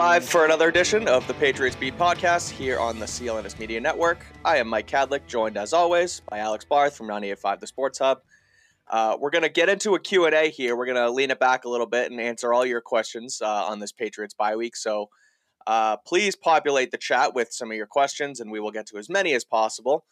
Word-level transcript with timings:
Live 0.00 0.24
for 0.24 0.46
another 0.46 0.66
edition 0.66 1.06
of 1.08 1.26
the 1.26 1.34
Patriots 1.34 1.76
Beat 1.76 1.94
podcast 1.98 2.48
here 2.48 2.78
on 2.78 2.98
the 2.98 3.04
CLNS 3.04 3.58
Media 3.58 3.78
Network. 3.78 4.24
I 4.46 4.56
am 4.56 4.66
Mike 4.66 4.86
Kadlick, 4.86 5.26
joined 5.26 5.58
as 5.58 5.74
always 5.74 6.20
by 6.20 6.38
Alex 6.38 6.64
Barth 6.64 6.96
from 6.96 7.06
98.5 7.06 7.60
The 7.60 7.66
Sports 7.66 7.98
Hub. 7.98 8.22
Uh, 8.88 9.18
we're 9.20 9.28
going 9.28 9.42
to 9.42 9.50
get 9.50 9.68
into 9.68 9.94
a 9.96 10.00
Q&A 10.00 10.48
here. 10.48 10.74
We're 10.74 10.86
going 10.86 10.96
to 10.96 11.10
lean 11.10 11.30
it 11.30 11.38
back 11.38 11.66
a 11.66 11.68
little 11.68 11.86
bit 11.86 12.10
and 12.10 12.18
answer 12.18 12.54
all 12.54 12.64
your 12.64 12.80
questions 12.80 13.42
uh, 13.42 13.66
on 13.66 13.78
this 13.78 13.92
Patriots 13.92 14.32
bye 14.32 14.56
week. 14.56 14.74
So 14.74 15.10
uh, 15.66 15.98
please 15.98 16.34
populate 16.34 16.92
the 16.92 16.96
chat 16.96 17.34
with 17.34 17.52
some 17.52 17.70
of 17.70 17.76
your 17.76 17.86
questions, 17.86 18.40
and 18.40 18.50
we 18.50 18.58
will 18.58 18.70
get 18.70 18.86
to 18.86 18.96
as 18.96 19.10
many 19.10 19.34
as 19.34 19.44
possible. 19.44 20.06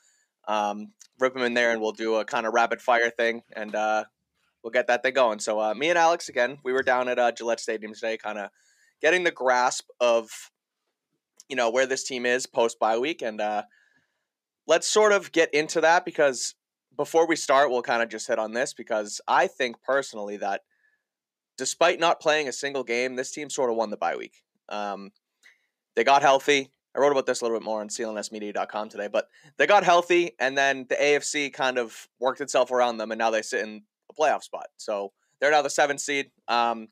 Um, 0.46 0.92
rip 1.18 1.32
them 1.32 1.44
in 1.44 1.54
there, 1.54 1.72
and 1.72 1.80
we'll 1.80 1.92
do 1.92 2.16
a 2.16 2.26
kind 2.26 2.46
of 2.46 2.52
rapid 2.52 2.82
fire 2.82 3.08
thing, 3.08 3.40
and 3.56 3.74
uh, 3.74 4.04
we'll 4.62 4.70
get 4.70 4.88
that 4.88 5.02
thing 5.02 5.14
going. 5.14 5.38
So 5.38 5.58
uh, 5.58 5.72
me 5.72 5.88
and 5.88 5.98
Alex, 5.98 6.28
again, 6.28 6.58
we 6.62 6.74
were 6.74 6.82
down 6.82 7.08
at 7.08 7.18
uh, 7.18 7.32
Gillette 7.32 7.60
Stadium 7.60 7.94
today, 7.94 8.18
kind 8.18 8.36
of 8.36 8.50
getting 9.00 9.24
the 9.24 9.30
grasp 9.30 9.86
of 10.00 10.30
you 11.48 11.56
know 11.56 11.70
where 11.70 11.86
this 11.86 12.04
team 12.04 12.26
is 12.26 12.46
post 12.46 12.78
bye 12.78 12.98
week, 12.98 13.22
and 13.22 13.40
uh, 13.40 13.62
let's 14.66 14.86
sort 14.86 15.12
of 15.12 15.32
get 15.32 15.52
into 15.54 15.80
that 15.80 16.04
because 16.04 16.54
before 16.96 17.26
we 17.26 17.36
start, 17.36 17.70
we'll 17.70 17.82
kind 17.82 18.02
of 18.02 18.08
just 18.08 18.26
hit 18.26 18.38
on 18.38 18.52
this 18.52 18.74
because 18.74 19.20
I 19.26 19.46
think 19.46 19.82
personally 19.82 20.36
that 20.38 20.62
despite 21.56 22.00
not 22.00 22.20
playing 22.20 22.48
a 22.48 22.52
single 22.52 22.84
game, 22.84 23.16
this 23.16 23.32
team 23.32 23.50
sort 23.50 23.70
of 23.70 23.76
won 23.76 23.90
the 23.90 23.96
bye 23.96 24.16
week. 24.16 24.42
Um, 24.68 25.10
they 25.96 26.04
got 26.04 26.22
healthy. 26.22 26.70
I 26.96 27.00
wrote 27.00 27.12
about 27.12 27.26
this 27.26 27.40
a 27.40 27.44
little 27.44 27.58
bit 27.58 27.64
more 27.64 27.80
on 27.80 27.88
clnsmedia.com 27.88 28.88
today, 28.88 29.08
but 29.08 29.28
they 29.56 29.66
got 29.66 29.84
healthy, 29.84 30.32
and 30.38 30.56
then 30.56 30.86
the 30.88 30.96
AFC 30.96 31.52
kind 31.52 31.78
of 31.78 32.08
worked 32.18 32.40
itself 32.40 32.70
around 32.70 32.96
them, 32.96 33.10
and 33.10 33.18
now 33.18 33.30
they 33.30 33.42
sit 33.42 33.62
in 33.62 33.82
a 34.10 34.14
playoff 34.14 34.42
spot. 34.42 34.66
So 34.76 35.12
they're 35.40 35.50
now 35.50 35.62
the 35.62 35.70
seventh 35.70 36.00
seed. 36.00 36.30
Um, 36.48 36.88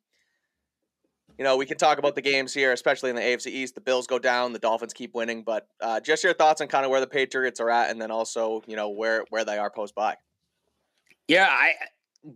you 1.38 1.44
know, 1.44 1.56
we 1.56 1.66
can 1.66 1.76
talk 1.76 1.98
about 1.98 2.14
the 2.14 2.22
games 2.22 2.54
here, 2.54 2.72
especially 2.72 3.10
in 3.10 3.16
the 3.16 3.22
AFC 3.22 3.48
East. 3.48 3.74
The 3.74 3.80
Bills 3.80 4.06
go 4.06 4.18
down, 4.18 4.52
the 4.52 4.58
Dolphins 4.58 4.92
keep 4.92 5.14
winning, 5.14 5.42
but 5.42 5.68
uh, 5.80 6.00
just 6.00 6.24
your 6.24 6.32
thoughts 6.32 6.60
on 6.60 6.68
kind 6.68 6.84
of 6.84 6.90
where 6.90 7.00
the 7.00 7.06
Patriots 7.06 7.60
are 7.60 7.70
at, 7.70 7.90
and 7.90 8.00
then 8.00 8.10
also, 8.10 8.62
you 8.66 8.76
know, 8.76 8.88
where 8.88 9.24
where 9.30 9.44
they 9.44 9.58
are 9.58 9.70
post 9.70 9.94
bye. 9.94 10.16
Yeah, 11.28 11.48
I 11.50 11.74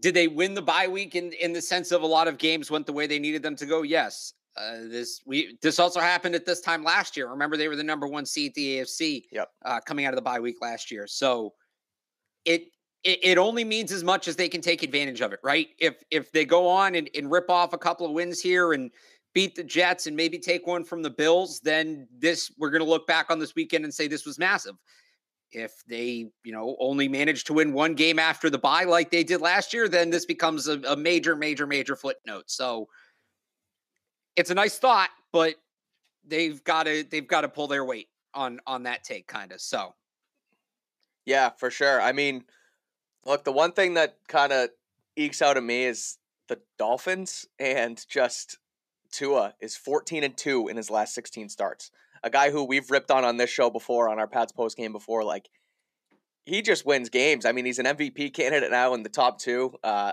did 0.01 0.15
they 0.15 0.29
win 0.29 0.55
the 0.55 0.63
bye 0.63 0.87
week 0.87 1.15
in 1.15 1.33
in 1.33 1.53
the 1.53 1.63
sense 1.63 1.93
of 1.93 2.03
a 2.03 2.07
lot 2.07 2.29
of 2.29 2.39
games 2.39 2.71
went 2.71 2.87
the 2.87 2.93
way 2.93 3.07
they 3.07 3.19
needed 3.19 3.43
them 3.43 3.57
to 3.57 3.67
go. 3.67 3.83
Yes, 3.83 4.35
uh, 4.57 4.81
this 4.89 5.21
we 5.25 5.57
this 5.63 5.79
also 5.79 6.01
happened 6.01 6.35
at 6.35 6.45
this 6.45 6.61
time 6.61 6.85
last 6.85 7.17
year. 7.17 7.29
Remember, 7.29 7.57
they 7.57 7.69
were 7.69 7.77
the 7.77 7.85
number 7.85 8.07
one 8.07 8.27
seed 8.27 8.55
the 8.55 8.79
AFC. 8.79 9.25
Yep. 9.33 9.49
Uh, 9.65 9.81
coming 9.87 10.05
out 10.05 10.13
of 10.13 10.17
the 10.17 10.23
bye 10.23 10.41
week 10.41 10.57
last 10.61 10.91
year, 10.91 11.07
so 11.07 11.55
it, 12.45 12.65
it 13.05 13.19
it 13.23 13.39
only 13.39 13.65
means 13.65 13.93
as 13.93 14.05
much 14.05 14.29
as 14.29 14.37
they 14.37 14.49
can 14.49 14.61
take 14.61 14.83
advantage 14.83 15.21
of 15.21 15.33
it, 15.33 15.41
right? 15.43 15.69
If 15.79 16.03
if 16.11 16.33
they 16.33 16.45
go 16.45 16.69
on 16.69 16.95
and, 16.95 17.09
and 17.15 17.31
rip 17.31 17.51
off 17.51 17.73
a 17.73 17.79
couple 17.79 18.07
of 18.07 18.13
wins 18.13 18.41
here 18.41 18.73
and 18.73 18.91
beat 19.35 19.55
the 19.55 19.65
Jets 19.65 20.07
and 20.07 20.17
maybe 20.17 20.39
take 20.39 20.67
one 20.67 20.85
from 20.85 21.03
the 21.03 21.11
Bills, 21.11 21.61
then 21.61 22.09
this 22.19 22.51
we're 22.59 22.71
going 22.71 22.83
to 22.83 22.89
look 22.89 23.07
back 23.07 23.31
on 23.31 23.39
this 23.39 23.55
weekend 23.55 23.85
and 23.85 23.95
say 23.95 24.09
this 24.09 24.27
was 24.27 24.39
massive. 24.39 24.75
If 25.53 25.83
they, 25.89 26.31
you 26.45 26.53
know, 26.53 26.77
only 26.79 27.09
manage 27.09 27.45
to 27.45 27.53
win 27.53 27.73
one 27.73 27.95
game 27.95 28.19
after 28.21 28.51
the 28.51 28.59
bye 28.59 28.85
like 28.85 29.11
they 29.11 29.25
did 29.25 29.41
last 29.41 29.75
year, 29.75 29.89
then 29.89 30.11
this 30.11 30.25
becomes 30.25 30.69
a, 30.69 30.81
a 30.83 30.97
major, 30.97 31.35
major, 31.35 31.67
major 31.67 31.97
footnote. 31.97 32.45
So 32.47 32.87
it's 34.37 34.51
a 34.51 34.55
nice 34.55 34.79
thought, 34.79 35.11
but 35.33 35.57
they've 36.25 36.63
got 36.65 36.85
to 36.85 37.05
they've 37.11 37.27
got 37.27 37.41
to 37.41 37.49
pull 37.49 37.67
their 37.67 37.85
weight 37.85 38.09
on 38.35 38.61
on 38.67 38.85
that 38.85 39.03
take, 39.03 39.27
kind 39.27 39.51
of. 39.53 39.61
So, 39.61 39.95
yeah, 41.25 41.51
for 41.59 41.71
sure. 41.71 42.01
I 42.01 42.13
mean, 42.13 42.45
look, 43.25 43.45
the 43.45 43.53
one 43.53 43.73
thing 43.73 43.95
that 43.95 44.17
kind 44.29 44.53
of 44.53 44.71
ekes 45.17 45.43
out 45.43 45.57
of 45.57 45.65
me 45.65 45.85
is 45.85 46.19
the 46.49 46.61
Dolphins 46.79 47.47
and 47.59 48.05
just 48.09 48.59
Tua 49.13 49.55
is 49.61 49.77
14 49.77 50.25
and 50.25 50.37
2 50.37 50.69
in 50.69 50.77
his 50.77 50.91
last 50.91 51.15
16 51.15 51.49
starts. 51.49 51.91
A 52.23 52.31
guy 52.31 52.51
who 52.51 52.65
we've 52.65 52.91
ripped 52.91 53.11
on 53.11 53.25
on 53.25 53.37
this 53.37 53.51
show 53.51 53.71
before 53.71 54.09
on 54.09 54.19
our 54.19 54.27
Pats 54.27 54.53
post 54.53 54.77
game 54.77 54.93
before 54.93 55.25
like 55.25 55.49
he 56.45 56.63
just 56.63 56.85
wins 56.85 57.09
games. 57.09 57.45
I 57.45 57.53
mean, 57.53 57.65
he's 57.65 57.79
an 57.79 57.87
MVP 57.87 58.35
candidate 58.35 58.71
now 58.71 58.95
in 58.95 59.03
the 59.03 59.09
top 59.09 59.39
2. 59.39 59.75
Uh, 59.85 60.13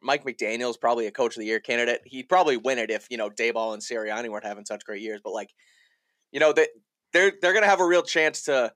Mike 0.00 0.24
McDaniel's 0.24 0.76
probably 0.76 1.06
a 1.06 1.10
coach 1.10 1.36
of 1.36 1.40
the 1.40 1.46
year 1.46 1.60
candidate. 1.60 2.02
He'd 2.04 2.28
probably 2.28 2.56
win 2.56 2.78
it 2.78 2.90
if, 2.90 3.06
you 3.10 3.16
know, 3.16 3.30
Daboll 3.30 3.72
and 3.72 3.82
Sirianni 3.82 4.28
weren't 4.28 4.44
having 4.44 4.66
such 4.66 4.84
great 4.84 5.02
years, 5.02 5.20
but 5.22 5.32
like 5.32 5.50
you 6.34 6.40
know, 6.40 6.52
they 6.52 6.66
they're 7.12 7.32
they're 7.40 7.58
to 7.58 7.66
have 7.66 7.80
a 7.80 7.86
real 7.86 8.02
chance 8.02 8.42
to 8.42 8.72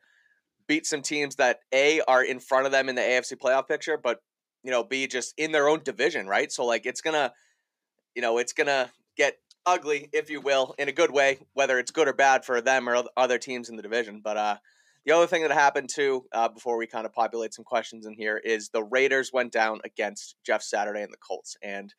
beat 0.69 0.87
some 0.87 1.03
teams 1.03 1.37
that 1.37 1.61
A 1.75 2.01
are 2.07 2.23
in 2.23 2.39
front 2.39 2.67
of 2.67 2.73
them 2.73 2.89
in 2.89 2.95
the 2.95 3.03
AFC 3.03 3.37
playoff 3.37 3.67
picture, 3.67 3.99
but 4.03 4.21
you 4.63 4.71
know, 4.71 4.85
B 4.85 5.07
just 5.07 5.35
in 5.37 5.53
their 5.53 5.69
own 5.69 5.83
division, 5.83 6.27
right? 6.27 6.53
So 6.53 6.65
like 6.65 6.87
it's 6.87 7.01
to 7.03 7.33
you 8.15 8.23
know, 8.23 8.39
it's 8.39 8.53
to 8.53 8.91
get 9.17 9.39
ugly, 9.67 10.09
if 10.13 10.31
you 10.31 10.41
will, 10.41 10.75
in 10.79 10.89
a 10.89 10.93
good 10.93 11.11
way, 11.11 11.39
whether 11.53 11.79
it's 11.79 11.91
good 11.91 12.09
or 12.09 12.13
bad 12.13 12.45
for 12.45 12.61
them 12.61 12.89
or 12.89 13.05
other 13.17 13.39
teams 13.39 13.69
in 13.69 13.77
the 13.77 13.83
division. 13.83 14.21
But 14.23 14.37
uh, 14.37 14.57
the 15.05 15.13
other 15.13 15.27
thing 15.27 15.43
that 15.43 15.53
happened 15.53 15.89
too, 15.89 16.27
uh, 16.33 16.49
before 16.49 16.79
we 16.79 16.87
kind 16.87 17.07
of 17.07 17.13
populate 17.13 17.55
some 17.55 17.65
questions 17.65 18.07
in 18.07 18.15
here, 18.15 18.39
is 18.39 18.71
the 18.71 18.83
Raiders 18.83 19.31
went 19.33 19.53
down 19.53 19.81
against 19.85 20.37
Jeff 20.45 20.63
Saturday 20.63 21.03
and 21.03 21.13
the 21.13 21.19
Colts. 21.19 21.57
And 21.63 21.95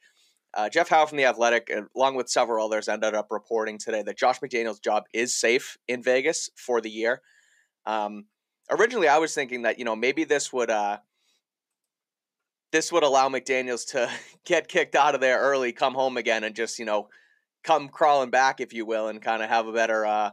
uh, 0.53 0.68
Jeff 0.68 0.90
Howe 0.90 1.06
from 1.06 1.18
The 1.18 1.25
Athletic, 1.25 1.72
along 1.96 2.16
with 2.16 2.28
several 2.28 2.66
others, 2.66 2.88
ended 2.90 3.13
up 3.13 3.28
reporting 3.30 3.78
today 3.78 4.01
that 4.01 4.18
Josh 4.18 4.40
McDaniels' 4.40 4.84
job 4.84 5.03
is 5.13 5.36
safe 5.36 5.78
in 5.88 6.01
Vegas 6.01 6.50
for 6.56 6.81
the 6.81 6.90
year. 6.90 7.22
Um, 7.86 8.25
originally, 8.69 9.07
I 9.07 9.18
was 9.18 9.34
thinking 9.34 9.63
that, 9.63 9.80
you 9.80 9.85
know, 9.85 9.96
maybe 9.96 10.24
this 10.24 10.52
would. 10.53 10.69
Uh, 10.69 10.97
this 12.72 12.91
would 12.91 13.02
allow 13.02 13.30
McDaniels 13.30 13.88
to 13.94 14.09
get 14.46 14.68
kicked 14.68 14.96
out 14.96 15.16
of 15.16 15.22
there 15.22 15.40
early, 15.40 15.72
come 15.72 15.96
home 15.96 16.18
again, 16.18 16.44
and 16.44 16.56
just 16.56 16.78
you 16.78 16.85
know 16.85 17.09
come 17.63 17.90
crawling 17.90 18.30
back, 18.30 18.62
if 18.62 18.74
you 18.74 18.85
will, 18.85 19.07
and 19.07 19.22
kind 19.22 19.44
of 19.44 19.50
have 19.50 19.68
a 19.68 19.74
better, 19.74 20.06
uh, 20.06 20.31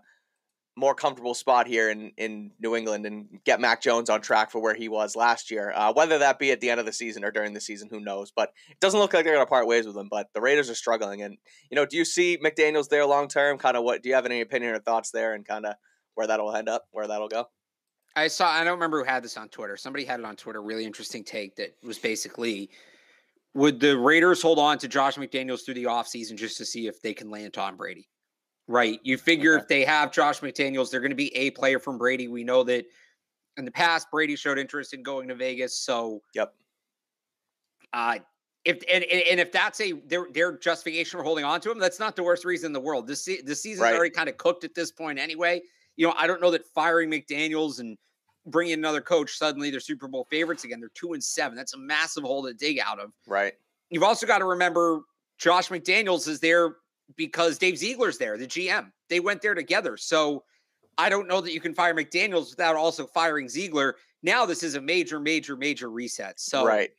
more 0.77 0.95
comfortable 0.95 1.35
spot 1.35 1.67
here 1.67 1.91
in, 1.91 2.13
in 2.19 2.51
New 2.61 2.77
England 2.77 3.07
and 3.07 3.27
get 3.45 3.61
Mac 3.61 3.81
Jones 3.81 4.11
on 4.11 4.21
track 4.21 4.51
for 4.51 4.61
where 4.61 4.75
he 4.75 4.89
was 4.89 5.17
last 5.17 5.51
year. 5.51 5.73
Uh, 5.75 5.93
whether 5.95 6.19
that 6.19 6.39
be 6.39 6.53
at 6.53 6.61
the 6.61 6.69
end 6.69 6.79
of 6.79 6.87
the 6.87 6.93
season 6.93 7.25
or 7.25 7.31
during 7.31 7.55
the 7.55 7.61
season, 7.61 7.89
who 7.91 7.99
knows? 7.99 8.31
But 8.35 8.51
it 8.69 8.79
doesn't 8.79 9.01
look 9.01 9.15
like 9.15 9.25
they're 9.25 9.35
going 9.35 9.47
to 9.47 9.49
part 9.49 9.67
ways 9.67 9.87
with 9.87 9.97
him. 9.97 10.09
But 10.11 10.29
the 10.35 10.41
Raiders 10.43 10.69
are 10.69 10.75
struggling, 10.75 11.23
and 11.23 11.39
you 11.71 11.77
know, 11.77 11.87
do 11.87 11.97
you 11.97 12.05
see 12.05 12.39
McDaniels 12.39 12.89
there 12.89 13.07
long 13.07 13.29
term? 13.29 13.59
Kind 13.59 13.77
of 13.77 13.85
what? 13.85 14.03
Do 14.03 14.09
you 14.09 14.15
have 14.15 14.27
any 14.27 14.41
opinion 14.41 14.75
or 14.75 14.79
thoughts 14.79 15.11
there, 15.11 15.35
and 15.35 15.47
kind 15.47 15.67
of 15.67 15.75
where 16.15 16.27
that'll 16.27 16.55
end 16.55 16.69
up, 16.69 16.85
where 16.93 17.07
that'll 17.07 17.29
go? 17.29 17.47
I 18.17 18.29
saw. 18.29 18.49
I 18.49 18.65
don't 18.65 18.75
remember 18.75 18.99
who 18.99 19.05
had 19.05 19.23
this 19.23 19.37
on 19.37 19.49
Twitter. 19.51 19.77
Somebody 19.77 20.05
had 20.05 20.21
it 20.21 20.27
on 20.27 20.37
Twitter. 20.37 20.63
Really 20.63 20.85
interesting 20.85 21.23
take 21.23 21.55
that 21.57 21.77
was 21.83 21.99
basically 21.99 22.71
would 23.57 23.81
the 23.81 23.97
Raiders 23.97 24.43
hold 24.43 24.59
on 24.59 24.79
to 24.79 24.89
Josh 24.89 25.17
McDaniels 25.17 25.65
through 25.65 25.75
the 25.75 25.85
offseason 25.85 26.37
just 26.37 26.59
to 26.59 26.65
see 26.65 26.87
if 26.87 27.01
they 27.01 27.15
can 27.15 27.31
land 27.31 27.55
Tom 27.55 27.77
Brady? 27.77 28.09
Right. 28.69 29.01
You 29.03 29.17
figure 29.17 29.55
okay. 29.55 29.63
if 29.63 29.69
they 29.69 29.85
have 29.85 30.13
Josh 30.13 30.41
McDaniels, 30.41 30.91
they're 30.91 31.01
going 31.01 31.11
to 31.11 31.17
be 31.17 31.35
a 31.35 31.51
player 31.51 31.79
from 31.79 31.97
Brady. 31.97 32.29
We 32.29 32.45
know 32.45 32.63
that 32.65 32.85
in 33.57 33.65
the 33.65 33.71
past, 33.71 34.11
Brady 34.11 34.37
showed 34.37 34.59
interest 34.59 34.93
in 34.93 35.03
going 35.03 35.29
to 35.29 35.35
Vegas. 35.35 35.79
So, 35.79 36.21
yep. 36.35 36.55
Uh, 37.93 38.19
if 38.67 38.83
and, 38.93 39.05
and 39.05 39.41
if 39.41 39.53
that's 39.53 39.81
a 39.81 39.93
their 39.93 40.27
their 40.35 40.59
justification 40.59 41.19
for 41.19 41.25
holding 41.25 41.45
on 41.45 41.61
to 41.63 41.71
him, 41.71 41.79
that's 41.79 42.01
not 42.01 42.17
the 42.17 42.23
worst 42.25 42.45
reason 42.45 42.67
in 42.67 42.73
the 42.73 42.81
world. 42.81 43.07
This 43.07 43.25
this 43.25 43.63
season's 43.63 43.83
right. 43.83 43.95
already 43.95 44.11
kind 44.11 44.29
of 44.29 44.37
cooked 44.37 44.65
at 44.65 44.75
this 44.75 44.91
point 44.91 45.19
anyway. 45.19 45.63
You 45.97 46.09
know, 46.09 46.15
I 46.19 46.27
don't 46.27 46.43
know 46.43 46.51
that 46.51 46.67
firing 46.67 47.09
McDaniels 47.09 47.79
and 47.79 47.97
bring 48.47 48.71
in 48.71 48.79
another 48.79 49.01
coach, 49.01 49.37
suddenly 49.37 49.71
they're 49.71 49.81
Super 49.81 50.09
Bowl 50.09 50.27
favorites 50.31 50.65
again. 50.65 50.81
They're 50.81 50.91
two 50.95 51.13
and 51.13 51.23
seven. 51.23 51.57
That's 51.57 51.75
a 51.75 51.79
massive 51.79 52.25
hole 52.25 52.45
to 52.45 52.55
dig 52.55 52.79
out 52.79 53.01
of. 53.01 53.13
Right. 53.27 53.55
You've 53.91 54.03
also 54.03 54.27
got 54.27 54.39
to 54.39 54.45
remember 54.45 55.03
Josh 55.39 55.69
McDaniels 55.69 56.29
is 56.29 56.41
there 56.41 56.77
because 57.17 57.59
Dave 57.59 57.79
Ziegler's 57.79 58.19
there, 58.19 58.37
the 58.37 58.47
GM. 58.47 58.91
They 59.09 59.21
went 59.21 59.43
there 59.43 59.55
together. 59.55 59.97
So 59.97 60.45
I 60.99 61.09
don't 61.09 61.29
know 61.29 61.41
that 61.41 61.53
you 61.53 61.61
can 61.61 61.75
fire 61.75 61.95
McDaniels 61.95 62.51
without 62.51 62.77
also 62.77 63.07
firing 63.07 63.49
Ziegler. 63.49 63.97
Now 64.23 64.47
this 64.47 64.63
is 64.63 64.75
a 64.75 64.81
major, 64.81 65.21
major, 65.21 65.57
major 65.57 65.91
reset. 65.91 66.41
So 66.41 66.67
right. 66.67 66.91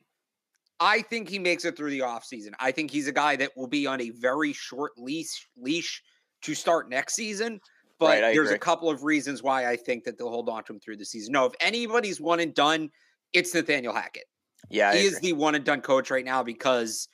I 0.80 1.02
think 1.02 1.28
he 1.28 1.38
makes 1.38 1.64
it 1.64 1.76
through 1.76 1.90
the 1.90 2.00
offseason. 2.00 2.52
I 2.60 2.70
think 2.70 2.90
he's 2.90 3.08
a 3.08 3.12
guy 3.12 3.36
that 3.36 3.56
will 3.56 3.66
be 3.66 3.86
on 3.86 4.00
a 4.00 4.10
very 4.10 4.52
short 4.52 4.92
leash 4.96 5.48
leash 5.56 6.02
to 6.42 6.54
start 6.54 6.88
next 6.88 7.14
season. 7.14 7.60
But 7.98 8.06
Right, 8.06 8.20
there's 8.34 8.48
agree. 8.48 8.54
a 8.56 8.58
couple 8.58 8.88
of 8.90 9.02
reasons 9.02 9.42
why 9.42 9.66
I 9.68 9.76
think 9.76 10.04
that 10.04 10.18
they'll 10.18 10.30
hold 10.30 10.48
on 10.48 10.62
to 10.64 10.72
him 10.74 10.80
through 10.80 10.98
the 10.98 11.04
season. 11.04 11.32
No, 11.32 11.46
if 11.46 11.52
anybody's 11.60 12.20
one 12.20 12.38
and 12.40 12.54
done, 12.54 12.90
it's 13.32 13.52
Nathaniel 13.54 13.92
Hackett. 13.92 14.24
Yeah. 14.70 14.90
I 14.90 14.96
he 14.98 15.04
is 15.04 15.16
agree. 15.16 15.30
the 15.30 15.36
one 15.38 15.54
and 15.56 15.64
done 15.64 15.80
coach 15.80 16.10
right 16.10 16.24
now 16.24 16.42
because 16.42 17.08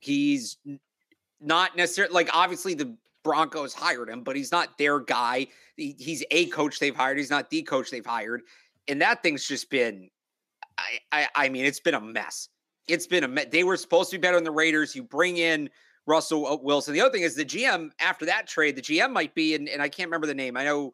he's 0.00 0.58
not 1.40 1.76
necessarily 1.76 2.12
like 2.14 2.30
obviously 2.34 2.74
the 2.74 2.96
Broncos 3.22 3.74
hired 3.74 4.08
him, 4.08 4.22
but 4.22 4.36
he's 4.36 4.52
not 4.52 4.78
their 4.78 5.00
guy. 5.00 5.46
He- 5.76 5.96
he's 5.98 6.24
a 6.30 6.46
coach 6.46 6.78
they've 6.78 6.94
hired. 6.94 7.18
He's 7.18 7.30
not 7.30 7.50
the 7.50 7.62
coach 7.62 7.90
they've 7.90 8.06
hired, 8.06 8.42
and 8.88 9.00
that 9.02 9.22
thing's 9.22 9.46
just 9.46 9.68
been. 9.70 10.10
I 10.78 10.98
I, 11.12 11.28
I 11.34 11.48
mean, 11.48 11.64
it's 11.64 11.80
been 11.80 11.94
a 11.94 12.00
mess. 12.00 12.48
It's 12.88 13.06
been 13.06 13.24
a 13.24 13.28
me- 13.28 13.44
they 13.50 13.64
were 13.64 13.76
supposed 13.76 14.10
to 14.10 14.16
be 14.18 14.20
better 14.20 14.36
than 14.36 14.44
the 14.44 14.50
Raiders. 14.52 14.94
You 14.94 15.02
bring 15.02 15.38
in 15.38 15.70
Russell 16.06 16.46
uh, 16.46 16.56
Wilson. 16.56 16.94
The 16.94 17.00
other 17.00 17.10
thing 17.10 17.22
is 17.22 17.34
the 17.34 17.44
GM 17.44 17.90
after 18.00 18.26
that 18.26 18.46
trade, 18.46 18.76
the 18.76 18.82
GM 18.82 19.12
might 19.12 19.34
be 19.34 19.54
and, 19.54 19.68
and 19.68 19.82
I 19.82 19.88
can't 19.88 20.08
remember 20.08 20.26
the 20.26 20.34
name. 20.34 20.56
I 20.56 20.64
know 20.64 20.92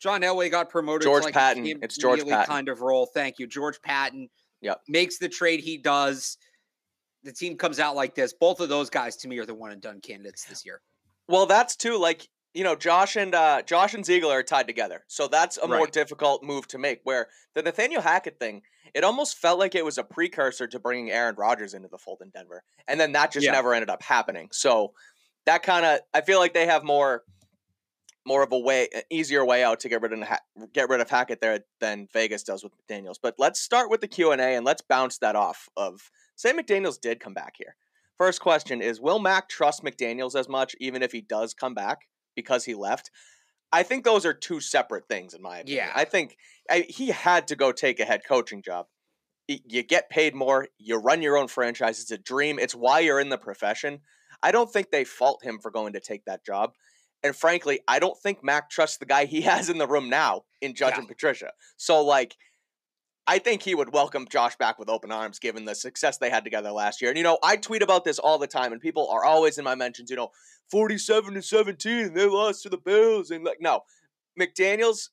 John 0.00 0.22
Elway 0.22 0.50
got 0.50 0.70
promoted. 0.70 1.02
to, 1.02 1.06
George 1.06 1.24
like 1.24 1.34
Patton. 1.34 1.66
It's 1.82 1.96
George 1.96 2.24
Paton. 2.24 2.46
kind 2.46 2.68
of 2.68 2.80
role. 2.80 3.06
Thank 3.06 3.38
you, 3.38 3.46
George 3.46 3.80
Paton. 3.82 4.28
Yep. 4.60 4.80
Makes 4.88 5.18
the 5.18 5.28
trade 5.28 5.60
he 5.60 5.78
does. 5.78 6.38
The 7.22 7.32
team 7.32 7.56
comes 7.56 7.80
out 7.80 7.96
like 7.96 8.14
this. 8.14 8.32
Both 8.32 8.60
of 8.60 8.68
those 8.68 8.90
guys 8.90 9.16
to 9.16 9.28
me 9.28 9.38
are 9.38 9.46
the 9.46 9.54
one 9.54 9.72
and 9.72 9.80
done 9.80 10.00
candidates 10.00 10.44
this 10.44 10.64
year. 10.64 10.80
Well, 11.28 11.46
that's 11.46 11.74
too 11.76 11.98
like 11.98 12.28
you 12.52 12.64
know 12.64 12.76
Josh 12.76 13.16
and 13.16 13.34
uh, 13.34 13.62
Josh 13.62 13.94
and 13.94 14.04
Ziegler 14.04 14.38
are 14.38 14.42
tied 14.42 14.66
together, 14.66 15.04
so 15.06 15.26
that's 15.26 15.56
a 15.58 15.66
more 15.66 15.86
difficult 15.86 16.42
move 16.42 16.68
to 16.68 16.78
make. 16.78 17.00
Where 17.04 17.28
the 17.54 17.62
Nathaniel 17.62 18.02
Hackett 18.02 18.38
thing, 18.38 18.62
it 18.92 19.04
almost 19.04 19.38
felt 19.38 19.58
like 19.58 19.74
it 19.74 19.84
was 19.84 19.98
a 19.98 20.04
precursor 20.04 20.66
to 20.66 20.78
bringing 20.78 21.10
Aaron 21.10 21.34
Rodgers 21.36 21.74
into 21.74 21.88
the 21.88 21.98
fold 21.98 22.18
in 22.22 22.30
Denver, 22.30 22.62
and 22.88 23.00
then 23.00 23.12
that 23.12 23.32
just 23.32 23.46
Yeah. 23.46 23.52
never 23.52 23.72
ended 23.74 23.90
up 23.90 24.02
happening. 24.02 24.48
So 24.52 24.94
that 25.46 25.62
kind 25.62 25.84
of 25.86 26.00
I 26.12 26.20
feel 26.20 26.38
like 26.38 26.54
they 26.54 26.66
have 26.66 26.84
more 26.84 27.24
more 28.26 28.42
of 28.42 28.52
a 28.52 28.58
way 28.58 28.88
an 28.94 29.02
easier 29.10 29.44
way 29.44 29.62
out 29.62 29.80
to 29.80 29.88
get 29.88 30.00
rid 30.00 30.12
of 30.12 30.26
get 30.72 30.88
rid 30.88 31.00
of 31.00 31.10
Hackett 31.10 31.40
there 31.40 31.60
than 31.80 32.08
Vegas 32.12 32.42
does 32.42 32.64
with 32.64 32.72
McDaniels. 32.76 33.18
But 33.22 33.34
let's 33.38 33.60
start 33.60 33.90
with 33.90 34.00
the 34.00 34.08
Q 34.08 34.32
and 34.32 34.40
A 34.40 34.54
and 34.56 34.64
let's 34.64 34.82
bounce 34.82 35.18
that 35.18 35.36
off 35.36 35.68
of 35.76 36.10
say 36.36 36.52
McDaniels 36.52 37.00
did 37.00 37.20
come 37.20 37.34
back 37.34 37.54
here. 37.56 37.76
First 38.16 38.40
question 38.40 38.80
is 38.80 39.00
Will 39.00 39.18
Mac 39.18 39.48
trust 39.48 39.82
McDaniels 39.82 40.38
as 40.38 40.48
much, 40.48 40.74
even 40.80 41.02
if 41.02 41.12
he 41.12 41.20
does 41.20 41.52
come 41.52 41.74
back 41.74 42.08
because 42.34 42.64
he 42.64 42.74
left? 42.74 43.10
I 43.72 43.82
think 43.82 44.04
those 44.04 44.24
are 44.24 44.34
two 44.34 44.60
separate 44.60 45.06
things, 45.08 45.34
in 45.34 45.42
my 45.42 45.58
opinion. 45.58 45.86
Yeah. 45.86 45.92
I 45.94 46.04
think 46.04 46.36
I, 46.70 46.80
he 46.88 47.08
had 47.08 47.48
to 47.48 47.56
go 47.56 47.72
take 47.72 48.00
a 48.00 48.04
head 48.04 48.22
coaching 48.26 48.62
job. 48.62 48.86
You 49.46 49.82
get 49.82 50.08
paid 50.08 50.34
more, 50.34 50.68
you 50.78 50.96
run 50.96 51.20
your 51.20 51.36
own 51.36 51.48
franchise. 51.48 52.00
It's 52.00 52.10
a 52.10 52.16
dream, 52.18 52.58
it's 52.58 52.74
why 52.74 53.00
you're 53.00 53.20
in 53.20 53.28
the 53.28 53.36
profession. 53.36 54.00
I 54.42 54.52
don't 54.52 54.72
think 54.72 54.90
they 54.90 55.04
fault 55.04 55.42
him 55.44 55.58
for 55.58 55.70
going 55.70 55.92
to 55.94 56.00
take 56.00 56.24
that 56.24 56.44
job. 56.46 56.72
And 57.22 57.34
frankly, 57.34 57.80
I 57.88 57.98
don't 57.98 58.18
think 58.18 58.44
Mac 58.44 58.70
trusts 58.70 58.98
the 58.98 59.06
guy 59.06 59.24
he 59.24 59.40
has 59.52 59.68
in 59.68 59.78
the 59.78 59.86
room 59.86 60.08
now 60.08 60.42
in 60.62 60.74
Judge 60.74 60.92
Yeah. 60.94 61.00
and 61.00 61.08
Patricia. 61.08 61.50
So, 61.76 62.02
like, 62.04 62.36
I 63.26 63.38
think 63.38 63.62
he 63.62 63.74
would 63.74 63.92
welcome 63.92 64.26
Josh 64.28 64.56
back 64.56 64.78
with 64.78 64.90
open 64.90 65.10
arms 65.10 65.38
given 65.38 65.64
the 65.64 65.74
success 65.74 66.18
they 66.18 66.28
had 66.28 66.44
together 66.44 66.70
last 66.70 67.00
year. 67.00 67.10
And, 67.10 67.16
you 67.16 67.24
know, 67.24 67.38
I 67.42 67.56
tweet 67.56 67.82
about 67.82 68.04
this 68.04 68.18
all 68.18 68.38
the 68.38 68.46
time, 68.46 68.72
and 68.72 68.80
people 68.80 69.08
are 69.08 69.24
always 69.24 69.56
in 69.56 69.64
my 69.64 69.74
mentions, 69.74 70.10
you 70.10 70.16
know, 70.16 70.30
47 70.70 71.34
to 71.34 71.42
17, 71.42 72.12
they 72.12 72.26
lost 72.26 72.62
to 72.62 72.68
the 72.68 72.76
Bills. 72.76 73.30
And, 73.30 73.44
like, 73.44 73.60
no, 73.60 73.80
McDaniels 74.38 75.08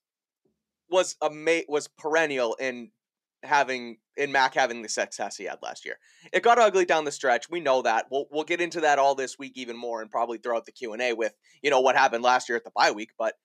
was 0.89 1.15
a 1.21 1.29
mate, 1.29 1.65
was 1.69 1.87
perennial 1.87 2.55
in 2.55 2.91
having 3.43 3.97
in 4.17 4.31
Mac 4.31 4.53
having 4.53 4.81
the 4.81 4.89
success 4.89 5.37
he 5.37 5.45
had 5.45 5.57
last 5.63 5.85
year. 5.85 5.97
It 6.31 6.43
got 6.43 6.59
ugly 6.59 6.85
down 6.85 7.05
the 7.05 7.11
stretch. 7.11 7.49
We 7.49 7.59
know 7.59 7.81
that. 7.81 8.05
We'll 8.11 8.27
we'll 8.29 8.43
get 8.43 8.61
into 8.61 8.81
that 8.81 8.99
all 8.99 9.15
this 9.15 9.39
week 9.39 9.53
even 9.55 9.77
more 9.77 10.01
and 10.01 10.11
probably 10.11 10.37
throughout 10.37 10.65
the 10.65 10.71
Q&A 10.71 11.13
with, 11.13 11.33
you 11.63 11.69
know, 11.71 11.79
what 11.79 11.95
happened 11.95 12.23
last 12.23 12.49
year 12.49 12.57
at 12.57 12.63
the 12.63 12.71
bye 12.75 12.91
week, 12.91 13.11
but 13.17 13.35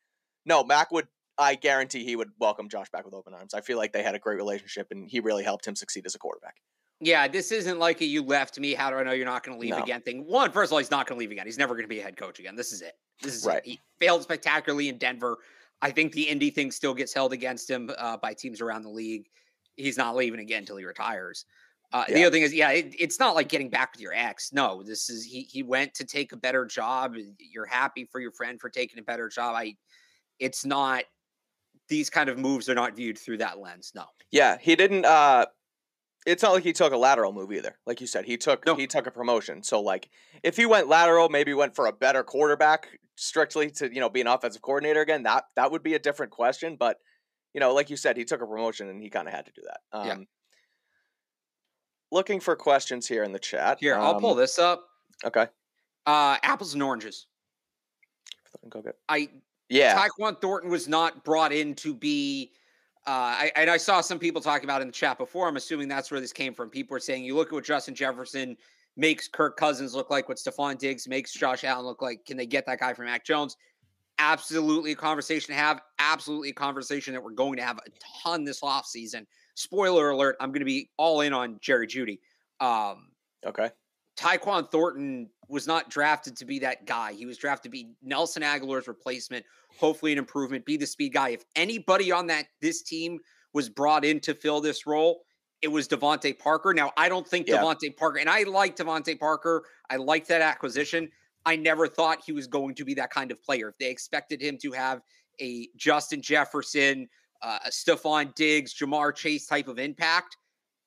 no, 0.45 0.65
Mac 0.65 0.91
would 0.93 1.09
I 1.39 1.55
guarantee 1.55 2.05
he 2.05 2.17
would 2.17 2.31
welcome 2.39 2.69
Josh 2.69 2.89
back 2.91 3.05
with 3.05 3.15
open 3.15 3.35
arms. 3.35 3.53
I 3.55 3.61
feel 3.61 3.77
like 3.79 3.93
they 3.93 4.03
had 4.03 4.15
a 4.15 4.19
great 4.19 4.37
relationship 4.37 4.89
and 4.91 5.09
he 5.09 5.21
really 5.21 5.45
helped 5.45 5.67
him 5.67 5.77
succeed 5.77 6.07
as 6.07 6.15
a 6.15 6.19
quarterback. 6.19 6.57
Yeah, 7.01 7.29
this 7.29 7.53
isn't 7.53 7.79
like 7.79 8.01
a 8.01 8.07
you 8.07 8.23
left 8.23 8.59
me. 8.59 8.73
How 8.73 8.89
do 8.91 8.97
I 8.97 9.03
know 9.03 9.13
you're 9.13 9.27
not 9.27 9.45
going 9.45 9.57
to 9.57 9.61
leave 9.61 9.77
No. 9.77 9.83
again 9.83 10.01
thing? 10.01 10.25
One, 10.27 10.51
first 10.51 10.71
of 10.71 10.73
all, 10.73 10.79
he's 10.79 10.91
not 10.91 11.07
going 11.07 11.17
to 11.17 11.21
leave 11.21 11.31
again. 11.31 11.45
He's 11.45 11.59
never 11.59 11.75
going 11.75 11.85
to 11.85 11.89
be 11.89 12.01
a 12.01 12.03
head 12.03 12.17
coach 12.17 12.39
again. 12.39 12.57
This 12.57 12.73
is 12.73 12.81
it. 12.81 12.95
This 13.21 13.35
is 13.35 13.45
Right. 13.45 13.59
it. 13.59 13.67
He 13.67 13.81
failed 14.01 14.23
spectacularly 14.23 14.89
in 14.89 14.97
Denver. 14.97 15.37
I 15.83 15.91
think 15.91 16.13
the 16.13 16.23
Indy 16.23 16.49
thing 16.49 16.71
still 16.71 16.95
gets 16.95 17.13
held 17.13 17.35
against 17.35 17.69
him 17.69 17.91
uh, 17.99 18.17
by 18.17 18.33
teams 18.33 18.63
around 18.63 18.81
the 18.83 18.89
league. 18.89 19.27
He's 19.77 19.99
not 19.99 20.17
leaving 20.17 20.41
again 20.41 20.61
until 20.61 20.79
he 20.79 20.87
retires. 20.87 21.45
Uh, 21.93 22.05
The 22.09 22.25
other 22.25 22.31
thing 22.33 22.43
is, 22.43 22.55
yeah, 22.55 22.71
it, 22.71 22.95
it's 22.99 23.21
not 23.21 23.35
like 23.35 23.49
getting 23.51 23.69
back 23.69 23.93
with 23.93 24.01
your 24.01 24.15
ex. 24.15 24.55
No, 24.55 24.83
this 24.83 25.11
is 25.11 25.23
he. 25.23 25.43
He 25.43 25.63
went 25.63 25.93
to 25.95 26.05
take 26.05 26.33
a 26.33 26.37
better 26.37 26.65
job. 26.65 27.15
You're 27.39 27.67
happy 27.67 28.09
for 28.11 28.21
your 28.21 28.33
friend 28.33 28.59
for 28.59 28.71
taking 28.71 28.99
a 28.99 29.03
better 29.03 29.29
job. 29.29 29.55
I. 29.55 29.77
It's 30.39 30.65
not. 30.65 31.05
These 31.89 32.11
kind 32.11 32.29
of 32.29 32.39
moves 32.39 32.69
are 32.69 32.75
not 32.75 32.97
viewed 32.97 33.19
through 33.19 33.39
that 33.39 33.59
lens. 33.59 33.93
No. 33.95 34.07
Yeah, 34.31 34.59
he 34.61 34.77
didn't 34.77 35.05
uh 35.05 35.47
it's 36.27 36.43
not 36.43 36.53
like 36.53 36.65
he 36.65 36.73
took 36.73 36.93
a 36.93 36.97
lateral 36.97 37.33
move 37.33 37.53
either. 37.53 37.79
Like 37.87 38.01
you 38.01 38.07
said, 38.07 38.25
he 38.25 38.37
took 38.37 38.67
No. 38.67 38.75
he 38.75 38.87
took 38.87 39.07
a 39.07 39.11
promotion. 39.11 39.63
So 39.63 39.81
like 39.81 40.11
if 40.43 40.57
he 40.57 40.67
went 40.67 40.89
lateral, 40.89 41.29
maybe 41.29 41.55
went 41.55 41.77
for 41.77 41.87
a 41.87 41.93
better 41.93 42.25
quarterback 42.25 42.89
strictly 43.17 43.71
to, 43.71 43.93
you 43.93 44.01
know, 44.01 44.11
be 44.11 44.21
an 44.21 44.27
offensive 44.27 44.63
coordinator 44.63 45.01
again, 45.01 45.23
that 45.23 45.45
that 45.55 45.71
would 45.71 45.83
be 45.83 45.95
a 45.95 45.99
different 45.99 46.33
question, 46.33 46.77
but 46.77 46.99
you 47.55 47.61
know, 47.61 47.73
like 47.73 47.89
you 47.89 47.97
said, 47.97 48.17
he 48.17 48.25
took 48.25 48.43
a 48.43 48.47
promotion 48.47 48.89
and 48.89 49.01
he 49.03 49.09
kind 49.09 49.29
of 49.29 49.35
had 49.35 49.47
to 49.47 49.53
do 49.53 49.63
that. 49.63 49.81
Um 49.97 50.07
Yeah. 50.07 50.25
looking 52.11 52.41
for 52.41 52.57
questions 52.57 53.07
here 53.07 53.23
in 53.23 53.33
the 53.33 53.39
chat. 53.39 53.79
Here, 53.81 53.95
I'll 53.95 54.21
pull 54.21 54.33
Um, 54.33 54.37
this 54.39 54.59
up. 54.59 54.89
Okay. 55.25 55.47
Uh, 56.07 56.37
apples 56.43 56.75
and 56.75 56.83
oranges. 56.83 57.27
I 59.09 59.31
Yeah. 59.69 59.97
Tyquan 59.97 60.41
Thornton 60.41 60.71
was 60.71 60.89
not 60.89 61.25
brought 61.25 61.53
in 61.53 61.75
to 61.77 61.95
be. 61.95 62.53
Uh, 63.07 63.11
I, 63.11 63.53
and 63.55 63.71
I 63.71 63.77
saw 63.77 64.01
some 64.01 64.19
people 64.19 64.41
talking 64.41 64.65
about 64.65 64.81
it 64.81 64.83
in 64.83 64.89
the 64.89 64.93
chat 64.93 65.17
before. 65.17 65.47
I'm 65.47 65.57
assuming 65.57 65.87
that's 65.87 66.11
where 66.11 66.21
this 66.21 66.33
came 66.33 66.53
from. 66.53 66.71
People 66.71 66.95
were 66.95 67.01
saying, 67.01 67.25
you 67.25 67.37
look 67.37 67.49
at 67.49 67.53
what 67.53 67.65
Justin 67.65 67.95
Jefferson 67.95 68.57
makes 68.97 69.29
Kirk 69.29 69.57
Cousins 69.57 69.95
look 69.95 70.11
like, 70.11 70.29
what 70.29 70.39
Stefon 70.39 70.77
Diggs 70.77 71.07
makes 71.07 71.33
Josh 71.33 71.63
Allen 71.63 71.87
look 71.87 72.03
like. 72.03 72.25
Can 72.25 72.37
they 72.37 72.47
get 72.47 72.67
that 72.67 72.81
guy 72.81 72.93
from 72.95 73.05
Mac 73.05 73.25
Jones? 73.25 73.57
Absolutely 74.19 74.93
a 74.93 74.97
conversation 74.97 75.55
to 75.55 75.61
have. 75.61 75.83
Absolutely 76.01 76.49
a 76.49 76.55
conversation 76.55 77.15
that 77.15 77.23
we're 77.23 77.31
going 77.31 77.57
to 77.59 77.63
have 77.63 77.79
a 77.79 77.91
ton 78.23 78.45
this 78.45 78.61
offseason. 78.61 79.25
Spoiler 79.55 80.11
alert, 80.11 80.37
I'm 80.41 80.51
going 80.51 80.61
to 80.61 80.67
be 80.67 80.91
all 80.97 81.21
in 81.21 81.33
on 81.33 81.59
Jerry 81.61 81.87
Jeudy. 81.87 82.19
Um, 82.61 83.09
Okay. 83.47 83.71
Tyquan 84.17 84.71
Thornton 84.71 85.29
was 85.49 85.67
not 85.67 85.91
drafted 85.91 86.37
to 86.39 86.45
be 86.45 86.59
that 86.61 86.87
guy. 86.87 87.13
He 87.13 87.27
was 87.27 87.39
drafted 87.39 87.65
to 87.65 87.71
be 87.71 87.93
Nelson 88.03 88.43
Agholor's 88.43 88.89
replacement, 88.89 89.45
hopefully 89.79 90.13
an 90.13 90.19
improvement, 90.19 90.65
be 90.65 90.77
the 90.77 90.87
speed 90.87 91.13
guy. 91.13 91.31
If 91.31 91.45
anybody 91.55 92.11
on 92.11 92.27
that 92.29 92.47
this 92.61 92.83
team 92.83 93.19
was 93.53 93.69
brought 93.69 94.05
in 94.05 94.21
to 94.21 94.35
fill 94.35 94.61
this 94.61 94.87
role, 94.87 95.23
it 95.63 95.69
was 95.69 95.87
DeVante 95.89 96.39
Parker. 96.39 96.73
Now, 96.75 96.93
I 96.97 97.09
don't 97.09 97.27
think 97.27 97.47
Yeah. 97.47 97.59
DeVante 97.59 97.97
Parker, 97.97 98.19
and 98.19 98.29
I 98.29 98.43
like 98.43 98.77
DeVante 98.77 99.19
Parker. 99.19 99.65
I 99.91 99.97
like 99.97 100.27
that 100.29 100.43
acquisition. 100.43 101.11
I 101.45 101.57
never 101.57 101.87
thought 101.87 102.23
he 102.25 102.33
was 102.33 102.47
going 102.47 102.75
to 102.75 102.85
be 102.85 102.95
that 102.95 103.11
kind 103.11 103.31
of 103.31 103.43
player. 103.43 103.69
If 103.69 103.79
they 103.79 103.91
expected 103.91 104.41
him 104.43 104.59
to 104.63 104.73
have 104.73 105.01
a 105.41 105.69
Justin 105.77 106.21
Jefferson, 106.21 107.09
uh, 107.43 107.59
a 107.67 107.71
Stefon 107.71 108.35
Diggs, 108.35 108.75
Ja'Marr 108.75 109.15
Chase 109.15 109.47
type 109.47 109.69
of 109.69 109.79
impact, 109.79 110.37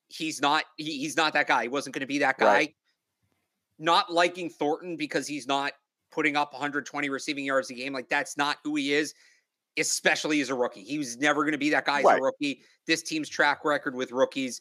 he's 0.08 0.40
not. 0.40 0.64
He, 0.76 0.98
he's 0.98 1.16
not 1.16 1.32
that 1.32 1.46
guy. 1.46 1.62
He 1.62 1.68
wasn't 1.68 1.94
going 1.94 2.00
to 2.00 2.06
be 2.06 2.18
that 2.18 2.38
guy 2.38 2.52
Right. 2.52 2.74
Not 3.80 4.12
liking 4.12 4.50
Thornton 4.50 4.96
because 4.96 5.26
he's 5.26 5.46
not 5.46 5.72
putting 6.12 6.36
up 6.36 6.52
120 6.52 7.08
receiving 7.08 7.44
yards 7.44 7.70
a 7.70 7.74
game. 7.74 7.92
Like 7.92 8.08
that's 8.08 8.36
not 8.36 8.58
who 8.62 8.76
he 8.76 8.92
is, 8.92 9.14
especially 9.78 10.40
as 10.40 10.50
a 10.50 10.54
rookie. 10.54 10.84
He 10.84 10.98
was 10.98 11.16
never 11.16 11.42
going 11.42 11.52
to 11.52 11.58
be 11.58 11.70
that 11.70 11.86
guy 11.86 12.00
as 12.00 12.04
a 12.04 12.20
rookie. 12.20 12.62
This 12.86 13.02
team's 13.02 13.28
track 13.28 13.64
record 13.64 13.94
with 13.94 14.12
rookies, 14.12 14.60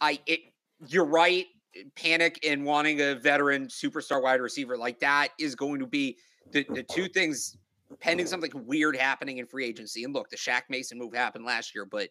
I 0.00 0.20
it 0.26 0.40
you're 0.86 1.06
right. 1.06 1.46
Panic 1.94 2.38
and 2.46 2.64
wanting 2.64 3.02
a 3.02 3.14
veteran 3.14 3.66
superstar 3.66 4.22
wide 4.22 4.40
receiver 4.40 4.78
like 4.78 4.98
that 5.00 5.28
is 5.38 5.54
going 5.54 5.78
to 5.80 5.86
be 5.86 6.16
the, 6.52 6.64
the 6.70 6.82
two 6.82 7.06
things 7.06 7.58
pending 8.00 8.26
something 8.26 8.50
weird 8.66 8.96
happening 8.96 9.38
in 9.38 9.46
free 9.46 9.66
agency. 9.66 10.04
And 10.04 10.14
look, 10.14 10.30
the 10.30 10.36
Shaq 10.36 10.62
Mason 10.68 10.98
move 10.98 11.14
happened 11.14 11.44
last 11.44 11.74
year, 11.74 11.84
but 11.84 12.08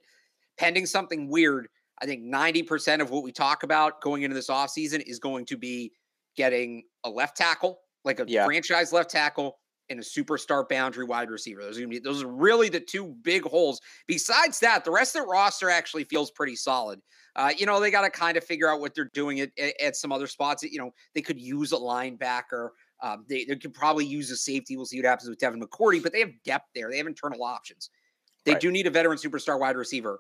pending 0.58 0.86
something 0.86 1.28
weird, 1.30 1.68
I 2.02 2.06
think 2.06 2.24
90% 2.24 3.02
of 3.02 3.10
what 3.10 3.24
we 3.24 3.32
talk 3.32 3.64
about 3.64 4.02
going 4.02 4.24
into 4.24 4.36
this 4.36 4.50
offseason 4.50 5.02
is 5.02 5.20
going 5.20 5.46
to 5.46 5.58
be 5.58 5.92
getting 6.36 6.84
a 7.04 7.10
left 7.10 7.38
tackle, 7.38 7.80
like 8.04 8.20
a 8.20 8.26
Yeah. 8.28 8.46
franchise 8.46 8.92
left 8.94 9.10
tackle, 9.10 9.60
and 9.90 10.00
a 10.00 10.04
superstar 10.04 10.68
boundary 10.68 11.06
wide 11.06 11.30
receiver. 11.30 11.62
Those 11.62 11.78
are 11.78 11.82
gonna 11.82 11.90
be 11.90 12.00
those 12.00 12.24
are 12.24 12.28
really 12.28 12.70
the 12.70 12.80
two 12.80 13.16
big 13.22 13.44
holes. 13.44 13.82
Besides 14.08 14.60
that, 14.60 14.84
the 14.84 14.92
rest 14.92 15.16
of 15.16 15.24
the 15.24 15.28
roster 15.28 15.70
actually 15.70 16.06
feels 16.06 16.32
pretty 16.32 16.56
solid. 16.56 17.02
Uh, 17.36 17.52
you 17.58 17.66
know, 17.66 17.80
they 17.80 17.92
got 17.92 18.02
to 18.02 18.10
kind 18.10 18.38
of 18.38 18.44
figure 18.46 18.70
out 18.70 18.80
what 18.80 18.96
they're 18.96 19.12
doing 19.14 19.42
at, 19.42 19.52
at, 19.60 19.96
some 19.96 20.14
other 20.14 20.26
spots. 20.26 20.64
You 20.64 20.80
know, 20.80 20.92
they 21.14 21.22
could 21.22 21.40
use 21.40 21.74
a 21.74 21.78
linebacker. 21.78 22.70
Um, 23.04 23.26
they, 23.28 23.44
they 23.44 23.58
could 23.58 23.74
probably 23.74 24.06
use 24.06 24.32
a 24.32 24.38
safety. 24.38 24.78
We'll 24.78 24.86
see 24.86 25.00
what 25.00 25.06
happens 25.06 25.30
with 25.30 25.40
Devin 25.40 25.62
McCourty, 25.62 26.02
but 26.02 26.14
they 26.14 26.22
have 26.22 26.32
depth 26.46 26.70
there. 26.74 26.90
They 26.90 26.98
have 26.98 27.08
internal 27.08 27.44
options. 27.44 27.90
They 28.46 28.54
right. 28.54 28.62
do 28.62 28.72
need 28.72 28.88
a 28.88 28.90
veteran 28.90 29.18
superstar 29.18 29.60
wide 29.60 29.76
receiver. 29.76 30.20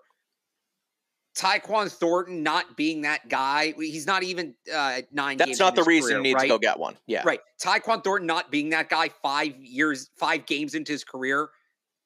Tyquan 1.35 1.91
Thornton 1.91 2.43
not 2.43 2.77
being 2.77 3.01
that 3.01 3.27
guy, 3.27 3.73
he's 3.77 4.07
not 4.07 4.23
even 4.23 4.55
uh, 4.73 5.01
nine. 5.11 5.37
That's 5.37 5.59
not 5.59 5.75
the 5.75 5.83
reason 5.83 6.11
career, 6.11 6.17
he 6.19 6.23
needs 6.23 6.35
right? 6.35 6.43
to 6.43 6.47
go 6.47 6.57
get 6.57 6.79
one. 6.79 6.95
Yeah, 7.07 7.23
right. 7.25 7.41
Tyquan 7.61 8.03
Thornton 8.03 8.25
not 8.25 8.51
being 8.51 8.69
that 8.69 8.89
guy 8.89 9.09
five 9.21 9.53
years, 9.59 10.09
five 10.17 10.45
games 10.45 10.75
into 10.75 10.93
his 10.93 11.03
career 11.03 11.49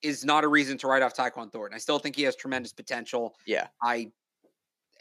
is 0.02 0.26
not 0.26 0.44
a 0.44 0.48
reason 0.48 0.78
to 0.80 0.88
write 0.88 1.04
off 1.04 1.14
Tyquan 1.14 1.52
Thornton. 1.52 1.76
I 1.76 1.80
still 1.80 2.00
think 2.00 2.16
he 2.16 2.24
has 2.24 2.36
tremendous 2.36 2.74
potential. 2.74 3.36
Yeah, 3.46 3.68
I 3.84 4.12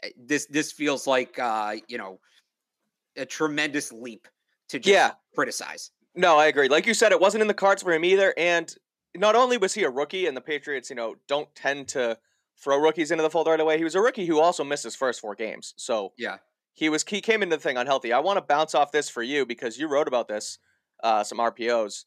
eh, 0.03 0.09
this 0.15 0.45
this 0.45 0.71
feels 0.71 1.07
like 1.07 1.39
uh, 1.39 1.77
you 1.87 1.97
know 1.97 2.19
a 3.17 3.25
tremendous 3.25 3.91
leap 3.91 4.27
to 4.69 4.77
just 4.77 4.93
yeah. 4.93 5.11
criticize. 5.33 5.89
No, 6.15 6.37
I 6.37 6.47
agree. 6.47 6.69
Like 6.69 6.85
you 6.85 6.93
said, 6.93 7.11
it 7.11 7.19
wasn't 7.19 7.41
in 7.41 7.47
the 7.47 7.53
cards 7.53 7.81
for 7.81 7.93
him 7.93 8.03
either. 8.03 8.33
And 8.37 8.73
not 9.15 9.35
only 9.35 9.57
was 9.57 9.73
he 9.73 9.83
a 9.83 9.89
rookie, 9.89 10.27
and 10.27 10.35
the 10.35 10.41
Patriots, 10.41 10.89
you 10.89 10.95
know, 10.95 11.15
don't 11.27 11.53
tend 11.55 11.87
to 11.89 12.17
throw 12.63 12.77
rookies 12.77 13.11
into 13.11 13.21
the 13.21 13.29
fold 13.29 13.47
right 13.47 13.59
away. 13.59 13.77
He 13.77 13.83
was 13.83 13.95
a 13.95 14.01
rookie 14.01 14.25
who 14.25 14.39
also 14.39 14.63
missed 14.63 14.83
his 14.83 14.95
first 14.95 15.21
four 15.21 15.35
games. 15.35 15.73
So 15.77 16.13
yeah, 16.17 16.37
he 16.73 16.89
was 16.89 17.03
he 17.07 17.21
came 17.21 17.43
into 17.43 17.55
the 17.55 17.61
thing 17.61 17.77
unhealthy. 17.77 18.13
I 18.13 18.19
want 18.19 18.37
to 18.37 18.41
bounce 18.41 18.75
off 18.75 18.91
this 18.91 19.09
for 19.09 19.23
you 19.23 19.45
because 19.45 19.77
you 19.77 19.87
wrote 19.87 20.07
about 20.07 20.27
this, 20.27 20.59
uh, 21.03 21.23
some 21.23 21.37
RPOs. 21.37 22.05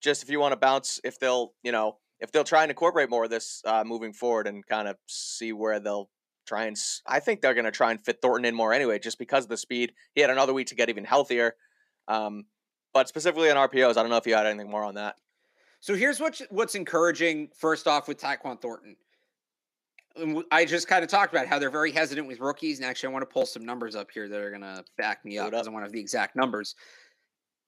Just 0.00 0.22
if 0.22 0.30
you 0.30 0.40
want 0.40 0.52
to 0.52 0.56
bounce, 0.56 1.00
if 1.04 1.18
they'll 1.18 1.52
you 1.62 1.72
know 1.72 1.98
if 2.20 2.32
they'll 2.32 2.44
try 2.44 2.62
and 2.62 2.70
incorporate 2.70 3.10
more 3.10 3.24
of 3.24 3.30
this 3.30 3.62
uh, 3.64 3.82
moving 3.84 4.12
forward 4.12 4.46
and 4.46 4.66
kind 4.66 4.88
of 4.88 4.96
see 5.06 5.52
where 5.52 5.80
they'll 5.80 6.10
try 6.46 6.64
and. 6.64 6.76
I 7.06 7.20
think 7.20 7.40
they're 7.40 7.54
going 7.54 7.64
to 7.64 7.70
try 7.70 7.90
and 7.90 8.00
fit 8.00 8.18
Thornton 8.20 8.44
in 8.44 8.54
more 8.54 8.72
anyway, 8.72 8.98
just 8.98 9.18
because 9.18 9.44
of 9.44 9.50
the 9.50 9.56
speed. 9.56 9.92
He 10.14 10.20
had 10.20 10.30
another 10.30 10.52
week 10.52 10.68
to 10.68 10.74
get 10.74 10.90
even 10.90 11.04
healthier. 11.04 11.54
Um, 12.08 12.44
but 12.92 13.08
specifically 13.08 13.50
on 13.50 13.56
RPOs, 13.56 13.92
I 13.96 14.02
don't 14.02 14.10
know 14.10 14.16
if 14.16 14.26
you 14.26 14.34
had 14.34 14.46
anything 14.46 14.70
more 14.70 14.84
on 14.84 14.96
that. 14.96 15.16
So 15.80 15.94
here's 15.94 16.20
what's 16.20 16.42
what's 16.50 16.74
encouraging. 16.74 17.48
First 17.56 17.86
off, 17.86 18.06
with 18.06 18.20
Tyquan 18.20 18.60
Thornton, 18.60 18.96
I 20.50 20.64
just 20.64 20.88
kind 20.88 21.04
of 21.04 21.10
talked 21.10 21.32
about 21.32 21.46
how 21.46 21.58
they're 21.58 21.70
very 21.70 21.92
hesitant 21.92 22.26
with 22.26 22.40
rookies. 22.40 22.78
And 22.78 22.86
actually, 22.86 23.10
I 23.10 23.12
want 23.12 23.22
to 23.22 23.32
pull 23.32 23.46
some 23.46 23.64
numbers 23.64 23.94
up 23.94 24.10
here 24.10 24.28
that 24.28 24.40
are 24.40 24.50
going 24.50 24.62
to 24.62 24.84
back 24.98 25.24
me 25.24 25.38
up 25.38 25.50
because 25.50 25.68
I 25.68 25.70
want 25.70 25.82
to 25.82 25.86
have 25.86 25.92
the 25.92 26.00
exact 26.00 26.36
numbers. 26.36 26.74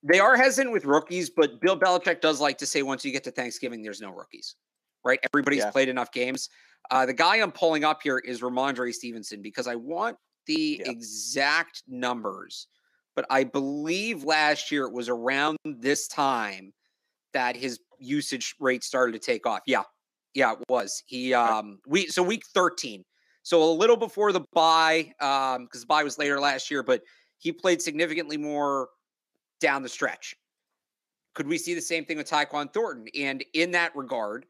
They 0.03 0.19
are 0.19 0.37
hesitant 0.37 0.73
with 0.73 0.85
rookies, 0.85 1.31
but 1.31 1.61
Bill 1.61 1.79
Belichick 1.79 2.21
does 2.21 2.41
like 2.41 2.59
to 2.59 2.67
say 2.67 2.83
once 2.83 3.05
you 3.05 3.13
get 3.13 3.23
to 3.25 3.31
Thanksgiving, 3.31 3.83
there's 3.83 4.01
no 4.01 4.11
rookies, 4.11 4.57
right? 5.05 5.21
Everybody's 5.33 5.61
yeah. 5.61 5.71
played 5.71 5.89
enough 5.89 6.11
games. 6.11 6.49
Uh, 6.91 7.07
the 7.07 7.13
guy 7.13 7.37
I'm 7.37 7.53
pulling 7.53 7.85
up 7.85 8.01
here 8.03 8.19
is 8.19 8.41
Rhamondre 8.41 8.93
Stevenson 8.93 9.41
because 9.41 9.69
I 9.69 9.77
want 9.77 10.17
the 10.47 10.83
exact 10.85 11.85
numbers, 11.87 12.67
but 13.15 13.25
I 13.31 13.45
believe 13.45 14.25
last 14.25 14.73
year 14.73 14.87
it 14.87 14.93
was 14.93 15.09
around 15.09 15.59
this 15.65 16.09
time 16.09 16.73
that 17.33 17.57
his 17.57 17.79
usage 18.01 18.57
rate 18.59 18.83
started 18.83 19.13
to 19.13 19.19
take 19.19 19.47
off. 19.47 19.61
Yeah, 19.67 19.83
yeah, 20.35 20.53
it 20.53 20.59
was. 20.69 21.03
He 21.07 21.35
um 21.35 21.79
we 21.87 22.07
so 22.07 22.23
week 22.23 22.45
13. 22.55 23.05
So 23.43 23.63
a 23.63 23.73
little 23.73 23.97
before 23.97 24.33
the 24.33 24.45
bye, 24.53 25.13
um, 25.21 25.65
because 25.65 25.81
the 25.81 25.87
bye 25.87 26.05
was 26.05 26.17
later 26.17 26.39
last 26.39 26.71
year, 26.71 26.83
but 26.83 27.03
he 27.39 27.51
played 27.51 27.83
significantly 27.83 28.37
more 28.37 28.89
down 29.61 29.83
the 29.83 29.89
stretch. 29.89 30.37
Could 31.35 31.49
we 31.49 31.59
see 31.59 31.75
the 31.75 31.81
same 31.81 32.05
thing 32.05 32.19
with 32.19 32.31
Tyquan 32.31 32.73
Thornton? 32.73 33.07
And 33.19 33.45
in 33.55 33.73
that 33.73 33.97
regard, 33.97 34.47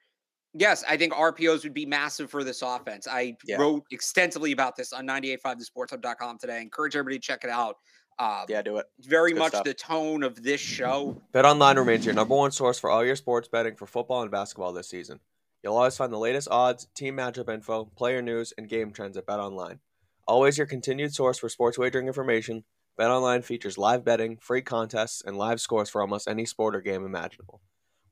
yes, 0.53 0.85
I 0.87 0.97
think 0.97 1.15
RPOs 1.15 1.63
would 1.63 1.73
be 1.73 1.87
massive 1.87 2.31
for 2.31 2.45
this 2.45 2.61
offense. 2.61 3.07
I 3.09 3.37
yeah. 3.47 3.57
wrote 3.57 3.85
extensively 3.91 4.53
about 4.53 4.77
this 4.77 4.93
on 4.93 5.07
985thesportshub.com 5.07 6.39
today. 6.39 6.57
I 6.57 6.61
encourage 6.61 6.97
everybody 6.97 7.19
to 7.19 7.23
check 7.23 7.45
it 7.45 7.51
out. 7.51 7.77
Um, 8.19 8.45
yeah, 8.49 8.61
do 8.61 8.77
it. 8.77 8.87
Very 9.01 9.33
much 9.33 9.53
stuff. 9.53 9.65
the 9.65 9.75
tone 9.75 10.23
of 10.23 10.43
this 10.43 10.61
show. 10.61 11.17
Bet 11.33 11.47
Online 11.47 11.79
remains 11.79 12.05
your 12.05 12.15
number 12.15 12.35
one 12.35 12.51
source 12.51 12.79
for 12.79 12.91
all 12.91 13.05
your 13.05 13.17
sports 13.17 13.49
betting 13.49 13.75
for 13.75 13.87
football 13.87 14.23
and 14.23 14.31
basketball 14.31 14.73
this 14.73 14.89
season. 14.89 15.19
You'll 15.63 15.77
always 15.77 15.97
find 15.97 16.13
the 16.13 16.19
latest 16.19 16.49
odds, 16.51 16.89
team 16.95 17.17
matchup 17.17 17.53
info, 17.53 17.85
player 17.97 18.21
news, 18.21 18.53
and 18.59 18.69
game 18.69 18.93
trends 18.93 19.17
at 19.17 19.27
BetOnline. 19.27 19.79
Always 20.27 20.59
your 20.59 20.67
continued 20.67 21.15
source 21.15 21.39
for 21.39 21.49
sports 21.49 21.79
wagering 21.79 22.09
information, 22.09 22.65
BetOnline 22.99 23.43
features 23.43 23.79
live 23.79 24.05
betting, 24.05 24.37
free 24.37 24.61
contests, 24.61 25.23
and 25.25 25.39
live 25.39 25.61
scores 25.61 25.89
for 25.89 26.03
almost 26.03 26.29
any 26.29 26.45
sport 26.45 26.77
or 26.77 26.81
game 26.81 27.07
imaginable. 27.07 27.63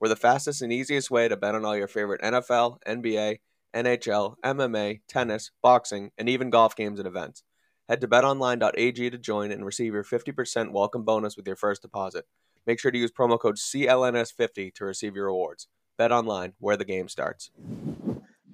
We're 0.01 0.09
the 0.09 0.17
fastest 0.17 0.63
and 0.63 0.73
easiest 0.73 1.11
way 1.11 1.29
to 1.29 1.37
bet 1.37 1.55
on 1.55 1.67
all 1.67 1.77
your 1.77 1.87
favorite 1.87 2.23
NFL, 2.23 2.79
NBA, 2.87 3.41
NHL, 3.75 4.37
MMA, 4.43 5.01
tennis, 5.07 5.51
boxing, 5.63 6.13
and 6.17 6.29
even 6.29 6.49
golf 6.49 6.75
games 6.75 6.99
and 6.99 7.07
events. 7.07 7.43
Head 7.91 8.01
to 8.01 8.09
betonline.ag 8.09 9.11
to 9.11 9.19
join 9.19 9.53
and 9.53 9.67
receive 9.67 9.93
your 9.93 10.05
50% 10.05 10.73
welcome 10.73 11.05
bonus 11.05 11.37
with 11.37 11.47
your 11.47 11.57
first 11.57 11.83
deposit. 11.83 12.25
Make 12.67 12.81
sure 12.81 12.91
to 12.91 12.99
use 12.99 13.13
promo 13.13 13.39
code 13.39 13.57
CLNS50 13.57 14.73
to 14.75 14.85
receive 14.85 15.15
your 15.15 15.27
rewards. 15.27 15.69
Bet 16.01 16.13
online, 16.13 16.55
where 16.61 16.79
the 16.79 16.85
game 16.87 17.11
starts. 17.11 17.51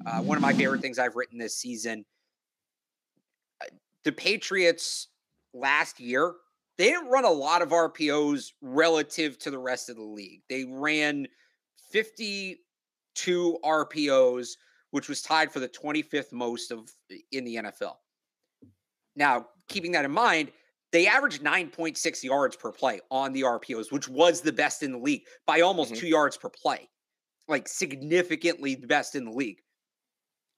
Uh, 0.05 0.21
one 0.21 0.37
of 0.37 0.43
my 0.43 0.53
favorite 0.53 0.81
things 0.81 0.99
I've 0.99 1.15
written 1.15 1.39
this 1.39 1.57
season. 1.57 2.05
Uh, 3.63 3.67
the 4.03 4.11
Patriots 4.11 5.11
last 5.55 6.01
year, 6.01 6.35
they 6.77 6.87
didn't 6.87 7.07
run 7.07 7.25
a 7.25 7.31
lot 7.31 7.63
of 7.63 7.69
RPOs 7.69 8.51
relative 8.61 9.39
to 9.39 9.53
the 9.53 9.61
rest 9.61 9.89
of 9.89 9.95
the 9.95 10.03
league. 10.03 10.43
They 10.49 10.65
ran 10.65 11.29
52 11.93 13.59
RPOs, 13.65 14.49
which 14.91 15.09
was 15.09 15.23
tied 15.23 15.53
for 15.53 15.61
the 15.61 15.69
25th 15.69 16.33
most 16.33 16.73
of 16.73 16.91
in 17.31 17.45
the 17.45 17.59
NFL. 17.59 17.95
Now, 19.15 19.47
keeping 19.69 19.93
that 19.93 20.05
in 20.05 20.11
mind, 20.11 20.51
they 20.91 21.07
averaged 21.07 21.45
9.6 21.45 22.25
yards 22.25 22.57
per 22.57 22.73
play 22.73 22.99
on 23.13 23.33
the 23.33 23.43
RPOs, 23.43 23.93
which 23.93 24.09
was 24.09 24.41
the 24.41 24.53
best 24.53 24.83
in 24.83 24.91
the 24.91 24.99
league 24.99 25.23
by 25.47 25.61
almost 25.61 25.93
mm-hmm. 25.93 26.01
two 26.01 26.09
yards 26.09 26.37
per 26.37 26.49
play 26.49 26.89
like 27.49 27.69
significantly 27.69 28.75
the 28.75 28.87
best 28.87 29.15
in 29.15 29.25
the 29.25 29.31
league. 29.31 29.61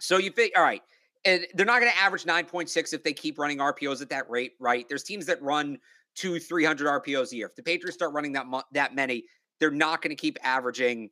So 0.01 0.19
you 0.19 0.31
think, 0.31 0.53
all 0.57 0.63
right, 0.63 0.83
and 1.25 1.47
they're 1.55 1.67
not 1.67 1.81
going 1.81 1.93
to 1.93 1.99
average 1.99 2.25
9.6 2.25 2.95
if 2.95 3.03
they 3.03 3.13
keep 3.13 3.39
running 3.39 3.59
RPOs 3.59 4.01
at 4.01 4.09
that 4.11 4.29
rate, 4.31 4.53
right? 4.61 4.87
There's 4.89 5.03
teams 5.03 5.27
that 5.27 5.43
run 5.43 5.79
two, 6.15 6.39
300 6.39 6.87
RPOs 7.05 7.33
a 7.33 7.37
year. 7.37 7.47
If 7.47 7.57
the 7.57 7.63
Patriots 7.63 7.97
start 7.97 8.13
running 8.13 8.33
that 8.33 8.47
that 8.73 8.95
many, 8.95 9.25
they're 9.61 9.71
not 9.71 10.03
going 10.03 10.11
to 10.11 10.21
keep 10.21 10.39
averaging 10.43 11.11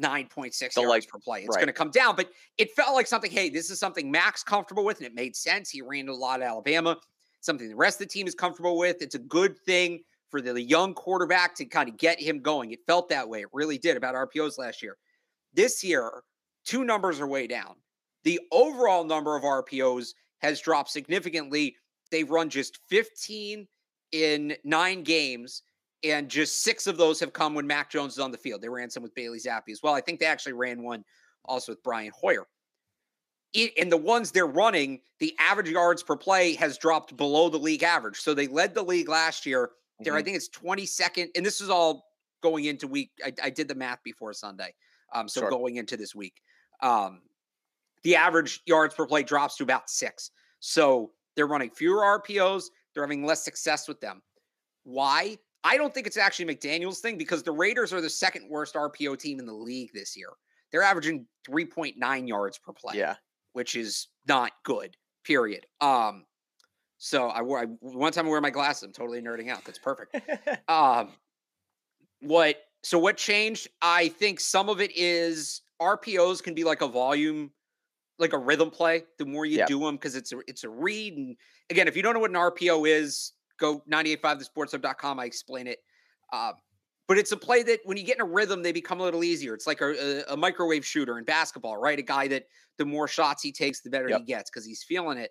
9.6 0.00 0.60
yards 0.60 0.88
like, 0.88 1.08
per 1.08 1.18
play. 1.18 1.40
It's 1.40 1.48
right. 1.48 1.56
going 1.56 1.66
to 1.66 1.72
come 1.72 1.90
down, 1.90 2.16
but 2.16 2.30
it 2.58 2.70
felt 2.72 2.94
like 2.94 3.06
something, 3.06 3.30
hey, 3.30 3.48
this 3.48 3.70
is 3.70 3.78
something 3.78 4.10
Mac's 4.10 4.42
comfortable 4.42 4.84
with, 4.84 4.98
and 4.98 5.06
it 5.06 5.14
made 5.14 5.34
sense. 5.34 5.70
He 5.70 5.82
ran 5.82 6.08
a 6.08 6.14
lot 6.14 6.40
of 6.40 6.46
Alabama, 6.46 6.98
something 7.40 7.68
the 7.68 7.76
rest 7.76 8.00
of 8.00 8.08
the 8.08 8.12
team 8.12 8.26
is 8.26 8.34
comfortable 8.34 8.78
with. 8.78 9.00
It's 9.00 9.14
a 9.14 9.20
good 9.20 9.58
thing 9.58 10.00
for 10.30 10.40
the 10.40 10.60
young 10.60 10.94
quarterback 10.94 11.54
to 11.56 11.64
kind 11.64 11.88
of 11.88 11.96
get 11.96 12.20
him 12.20 12.40
going. 12.40 12.72
It 12.72 12.80
felt 12.86 13.08
that 13.08 13.28
way. 13.28 13.42
It 13.42 13.48
really 13.52 13.78
did 13.78 13.96
about 13.96 14.14
RPOs 14.14 14.58
last 14.58 14.82
year. 14.82 14.96
This 15.54 15.82
year, 15.84 16.22
two 16.64 16.84
numbers 16.84 17.20
are 17.20 17.26
way 17.26 17.46
down. 17.46 17.76
The 18.24 18.40
overall 18.50 19.04
number 19.04 19.36
of 19.36 19.44
RPOs 19.44 20.14
has 20.38 20.60
dropped 20.60 20.90
significantly. 20.90 21.76
They've 22.10 22.28
run 22.28 22.50
just 22.50 22.80
15 22.88 23.66
in 24.12 24.56
nine 24.64 25.02
games, 25.02 25.62
and 26.04 26.28
just 26.28 26.62
six 26.62 26.86
of 26.86 26.96
those 26.96 27.18
have 27.20 27.32
come 27.32 27.54
when 27.54 27.66
Mac 27.66 27.90
Jones 27.90 28.14
is 28.14 28.18
on 28.18 28.30
the 28.30 28.38
field. 28.38 28.62
They 28.62 28.68
ran 28.68 28.90
some 28.90 29.02
with 29.02 29.14
Bailey 29.14 29.38
Zappe 29.38 29.70
as 29.70 29.82
well. 29.82 29.94
I 29.94 30.00
think 30.00 30.20
they 30.20 30.26
actually 30.26 30.52
ran 30.52 30.82
one 30.82 31.04
also 31.44 31.72
with 31.72 31.82
Brian 31.82 32.12
Hoyer. 32.14 32.46
And 33.78 33.90
the 33.90 33.96
ones 33.96 34.30
they're 34.30 34.46
running, 34.46 35.00
the 35.18 35.34
average 35.38 35.70
yards 35.70 36.02
per 36.02 36.16
play 36.16 36.54
has 36.56 36.76
dropped 36.76 37.16
below 37.16 37.48
the 37.48 37.58
league 37.58 37.82
average. 37.82 38.20
So 38.20 38.34
they 38.34 38.48
led 38.48 38.74
the 38.74 38.82
league 38.82 39.08
last 39.08 39.46
year 39.46 39.70
there, 40.00 40.12
mm-hmm. 40.12 40.18
I 40.18 40.22
think 40.22 40.36
it's 40.36 40.48
22nd, 40.50 41.28
and 41.36 41.44
this 41.44 41.60
is 41.60 41.70
all 41.70 42.06
going 42.42 42.66
into 42.66 42.86
week. 42.86 43.10
I, 43.24 43.32
I 43.42 43.50
did 43.50 43.68
the 43.68 43.74
math 43.74 44.02
before 44.04 44.32
Sunday, 44.32 44.74
um, 45.14 45.28
so 45.28 45.40
sure. 45.40 45.50
going 45.50 45.76
into 45.76 45.96
this 45.96 46.14
week, 46.14 46.34
um, 46.82 47.22
the 48.02 48.16
average 48.16 48.60
yards 48.66 48.94
per 48.94 49.06
play 49.06 49.22
drops 49.22 49.56
to 49.56 49.62
about 49.62 49.88
six. 49.88 50.30
So 50.60 51.12
they're 51.34 51.46
running 51.46 51.70
fewer 51.70 52.02
RPOs. 52.02 52.64
They're 52.94 53.02
having 53.02 53.24
less 53.24 53.44
success 53.44 53.88
with 53.88 54.00
them. 54.00 54.22
Why? 54.84 55.38
I 55.64 55.76
don't 55.76 55.92
think 55.92 56.06
it's 56.06 56.16
actually 56.16 56.54
McDaniels' 56.54 56.98
thing 56.98 57.18
because 57.18 57.42
the 57.42 57.52
Raiders 57.52 57.92
are 57.92 58.00
the 58.00 58.10
second 58.10 58.48
worst 58.48 58.74
RPO 58.74 59.18
team 59.18 59.40
in 59.40 59.46
the 59.46 59.52
league 59.52 59.90
this 59.92 60.16
year. 60.16 60.28
They're 60.70 60.82
averaging 60.82 61.26
3.9 61.48 62.28
yards 62.28 62.58
per 62.58 62.72
play. 62.72 62.98
Yeah. 62.98 63.16
Which 63.52 63.74
is 63.74 64.08
not 64.28 64.52
good, 64.64 64.96
period. 65.24 65.66
Um, 65.80 66.24
so 66.98 67.28
I 67.28 67.42
wore 67.42 67.60
I, 67.60 67.64
one 67.80 68.12
time 68.12 68.26
I 68.26 68.30
wear 68.30 68.40
my 68.40 68.50
glasses. 68.50 68.82
I'm 68.82 68.92
totally 68.92 69.20
nerding 69.20 69.50
out. 69.50 69.64
That's 69.64 69.78
perfect. 69.78 70.16
um, 70.68 71.10
what? 72.20 72.56
So 72.82 72.98
what 72.98 73.16
changed? 73.16 73.68
I 73.82 74.08
think 74.08 74.40
some 74.40 74.68
of 74.68 74.80
it 74.80 74.92
is 74.96 75.62
RPOs 75.80 76.42
can 76.42 76.54
be 76.54 76.64
like 76.64 76.82
a 76.82 76.88
volume, 76.88 77.50
like 78.18 78.32
a 78.32 78.38
rhythm 78.38 78.70
play. 78.70 79.04
The 79.18 79.26
more 79.26 79.44
you 79.44 79.64
do 79.66 79.80
them, 79.80 79.96
because 79.96 80.16
it's 80.16 80.32
a 80.32 80.38
it's 80.46 80.64
a 80.64 80.68
read. 80.68 81.14
And 81.14 81.36
again, 81.70 81.88
if 81.88 81.96
you 81.96 82.02
don't 82.02 82.14
know 82.14 82.20
what 82.20 82.30
an 82.30 82.36
RPO 82.36 82.88
is, 82.88 83.32
go 83.58 83.82
985thesportshub.com. 83.90 85.20
I 85.20 85.24
explain 85.24 85.66
it. 85.66 85.78
Uh, 86.32 86.52
but 87.08 87.18
it's 87.18 87.30
a 87.30 87.36
play 87.36 87.62
that 87.62 87.80
when 87.84 87.96
you 87.96 88.02
get 88.02 88.16
in 88.16 88.22
a 88.22 88.28
rhythm, 88.28 88.62
they 88.62 88.72
become 88.72 89.00
a 89.00 89.04
little 89.04 89.22
easier. 89.22 89.54
It's 89.54 89.66
like 89.66 89.80
a, 89.80 90.24
a, 90.28 90.34
a 90.34 90.36
microwave 90.36 90.84
shooter 90.84 91.18
in 91.18 91.24
basketball, 91.24 91.76
right? 91.76 91.98
A 91.98 92.02
guy 92.02 92.26
that 92.28 92.46
the 92.78 92.84
more 92.84 93.06
shots 93.06 93.42
he 93.42 93.52
takes, 93.52 93.80
the 93.80 93.90
better 93.90 94.08
yep. 94.08 94.20
he 94.20 94.24
gets 94.24 94.50
because 94.50 94.64
he's 94.64 94.82
feeling 94.82 95.18
it. 95.18 95.30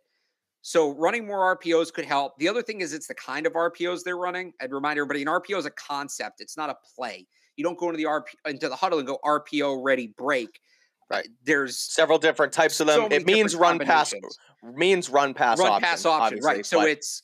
So 0.68 0.96
running 0.96 1.28
more 1.28 1.56
RPOs 1.56 1.94
could 1.94 2.06
help. 2.06 2.40
The 2.40 2.50
other 2.50 2.64
thing 2.64 2.82
is 2.82 2.92
it's 2.92 3.06
the 3.06 3.14
kind 3.14 3.46
of 3.46 3.54
RPOs 3.54 4.02
they're 4.04 4.18
running. 4.18 4.52
I'd 4.60 4.72
remind 4.72 4.98
everybody 4.98 5.22
an 5.22 5.28
RPO 5.28 5.60
is 5.60 5.68
a 5.68 5.70
concept. 5.70 6.42
It's 6.42 6.58
not 6.58 6.72
a 6.72 6.78
play. 6.96 7.28
You 7.56 7.64
don't 7.64 7.78
go 7.78 7.86
into 7.90 7.98
the 7.98 8.06
RP 8.06 8.24
into 8.48 8.68
the 8.68 8.76
huddle 8.76 8.98
and 8.98 9.08
go 9.08 9.20
RPO 9.24 9.84
ready 9.84 10.08
break. 10.18 10.60
Right. 11.08 11.28
There's 11.44 11.78
several 11.78 12.18
different 12.18 12.52
types 12.52 12.80
of 12.80 12.88
them. 12.88 12.96
So 12.96 13.16
it 13.16 13.28
means 13.28 13.56
run 13.56 13.78
pass 13.78 14.12
means 14.64 15.08
run 15.08 15.36
pass 15.36 15.60
run 15.60 15.74
option, 15.74 15.88
pass 15.88 16.04
option. 16.04 16.40
Right. 16.42 16.66
So 16.66 16.82
it's 16.82 17.22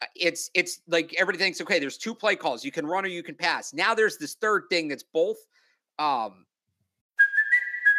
uh, 0.00 0.06
it's 0.16 0.50
it's 0.54 0.80
like 0.88 1.14
everybody 1.18 1.36
thinks 1.36 1.60
okay 1.60 1.78
there's 1.78 1.98
two 1.98 2.14
play 2.14 2.36
calls 2.36 2.64
you 2.64 2.72
can 2.72 2.86
run 2.86 3.04
or 3.04 3.08
you 3.08 3.22
can 3.22 3.34
pass 3.34 3.74
now 3.74 3.94
there's 3.94 4.16
this 4.16 4.34
third 4.36 4.62
thing 4.70 4.88
that's 4.88 5.04
both 5.12 5.36
um 5.98 6.45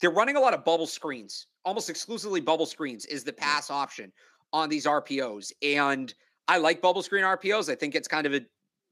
They're 0.00 0.10
running 0.10 0.36
a 0.36 0.40
lot 0.40 0.54
of 0.54 0.64
bubble 0.64 0.86
screens, 0.86 1.46
almost 1.64 1.90
exclusively 1.90 2.40
bubble 2.40 2.66
screens 2.66 3.06
is 3.06 3.24
the 3.24 3.32
pass 3.32 3.70
option 3.70 4.12
on 4.52 4.68
these 4.68 4.86
RPOs. 4.86 5.52
And 5.62 6.12
I 6.48 6.58
like 6.58 6.80
bubble 6.80 7.02
screen 7.02 7.24
RPOs. 7.24 7.70
I 7.70 7.74
think 7.74 7.94
it's 7.94 8.08
kind 8.08 8.26
of 8.26 8.34
a 8.34 8.40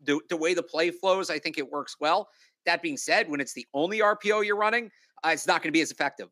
the, 0.02 0.20
the 0.28 0.36
way 0.36 0.54
the 0.54 0.62
play 0.62 0.90
flows, 0.90 1.30
I 1.30 1.38
think 1.38 1.58
it 1.58 1.70
works 1.70 1.96
well. 2.00 2.28
That 2.66 2.82
being 2.82 2.96
said, 2.96 3.28
when 3.28 3.40
it's 3.40 3.52
the 3.52 3.66
only 3.74 4.00
RPO 4.00 4.44
you're 4.44 4.56
running, 4.56 4.90
uh, 5.24 5.30
it's 5.30 5.46
not 5.46 5.62
going 5.62 5.68
to 5.68 5.76
be 5.76 5.80
as 5.80 5.90
effective. 5.90 6.28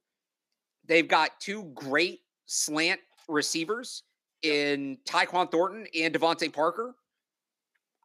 They've 0.87 1.09
got 1.09 1.41
two 1.41 1.65
great 1.75 2.21
slant 2.47 3.01
receivers 3.29 4.03
in 4.43 4.99
Tyquan 5.09 5.51
Thornton 5.51 5.87
and 5.99 6.13
DeVante 6.13 6.53
Parker. 6.53 6.95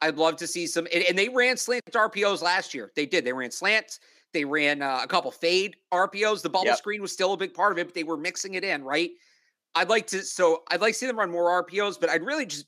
I'd 0.02 0.18
love 0.18 0.36
to 0.38 0.48
see 0.48 0.68
some, 0.68 0.88
and, 0.94 1.04
and, 1.04 1.18
they 1.18 1.28
ran 1.28 1.58
slant 1.58 1.84
RPOs 1.92 2.44
last 2.44 2.76
year. 2.76 2.92
They 2.96 3.08
did. 3.08 3.26
They 3.26 3.34
ran 3.34 3.50
slants. 3.50 4.00
They 4.34 4.46
ran 4.46 4.82
uh, 4.82 5.02
a 5.04 5.08
couple 5.08 5.32
fade 5.32 5.76
RPOs. 5.94 6.42
The 6.42 6.50
bubble 6.50 6.68
yep. 6.68 6.78
screen 6.78 7.02
was 7.02 7.12
still 7.12 7.34
a 7.34 7.38
big 7.38 7.54
part 7.54 7.72
of 7.72 7.78
it, 7.78 7.88
but 7.88 7.94
they 7.94 8.04
were 8.04 8.18
mixing 8.18 8.56
it 8.56 8.64
in, 8.64 8.84
right? 8.84 9.12
I'd 9.76 9.90
like 9.90 10.08
to, 10.08 10.24
so 10.24 10.64
I'd 10.70 10.82
like 10.82 10.94
to 10.94 11.00
see 11.00 11.08
them 11.08 11.20
run 11.20 11.32
more 11.32 11.64
RPOs, 11.64 12.00
but 12.00 12.10
I'd 12.10 12.24
really 12.24 12.46
just 12.46 12.66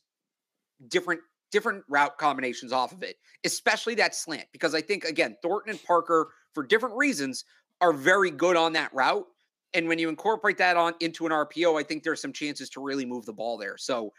different 0.88 1.22
different 1.52 1.84
route 1.90 2.18
combinations 2.18 2.72
off 2.72 2.92
of 2.92 3.02
it, 3.02 3.16
especially 3.44 3.96
that 3.96 4.14
slant, 4.14 4.48
because 4.52 4.76
I 4.76 4.82
think 4.82 5.04
again 5.04 5.36
Thornton 5.42 5.72
and 5.72 5.84
Parker, 5.84 6.32
for 6.54 6.64
different 6.64 6.96
reasons, 6.96 7.46
are 7.82 7.94
very 7.94 8.32
good 8.32 8.56
on 8.56 8.74
that 8.74 8.94
route. 8.94 9.26
And 9.74 9.88
when 9.88 10.00
you 10.00 10.10
incorporate 10.10 10.58
that 10.60 10.78
on 10.78 10.94
into 11.00 11.26
an 11.26 11.32
RPO, 11.32 11.80
I 11.80 11.84
think 11.84 12.04
there's 12.04 12.22
some 12.22 12.34
chances 12.34 12.70
to 12.72 12.82
really 12.82 13.06
move 13.06 13.26
the 13.26 13.34
ball 13.34 13.58
there. 13.58 13.78
So 13.78 14.14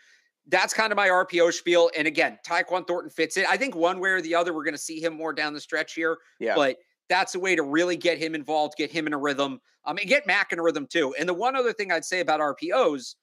that's 0.49 0.73
kind 0.73 0.92
of 0.92 0.97
my 0.97 1.09
RPO 1.09 1.52
spiel. 1.52 1.90
And 1.97 2.06
again, 2.06 2.38
Tyquan 2.47 2.87
Thornton 2.87 3.11
fits 3.11 3.37
it. 3.37 3.47
I 3.49 3.56
think 3.56 3.75
one 3.75 4.00
way 4.00 4.11
or 4.11 4.20
the 4.20 4.35
other, 4.35 4.54
we're 4.54 4.64
going 4.64 4.75
to 4.75 4.78
see 4.78 5.00
him 5.02 5.14
more 5.14 5.32
down 5.32 5.52
the 5.52 5.61
stretch 5.61 5.94
here. 5.94 6.18
Yeah. 6.38 6.54
But 6.54 6.76
that's 7.11 7.35
a 7.35 7.40
way 7.40 7.57
to 7.57 7.62
really 7.62 7.97
get 7.97 8.17
him 8.17 8.35
involved, 8.35 8.76
get 8.79 8.90
him 8.90 9.07
in 9.07 9.12
a 9.12 9.19
rhythm, 9.19 9.61
um, 9.85 9.99
and 9.99 10.09
get 10.09 10.26
Mac 10.26 10.52
in 10.52 10.59
a 10.59 10.62
rhythm 10.62 10.87
too. 10.87 11.14
And 11.19 11.29
the 11.29 11.35
one 11.35 11.57
other 11.57 11.73
thing 11.73 11.93
I'd 11.93 12.05
say 12.05 12.21
about 12.21 12.40
RPOs, 12.40 13.17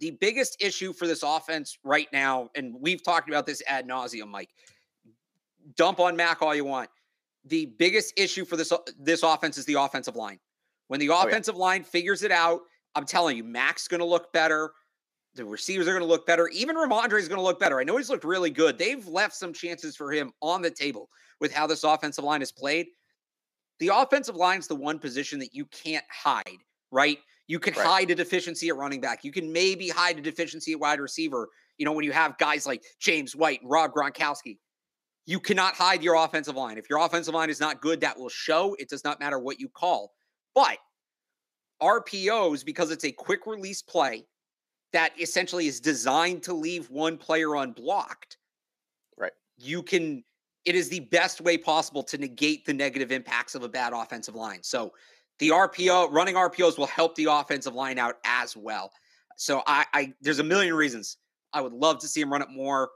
the 0.00 0.10
biggest 0.10 0.60
issue 0.60 0.92
for 0.92 1.06
this 1.06 1.22
offense 1.22 1.78
right 1.84 2.08
now, 2.12 2.50
and 2.56 2.74
we've 2.78 3.02
talked 3.02 3.28
about 3.28 3.46
this 3.46 3.62
ad 3.68 3.88
nauseum, 3.88 4.28
Mike. 4.28 4.50
Dump 5.76 6.00
on 6.00 6.16
Mac 6.16 6.42
all 6.42 6.54
you 6.54 6.64
want. 6.64 6.90
The 7.44 7.66
biggest 7.78 8.12
issue 8.16 8.44
for 8.44 8.56
this 8.56 8.72
this 8.98 9.22
offense 9.22 9.56
is 9.58 9.64
the 9.64 9.74
offensive 9.74 10.16
line. 10.16 10.40
When 10.88 10.98
the 10.98 11.08
offensive 11.08 11.54
oh, 11.54 11.58
yeah. 11.58 11.64
line 11.64 11.84
figures 11.84 12.24
it 12.24 12.32
out, 12.32 12.62
I'm 12.96 13.06
telling 13.06 13.36
you, 13.36 13.44
Mac's 13.44 13.86
going 13.86 14.00
to 14.00 14.06
look 14.06 14.32
better. 14.32 14.72
The 15.34 15.44
receivers 15.44 15.86
are 15.86 15.92
going 15.92 16.02
to 16.02 16.08
look 16.08 16.26
better. 16.26 16.48
Even 16.48 16.76
Rhamondre 16.76 17.18
is 17.18 17.28
going 17.28 17.38
to 17.38 17.44
look 17.44 17.58
better. 17.58 17.80
I 17.80 17.84
know 17.84 17.96
he's 17.96 18.10
looked 18.10 18.24
really 18.24 18.50
good. 18.50 18.76
They've 18.76 19.06
left 19.06 19.34
some 19.34 19.52
chances 19.52 19.96
for 19.96 20.12
him 20.12 20.32
on 20.42 20.62
the 20.62 20.70
table 20.70 21.08
with 21.42 21.52
how 21.52 21.66
this 21.66 21.82
offensive 21.82 22.24
line 22.24 22.40
is 22.40 22.52
played. 22.52 22.86
The 23.80 23.88
offensive 23.88 24.36
line 24.36 24.60
is 24.60 24.68
the 24.68 24.76
one 24.76 25.00
position 25.00 25.40
that 25.40 25.52
you 25.52 25.66
can't 25.66 26.04
hide, 26.08 26.60
right? 26.92 27.18
You 27.48 27.58
can 27.58 27.74
right. 27.74 27.86
hide 27.86 28.10
a 28.12 28.14
deficiency 28.14 28.68
at 28.68 28.76
running 28.76 29.00
back. 29.00 29.24
You 29.24 29.32
can 29.32 29.52
maybe 29.52 29.88
hide 29.88 30.18
a 30.18 30.22
deficiency 30.22 30.72
at 30.72 30.78
wide 30.78 31.00
receiver. 31.00 31.48
You 31.78 31.84
know, 31.84 31.92
when 31.92 32.04
you 32.04 32.12
have 32.12 32.38
guys 32.38 32.64
like 32.64 32.84
James 33.00 33.34
White 33.34 33.60
and 33.60 33.70
Rob 33.70 33.92
Gronkowski, 33.92 34.58
you 35.26 35.40
cannot 35.40 35.74
hide 35.74 36.00
your 36.00 36.14
offensive 36.14 36.54
line. 36.54 36.78
If 36.78 36.88
your 36.88 37.00
offensive 37.00 37.34
line 37.34 37.50
is 37.50 37.58
not 37.58 37.82
good, 37.82 38.00
that 38.02 38.16
will 38.16 38.28
show. 38.28 38.76
It 38.78 38.88
does 38.88 39.02
not 39.02 39.18
matter 39.18 39.40
what 39.40 39.58
you 39.58 39.68
call. 39.68 40.12
But 40.54 40.78
RPOs, 41.82 42.64
because 42.64 42.92
it's 42.92 43.04
a 43.04 43.10
quick 43.10 43.46
release 43.46 43.82
play 43.82 44.26
that 44.92 45.12
essentially 45.20 45.66
is 45.66 45.80
designed 45.80 46.44
to 46.44 46.54
leave 46.54 46.88
one 46.88 47.16
player 47.16 47.56
unblocked. 47.56 48.36
Right. 49.16 49.32
You 49.56 49.82
can, 49.82 50.22
it 50.64 50.74
is 50.74 50.88
the 50.88 51.00
best 51.00 51.40
way 51.40 51.58
possible 51.58 52.02
to 52.04 52.18
negate 52.18 52.64
the 52.64 52.72
negative 52.72 53.10
impacts 53.12 53.54
of 53.54 53.62
a 53.62 53.68
bad 53.68 53.92
offensive 53.92 54.34
line. 54.34 54.62
So 54.62 54.92
the 55.38 55.48
RPO, 55.48 56.12
running 56.12 56.34
RPOs 56.34 56.78
will 56.78 56.86
help 56.86 57.14
the 57.16 57.26
offensive 57.30 57.74
line 57.74 57.98
out 57.98 58.16
as 58.24 58.56
well. 58.56 58.92
So 59.36 59.62
I, 59.66 59.86
I 59.92 60.12
there's 60.20 60.38
a 60.38 60.44
million 60.44 60.74
reasons 60.74 61.16
I 61.52 61.60
would 61.60 61.72
love 61.72 61.98
to 62.00 62.08
see 62.08 62.20
him 62.20 62.32
run 62.32 62.42
it 62.42 62.50
more. 62.50 62.90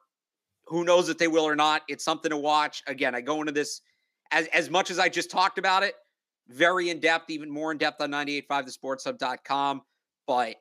Who 0.66 0.84
knows 0.84 1.08
if 1.08 1.18
they 1.18 1.28
will 1.28 1.44
or 1.44 1.56
not? 1.56 1.82
It's 1.88 2.04
something 2.04 2.30
to 2.30 2.36
watch. 2.36 2.82
Again, 2.86 3.14
I 3.14 3.20
go 3.20 3.40
into 3.40 3.52
this 3.52 3.80
as 4.30 4.46
as 4.48 4.70
much 4.70 4.90
as 4.90 4.98
I 4.98 5.08
just 5.08 5.30
talked 5.30 5.58
about 5.58 5.82
it 5.82 5.94
very 6.48 6.90
in 6.90 7.00
depth, 7.00 7.30
even 7.30 7.50
more 7.50 7.72
in 7.72 7.78
depth 7.78 8.00
on 8.00 8.10
985thesportshub.com. 8.10 9.82
But 10.26 10.56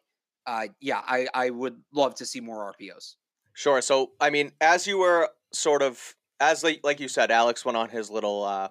uh, 0.48 0.68
yeah, 0.80 1.02
I, 1.06 1.28
I 1.34 1.50
would 1.50 1.80
love 1.94 2.16
to 2.16 2.26
see 2.26 2.40
more 2.40 2.74
RPOs. 2.74 3.16
Sure. 3.54 3.82
So, 3.82 4.12
I 4.20 4.30
mean, 4.30 4.52
as 4.62 4.86
you 4.86 5.00
were 5.00 5.30
sort 5.54 5.82
of, 5.82 6.16
as 6.40 6.64
like, 6.64 6.82
like 6.84 7.00
you 7.00 7.08
said, 7.08 7.32
Alex 7.32 7.66
went 7.66 7.78
on 7.78 7.90
his 7.90 8.10
little, 8.10 8.44
uh, 8.44 8.70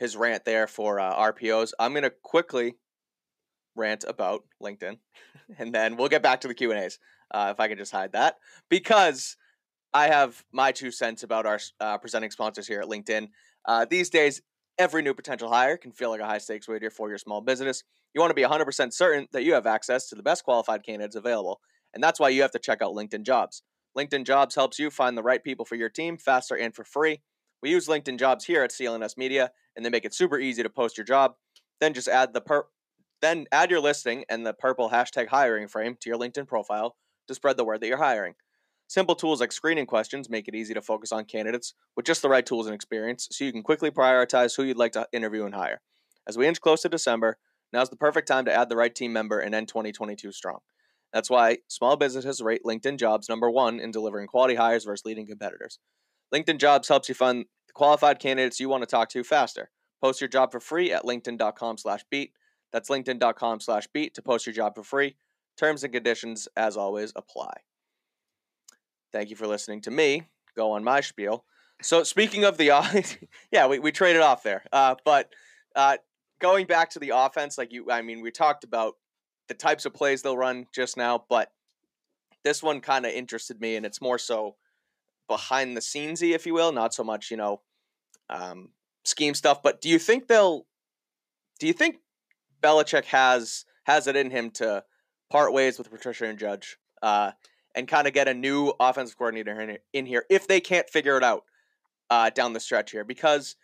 his 0.00 0.16
rant 0.16 0.44
there 0.44 0.66
for 0.66 0.98
uh, 0.98 1.14
RPOs. 1.32 1.72
I'm 1.78 1.94
to 1.94 2.10
quickly 2.10 2.76
rant 3.74 4.04
about 4.06 4.44
LinkedIn 4.62 4.98
and 5.58 5.74
then 5.74 5.96
we'll 5.96 6.08
get 6.08 6.22
back 6.22 6.40
to 6.42 6.48
the 6.48 6.54
Q 6.54 6.72
and 6.72 6.80
A's. 6.80 6.98
Uh, 7.30 7.48
if 7.50 7.60
I 7.60 7.68
can 7.68 7.78
just 7.78 7.92
hide 7.92 8.12
that 8.12 8.36
because 8.68 9.38
I 9.94 10.08
have 10.08 10.44
my 10.52 10.70
two 10.70 10.90
cents 10.90 11.22
about 11.22 11.46
our 11.46 11.58
uh, 11.80 11.96
presenting 11.96 12.30
sponsors 12.30 12.66
here 12.66 12.80
at 12.80 12.88
LinkedIn. 12.88 13.28
Uh, 13.64 13.86
these 13.88 14.10
days, 14.10 14.42
Every 14.78 15.02
new 15.02 15.12
potential 15.12 15.50
hire 15.50 15.76
can 15.76 15.92
feel 15.92 16.10
like 16.10 16.20
a 16.20 16.26
high 16.26 16.38
stakes 16.38 16.66
wager 16.66 16.90
for 16.90 17.08
your 17.08 17.18
small 17.18 17.40
business. 17.42 17.84
You 18.14 18.20
want 18.20 18.30
to 18.30 18.34
be 18.34 18.42
100% 18.42 18.92
certain 18.92 19.28
that 19.32 19.44
you 19.44 19.52
have 19.52 19.66
access 19.66 20.08
to 20.08 20.14
the 20.14 20.22
best 20.22 20.44
qualified 20.44 20.82
candidates 20.82 21.14
available, 21.14 21.60
and 21.92 22.02
that's 22.02 22.18
why 22.18 22.30
you 22.30 22.42
have 22.42 22.50
to 22.52 22.58
check 22.58 22.80
out 22.80 22.94
LinkedIn 22.94 23.24
Jobs. 23.24 23.62
LinkedIn 23.96 24.24
Jobs 24.24 24.54
helps 24.54 24.78
you 24.78 24.90
find 24.90 25.16
the 25.16 25.22
right 25.22 25.42
people 25.42 25.64
for 25.64 25.74
your 25.74 25.88
team 25.88 26.16
faster 26.16 26.56
and 26.56 26.74
for 26.74 26.84
free. 26.84 27.20
We 27.62 27.70
use 27.70 27.88
LinkedIn 27.88 28.18
Jobs 28.18 28.46
here 28.46 28.62
at 28.62 28.70
CLNS 28.70 29.16
Media, 29.16 29.52
and 29.76 29.84
they 29.84 29.90
make 29.90 30.04
it 30.04 30.14
super 30.14 30.38
easy 30.38 30.62
to 30.62 30.70
post 30.70 30.96
your 30.96 31.04
job. 31.04 31.34
Then 31.80 31.94
just 31.94 32.08
add 32.08 32.32
the 32.32 32.40
per 32.40 32.64
then 33.20 33.46
add 33.52 33.70
your 33.70 33.80
listing 33.80 34.24
and 34.28 34.44
the 34.44 34.52
purple 34.52 34.90
hashtag 34.90 35.28
hiring 35.28 35.68
frame 35.68 35.96
to 36.00 36.10
your 36.10 36.18
LinkedIn 36.18 36.48
profile 36.48 36.96
to 37.28 37.34
spread 37.34 37.56
the 37.56 37.64
word 37.64 37.80
that 37.80 37.86
you're 37.86 37.98
hiring. 37.98 38.34
Simple 38.88 39.14
tools 39.14 39.40
like 39.40 39.52
screening 39.52 39.86
questions 39.86 40.28
make 40.28 40.48
it 40.48 40.56
easy 40.56 40.74
to 40.74 40.82
focus 40.82 41.12
on 41.12 41.24
candidates 41.24 41.72
with 41.96 42.04
just 42.04 42.20
the 42.20 42.28
right 42.28 42.44
tools 42.44 42.66
and 42.66 42.74
experience 42.74 43.28
so 43.30 43.44
you 43.44 43.52
can 43.52 43.62
quickly 43.62 43.90
prioritize 43.90 44.56
who 44.56 44.64
you'd 44.64 44.76
like 44.76 44.92
to 44.92 45.06
interview 45.12 45.44
and 45.44 45.54
hire. 45.54 45.80
As 46.28 46.36
we 46.36 46.46
inch 46.46 46.60
close 46.60 46.82
to 46.82 46.88
December, 46.88 47.38
now's 47.72 47.90
the 47.90 47.96
perfect 47.96 48.26
time 48.26 48.44
to 48.44 48.52
add 48.52 48.68
the 48.68 48.76
right 48.76 48.94
team 48.94 49.12
member 49.12 49.38
and 49.38 49.54
end 49.54 49.68
2022 49.68 50.32
strong. 50.32 50.58
That's 51.12 51.30
why 51.30 51.58
small 51.68 51.96
businesses 51.96 52.40
rate 52.40 52.62
LinkedIn 52.64 52.98
Jobs 52.98 53.28
number 53.28 53.50
one 53.50 53.80
in 53.80 53.90
delivering 53.90 54.26
quality 54.26 54.54
hires 54.54 54.84
versus 54.84 55.04
leading 55.04 55.26
competitors. 55.26 55.78
LinkedIn 56.34 56.58
Jobs 56.58 56.88
helps 56.88 57.08
you 57.08 57.14
find 57.14 57.44
the 57.66 57.72
qualified 57.72 58.18
candidates 58.18 58.58
you 58.58 58.68
want 58.68 58.82
to 58.82 58.86
talk 58.86 59.08
to 59.10 59.22
faster. 59.22 59.70
Post 60.00 60.20
your 60.20 60.28
job 60.28 60.50
for 60.50 60.60
free 60.60 60.92
at 60.92 61.04
linkedin.com 61.04 61.78
slash 61.78 62.04
beat. 62.10 62.32
That's 62.72 62.88
linkedin.com 62.88 63.60
slash 63.60 63.86
beat 63.92 64.14
to 64.14 64.22
post 64.22 64.46
your 64.46 64.54
job 64.54 64.74
for 64.74 64.82
free. 64.82 65.16
Terms 65.58 65.84
and 65.84 65.92
conditions, 65.92 66.48
as 66.56 66.76
always, 66.76 67.12
apply. 67.14 67.52
Thank 69.12 69.28
you 69.28 69.36
for 69.36 69.46
listening 69.46 69.82
to 69.82 69.90
me 69.90 70.24
go 70.56 70.72
on 70.72 70.84
my 70.84 71.00
spiel. 71.00 71.44
So 71.82 72.02
speaking 72.04 72.44
of 72.44 72.56
the, 72.58 72.66
yeah, 73.52 73.66
we, 73.66 73.78
we 73.78 73.92
traded 73.92 74.22
off 74.22 74.42
there. 74.42 74.64
Uh, 74.72 74.94
but 75.04 75.32
uh, 75.74 75.96
going 76.40 76.66
back 76.66 76.90
to 76.90 76.98
the 76.98 77.12
offense, 77.14 77.58
like 77.58 77.72
you, 77.72 77.90
I 77.90 78.02
mean, 78.02 78.20
we 78.20 78.30
talked 78.30 78.64
about 78.64 78.94
the 79.52 79.58
types 79.58 79.84
of 79.84 79.92
plays 79.92 80.22
they'll 80.22 80.36
run 80.36 80.66
just 80.74 80.96
now, 80.96 81.24
but 81.28 81.52
this 82.42 82.62
one 82.62 82.80
kind 82.80 83.04
of 83.04 83.12
interested 83.12 83.60
me, 83.60 83.76
and 83.76 83.84
it's 83.84 84.00
more 84.00 84.18
so 84.18 84.56
behind 85.28 85.76
the 85.76 85.80
scenesy, 85.82 86.34
if 86.34 86.46
you 86.46 86.54
will, 86.54 86.72
not 86.72 86.94
so 86.94 87.04
much, 87.04 87.30
you 87.30 87.36
know, 87.36 87.60
um, 88.30 88.70
scheme 89.04 89.34
stuff. 89.34 89.62
But 89.62 89.82
do 89.82 89.90
you 89.90 89.98
think 89.98 90.26
they'll? 90.26 90.66
Do 91.60 91.66
you 91.66 91.74
think 91.74 91.96
Belichick 92.62 93.04
has 93.06 93.66
has 93.84 94.06
it 94.06 94.16
in 94.16 94.30
him 94.30 94.50
to 94.52 94.84
part 95.30 95.52
ways 95.52 95.76
with 95.76 95.90
Patricia 95.90 96.24
and 96.24 96.38
Judge 96.38 96.78
uh, 97.02 97.32
and 97.74 97.86
kind 97.86 98.06
of 98.06 98.14
get 98.14 98.28
a 98.28 98.34
new 98.34 98.72
offensive 98.80 99.18
coordinator 99.18 99.60
in, 99.60 99.78
in 99.92 100.06
here 100.06 100.24
if 100.30 100.48
they 100.48 100.60
can't 100.60 100.88
figure 100.88 101.18
it 101.18 101.22
out 101.22 101.44
uh, 102.08 102.30
down 102.30 102.54
the 102.54 102.60
stretch 102.60 102.90
here? 102.90 103.04
Because 103.04 103.56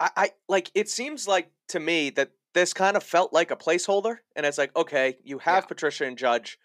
I, 0.00 0.10
I 0.16 0.30
like 0.48 0.70
it 0.74 0.88
seems 0.88 1.28
like 1.28 1.50
to 1.68 1.78
me 1.78 2.08
that 2.10 2.30
this 2.54 2.74
kind 2.74 2.96
of 2.96 3.02
felt 3.02 3.32
like 3.32 3.50
a 3.50 3.56
placeholder, 3.56 4.18
and 4.36 4.44
it's 4.46 4.58
like 4.58 4.74
okay, 4.76 5.16
you 5.24 5.38
have 5.38 5.64
Yeah. 5.64 5.68
Patricia 5.68 6.04
and 6.04 6.18
Judge 6.18 6.58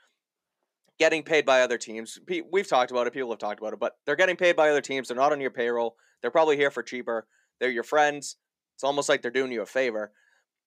getting 1.00 1.23
paid 1.23 1.45
by 1.45 1.62
other 1.62 1.78
teams. 1.78 2.19
We've 2.52 2.67
talked 2.67 2.91
about 2.91 3.06
it. 3.08 3.13
People 3.13 3.30
have 3.30 3.39
talked 3.39 3.60
about 3.60 3.73
it, 3.73 3.80
but 3.80 3.97
they're 4.06 4.15
getting 4.15 4.36
paid 4.36 4.56
by 4.56 4.69
other 4.69 4.82
teams. 4.82 5.08
They're 5.08 5.17
not 5.17 5.32
on 5.32 5.39
your 5.39 5.52
payroll. 5.52 5.95
They're 6.21 6.32
probably 6.32 6.58
here 6.58 6.71
for 6.71 6.82
cheaper. 6.82 7.28
They're 7.60 7.69
your 7.69 7.84
friends. 7.84 8.38
It's 8.76 8.84
almost 8.84 9.08
like 9.10 9.21
they're 9.21 9.32
doing 9.32 9.52
you 9.52 9.62
a 9.62 9.65
favor. 9.65 10.12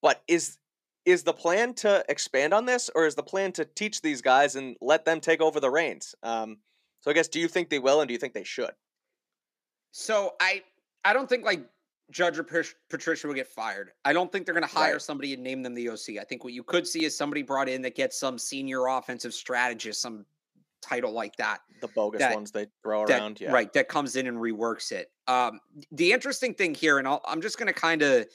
But 0.02 0.22
is 0.28 0.58
is 1.04 1.22
the 1.24 1.32
plan 1.32 1.74
to 1.74 2.04
expand 2.08 2.52
on 2.54 2.66
this, 2.66 2.90
or 2.94 3.06
is 3.06 3.14
the 3.14 3.22
plan 3.22 3.52
to 3.52 3.64
teach 3.64 4.02
these 4.02 4.20
guys 4.22 4.54
and 4.54 4.76
let 4.80 5.04
them 5.04 5.20
take 5.20 5.40
over 5.40 5.58
the 5.58 5.70
reins? 5.70 6.14
Um, 6.22 6.58
so 7.00 7.10
I 7.10 7.14
guess, 7.14 7.28
do 7.28 7.40
you 7.40 7.48
think 7.48 7.70
they 7.70 7.78
will, 7.78 8.00
and 8.00 8.08
do 8.08 8.12
you 8.12 8.18
think 8.18 8.34
they 8.34 8.44
should? 8.44 8.72
So 9.92 10.34
I 10.40 10.62
I 11.04 11.12
don't 11.12 11.28
think 11.28 11.44
like 11.44 11.64
Judge 12.10 12.38
or 12.38 12.42
Patricia 12.88 13.26
will 13.26 13.34
get 13.34 13.46
fired. 13.46 13.92
I 14.04 14.12
don't 14.12 14.30
think 14.32 14.44
they're 14.44 14.54
going 14.54 14.66
to 14.66 14.72
hire 14.74 14.94
Right. 14.94 15.02
somebody 15.02 15.34
and 15.34 15.42
name 15.42 15.62
them 15.62 15.74
the 15.74 15.88
OC. 15.88 16.18
I 16.18 16.24
think 16.24 16.42
what 16.44 16.52
you 16.52 16.62
could 16.64 16.86
see 16.86 17.04
is 17.04 17.16
somebody 17.16 17.42
brought 17.42 17.68
in 17.68 17.82
that 17.82 17.94
gets 17.94 18.18
some 18.18 18.38
senior 18.38 18.86
offensive 18.88 19.32
strategist, 19.32 20.00
some 20.00 20.26
title 20.82 21.12
like 21.12 21.36
that. 21.36 21.60
The 21.80 21.88
bogus 21.88 22.18
That- 22.20 22.34
ones 22.34 22.50
they 22.50 22.66
throw 22.82 23.06
that- 23.06 23.20
around, 23.20 23.40
yeah, 23.40 23.52
Right, 23.52 23.72
that 23.74 23.88
comes 23.88 24.16
in 24.16 24.26
and 24.26 24.36
reworks 24.38 24.92
it. 24.92 25.12
Um, 25.28 25.60
the 25.92 26.12
interesting 26.12 26.54
thing 26.54 26.74
here, 26.74 26.98
and 26.98 27.06
I'll, 27.06 27.20
I'm 27.24 27.40
just 27.40 27.58
going 27.58 27.72
to 27.72 27.78
kind 27.78 28.02
of 28.02 28.26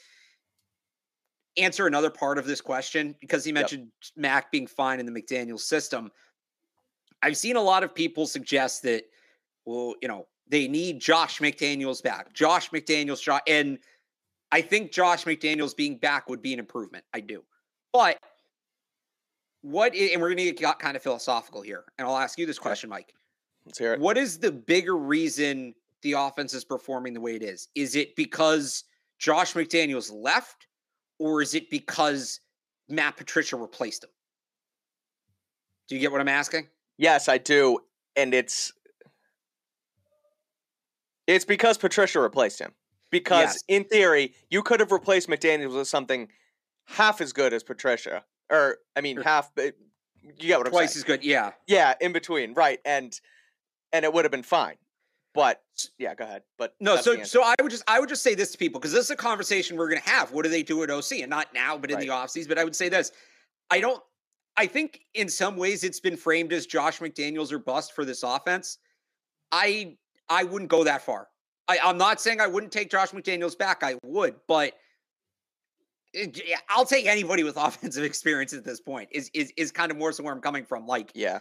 answer 1.58 1.86
another 1.86 2.10
part 2.10 2.38
of 2.38 2.46
this 2.46 2.60
question 2.60 3.14
because 3.20 3.44
he 3.44 3.52
mentioned 3.52 3.90
Mac 4.14 4.50
being 4.52 4.66
fine 4.66 5.00
in 5.00 5.06
the 5.06 5.12
McDaniel 5.12 5.58
system. 5.58 6.10
I've 7.22 7.36
seen 7.36 7.56
a 7.56 7.62
lot 7.62 7.82
of 7.82 7.94
people 7.94 8.26
suggest 8.26 8.82
that, 8.82 9.04
well, 9.64 9.94
you 10.02 10.08
know, 10.08 10.28
they 10.48 10.68
need 10.68 11.00
Josh 11.00 11.40
McDaniels 11.40 12.02
back. 12.02 12.32
Josh 12.32 12.70
McDaniels, 12.70 13.40
and 13.46 13.78
I 14.52 14.60
think 14.62 14.92
Josh 14.92 15.24
McDaniels 15.24 15.76
being 15.76 15.98
back 15.98 16.28
would 16.28 16.42
be 16.42 16.52
an 16.52 16.58
improvement. 16.58 17.04
I 17.12 17.20
do, 17.20 17.42
but 17.92 18.18
what? 19.62 19.94
And 19.94 20.20
we're 20.20 20.34
going 20.34 20.46
to 20.46 20.52
get 20.52 20.78
kind 20.78 20.96
of 20.96 21.02
philosophical 21.02 21.62
here, 21.62 21.84
and 21.98 22.06
I'll 22.06 22.16
ask 22.16 22.38
you 22.38 22.46
this 22.46 22.58
question, 22.58 22.88
Mike. 22.90 23.12
Let's 23.64 23.78
hear 23.78 23.94
it. 23.94 24.00
What 24.00 24.16
is 24.16 24.38
the 24.38 24.52
bigger 24.52 24.96
reason 24.96 25.74
the 26.02 26.12
offense 26.12 26.54
is 26.54 26.64
performing 26.64 27.14
the 27.14 27.20
way 27.20 27.34
it 27.34 27.42
is? 27.42 27.68
Is 27.74 27.96
it 27.96 28.14
because 28.14 28.84
Josh 29.18 29.54
McDaniels 29.54 30.12
left, 30.12 30.68
or 31.18 31.42
is 31.42 31.54
it 31.54 31.68
because 31.68 32.40
Matt 32.88 33.16
Patricia 33.16 33.56
replaced 33.56 34.04
him? 34.04 34.10
Do 35.88 35.96
you 35.96 36.00
get 36.00 36.12
what 36.12 36.20
I'm 36.20 36.28
asking? 36.28 36.68
Yes, 36.98 37.28
I 37.28 37.38
do, 37.38 37.80
and 38.14 38.34
it's 38.34 38.72
it's 41.26 41.44
because 41.44 41.78
Patricia 41.78 42.20
replaced 42.20 42.58
him. 42.60 42.72
Because 43.10 43.54
Yes. 43.54 43.64
in 43.68 43.84
theory, 43.84 44.34
you 44.50 44.62
could 44.62 44.80
have 44.80 44.90
replaced 44.92 45.28
McDaniels 45.28 45.74
with 45.76 45.86
something 45.88 46.28
half 46.86 47.20
as 47.20 47.32
good 47.32 47.52
as 47.52 47.62
Patricia, 47.62 48.24
or 48.50 48.78
I 48.96 49.00
mean, 49.00 49.18
Or- 49.18 49.22
half. 49.22 49.54
But 49.54 49.76
you 50.22 50.32
get 50.48 50.58
what 50.58 50.66
I'm 50.66 50.72
saying. 50.72 50.80
Twice 50.80 50.92
saying? 50.94 51.00
as 51.00 51.04
good. 51.04 51.24
Yeah. 51.24 51.52
Yeah, 51.66 51.94
in 52.00 52.12
between, 52.12 52.54
right? 52.54 52.80
And 52.84 53.18
and 53.92 54.04
it 54.04 54.12
would 54.12 54.24
have 54.24 54.32
been 54.32 54.42
fine. 54.42 54.76
But 55.34 55.62
yeah, 55.98 56.14
go 56.14 56.24
ahead. 56.24 56.42
But 56.58 56.74
No, 56.80 56.96
so 56.96 57.22
so 57.22 57.42
I 57.44 57.54
would 57.62 57.70
just 57.70 57.84
I 57.86 58.00
would 58.00 58.08
just 58.08 58.22
say 58.22 58.34
this 58.34 58.50
to 58.52 58.58
people 58.58 58.80
because 58.80 58.92
this 58.92 59.04
is 59.04 59.10
a 59.10 59.16
conversation 59.16 59.76
we're 59.76 59.88
going 59.88 60.00
to 60.02 60.08
have. 60.08 60.32
What 60.32 60.42
do 60.42 60.48
they 60.48 60.62
do 60.64 60.82
at 60.82 60.90
OC? 60.90 61.20
And 61.22 61.30
not 61.30 61.54
now, 61.54 61.78
but 61.78 61.90
in 61.90 62.00
the 62.00 62.08
offseason. 62.08 62.48
But 62.48 62.58
I 62.58 62.64
would 62.64 62.74
say 62.74 62.88
this: 62.88 63.12
I 63.70 63.80
don't. 63.80 64.02
I 64.56 64.66
think 64.66 65.02
in 65.14 65.28
some 65.28 65.56
ways 65.58 65.84
it's 65.84 66.00
been 66.00 66.16
framed 66.16 66.52
as 66.52 66.66
Josh 66.66 66.98
McDaniels 66.98 67.52
or 67.52 67.58
bust 67.58 67.92
for 67.92 68.04
this 68.04 68.22
offense. 68.22 68.78
I 69.52 69.96
I 70.28 70.44
wouldn't 70.44 70.70
go 70.70 70.84
that 70.84 71.02
far. 71.02 71.28
I, 71.68 71.78
I'm 71.82 71.98
not 71.98 72.20
saying 72.20 72.40
I 72.40 72.46
wouldn't 72.46 72.72
take 72.72 72.90
Josh 72.90 73.10
McDaniels 73.10 73.56
back. 73.58 73.82
I 73.82 73.96
would, 74.04 74.36
but 74.46 74.74
it- 76.12 76.40
yeah, 76.46 76.58
I'll 76.68 76.86
take 76.86 77.06
anybody 77.06 77.42
with 77.42 77.56
offensive 77.60 78.04
experience 78.04 78.52
at 78.52 78.64
this 78.64 78.80
point. 78.80 79.08
Is 79.12 79.30
is 79.34 79.52
is 79.56 79.72
kind 79.72 79.90
of 79.90 79.96
more 79.98 80.12
so 80.12 80.22
where 80.22 80.32
I'm 80.32 80.40
coming 80.40 80.64
from. 80.64 80.86
Like 80.86 81.10
yeah, 81.14 81.40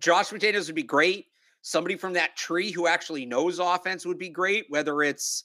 Josh 0.00 0.30
McDaniels 0.30 0.66
would 0.66 0.74
be 0.74 0.82
great. 0.82 1.26
Somebody 1.62 1.96
from 1.96 2.12
that 2.12 2.36
tree 2.36 2.70
who 2.70 2.86
actually 2.86 3.26
knows 3.26 3.58
offense 3.58 4.06
would 4.06 4.18
be 4.18 4.28
great. 4.28 4.66
Whether 4.68 5.02
it's, 5.02 5.42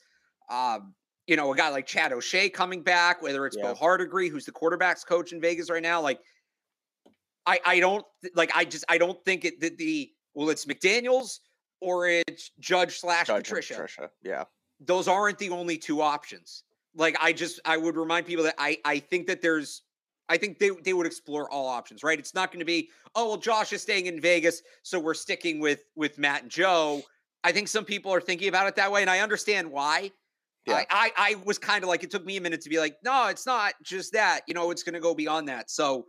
um, 0.50 0.94
you 1.26 1.36
know, 1.36 1.52
a 1.52 1.56
guy 1.56 1.70
like 1.70 1.88
Chad 1.88 2.14
O'Shea 2.14 2.48
coming 2.50 2.84
back, 2.84 3.22
whether 3.24 3.46
it's 3.48 3.58
Yeah. 3.58 3.64
Bill 3.64 3.76
Hardegree, 3.76 4.30
who's 4.30 4.46
the 4.46 4.52
quarterbacks 4.52 5.06
coach 5.06 5.34
in 5.34 5.42
Vegas 5.42 5.70
right 5.70 5.82
now. 5.82 6.00
Like, 6.02 6.20
I 7.46 7.60
I 7.66 7.80
don't 7.80 8.06
like. 8.36 8.52
I 8.56 8.66
just 8.66 8.86
I 8.88 8.98
don't 9.00 9.24
think 9.26 9.46
it 9.46 9.60
that 9.62 9.78
the 9.78 10.12
well, 10.36 10.50
it's 10.50 10.66
McDaniels 10.66 11.40
or 11.82 12.08
it's 12.08 12.52
Judge 12.60 13.00
slash 13.00 13.28
Judge 13.28 13.44
Patricia 13.44 13.74
Patricia. 13.74 14.10
Yeah, 14.24 14.46
those 14.80 15.08
aren't 15.08 15.38
the 15.38 15.50
only 15.50 15.78
two 15.78 16.02
options. 16.02 16.64
Like 16.96 17.18
I 17.20 17.34
just 17.34 17.60
I 17.66 17.78
would 17.78 17.96
remind 17.96 18.26
people 18.26 18.44
that 18.46 18.56
I 18.58 18.78
I 18.86 19.00
think 19.00 19.28
that 19.28 19.42
there's 19.42 19.84
I 20.30 20.38
think 20.38 20.60
they 20.60 20.70
they 20.70 20.94
would 20.94 21.06
explore 21.06 21.50
all 21.52 21.68
options, 21.68 22.04
right? 22.04 22.18
It's 22.18 22.34
not 22.34 22.52
going 22.52 22.60
to 22.60 22.66
be, 22.66 22.90
oh 23.16 23.30
well, 23.30 23.38
Josh 23.38 23.74
is 23.74 23.82
staying 23.82 24.06
in 24.06 24.22
Vegas, 24.22 24.62
so 24.84 25.00
we're 25.00 25.14
sticking 25.14 25.60
with 25.60 25.84
with 25.96 26.18
Matt 26.18 26.44
and 26.44 26.52
Joe. 26.52 27.02
I 27.44 27.52
think 27.52 27.68
some 27.68 27.84
people 27.86 28.14
are 28.14 28.22
thinking 28.22 28.48
about 28.48 28.68
it 28.68 28.76
that 28.76 28.92
way, 28.92 29.02
and 29.02 29.10
I 29.10 29.20
understand 29.20 29.70
why. 29.70 30.12
Yeah. 30.66 30.76
I, 30.76 30.86
I 30.92 31.12
I 31.18 31.36
was 31.44 31.58
kind 31.58 31.84
of 31.84 31.90
like 31.90 32.04
it 32.04 32.12
took 32.12 32.26
me 32.26 32.38
a 32.38 32.42
minute 32.42 32.62
to 32.62 32.70
be 32.70 32.80
like, 32.80 32.98
no, 33.04 33.28
it's 33.28 33.46
not 33.46 33.74
just 33.84 34.14
that. 34.14 34.42
You 34.48 34.54
know, 34.54 34.72
it's 34.72 34.84
going 34.84 34.94
to 34.94 35.00
go 35.00 35.16
beyond 35.16 35.48
that. 35.50 35.72
So 35.72 36.06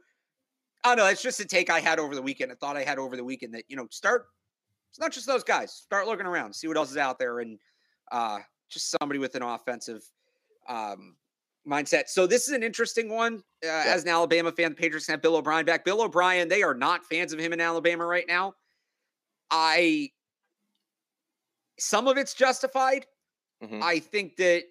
I 0.85 0.90
don't 0.90 0.98
know. 0.98 1.11
It's 1.11 1.22
just 1.22 1.40
a 1.40 1.44
take 1.44 1.70
I 1.70 1.80
had 1.80 1.98
over 1.98 2.14
the 2.14 2.22
weekend. 2.22 2.52
I 2.52 2.54
thought 2.56 2.76
I 2.76 2.82
had 2.82 2.98
over 2.98 3.16
the 3.16 3.24
weekend 3.24 3.54
that 3.54 3.64
you 3.68 3.76
know 3.76 3.87
start. 3.90 4.26
It's 4.92 5.00
not 5.00 5.11
just 5.11 5.26
those 5.26 5.42
guys. 5.42 5.72
Start 5.72 6.07
looking 6.07 6.26
around, 6.26 6.55
see 6.55 6.68
what 6.68 6.76
else 6.76 6.90
is 6.90 6.98
out 6.98 7.18
there, 7.18 7.40
and 7.40 7.59
uh, 8.11 8.40
just 8.68 8.94
somebody 9.00 9.18
with 9.18 9.35
an 9.35 9.42
offensive 9.42 10.02
um, 10.68 11.16
mindset. 11.66 12.09
So 12.09 12.26
this 12.26 12.46
is 12.46 12.52
an 12.55 12.62
interesting 12.62 13.09
one. 13.09 13.42
Uh, 13.64 13.68
As 13.70 14.02
an 14.02 14.11
Alabama 14.11 14.52
fan, 14.52 14.72
the 14.72 14.76
Patriots 14.76 15.07
have 15.07 15.22
Bill 15.22 15.37
O'Brien 15.37 15.64
back. 15.64 15.83
Bill 15.87 16.02
O'Brien, 16.02 16.46
they 16.46 16.62
are 16.62 16.74
not 16.74 17.07
fans 17.07 17.33
of 17.33 17.38
him 17.38 17.55
in 17.55 17.61
Alabama 17.61 18.05
right 18.05 18.26
now. 18.28 18.52
I 19.50 20.11
some 21.78 22.07
of 22.07 22.18
it's 22.18 22.35
justified. 22.35 23.07
Mhm. 23.64 23.83
I 23.83 23.98
think 23.98 24.37
that 24.37 24.64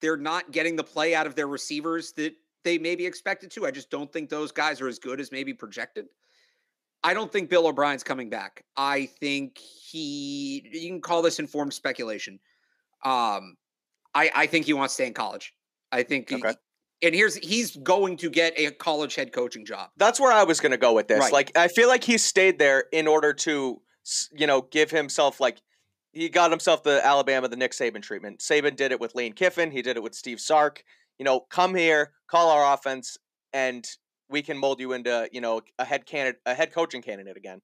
they're 0.00 0.16
not 0.16 0.52
getting 0.52 0.74
the 0.74 0.82
play 0.84 1.14
out 1.14 1.26
of 1.26 1.34
their 1.34 1.48
receivers 1.48 2.12
that 2.12 2.34
they 2.64 2.78
maybe 2.78 3.04
expected 3.04 3.50
to. 3.52 3.66
I 3.66 3.70
just 3.70 3.90
don't 3.90 4.10
think 4.10 4.30
those 4.30 4.52
guys 4.52 4.80
are 4.80 4.88
as 4.88 4.98
good 4.98 5.20
as 5.20 5.30
maybe 5.30 5.52
projected. 5.52 6.08
I 7.02 7.14
don't 7.14 7.32
think 7.32 7.48
Bill 7.48 7.66
O'Brien's 7.66 8.02
coming 8.02 8.28
back. 8.30 8.64
I 8.76 9.06
think 9.06 9.58
he 9.58 10.68
you 10.72 10.88
can 10.90 11.00
call 11.00 11.22
this 11.22 11.38
informed 11.38 11.72
speculation. 11.72 12.38
Um 13.04 13.56
I 14.14 14.30
I 14.34 14.46
think 14.46 14.66
he 14.66 14.72
wants 14.72 14.94
to 14.94 15.02
stay 15.02 15.06
in 15.06 15.14
college. 15.14 15.54
I 15.92 16.02
think 16.02 16.30
he- 16.30 16.42
and 17.02 17.14
here's 17.14 17.34
he's 17.36 17.76
going 17.76 18.18
to 18.18 18.28
get 18.28 18.52
a 18.58 18.70
college 18.72 19.14
head 19.14 19.32
coaching 19.32 19.64
job. 19.64 19.88
that's 19.96 20.20
where 20.20 20.32
I 20.32 20.44
was 20.44 20.60
going 20.60 20.72
to 20.72 20.76
go 20.78 20.92
with 20.92 21.08
this. 21.08 21.18
Right. 21.20 21.32
Like, 21.32 21.56
I 21.56 21.68
feel 21.68 21.88
like 21.88 22.04
he 22.04 22.18
stayed 22.18 22.58
there 22.58 22.84
in 22.92 23.08
order 23.08 23.32
to, 23.32 23.80
you 24.32 24.46
know, 24.46 24.60
give 24.70 24.90
himself 24.90 25.40
like 25.40 25.62
he 26.12 26.28
got 26.28 26.50
himself 26.50 26.82
the 26.82 27.00
Alabama, 27.04 27.48
the 27.48 27.56
Nick 27.56 27.72
Saban 27.72 28.02
treatment. 28.02 28.40
Saban 28.40 28.76
did 28.76 28.92
it 28.92 29.00
with 29.00 29.14
Lane 29.14 29.32
Kiffin. 29.32 29.70
He 29.70 29.80
did 29.80 29.96
it 29.96 30.02
with 30.02 30.14
Steve 30.14 30.40
Sark. 30.40 30.84
You 31.18 31.24
know, 31.24 31.40
come 31.40 31.74
here, 31.74 32.12
call 32.30 32.50
our 32.50 32.74
offense, 32.74 33.16
and 33.54 33.86
we 34.30 34.42
can 34.42 34.58
mold 34.58 34.80
you 34.80 34.92
into, 34.92 35.28
you 35.32 35.40
know, 35.40 35.62
a 35.78 35.84
head 35.84 36.06
candidate, 36.06 36.40
a 36.46 36.54
head 36.54 36.72
coaching 36.72 37.02
candidate 37.02 37.36
again. 37.36 37.62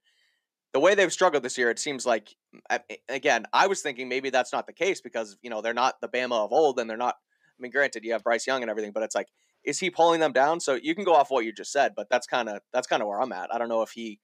The 0.72 0.80
way 0.80 0.94
they've 0.94 1.12
struggled 1.12 1.42
this 1.42 1.56
year, 1.58 1.70
it 1.70 1.78
seems 1.78 2.06
like, 2.06 2.34
mm, 2.54 2.60
I- 2.70 2.98
again, 3.08 3.46
I 3.52 3.66
was 3.66 3.82
thinking 3.82 4.08
maybe 4.08 4.30
that's 4.30 4.52
not 4.52 4.66
the 4.66 4.72
case 4.74 5.00
because 5.00 5.38
you 5.42 5.50
know 5.50 5.62
they're 5.62 5.74
not 5.74 6.00
the 6.00 6.08
Bama 6.08 6.44
of 6.44 6.52
old, 6.52 6.78
and 6.80 6.88
they're 6.90 6.96
not. 6.96 7.16
I 7.58 7.62
mean, 7.62 7.72
granted, 7.72 8.04
you 8.04 8.12
have 8.12 8.24
Bryce 8.24 8.46
Young 8.46 8.62
and 8.62 8.70
everything, 8.70 8.92
but 8.92 9.02
it's 9.02 9.14
like 9.14 9.28
is 9.64 9.80
he 9.80 9.90
pulling 9.90 10.20
them 10.20 10.32
down? 10.32 10.60
So 10.60 10.74
you 10.74 10.94
can 10.94 11.04
go 11.04 11.14
off 11.14 11.30
what 11.30 11.44
you 11.44 11.52
just 11.52 11.72
said, 11.72 11.94
but 11.96 12.08
that's 12.10 12.26
kind 12.26 12.48
of 12.48 12.62
that's 12.72 12.86
kind 12.86 13.02
of 13.02 13.08
where 13.08 13.20
I'm 13.20 13.32
at. 13.32 13.52
I 13.54 13.58
don't 13.58 13.68
know 13.70 13.82
if 13.82 13.90
he, 13.92 14.20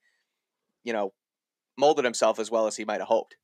you 0.83 0.93
know, 0.93 1.13
molded 1.77 2.05
himself 2.05 2.39
as 2.39 2.51
well 2.51 2.67
as 2.67 2.77
he 2.77 2.85
might 2.85 2.99
have 3.01 3.09
hoped. 3.09 3.37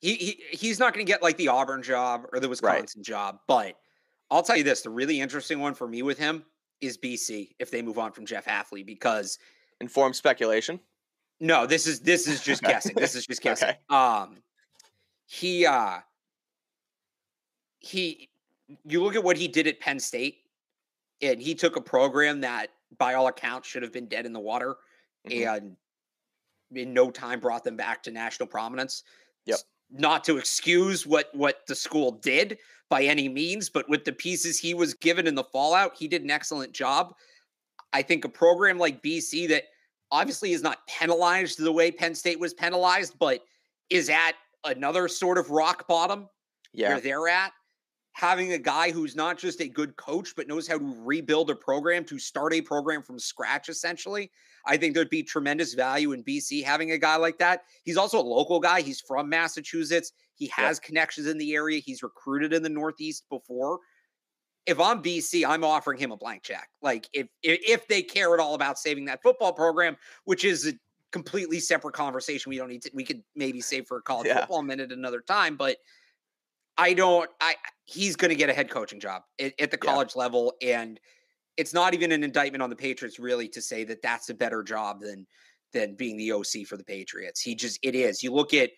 he, 0.00 0.14
he 0.16 0.56
he's 0.56 0.78
not 0.78 0.94
going 0.94 1.04
to 1.06 1.10
get 1.10 1.22
like 1.22 1.36
the 1.36 1.48
Auburn 1.48 1.82
job 1.82 2.26
or 2.32 2.40
the 2.40 2.48
Right. 2.60 2.86
Wisconsin 2.88 3.02
job, 3.02 3.38
but 3.46 3.76
I'll 4.30 4.42
tell 4.42 4.56
you 4.56 4.64
this: 4.64 4.82
the 4.82 4.90
really 4.90 5.20
interesting 5.20 5.60
one 5.60 5.74
for 5.74 5.86
me 5.86 6.02
with 6.02 6.18
him 6.18 6.46
is 6.82 6.98
BC 6.98 7.50
if 7.58 7.70
they 7.70 7.80
move 7.80 7.98
on 7.98 8.12
from 8.12 8.26
Jeff 8.26 8.44
Hafley 8.44 8.84
because 8.84 9.38
Informed 9.80 10.14
speculation. 10.14 10.78
no, 11.40 11.66
this 11.66 11.86
is 11.88 11.98
this 12.00 12.28
is 12.28 12.40
just 12.42 12.62
guessing. 12.62 12.94
This 12.94 13.14
is 13.16 13.26
just 13.26 13.40
guessing. 13.42 13.70
Okay. 13.70 13.78
Um, 13.88 14.36
he 15.26 15.64
uh 15.66 15.98
he 17.80 18.28
you 18.84 19.02
look 19.02 19.16
at 19.16 19.24
what 19.24 19.36
he 19.36 19.48
did 19.48 19.66
at 19.66 19.80
Penn 19.80 19.98
State, 19.98 20.38
and 21.20 21.40
he 21.42 21.54
took 21.54 21.76
a 21.76 21.80
program 21.80 22.40
that 22.42 22.68
by 22.98 23.14
all 23.14 23.26
accounts 23.26 23.68
should 23.68 23.82
have 23.82 23.92
been 23.92 24.06
dead 24.06 24.24
in 24.26 24.32
the 24.32 24.40
water, 24.40 24.76
Mhm. 25.28 25.56
and 25.56 25.76
in 26.74 26.92
no 26.94 27.10
time 27.10 27.40
brought 27.40 27.64
them 27.64 27.76
back 27.76 28.02
to 28.04 28.10
national 28.12 28.46
prominence. 28.46 29.02
Yep. 29.46 29.58
Not 29.92 30.24
to 30.24 30.38
excuse 30.38 31.06
what 31.06 31.28
what 31.34 31.66
the 31.66 31.74
school 31.74 32.12
did 32.12 32.58
by 32.88 33.04
any 33.04 33.28
means, 33.28 33.68
but 33.68 33.88
with 33.88 34.04
the 34.04 34.12
pieces 34.12 34.58
he 34.58 34.74
was 34.74 34.94
given 34.94 35.26
in 35.26 35.34
the 35.34 35.44
fallout, 35.44 35.96
he 35.96 36.08
did 36.08 36.22
an 36.22 36.30
excellent 36.30 36.72
job. 36.72 37.14
I 37.92 38.02
think 38.02 38.24
a 38.24 38.28
program 38.28 38.78
like 38.78 39.02
BC 39.02 39.48
that 39.48 39.64
obviously 40.10 40.52
is 40.52 40.62
not 40.62 40.86
penalized 40.86 41.58
the 41.58 41.72
way 41.72 41.90
Penn 41.90 42.14
State 42.14 42.40
was 42.40 42.54
penalized, 42.54 43.18
but 43.18 43.40
is 43.90 44.08
at 44.08 44.32
another 44.64 45.08
sort 45.08 45.36
of 45.38 45.50
rock 45.50 45.86
bottom 45.88 46.28
Yeah. 46.72 46.90
where 46.90 47.00
they're 47.00 47.28
at. 47.28 47.52
Having 48.14 48.52
a 48.52 48.58
guy 48.58 48.90
who's 48.90 49.16
not 49.16 49.38
just 49.38 49.60
a 49.60 49.68
good 49.68 49.96
coach, 49.96 50.34
but 50.36 50.46
knows 50.46 50.68
how 50.68 50.78
to 50.78 50.94
rebuild 50.98 51.48
a 51.50 51.54
program, 51.56 52.04
to 52.04 52.18
start 52.18 52.52
a 52.52 52.60
program 52.60 53.02
from 53.02 53.18
scratch, 53.18 53.68
essentially. 53.68 54.30
I 54.66 54.76
think 54.76 54.94
there'd 54.94 55.08
be 55.08 55.22
tremendous 55.22 55.72
value 55.74 56.12
in 56.12 56.22
BC 56.22 56.62
having 56.62 56.92
a 56.92 56.98
guy 56.98 57.16
like 57.16 57.38
that. 57.38 57.62
He's 57.84 57.96
also 57.96 58.20
a 58.20 58.22
local 58.22 58.60
guy. 58.60 58.82
He's 58.82 59.00
from 59.00 59.28
Massachusetts. 59.28 60.12
He 60.34 60.46
has 60.48 60.78
connections 60.78 61.26
in 61.26 61.38
the 61.38 61.54
area. 61.54 61.80
He's 61.80 62.02
recruited 62.02 62.52
in 62.52 62.62
the 62.62 62.68
Northeast 62.68 63.24
before. 63.30 63.78
If 64.66 64.78
I'm 64.78 65.02
BC, 65.02 65.44
I'm 65.48 65.64
offering 65.64 65.98
him 65.98 66.12
a 66.12 66.16
blank 66.16 66.42
check. 66.42 66.68
Like 66.82 67.08
if 67.12 67.26
if, 67.42 67.60
if 67.66 67.88
they 67.88 68.02
care 68.02 68.34
at 68.34 68.40
all 68.40 68.54
about 68.54 68.78
saving 68.78 69.06
that 69.06 69.22
football 69.22 69.52
program, 69.52 69.96
which 70.24 70.44
is 70.44 70.68
a 70.68 70.72
completely 71.12 71.60
separate 71.60 71.94
conversation. 71.94 72.50
We 72.50 72.58
don't 72.58 72.68
need 72.68 72.82
to. 72.82 72.90
We 72.94 73.04
could 73.04 73.22
maybe 73.34 73.60
save 73.60 73.86
for 73.86 73.98
a 73.98 74.02
college 74.02 74.26
Yeah. 74.28 74.40
football 74.40 74.62
minute 74.62 74.92
another 74.92 75.20
time, 75.20 75.56
but 75.56 75.78
I 76.78 76.94
don't. 76.94 77.28
I 77.40 77.54
he's 77.84 78.16
going 78.16 78.30
to 78.30 78.34
get 78.34 78.48
a 78.48 78.52
head 78.54 78.70
coaching 78.70 79.00
job 79.00 79.22
at, 79.40 79.52
at 79.60 79.70
the 79.70 79.78
Yeah. 79.82 79.92
college 79.92 80.16
level, 80.16 80.54
and 80.62 80.98
it's 81.56 81.74
not 81.74 81.94
even 81.94 82.12
an 82.12 82.24
indictment 82.24 82.62
on 82.62 82.70
the 82.70 82.76
Patriots 82.76 83.18
really 83.18 83.48
to 83.48 83.60
say 83.60 83.84
that 83.84 84.00
that's 84.02 84.30
a 84.30 84.34
better 84.34 84.62
job 84.62 85.00
than 85.00 85.26
than 85.72 85.94
being 85.94 86.16
the 86.16 86.32
OC 86.32 86.66
for 86.66 86.76
the 86.76 86.84
Patriots. 86.84 87.40
He 87.40 87.54
just 87.54 87.78
it 87.82 87.94
is. 87.94 88.22
You 88.22 88.32
look 88.32 88.54
at, 88.54 88.70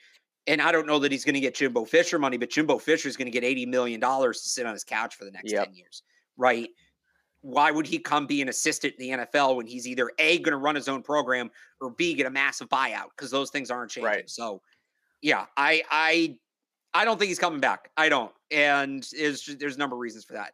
and 0.47 0.61
I 0.61 0.73
don't 0.73 0.87
know 0.87 0.99
that 1.01 1.13
he's 1.13 1.25
going 1.25 1.35
to 1.35 1.41
get 1.41 1.55
Jimbo 1.55 1.85
Fisher 1.85 2.19
money, 2.19 2.37
but 2.37 2.51
Jimbo 2.51 2.79
Fisher 2.79 3.09
is 3.09 3.17
going 3.17 3.27
to 3.27 3.33
get 3.33 3.45
eighty 3.45 3.67
million 3.67 4.01
dollars 4.01 4.43
to 4.43 4.49
sit 4.49 4.67
on 4.67 4.73
his 4.73 4.85
couch 4.85 5.15
for 5.15 5.25
the 5.25 5.31
next 5.31 5.53
Yep. 5.53 5.65
ten 5.67 5.75
years, 5.75 6.03
right? 6.37 6.69
Why 7.43 7.71
would 7.71 7.87
he 7.87 7.99
come 7.99 8.27
be 8.27 8.41
an 8.41 8.49
assistant 8.49 8.95
in 8.99 9.19
the 9.19 9.25
NFL 9.27 9.57
when 9.57 9.67
he's 9.67 9.87
either 9.87 10.11
a 10.19 10.39
going 10.39 10.53
to 10.53 10.57
run 10.57 10.75
his 10.75 10.89
own 10.89 11.03
program 11.03 11.51
or 11.81 11.91
b 11.91 12.15
get 12.15 12.25
a 12.27 12.31
massive 12.31 12.69
buyout 12.71 13.11
because 13.17 13.31
those 13.31 13.51
things 13.51 13.71
aren't 13.71 13.91
changing. 13.91 14.11
Right. 14.11 14.31
So, 14.31 14.63
yeah, 15.21 15.45
I 15.57 15.83
I 15.91 16.37
I 16.95 17.05
don't 17.05 17.19
think 17.19 17.29
he's 17.29 17.39
coming 17.39 17.61
back. 17.61 17.91
I 17.97 18.09
don't, 18.09 18.33
and 18.51 19.07
is 19.13 19.45
there's 19.59 19.75
a 19.77 19.79
number 19.79 19.97
of 19.97 20.01
reasons 20.01 20.25
for 20.25 20.35
that. 20.35 20.53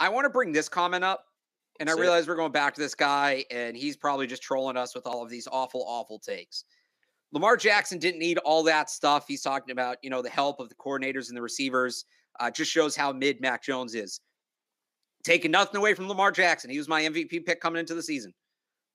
I 0.00 0.08
want 0.10 0.26
to 0.26 0.30
bring 0.30 0.52
this 0.52 0.68
comment 0.68 1.02
up, 1.02 1.24
and 1.80 1.88
I 1.88 1.94
it. 1.94 1.98
realize 1.98 2.28
we're 2.28 2.36
going 2.36 2.52
back 2.52 2.74
to 2.74 2.80
this 2.80 2.94
guy, 2.94 3.44
and 3.50 3.76
he's 3.76 3.96
probably 3.96 4.26
just 4.26 4.42
trolling 4.42 4.76
us 4.76 4.94
with 4.94 5.06
all 5.06 5.22
of 5.22 5.30
these 5.30 5.48
awful, 5.50 5.82
awful 5.86 6.18
takes. 6.18 6.64
Lamar 7.32 7.56
Jackson 7.56 7.98
didn't 7.98 8.20
need 8.20 8.38
all 8.38 8.62
that 8.64 8.88
stuff. 8.90 9.26
He's 9.28 9.42
talking 9.42 9.72
about, 9.72 9.96
you 10.02 10.08
know, 10.10 10.22
the 10.22 10.30
help 10.30 10.60
of 10.60 10.68
the 10.68 10.74
coordinators 10.76 11.28
and 11.28 11.36
the 11.36 11.42
receivers. 11.42 12.04
Uh, 12.40 12.50
just 12.50 12.70
shows 12.70 12.94
how 12.94 13.12
mid 13.12 13.40
Mac 13.40 13.62
Jones 13.64 13.94
is. 13.94 14.20
Taking 15.24 15.50
nothing 15.50 15.76
away 15.76 15.92
from 15.94 16.08
Lamar 16.08 16.30
Jackson. 16.30 16.70
He 16.70 16.78
was 16.78 16.88
my 16.88 17.02
MVP 17.02 17.44
pick 17.44 17.60
coming 17.60 17.80
into 17.80 17.94
the 17.94 18.02
season. 18.02 18.32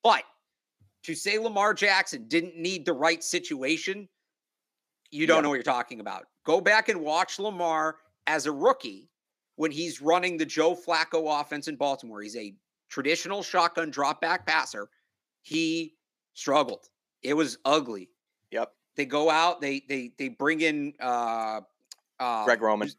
But 0.02 0.24
to 1.04 1.14
say 1.14 1.38
Lamar 1.38 1.74
Jackson 1.74 2.28
didn't 2.28 2.56
need 2.56 2.86
the 2.86 2.94
right 2.94 3.22
situation, 3.24 4.08
you 5.12 5.28
don't 5.28 5.38
Yeah. 5.38 5.42
know 5.42 5.50
what 5.50 5.56
you're 5.56 5.64
talking 5.64 6.00
about. 6.00 6.26
Go 6.46 6.60
back 6.62 6.90
and 6.90 7.02
watch 7.02 7.40
Lamar 7.40 7.98
as 8.28 8.46
a 8.46 8.52
rookie 8.52 9.10
when 9.56 9.72
he's 9.72 10.02
running 10.02 10.38
the 10.38 10.46
Joe 10.46 10.76
Flacco 10.76 11.40
offense 11.42 11.68
in 11.68 11.76
Baltimore. 11.76 12.22
He's 12.22 12.36
a 12.36 12.54
traditional 12.90 13.44
shotgun 13.44 13.90
drop 13.90 14.22
back 14.22 14.46
passer. 14.46 14.90
He 15.42 15.96
struggled. 16.34 16.88
It 17.22 17.34
was 17.36 17.58
ugly. 17.66 18.10
Yep. 18.52 18.72
They 18.96 19.06
go 19.06 19.30
out, 19.30 19.62
they 19.62 19.84
they 19.88 20.12
they 20.18 20.30
bring 20.30 20.62
in 20.62 20.94
uh 21.02 21.62
uh 22.20 22.46
Greg 22.46 22.62
Roman. 22.62 22.90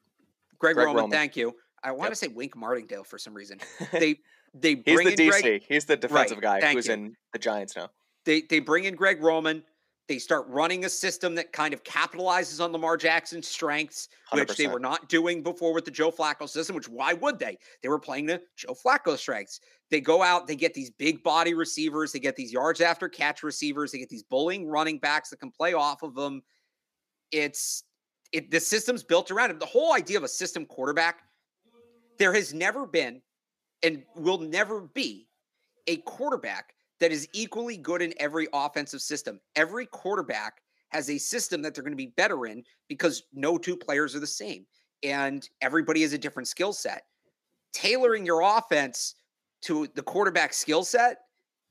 Greg, 0.58 0.74
Greg 0.74 0.86
Roman, 0.86 1.02
Roman. 1.04 1.10
thank 1.10 1.36
you. 1.36 1.54
I 1.82 1.92
want 1.92 2.10
to 2.10 2.16
say 2.16 2.28
Wink 2.28 2.56
Martindale 2.56 3.04
for 3.04 3.18
some 3.18 3.34
reason. 3.34 3.60
They 3.92 4.16
they 4.54 4.76
He's 4.84 4.94
bring 4.94 5.06
the 5.08 5.12
in 5.12 5.18
DC. 5.30 5.40
Greg, 5.42 5.62
He's 5.68 5.84
the 5.84 5.96
defensive 5.96 6.40
guy 6.40 6.60
thank 6.60 6.76
who's 6.76 6.86
you. 6.86 6.94
in 6.94 7.16
the 7.32 7.38
Giants 7.38 7.76
now. 7.76 7.90
they 8.24 8.42
they 8.42 8.60
bring 8.60 8.84
in 8.84 8.94
Greg 8.94 9.22
Roman. 9.22 9.62
They 10.06 10.18
start 10.18 10.46
running 10.48 10.84
a 10.84 10.88
system 10.90 11.34
that 11.36 11.52
kind 11.52 11.72
of 11.72 11.82
capitalizes 11.82 12.62
on 12.62 12.72
Lamar 12.72 12.98
Jackson's 12.98 13.48
strengths, 13.48 14.08
which 14.32 14.54
they 14.56 14.66
were 14.66 14.78
not 14.78 15.08
doing 15.08 15.42
before 15.42 15.72
with 15.72 15.86
the 15.86 15.90
Joe 15.90 16.10
Flacco 16.10 16.46
system. 16.46 16.76
Which 16.76 16.90
why 16.90 17.14
would 17.14 17.38
they? 17.38 17.56
They 17.82 17.88
were 17.88 17.98
playing 17.98 18.26
the 18.26 18.42
Joe 18.54 18.74
Flacco 18.74 19.16
strengths. 19.16 19.60
They 19.90 20.02
go 20.02 20.22
out, 20.22 20.46
they 20.46 20.56
get 20.56 20.74
these 20.74 20.90
big 20.90 21.22
body 21.22 21.54
receivers, 21.54 22.12
they 22.12 22.18
get 22.18 22.36
these 22.36 22.52
yards 22.52 22.82
after 22.82 23.08
catch 23.08 23.42
receivers, 23.42 23.92
they 23.92 23.98
get 23.98 24.10
these 24.10 24.22
bullying 24.22 24.66
running 24.68 24.98
backs 24.98 25.30
that 25.30 25.40
can 25.40 25.50
play 25.50 25.72
off 25.72 26.02
of 26.02 26.14
them. 26.14 26.42
It's 27.32 27.84
it 28.32 28.50
the 28.50 28.60
system's 28.60 29.02
built 29.02 29.30
around 29.30 29.52
him. 29.52 29.58
The 29.58 29.66
whole 29.66 29.94
idea 29.94 30.18
of 30.18 30.24
a 30.24 30.28
system 30.28 30.66
quarterback, 30.66 31.20
there 32.18 32.34
has 32.34 32.52
never 32.52 32.86
been 32.86 33.22
and 33.82 34.02
will 34.16 34.38
never 34.38 34.82
be 34.82 35.28
a 35.86 35.96
quarterback 35.98 36.73
that 37.04 37.12
is 37.12 37.28
equally 37.34 37.76
good 37.76 38.00
in 38.00 38.14
every 38.16 38.48
offensive 38.54 39.02
system. 39.02 39.38
Every 39.56 39.84
quarterback 39.84 40.62
has 40.88 41.10
a 41.10 41.18
system 41.18 41.60
that 41.60 41.74
they're 41.74 41.84
going 41.84 41.92
to 41.92 41.96
be 41.98 42.14
better 42.16 42.46
in 42.46 42.64
because 42.88 43.24
no 43.34 43.58
two 43.58 43.76
players 43.76 44.16
are 44.16 44.20
the 44.20 44.26
same 44.26 44.64
and 45.02 45.46
everybody 45.60 46.00
has 46.00 46.14
a 46.14 46.18
different 46.18 46.48
skill 46.48 46.72
set. 46.72 47.02
Tailoring 47.74 48.24
your 48.24 48.40
offense 48.40 49.16
to 49.64 49.86
the 49.94 50.00
quarterback 50.00 50.54
skill 50.54 50.82
set 50.82 51.18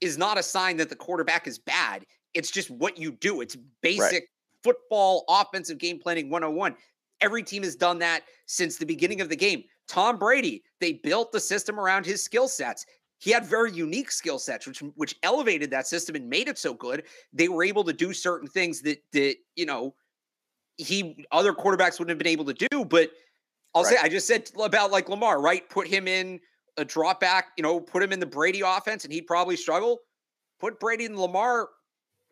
is 0.01 0.19
not 0.19 0.37
a 0.37 0.43
sign 0.43 0.77
that 0.77 0.89
the 0.89 0.95
quarterback 0.95 1.47
is 1.47 1.57
bad. 1.57 2.05
It's 2.35 2.51
just 2.51 2.69
what 2.69 2.99
you 2.99 3.13
do. 3.13 3.41
It's 3.41 3.57
basic 3.81 4.27
football 4.63 5.25
offensive 5.29 5.79
game 5.79 5.97
planning 5.97 6.29
101. 6.29 6.75
Every 7.21 7.41
team 7.41 7.63
has 7.63 7.75
done 7.75 7.97
that 7.97 8.21
since 8.45 8.77
the 8.77 8.85
beginning 8.85 9.19
of 9.19 9.29
the 9.29 9.35
game. 9.35 9.63
Tom 9.87 10.19
Brady, 10.19 10.61
they 10.79 10.93
built 10.93 11.31
the 11.31 11.39
system 11.39 11.79
around 11.79 12.05
his 12.05 12.21
skill 12.21 12.47
sets. 12.47 12.85
He 13.23 13.31
had 13.31 13.45
very 13.45 13.71
unique 13.71 14.11
skill 14.11 14.37
sets, 14.37 14.67
which 14.67 14.79
which 14.95 15.15
elevated 15.23 15.71
that 15.71 15.87
system 15.87 16.15
and 16.17 16.29
made 16.29 16.49
it 16.49 16.57
so 16.57 16.73
good. 16.73 17.03
They 17.31 17.47
were 17.47 17.63
able 17.63 17.85
to 17.85 17.93
do 17.93 18.11
certain 18.11 18.49
things 18.49 18.81
that 18.81 19.01
that 19.13 19.37
you 19.55 19.65
know 19.65 19.95
he 20.75 21.25
other 21.31 21.53
quarterbacks 21.53 21.99
wouldn't 21.99 22.09
have 22.09 22.17
been 22.17 22.27
able 22.27 22.45
to 22.45 22.53
do. 22.69 22.83
But 22.83 23.11
I'll 23.73 23.85
say 23.85 23.95
I 24.01 24.09
just 24.09 24.27
said 24.27 24.51
about 24.61 24.91
like 24.91 25.07
Lamar, 25.07 25.41
right? 25.41 25.67
Put 25.69 25.87
him 25.87 26.07
in 26.07 26.41
a 26.77 26.83
drop 26.83 27.21
back, 27.21 27.51
you 27.55 27.63
know, 27.63 27.79
put 27.79 28.03
him 28.03 28.11
in 28.11 28.19
the 28.19 28.25
Brady 28.25 28.59
offense, 28.61 29.05
and 29.05 29.13
he'd 29.13 29.27
probably 29.27 29.55
struggle. 29.55 29.99
Put 30.59 30.79
Brady 30.81 31.05
in 31.05 31.15
the 31.15 31.21
Lamar 31.21 31.69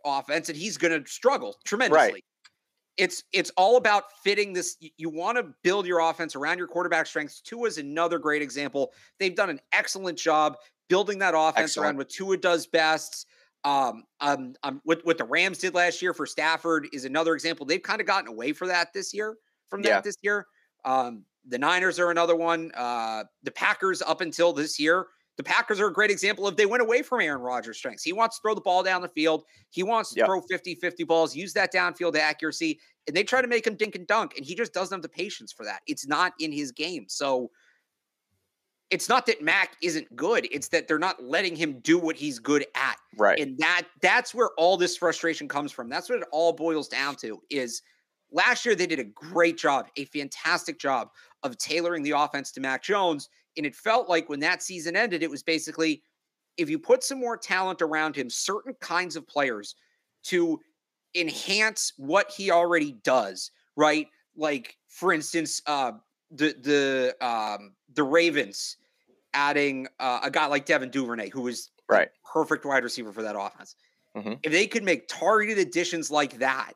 offense, 0.04 0.50
and 0.50 0.58
he's 0.58 0.78
going 0.78 1.04
to 1.04 1.10
struggle 1.10 1.56
tremendously. 1.66 2.24
It's 2.98 3.24
it's 3.32 3.52
all 3.56 3.78
about 3.78 4.12
fitting 4.24 4.52
this. 4.52 4.76
y- 4.82 4.92
You 4.98 5.10
want 5.10 5.38
to 5.38 5.54
build 5.64 5.86
your 5.86 6.00
offense 6.00 6.36
around 6.36 6.58
your 6.58 6.68
quarterback 6.68 7.08
strengths. 7.08 7.40
Tua 7.40 7.68
is 7.68 7.78
another 7.78 8.20
great 8.20 8.42
example. 8.42 8.92
They've 9.20 9.36
done 9.36 9.50
an 9.50 9.62
excellent 9.72 10.18
job 10.18 10.58
building 10.92 11.20
that 11.20 11.34
offense 11.36 11.78
around 11.78 11.98
what 11.98 12.10
Tua 12.10 12.38
does 12.38 12.68
best. 12.68 13.26
Um, 13.64 14.04
um, 14.20 14.56
um, 14.64 14.82
what 14.84 15.06
what 15.06 15.18
the 15.18 15.24
Rams 15.24 15.60
did 15.60 15.74
last 15.74 16.02
year 16.02 16.14
for 16.14 16.26
Stafford 16.26 16.88
is 16.94 17.06
another 17.06 17.34
example. 17.34 17.66
They've 17.66 17.82
kind 17.82 18.02
of 18.02 18.08
gotten 18.08 18.28
away 18.28 18.54
for 18.54 18.68
that 18.68 18.94
this 18.94 19.14
year. 19.14 19.38
From 19.70 19.84
that 19.84 19.90
Yeah. 19.90 20.02
this 20.04 20.18
year, 20.22 20.48
um, 20.84 21.26
the 21.46 21.58
Niners 21.58 21.98
are 22.00 22.12
another 22.12 22.36
one. 22.36 22.72
Uh, 22.76 23.24
the 23.44 23.52
Packers 23.52 24.02
up 24.02 24.20
until 24.22 24.52
this 24.52 24.80
year, 24.80 25.08
the 25.38 25.44
Packers 25.44 25.80
are 25.80 25.88
a 25.88 25.94
great 25.94 26.12
example 26.12 26.46
of 26.48 26.58
they 26.58 26.66
went 26.66 26.82
away 26.82 27.04
from 27.04 27.22
Aaron 27.22 27.42
Rodgers' 27.42 27.78
strengths. 27.78 28.04
He 28.04 28.14
wants 28.14 28.38
to 28.38 28.42
throw 28.42 28.56
the 28.56 28.62
ball 28.62 28.84
down 28.84 29.02
the 29.02 29.08
field. 29.10 29.46
He 29.70 29.84
wants 29.84 30.14
to 30.16 30.20
Yep. 30.20 30.26
throw 30.26 30.42
50-50 30.52 31.06
balls, 31.06 31.36
use 31.36 31.54
that 31.54 31.72
downfield 31.74 32.18
accuracy, 32.18 32.80
and 33.08 33.16
they 33.16 33.24
try 33.24 33.42
to 33.42 33.48
make 33.48 33.66
him 33.66 33.76
dink 33.76 33.96
and 33.96 34.06
dunk, 34.08 34.36
and 34.36 34.46
he 34.46 34.56
just 34.56 34.74
doesn't 34.74 34.94
have 34.96 35.02
the 35.04 35.10
patience 35.10 35.54
for 35.54 35.64
that. 35.66 35.82
It's 35.88 36.06
not 36.08 36.34
in 36.40 36.52
his 36.52 36.72
game. 36.72 37.06
So 37.08 37.50
it's 38.92 39.08
not 39.08 39.26
that 39.26 39.42
Mac 39.42 39.78
isn't 39.82 40.14
good, 40.16 40.48
it's 40.52 40.68
that 40.68 40.88
they're 40.88 41.00
not 41.00 41.24
letting 41.24 41.56
him 41.56 41.80
do 41.80 41.98
what 41.98 42.18
he's 42.18 42.38
good 42.40 42.66
at. 42.76 42.98
Right. 43.18 43.40
And 43.40 43.58
that 43.58 43.84
that's 44.02 44.36
where 44.36 44.50
all 44.58 44.78
this 44.78 44.98
frustration 44.98 45.48
comes 45.48 45.72
from. 45.72 45.90
That's 45.90 46.10
what 46.10 46.20
it 46.20 46.28
all 46.32 46.52
boils 46.52 46.90
down 46.90 47.16
to 47.18 47.42
is 47.50 47.82
last 48.32 48.66
year 48.66 48.76
they 48.76 48.86
did 48.86 49.00
a 49.00 49.06
great 49.06 49.58
job, 49.58 49.88
a 49.96 50.06
fantastic 50.06 50.78
job 50.78 51.10
of 51.44 51.58
tailoring 51.58 52.04
the 52.04 52.12
offense 52.12 52.52
to 52.52 52.60
Mac 52.60 52.84
Jones. 52.84 53.30
And 53.58 53.66
it 53.66 53.76
felt 53.76 54.10
like 54.10 54.30
when 54.30 54.42
that 54.42 54.62
season 54.62 54.96
ended, 54.96 55.24
it 55.24 55.30
was 55.30 55.42
basically 55.42 56.04
if 56.58 56.70
you 56.70 56.78
put 56.78 57.04
some 57.04 57.20
more 57.20 57.38
talent 57.38 57.82
around 57.82 58.16
him, 58.16 58.30
certain 58.30 58.76
kinds 58.82 59.16
of 59.16 59.26
players 59.26 59.76
to 60.24 60.60
enhance 61.16 61.94
what 61.98 62.30
he 62.30 62.52
already 62.52 62.98
does, 63.04 63.52
right? 63.78 64.08
Like, 64.36 64.78
for 64.90 65.14
instance, 65.14 65.62
uh 65.66 65.94
the 66.32 66.56
the 66.62 67.26
um 67.26 67.74
the 67.94 68.04
Ravens 68.04 68.78
adding 69.34 69.88
uh, 70.00 70.20
a 70.24 70.32
guy 70.32 70.46
like 70.46 70.66
Devin 70.66 70.90
Duvernay, 70.90 71.30
who 71.30 71.42
was 71.42 71.72
the 71.90 71.96
Right. 71.96 72.10
perfect 72.32 72.66
wide 72.66 72.84
receiver 72.84 73.12
for 73.14 73.22
that 73.22 73.36
offense. 73.38 73.76
Mhm. 74.16 74.40
If 74.44 74.52
they 74.52 74.68
could 74.68 74.84
make 74.84 75.08
targeted 75.08 75.58
additions 75.58 76.12
like 76.12 76.40
that, 76.40 76.74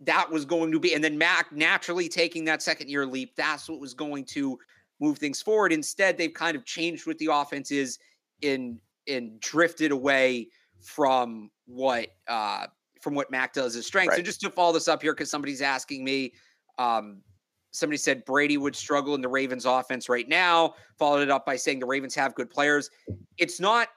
that 0.00 0.30
was 0.30 0.44
going 0.44 0.72
to 0.72 0.80
be, 0.80 0.94
and 0.94 1.02
then 1.02 1.16
Mac 1.18 1.52
naturally 1.52 2.08
taking 2.08 2.44
that 2.46 2.62
second 2.62 2.88
year 2.90 3.06
leap, 3.06 3.36
that's 3.36 3.68
what 3.68 3.80
was 3.80 3.94
going 3.94 4.24
to 4.26 4.58
move 5.00 5.18
things 5.18 5.40
forward. 5.42 5.72
Instead, 5.72 6.18
they've 6.18 6.34
kind 6.34 6.56
of 6.56 6.64
changed 6.64 7.06
what 7.06 7.18
the 7.18 7.28
offense 7.32 7.70
is 7.70 7.98
in 8.40 8.80
and 9.08 9.38
drifted 9.40 9.90
away 9.92 10.48
from 10.80 11.50
what 11.66 12.08
uh 12.28 12.66
from 13.00 13.14
what 13.14 13.30
Mac 13.32 13.52
does 13.52 13.74
as 13.74 13.86
strengths. 13.86 14.10
Right. 14.10 14.18
And 14.18 14.26
just 14.26 14.40
to 14.42 14.50
follow 14.50 14.72
this 14.72 14.86
up 14.86 15.02
here, 15.02 15.12
because 15.12 15.30
somebody's 15.30 15.62
asking 15.62 16.04
me, 16.04 16.32
Um, 16.78 17.22
somebody 17.72 17.96
said 17.96 18.24
Brady 18.24 18.56
would 18.56 18.76
struggle 18.76 19.14
in 19.14 19.20
the 19.20 19.28
Ravens 19.28 19.64
offense 19.66 20.08
right 20.08 20.28
now, 20.28 20.74
followed 20.98 21.22
it 21.22 21.30
up 21.30 21.44
by 21.44 21.56
saying 21.56 21.80
the 21.80 21.86
Ravens 21.86 22.14
have 22.14 22.34
good 22.34 22.48
players. 22.50 22.88
It's 23.38 23.58
not 23.60 23.88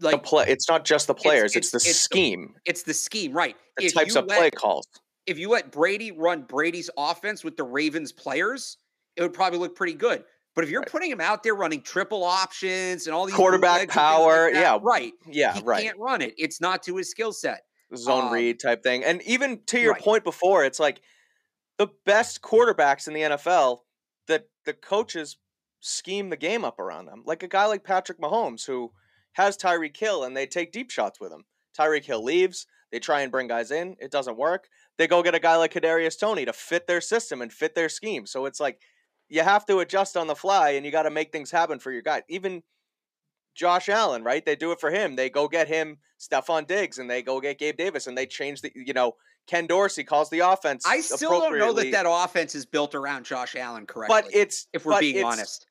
like 0.00 0.22
play, 0.24 0.44
it's 0.48 0.68
not 0.68 0.84
just 0.84 1.06
the 1.06 1.14
players; 1.14 1.54
it's, 1.56 1.68
it's- 1.68 1.70
the 1.70 1.76
it's 1.76 1.84
the- 1.86 1.94
scheme, 1.94 2.54
it's 2.64 2.82
the 2.82 2.94
scheme, 2.94 3.32
right? 3.32 3.56
the 3.78 3.86
If 3.86 3.94
types 3.94 4.16
of 4.16 4.26
let- 4.26 4.38
play 4.38 4.50
calls. 4.50 4.86
if 5.26 5.38
you 5.38 5.48
let 5.50 5.70
Brady 5.72 6.12
run 6.12 6.42
Brady's 6.42 6.90
offense 6.96 7.44
with 7.44 7.56
the 7.56 7.64
Ravens 7.64 8.12
players, 8.12 8.76
it 9.16 9.22
would 9.22 9.32
probably 9.32 9.58
look 9.58 9.74
pretty 9.76 9.94
good. 9.94 10.24
But 10.54 10.64
if 10.64 10.70
you're 10.70 10.80
Right. 10.80 10.90
putting 10.90 11.10
him 11.10 11.20
out 11.20 11.42
there 11.42 11.54
running 11.54 11.82
triple 11.82 12.24
options 12.24 13.06
and 13.06 13.14
all 13.14 13.26
these 13.26 13.34
Quarterback 13.34 13.80
things 13.80 13.88
like 13.90 13.94
power, 13.96 14.50
that, 14.50 14.58
yeah, 14.58 14.78
right. 14.82 15.12
Yeah, 15.26 15.52
he 15.54 15.60
right. 15.62 15.82
can't 15.84 15.98
run 15.98 16.22
it. 16.22 16.34
It's 16.38 16.62
not 16.62 16.82
to 16.84 16.96
his 16.96 17.10
skill 17.10 17.32
set. 17.32 17.62
Zone 17.94 18.26
um, 18.28 18.32
read 18.32 18.58
type 18.58 18.82
thing, 18.82 19.04
and 19.04 19.22
even 19.22 19.60
to 19.66 19.78
your 19.78 19.92
right. 19.92 20.02
point 20.02 20.24
before, 20.24 20.64
it's 20.64 20.80
like 20.80 21.00
the 21.78 21.88
best 22.04 22.42
quarterbacks 22.42 23.06
in 23.06 23.14
the 23.14 23.20
NFL 23.20 23.80
that 24.28 24.48
the 24.64 24.72
coaches 24.72 25.36
scheme 25.80 26.30
the 26.30 26.36
game 26.36 26.64
up 26.64 26.78
around 26.78 27.06
them. 27.06 27.22
Like 27.26 27.42
a 27.42 27.48
guy 27.48 27.66
like 27.66 27.84
Patrick 27.84 28.20
Mahomes, 28.20 28.66
who 28.66 28.92
has 29.32 29.56
Tyreek 29.56 29.96
Hill, 29.96 30.24
and 30.24 30.36
they 30.36 30.46
take 30.46 30.72
deep 30.72 30.90
shots 30.90 31.20
with 31.20 31.32
him. 31.32 31.44
Tyreek 31.78 32.04
Hill 32.04 32.24
leaves. 32.24 32.66
They 32.90 32.98
try 32.98 33.20
and 33.20 33.32
bring 33.32 33.48
guys 33.48 33.70
in. 33.70 33.96
It 34.00 34.10
doesn't 34.10 34.38
work. 34.38 34.68
They 34.96 35.06
go 35.06 35.22
get 35.22 35.34
a 35.34 35.40
guy 35.40 35.56
like 35.56 35.74
Kadarius 35.74 36.18
Toney 36.18 36.44
to 36.44 36.52
fit 36.52 36.86
their 36.86 37.00
system 37.00 37.42
and 37.42 37.52
fit 37.52 37.74
their 37.74 37.88
scheme. 37.88 38.26
So 38.26 38.46
it's 38.46 38.60
like 38.60 38.80
you 39.28 39.42
have 39.42 39.66
to 39.66 39.80
adjust 39.80 40.16
on 40.16 40.26
the 40.26 40.34
fly, 40.34 40.70
and 40.70 40.86
you 40.86 40.92
got 40.92 41.02
to 41.02 41.10
make 41.10 41.32
things 41.32 41.50
happen 41.50 41.78
for 41.78 41.92
your 41.92 42.02
guy. 42.02 42.22
Even 42.28 42.62
Josh 43.54 43.88
Allen, 43.88 44.22
right? 44.22 44.44
They 44.44 44.56
do 44.56 44.72
it 44.72 44.80
for 44.80 44.90
him. 44.90 45.16
They 45.16 45.28
go 45.28 45.48
get 45.48 45.68
him 45.68 45.98
Stefon 46.18 46.66
Diggs, 46.66 46.98
and 46.98 47.10
they 47.10 47.22
go 47.22 47.40
get 47.40 47.58
Gabe 47.58 47.76
Davis, 47.76 48.06
and 48.06 48.16
they 48.16 48.26
change 48.26 48.60
the. 48.62 48.72
You 48.74 48.94
know, 48.94 49.12
Ken 49.46 49.66
Dorsey 49.66 50.04
calls 50.04 50.28
the 50.30 50.40
offense. 50.40 50.84
I 50.86 51.00
still 51.00 51.40
don't 51.40 51.58
know 51.58 51.72
that 51.72 51.92
that 51.92 52.06
offense 52.08 52.54
is 52.54 52.66
built 52.66 52.94
around 52.94 53.24
Josh 53.24 53.54
Allen 53.56 53.86
correctly. 53.86 54.22
But 54.22 54.34
it's 54.34 54.66
if 54.72 54.84
we're 54.84 54.98
being 55.00 55.24
honest. 55.24 55.66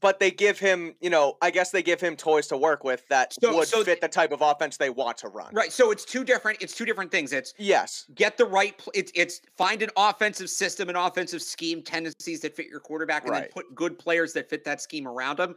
But 0.00 0.20
they 0.20 0.30
give 0.30 0.60
him, 0.60 0.94
you 1.00 1.10
know, 1.10 1.36
I 1.42 1.50
guess 1.50 1.70
they 1.72 1.82
give 1.82 2.00
him 2.00 2.14
toys 2.14 2.46
to 2.48 2.56
work 2.56 2.84
with 2.84 3.02
that 3.08 3.32
So- 3.32 3.56
would 3.56 3.66
so 3.66 3.82
fit 3.82 4.00
the 4.00 4.06
type 4.06 4.30
of 4.30 4.42
offense 4.42 4.76
they 4.76 4.90
want 4.90 5.18
to 5.18 5.28
run. 5.28 5.52
Right. 5.52 5.72
So 5.72 5.90
it's 5.90 6.04
two 6.04 6.22
different. 6.22 6.62
It's 6.62 6.72
two 6.72 6.84
different 6.84 7.10
things. 7.10 7.32
It's 7.32 7.52
Yes. 7.58 8.04
get 8.14 8.36
the 8.36 8.44
right. 8.44 8.80
It's 8.94 9.10
it's 9.16 9.40
find 9.56 9.82
an 9.82 9.90
offensive 9.96 10.50
system, 10.50 10.88
an 10.88 10.94
offensive 10.94 11.42
scheme, 11.42 11.82
tendencies 11.82 12.40
that 12.42 12.54
fit 12.54 12.66
your 12.68 12.78
quarterback, 12.78 13.24
and 13.26 13.34
then 13.34 13.48
put 13.52 13.74
good 13.74 13.98
players 13.98 14.32
that 14.34 14.48
fit 14.48 14.62
that 14.64 14.80
scheme 14.80 15.08
around 15.08 15.38
them. 15.38 15.56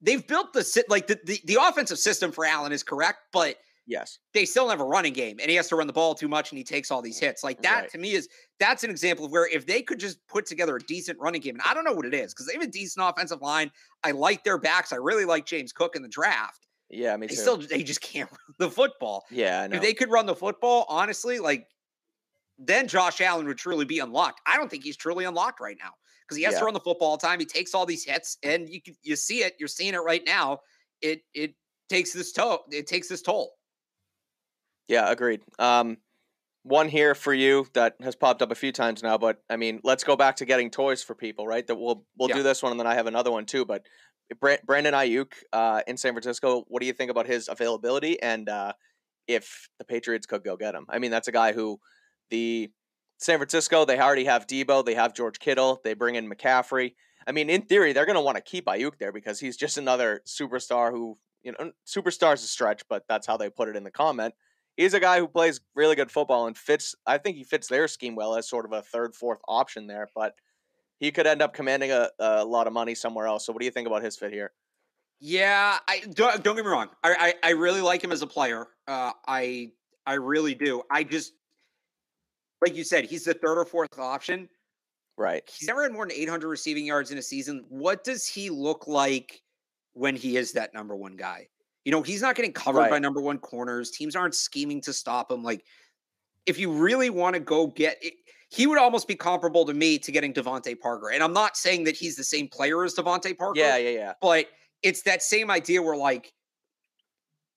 They've 0.00 0.26
built 0.26 0.54
the 0.54 0.64
sit 0.64 0.88
like 0.88 1.06
the, 1.06 1.20
the 1.24 1.40
the 1.44 1.58
offensive 1.60 1.98
system 1.98 2.32
for 2.32 2.46
Allen 2.46 2.72
is 2.72 2.82
correct, 2.82 3.18
but 3.30 3.58
Yes. 3.86 4.18
they 4.32 4.44
still 4.44 4.68
have 4.68 4.80
a 4.80 4.84
running 4.84 5.12
game, 5.12 5.38
and 5.40 5.50
he 5.50 5.56
has 5.56 5.68
to 5.68 5.76
run 5.76 5.86
the 5.88 5.92
ball 5.92 6.14
too 6.14 6.28
much, 6.28 6.50
and 6.52 6.58
he 6.58 6.64
takes 6.64 6.90
all 6.90 7.02
these 7.02 7.18
hits. 7.18 7.42
Like 7.42 7.60
that 7.62 7.80
Right. 7.82 7.90
to 7.90 7.98
me 7.98 8.12
is 8.12 8.28
that's 8.60 8.84
an 8.84 8.90
example 8.90 9.24
of 9.26 9.32
where 9.32 9.48
if 9.48 9.66
they 9.66 9.82
could 9.82 9.98
just 9.98 10.24
put 10.28 10.46
together 10.46 10.76
a 10.76 10.80
decent 10.80 11.18
running 11.18 11.40
game, 11.40 11.56
and 11.56 11.62
I 11.66 11.74
don't 11.74 11.84
know 11.84 11.92
what 11.92 12.06
it 12.06 12.14
is 12.14 12.32
because 12.32 12.46
they 12.46 12.52
have 12.52 12.62
a 12.62 12.66
decent 12.66 13.04
offensive 13.08 13.42
line. 13.42 13.70
I 14.04 14.12
like 14.12 14.44
their 14.44 14.58
backs. 14.58 14.92
I 14.92 14.96
really 14.96 15.24
like 15.24 15.46
James 15.46 15.72
Cook 15.72 15.96
in 15.96 16.02
the 16.02 16.08
draft. 16.08 16.66
Yeah, 16.90 17.16
me 17.16 17.26
They 17.26 17.34
too. 17.34 17.40
still 17.40 17.56
they 17.56 17.82
just 17.82 18.00
can't 18.02 18.30
run 18.30 18.54
the 18.58 18.70
football. 18.70 19.24
yeah, 19.30 19.62
I 19.62 19.66
know. 19.66 19.76
If 19.76 19.82
they 19.82 19.94
could 19.94 20.10
run 20.10 20.26
the 20.26 20.36
football, 20.36 20.84
honestly, 20.88 21.38
like 21.40 21.66
then 22.58 22.86
Josh 22.86 23.20
Allen 23.20 23.46
would 23.46 23.58
truly 23.58 23.84
be 23.84 23.98
unlocked. 23.98 24.40
I 24.46 24.56
don't 24.56 24.70
think 24.70 24.84
he's 24.84 24.96
truly 24.96 25.24
unlocked 25.24 25.58
right 25.60 25.76
now 25.82 25.92
because 26.22 26.36
he 26.36 26.44
has 26.44 26.52
Yeah. 26.52 26.58
to 26.60 26.64
run 26.66 26.74
the 26.74 26.80
football 26.80 27.08
all 27.08 27.16
the 27.16 27.26
time. 27.26 27.40
He 27.40 27.46
takes 27.46 27.74
all 27.74 27.86
these 27.86 28.04
hits, 28.04 28.38
and 28.42 28.68
you 28.68 28.80
can, 28.80 28.96
you 29.02 29.16
see 29.16 29.42
it. 29.42 29.56
You're 29.58 29.68
seeing 29.68 29.94
it 29.94 29.98
right 29.98 30.22
now. 30.24 30.60
It 31.00 31.22
it 31.34 31.54
takes 31.88 32.12
this 32.12 32.30
toll. 32.32 32.64
It 32.70 32.86
takes 32.86 33.08
this 33.08 33.22
toll. 33.22 33.54
Yeah, 34.88 35.10
agreed. 35.10 35.42
Um, 35.58 35.98
one 36.64 36.88
here 36.88 37.14
for 37.14 37.34
you 37.34 37.66
that 37.74 37.96
has 38.00 38.14
popped 38.14 38.40
up 38.42 38.52
a 38.52 38.54
few 38.54 38.72
times 38.72 39.02
now, 39.02 39.18
but 39.18 39.42
I 39.50 39.56
mean, 39.56 39.80
let's 39.82 40.04
go 40.04 40.16
back 40.16 40.36
to 40.36 40.44
getting 40.44 40.70
toys 40.70 41.02
for 41.02 41.14
people, 41.14 41.46
right? 41.46 41.66
That 41.66 41.76
we'll 41.76 42.04
we'll 42.16 42.28
Yeah. 42.28 42.36
do 42.36 42.42
this 42.42 42.62
one, 42.62 42.72
and 42.72 42.78
then 42.78 42.86
I 42.86 42.94
have 42.94 43.06
another 43.06 43.30
one 43.32 43.46
too. 43.46 43.64
But 43.64 43.84
Brandon 44.40 44.94
Aiyuk 44.94 45.32
uh, 45.52 45.82
in 45.86 45.96
San 45.96 46.12
Francisco, 46.12 46.64
what 46.68 46.80
do 46.80 46.86
you 46.86 46.92
think 46.92 47.10
about 47.10 47.26
his 47.26 47.48
availability 47.48 48.22
and 48.22 48.48
uh, 48.48 48.72
if 49.26 49.68
the 49.78 49.84
Patriots 49.84 50.26
could 50.26 50.44
go 50.44 50.56
get 50.56 50.74
him? 50.74 50.86
I 50.88 50.98
mean, 50.98 51.10
that's 51.10 51.28
a 51.28 51.32
guy 51.32 51.52
who 51.52 51.80
the 52.30 52.70
San 53.18 53.38
Francisco 53.38 53.84
they 53.84 53.98
already 53.98 54.24
have 54.24 54.46
Deebo, 54.46 54.84
they 54.84 54.94
have 54.94 55.14
George 55.14 55.38
Kittle, 55.38 55.80
they 55.84 55.94
bring 55.94 56.14
in 56.14 56.30
McCaffrey. 56.30 56.94
I 57.26 57.32
mean, 57.32 57.50
in 57.50 57.62
theory, 57.62 57.92
they're 57.92 58.06
going 58.06 58.16
to 58.16 58.22
want 58.22 58.36
to 58.36 58.42
keep 58.42 58.66
Aiyuk 58.66 58.98
there 58.98 59.12
because 59.12 59.38
he's 59.38 59.56
just 59.56 59.78
another 59.78 60.22
superstar 60.26 60.90
who, 60.90 61.18
you 61.42 61.52
know, 61.52 61.72
superstar's 61.86 62.42
a 62.42 62.46
stretch, 62.48 62.82
but 62.88 63.04
that's 63.08 63.26
how 63.26 63.36
they 63.36 63.50
put 63.50 63.68
it 63.68 63.76
in 63.76 63.84
the 63.84 63.90
comment 63.90 64.34
he's 64.76 64.94
a 64.94 65.00
guy 65.00 65.18
who 65.18 65.28
plays 65.28 65.60
really 65.74 65.96
good 65.96 66.10
football 66.10 66.46
and 66.46 66.56
fits. 66.56 66.94
I 67.06 67.18
think 67.18 67.36
he 67.36 67.44
fits 67.44 67.68
their 67.68 67.88
scheme 67.88 68.14
well 68.14 68.34
as 68.34 68.48
sort 68.48 68.64
of 68.64 68.72
a 68.72 68.82
third, 68.82 69.14
fourth 69.14 69.40
option 69.48 69.86
there. 69.86 70.08
But 70.14 70.34
he 70.98 71.10
could 71.10 71.26
end 71.26 71.42
up 71.42 71.54
commanding 71.54 71.90
a, 71.90 72.10
a 72.18 72.44
lot 72.44 72.66
of 72.66 72.72
money 72.72 72.94
somewhere 72.94 73.26
else. 73.26 73.46
So 73.46 73.52
what 73.52 73.60
do 73.60 73.64
you 73.64 73.72
think 73.72 73.86
about 73.86 74.02
his 74.02 74.16
fit 74.16 74.32
here? 74.32 74.52
Yeah, 75.20 75.78
I 75.88 76.00
don't, 76.14 76.42
don't 76.42 76.56
get 76.56 76.64
me 76.64 76.70
wrong. 76.70 76.88
I, 77.04 77.34
I 77.42 77.48
I 77.48 77.50
really 77.52 77.80
like 77.80 78.02
him 78.02 78.10
as 78.10 78.22
a 78.22 78.26
player. 78.26 78.66
Uh, 78.88 79.12
I 79.26 79.70
I 80.04 80.14
really 80.14 80.54
do. 80.54 80.82
I 80.90 81.04
just 81.04 81.32
like 82.60 82.74
you 82.74 82.84
said, 82.84 83.04
he's 83.04 83.24
the 83.24 83.34
third 83.34 83.58
or 83.58 83.64
fourth 83.64 83.98
option. 83.98 84.48
Right. 85.16 85.42
He's 85.46 85.68
never 85.68 85.82
had 85.82 85.92
more 85.92 86.06
than 86.06 86.16
800 86.16 86.48
receiving 86.48 86.86
yards 86.86 87.10
in 87.10 87.18
a 87.18 87.22
season. 87.22 87.64
What 87.68 88.02
does 88.02 88.26
he 88.26 88.50
look 88.50 88.86
like 88.86 89.42
when 89.92 90.16
he 90.16 90.36
is 90.36 90.52
that 90.52 90.72
number 90.72 90.96
one 90.96 91.16
guy? 91.16 91.48
You 91.84 91.92
know, 91.92 92.02
he's 92.02 92.22
not 92.22 92.36
getting 92.36 92.52
covered 92.52 92.88
by 92.90 92.98
number 92.98 93.20
one 93.20 93.38
corners. 93.38 93.90
Teams 93.90 94.14
aren't 94.14 94.34
scheming 94.34 94.80
to 94.82 94.92
stop 94.92 95.30
him. 95.30 95.42
Like, 95.42 95.64
if 96.46 96.58
you 96.58 96.70
really 96.72 97.10
want 97.10 97.34
to 97.34 97.40
go 97.40 97.66
get 97.66 97.98
it, 98.02 98.14
he 98.50 98.66
would 98.66 98.78
almost 98.78 99.08
be 99.08 99.14
comparable 99.14 99.64
to 99.64 99.74
me 99.74 99.98
to 99.98 100.12
getting 100.12 100.32
DeVante 100.32 100.78
Parker. 100.78 101.10
And 101.10 101.22
I'm 101.22 101.32
not 101.32 101.56
saying 101.56 101.84
that 101.84 101.96
he's 101.96 102.16
the 102.16 102.24
same 102.24 102.48
player 102.48 102.84
as 102.84 102.94
DeVante 102.94 103.36
Parker. 103.36 103.58
Yeah, 103.58 103.78
yeah, 103.78 103.90
yeah. 103.90 104.12
But 104.20 104.46
it's 104.82 105.02
that 105.02 105.22
same 105.22 105.50
idea 105.50 105.80
where 105.80 105.96
like 105.96 106.32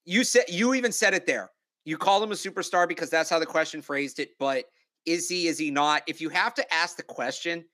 you 0.06 0.24
said 0.24 0.46
you 0.48 0.74
even 0.74 0.92
said 0.92 1.14
it 1.14 1.26
there. 1.26 1.52
You 1.84 1.98
call 1.98 2.24
him 2.24 2.32
a 2.32 2.36
superstar 2.36 2.88
because 2.88 3.10
that's 3.10 3.30
how 3.30 3.40
the 3.40 3.46
question 3.46 3.82
phrased 3.82 4.20
it, 4.20 4.32
but 4.40 4.66
is 5.06 5.30
he, 5.30 5.48
is 5.48 5.60
he 5.60 5.70
not? 5.70 6.02
If 6.08 6.20
you 6.20 6.30
have 6.30 6.56
to 6.56 6.74
ask 6.74 6.98
the 6.98 7.04
question, 7.04 7.66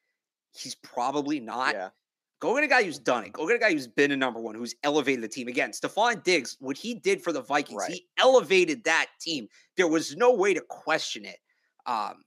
he's 0.54 0.76
probably 0.76 1.40
not. 1.40 1.74
Yeah. 1.74 1.90
Go 2.42 2.56
get 2.56 2.64
a 2.64 2.68
guy 2.68 2.84
who's 2.84 2.98
done 3.00 3.24
it. 3.24 3.34
Go 3.34 3.48
get 3.48 3.56
a 3.56 3.60
guy 3.60 3.72
who's 3.72 3.88
been 3.88 4.12
a 4.12 4.18
number 4.18 4.40
one, 4.42 4.56
who's 4.56 4.76
elevated 4.84 5.24
the 5.24 5.28
team. 5.30 5.48
Again, 5.48 5.72
Stefon 5.72 6.24
Diggs, 6.24 6.58
what 6.60 6.76
he 6.76 6.96
did 6.96 7.22
for 7.24 7.32
the 7.32 7.42
Vikings, 7.42 7.78
Right. 7.80 7.92
he 7.92 8.08
elevated 8.18 8.84
that 8.86 9.08
team. 9.22 9.48
There 9.78 9.88
was 9.88 10.16
no 10.18 10.34
way 10.34 10.54
to 10.56 10.62
question 10.62 11.24
it. 11.24 11.38
Um, 11.86 12.24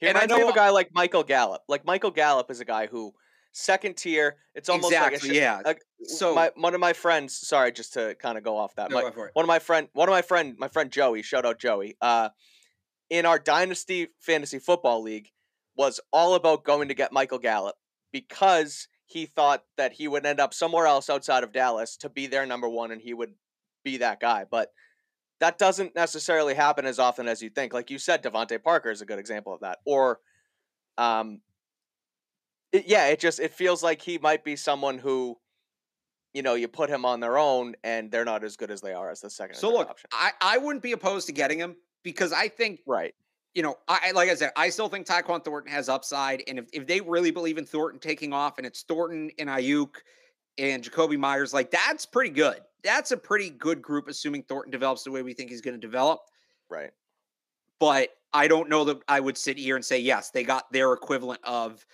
He 0.00 0.08
And 0.08 0.18
I 0.18 0.22
reminds 0.22 0.34
me 0.34 0.40
of 0.42 0.46
know- 0.48 0.52
a 0.52 0.56
guy 0.56 0.70
like 0.70 0.90
Michael 0.92 1.22
Gallup. 1.22 1.62
Like 1.68 1.84
Michael 1.84 2.10
Gallup 2.10 2.50
is 2.50 2.58
a 2.58 2.64
guy 2.64 2.88
who 2.88 3.14
second 3.52 3.96
tier. 3.96 4.36
It's 4.56 4.68
almost 4.68 4.92
like 4.92 5.00
a 5.00 5.06
exactly, 5.14 5.30
sh- 5.30 5.38
yeah. 5.38 5.60
a- 5.64 5.76
So- 6.08 6.34
my, 6.34 6.50
one 6.56 6.74
of 6.74 6.80
my 6.80 6.92
friends. 6.92 7.38
Sorry, 7.38 7.70
just 7.70 7.92
to 7.92 8.16
kind 8.16 8.36
of 8.36 8.42
go 8.42 8.56
off 8.56 8.74
that. 8.74 8.90
No, 8.90 8.96
my- 8.96 9.02
go 9.02 9.12
for 9.12 9.26
it. 9.28 9.34
one 9.34 9.44
of 9.44 9.48
my 9.48 9.60
friend, 9.60 9.88
one 9.92 10.08
of 10.08 10.12
my 10.12 10.22
friend, 10.22 10.56
my 10.58 10.66
friend 10.66 10.90
Joey. 10.90 11.22
Shout 11.22 11.46
out 11.46 11.60
Joey. 11.60 11.96
Uh, 12.00 12.30
in 13.10 13.26
our 13.26 13.38
dynasty 13.38 14.08
fantasy 14.18 14.58
football 14.58 15.02
league, 15.02 15.30
was 15.76 16.00
all 16.12 16.34
about 16.34 16.64
going 16.64 16.88
to 16.88 16.94
get 16.94 17.12
Michael 17.12 17.38
Gallup 17.38 17.76
because 18.10 18.88
he 19.12 19.26
thought 19.26 19.64
that 19.76 19.92
he 19.92 20.08
would 20.08 20.24
end 20.24 20.40
up 20.40 20.54
somewhere 20.54 20.86
else 20.86 21.10
outside 21.10 21.44
of 21.44 21.52
Dallas 21.52 21.96
to 21.98 22.08
be 22.08 22.26
their 22.26 22.46
number 22.46 22.68
one, 22.68 22.90
and 22.90 23.00
he 23.00 23.14
would 23.14 23.34
be 23.84 23.98
that 23.98 24.20
guy. 24.20 24.44
But 24.50 24.72
that 25.40 25.58
doesn't 25.58 25.94
necessarily 25.94 26.54
happen 26.54 26.86
as 26.86 26.98
often 26.98 27.28
as 27.28 27.42
you 27.42 27.50
think. 27.50 27.74
Like 27.74 27.90
you 27.90 27.98
said, 27.98 28.22
DeVante 28.22 28.62
Parker 28.62 28.90
is 28.90 29.00
a 29.00 29.06
good 29.06 29.18
example 29.18 29.52
of 29.52 29.60
that. 29.60 29.78
Or, 29.84 30.20
um, 30.98 31.40
it, 32.70 32.86
yeah, 32.86 33.08
it 33.08 33.20
just 33.20 33.40
it 33.40 33.52
feels 33.52 33.82
like 33.82 34.00
he 34.00 34.18
might 34.18 34.44
be 34.44 34.56
someone 34.56 34.98
who, 34.98 35.36
you 36.32 36.42
know, 36.42 36.54
you 36.54 36.68
put 36.68 36.88
him 36.88 37.04
on 37.04 37.20
their 37.20 37.38
own 37.38 37.74
and 37.84 38.10
they're 38.10 38.24
not 38.24 38.44
as 38.44 38.56
good 38.56 38.70
as 38.70 38.80
they 38.80 38.94
are 38.94 39.10
as 39.10 39.20
the 39.20 39.28
second. 39.28 39.56
so 39.56 39.70
look, 39.72 39.90
option. 39.90 40.08
I, 40.12 40.30
I 40.40 40.58
wouldn't 40.58 40.82
be 40.82 40.92
opposed 40.92 41.26
to 41.26 41.32
getting 41.32 41.58
him 41.58 41.76
because 42.02 42.32
I 42.32 42.48
think 42.48 42.80
right? 42.86 43.14
You 43.54 43.62
know, 43.62 43.76
I 43.86 44.12
like 44.12 44.30
I 44.30 44.34
said, 44.34 44.50
I 44.56 44.70
still 44.70 44.88
think 44.88 45.06
Tyquan 45.06 45.44
Thornton 45.44 45.70
has 45.70 45.88
upside, 45.90 46.42
and 46.48 46.58
if, 46.58 46.66
if 46.72 46.86
they 46.86 47.00
really 47.02 47.30
believe 47.30 47.58
in 47.58 47.66
Thornton 47.66 48.00
taking 48.00 48.32
off, 48.32 48.56
and 48.56 48.66
it's 48.66 48.82
Thornton 48.82 49.30
and 49.38 49.48
Aiyuk 49.50 49.96
and 50.58 50.82
Jakobi 50.82 51.18
Meyers, 51.18 51.52
like 51.52 51.70
that's 51.70 52.06
pretty 52.06 52.30
good. 52.30 52.60
That's 52.82 53.10
a 53.10 53.16
pretty 53.16 53.50
good 53.50 53.82
group, 53.82 54.08
assuming 54.08 54.42
Thornton 54.44 54.70
develops 54.70 55.04
the 55.04 55.10
way 55.10 55.22
we 55.22 55.34
think 55.34 55.50
he's 55.50 55.60
going 55.60 55.74
to 55.74 55.80
develop. 55.80 56.20
Right. 56.70 56.90
But 57.78 58.08
I 58.32 58.48
don't 58.48 58.68
know 58.70 58.84
that 58.84 58.98
I 59.08 59.20
would 59.20 59.36
sit 59.36 59.58
here 59.58 59.76
and 59.76 59.84
say 59.84 59.98
yes, 59.98 60.30
they 60.30 60.44
got 60.44 60.72
their 60.72 60.92
equivalent 60.94 61.40
of 61.44 61.84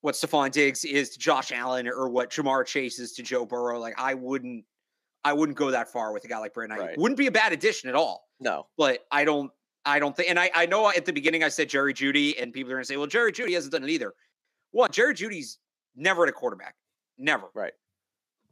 what 0.00 0.14
Stefon 0.16 0.50
Diggs 0.50 0.84
is 0.84 1.10
to 1.10 1.18
Josh 1.18 1.52
Allen 1.52 1.88
or 1.88 2.08
what 2.08 2.30
Ja'Marr 2.30 2.66
Chase 2.66 2.98
is 2.98 3.12
to 3.12 3.22
Joe 3.22 3.46
Burrow. 3.46 3.78
Like 3.78 3.94
I 3.98 4.14
wouldn't, 4.14 4.64
I 5.24 5.32
wouldn't 5.32 5.56
go 5.56 5.70
that 5.70 5.90
far 5.92 6.12
with 6.12 6.24
a 6.24 6.28
guy 6.28 6.38
like 6.38 6.52
Brandon. 6.54 6.76
Aiyuk. 6.78 6.86
Right. 6.86 6.98
Wouldn't 6.98 7.18
be 7.18 7.28
a 7.28 7.32
bad 7.32 7.52
addition 7.52 7.88
at 7.88 7.94
all 7.94 8.26
No. 8.40 8.66
but 8.76 9.06
I 9.12 9.24
don't 9.24 9.50
I 9.86 9.98
don't 9.98 10.16
think 10.16 10.30
and 10.30 10.38
I, 10.38 10.50
I 10.54 10.66
know 10.66 10.88
at 10.88 11.04
the 11.04 11.12
beginning 11.12 11.44
I 11.44 11.48
said 11.48 11.68
Jerry 11.68 11.92
Jeudy 11.92 12.40
and 12.40 12.52
people 12.52 12.72
are 12.72 12.76
gonna 12.76 12.84
say, 12.84 12.96
well, 12.96 13.06
Jerry 13.06 13.32
Jeudy 13.32 13.52
hasn't 13.54 13.72
done 13.72 13.84
it 13.84 13.90
either. 13.90 14.14
Well, 14.72 14.88
Jerry 14.88 15.14
Jeudy's 15.14 15.58
never 15.94 16.22
at 16.24 16.28
a 16.28 16.32
quarterback. 16.32 16.74
Never. 17.18 17.46
Right. 17.54 17.72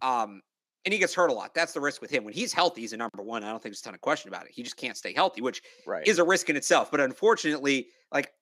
Um, 0.02 0.40
and 0.84 0.92
he 0.92 0.98
gets 0.98 1.14
hurt 1.14 1.30
a 1.30 1.32
lot. 1.32 1.54
That's 1.54 1.72
the 1.72 1.80
risk 1.80 2.00
with 2.02 2.10
him. 2.10 2.24
When 2.24 2.34
he's 2.34 2.52
healthy, 2.52 2.80
he's 2.82 2.92
a 2.92 2.96
number 2.96 3.22
one. 3.22 3.44
I 3.44 3.50
don't 3.50 3.62
think 3.62 3.72
there's 3.72 3.80
a 3.80 3.84
ton 3.84 3.94
of 3.94 4.00
question 4.00 4.28
about 4.28 4.46
it. 4.46 4.52
He 4.52 4.62
just 4.62 4.76
can't 4.76 4.96
stay 4.96 5.12
healthy, 5.12 5.40
which 5.40 5.62
Right. 5.86 6.06
is 6.06 6.18
a 6.18 6.24
risk 6.24 6.50
in 6.50 6.56
itself. 6.56 6.90
But 6.90 7.00
unfortunately, 7.00 7.88
like 8.12 8.32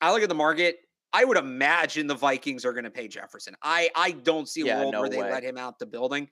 I 0.00 0.12
look 0.12 0.22
at 0.22 0.28
the 0.28 0.34
market, 0.34 0.76
I 1.12 1.24
would 1.24 1.38
imagine 1.38 2.06
the 2.06 2.14
Vikings 2.14 2.64
are 2.66 2.72
going 2.72 2.84
to 2.84 2.90
pay 2.90 3.08
Jefferson. 3.08 3.56
I 3.62 3.90
I 3.94 4.10
don't 4.12 4.46
see 4.48 4.60
a 4.62 4.66
Yeah, 4.66 4.80
world 4.80 4.92
no 4.92 5.00
where 5.00 5.08
they 5.08 5.18
way. 5.22 5.30
let 5.30 5.42
him 5.42 5.56
out 5.56 5.78
the 5.78 5.86
building. 5.86 6.28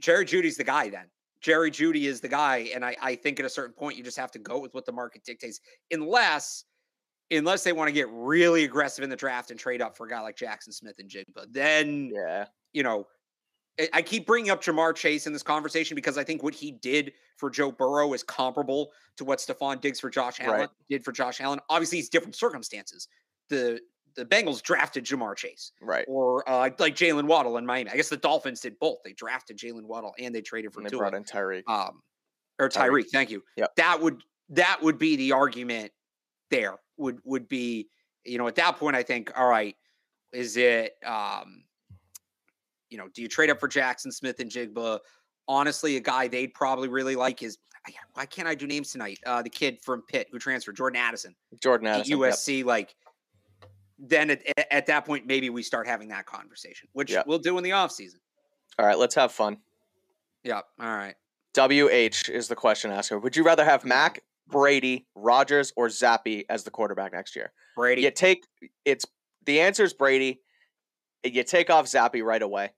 Jerry 0.00 0.24
Jeudy's 0.24 0.56
the 0.56 0.64
guy 0.64 0.88
then. 0.88 1.06
Jerry 1.42 1.70
Jeudy 1.70 2.04
is 2.04 2.20
the 2.20 2.28
guy, 2.28 2.70
and 2.74 2.84
I 2.84 2.96
I 3.02 3.14
think 3.16 3.38
at 3.40 3.46
a 3.46 3.50
certain 3.50 3.74
point 3.74 3.96
you 3.98 4.04
just 4.04 4.16
have 4.16 4.30
to 4.32 4.38
go 4.38 4.58
with 4.58 4.72
what 4.74 4.86
the 4.86 4.92
market 4.92 5.24
dictates, 5.24 5.60
unless 5.90 6.64
unless 7.30 7.64
they 7.64 7.72
want 7.72 7.88
to 7.88 7.92
get 7.92 8.08
really 8.10 8.64
aggressive 8.64 9.02
in 9.02 9.08
the 9.10 9.16
draft 9.16 9.50
and 9.50 9.58
trade 9.58 9.80
up 9.80 9.96
for 9.96 10.06
a 10.06 10.10
guy 10.10 10.20
like 10.20 10.36
Jaxon 10.36 10.72
Smith-Njigba. 10.72 11.46
Then 11.50 12.10
Yeah. 12.14 12.46
you 12.74 12.82
know, 12.82 13.08
I- 13.80 13.88
I 13.94 14.02
keep 14.02 14.26
bringing 14.26 14.50
up 14.50 14.62
Ja'Marr 14.62 14.94
Chase 14.94 15.26
in 15.26 15.32
this 15.32 15.42
conversation 15.42 15.94
because 15.94 16.18
I 16.18 16.24
think 16.24 16.42
what 16.42 16.52
he 16.54 16.70
did 16.72 17.14
for 17.38 17.48
Joe 17.48 17.72
Burrow 17.72 18.12
is 18.12 18.22
comparable 18.22 18.92
to 19.16 19.24
what 19.24 19.38
Stefon 19.38 19.80
Diggs 19.80 19.98
for 19.98 20.10
Josh 20.10 20.40
Allen 20.40 20.60
Right. 20.60 20.70
did 20.90 21.02
for 21.04 21.10
Josh 21.12 21.40
Allen. 21.40 21.58
Obviously, 21.70 21.98
it's 22.00 22.10
different 22.10 22.36
circumstances. 22.36 23.08
The 23.48 23.80
the 24.16 24.24
Bengals 24.24 24.62
drafted 24.62 25.04
Ja'Marr 25.04 25.36
Chase, 25.36 25.72
Right. 25.80 26.04
or 26.08 26.48
uh, 26.48 26.68
like 26.78 26.94
Jaylen 26.96 27.24
Waddle 27.26 27.56
in 27.58 27.66
Miami. 27.66 27.90
I 27.90 27.96
guess 27.96 28.08
the 28.08 28.16
Dolphins 28.16 28.60
did 28.60 28.78
both. 28.78 28.98
They 29.04 29.12
drafted 29.12 29.58
Jaylen 29.58 29.84
Waddle 29.84 30.14
and 30.18 30.34
they 30.34 30.40
traded 30.40 30.72
for 30.72 30.80
And 30.80 30.86
they 30.86 30.90
Tua. 30.90 30.98
brought 30.98 31.14
in 31.14 31.24
Tyreek. 31.24 31.62
um, 31.68 32.02
or 32.58 32.68
Tyreek. 32.68 33.04
Tyreek. 33.04 33.10
Thank 33.10 33.30
you. 33.30 33.42
Yep. 33.56 33.76
That 33.76 34.00
would 34.00 34.22
that 34.50 34.82
would 34.82 34.98
be 34.98 35.16
the 35.16 35.32
argument. 35.32 35.90
There 36.50 36.76
would 36.98 37.18
would 37.24 37.48
be 37.48 37.88
you 38.24 38.38
know 38.38 38.46
at 38.46 38.54
that 38.56 38.76
point 38.76 38.94
I 38.94 39.02
think 39.02 39.32
all 39.36 39.48
right 39.48 39.74
is 40.32 40.56
it 40.56 40.92
um 41.04 41.64
you 42.90 42.98
know 42.98 43.08
do 43.14 43.22
you 43.22 43.28
trade 43.28 43.50
up 43.50 43.58
for 43.58 43.68
Jaxon 43.68 44.12
Smith-Njigba? 44.12 44.98
Honestly, 45.48 45.96
a 45.96 46.00
guy 46.00 46.28
they'd 46.28 46.54
probably 46.54 46.88
really 46.88 47.16
like 47.16 47.42
is 47.42 47.58
why 48.14 48.24
can't 48.26 48.46
I 48.46 48.54
do 48.54 48.66
names 48.68 48.92
tonight? 48.92 49.18
Uh, 49.26 49.42
the 49.42 49.50
kid 49.50 49.78
from 49.82 50.02
Pitt 50.02 50.28
who 50.30 50.38
transferred, 50.38 50.76
Jordan 50.76 51.00
Addison 51.00 51.34
Jordan 51.60 51.88
Addison. 51.88 52.20
yep. 52.20 52.32
USC. 52.32 52.64
Like 52.64 52.94
then 54.02 54.30
at, 54.30 54.42
at 54.72 54.86
that 54.86 55.06
point 55.06 55.26
maybe 55.26 55.48
we 55.48 55.62
start 55.62 55.86
having 55.86 56.08
that 56.08 56.26
conversation, 56.26 56.88
which 56.92 57.10
Yep. 57.12 57.26
we'll 57.26 57.38
do 57.38 57.56
in 57.56 57.64
the 57.64 57.70
offseason. 57.70 58.16
All 58.78 58.84
right, 58.86 58.98
let's 58.98 59.14
have 59.14 59.32
fun. 59.32 59.58
Yeah. 60.42 60.60
All 60.80 60.86
right. 60.96 61.14
WH 61.54 62.28
is 62.28 62.48
the 62.48 62.56
question 62.56 62.90
asker. 62.90 63.18
Would 63.18 63.36
you 63.36 63.44
rather 63.44 63.64
have 63.64 63.84
Mac, 63.84 64.22
Brady, 64.48 65.06
Rodgers, 65.14 65.72
or 65.76 65.86
Zappe 65.88 66.44
as 66.48 66.64
the 66.64 66.70
quarterback 66.70 67.12
next 67.12 67.36
year? 67.36 67.52
Brady. 67.76 68.02
You 68.02 68.10
take 68.10 68.44
it's 68.84 69.04
the 69.44 69.60
answer 69.60 69.84
is 69.84 69.92
Brady. 69.92 70.40
You 71.24 71.44
take 71.44 71.70
off 71.70 71.86
Zappe 71.86 72.22
right 72.22 72.42
away. 72.42 72.70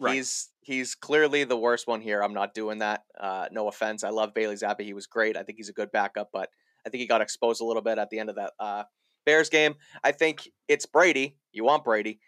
Right. 0.00 0.14
He's 0.14 0.50
he's 0.60 0.94
clearly 0.94 1.44
the 1.44 1.56
worst 1.56 1.86
one 1.86 2.00
here. 2.00 2.22
I'm 2.22 2.32
not 2.32 2.54
doing 2.54 2.78
that. 2.78 3.02
Uh, 3.18 3.48
no 3.50 3.68
offense. 3.68 4.04
I 4.04 4.10
love 4.10 4.32
Bailey 4.34 4.54
Zappe. 4.54 4.80
He 4.80 4.94
was 4.94 5.06
great. 5.06 5.36
I 5.36 5.42
think 5.42 5.58
he's 5.58 5.68
a 5.68 5.72
good 5.72 5.90
backup, 5.92 6.30
but 6.32 6.48
I 6.86 6.88
think 6.90 7.00
he 7.00 7.06
got 7.06 7.20
exposed 7.20 7.60
a 7.60 7.64
little 7.64 7.82
bit 7.82 7.98
at 7.98 8.08
the 8.10 8.18
end 8.18 8.30
of 8.30 8.36
that 8.36 8.52
uh, 8.58 8.84
Bears 9.24 9.48
game. 9.48 9.74
I 10.02 10.12
think 10.12 10.48
it's 10.68 10.86
Brady. 10.86 11.36
You 11.52 11.64
want 11.64 11.84
Brady. 11.84 12.20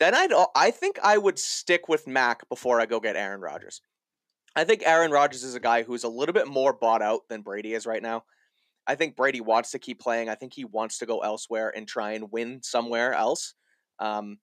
Then 0.00 0.14
I'd 0.14 0.32
I 0.54 0.70
think 0.70 0.98
I 1.02 1.18
would 1.18 1.38
stick 1.38 1.88
with 1.88 2.06
Mac 2.06 2.48
before 2.48 2.80
I 2.80 2.86
go 2.86 3.00
get 3.00 3.16
Aaron 3.16 3.40
Rodgers. 3.40 3.80
I 4.54 4.64
think 4.64 4.82
Aaron 4.84 5.10
Rodgers 5.10 5.44
is 5.44 5.54
a 5.54 5.60
guy 5.60 5.82
who's 5.82 6.04
a 6.04 6.08
little 6.08 6.32
bit 6.32 6.48
more 6.48 6.72
bought 6.72 7.02
out 7.02 7.22
than 7.28 7.42
Brady 7.42 7.74
is 7.74 7.86
right 7.86 8.02
now. 8.02 8.24
I 8.86 8.94
think 8.94 9.16
Brady 9.16 9.40
wants 9.40 9.72
to 9.72 9.78
keep 9.78 10.00
playing. 10.00 10.28
I 10.28 10.34
think 10.34 10.54
he 10.54 10.64
wants 10.64 10.98
to 10.98 11.06
go 11.06 11.18
elsewhere 11.18 11.72
and 11.76 11.86
try 11.86 12.12
and 12.12 12.32
win 12.32 12.60
somewhere 12.62 13.12
else. 13.12 13.54
Um, 13.98 14.38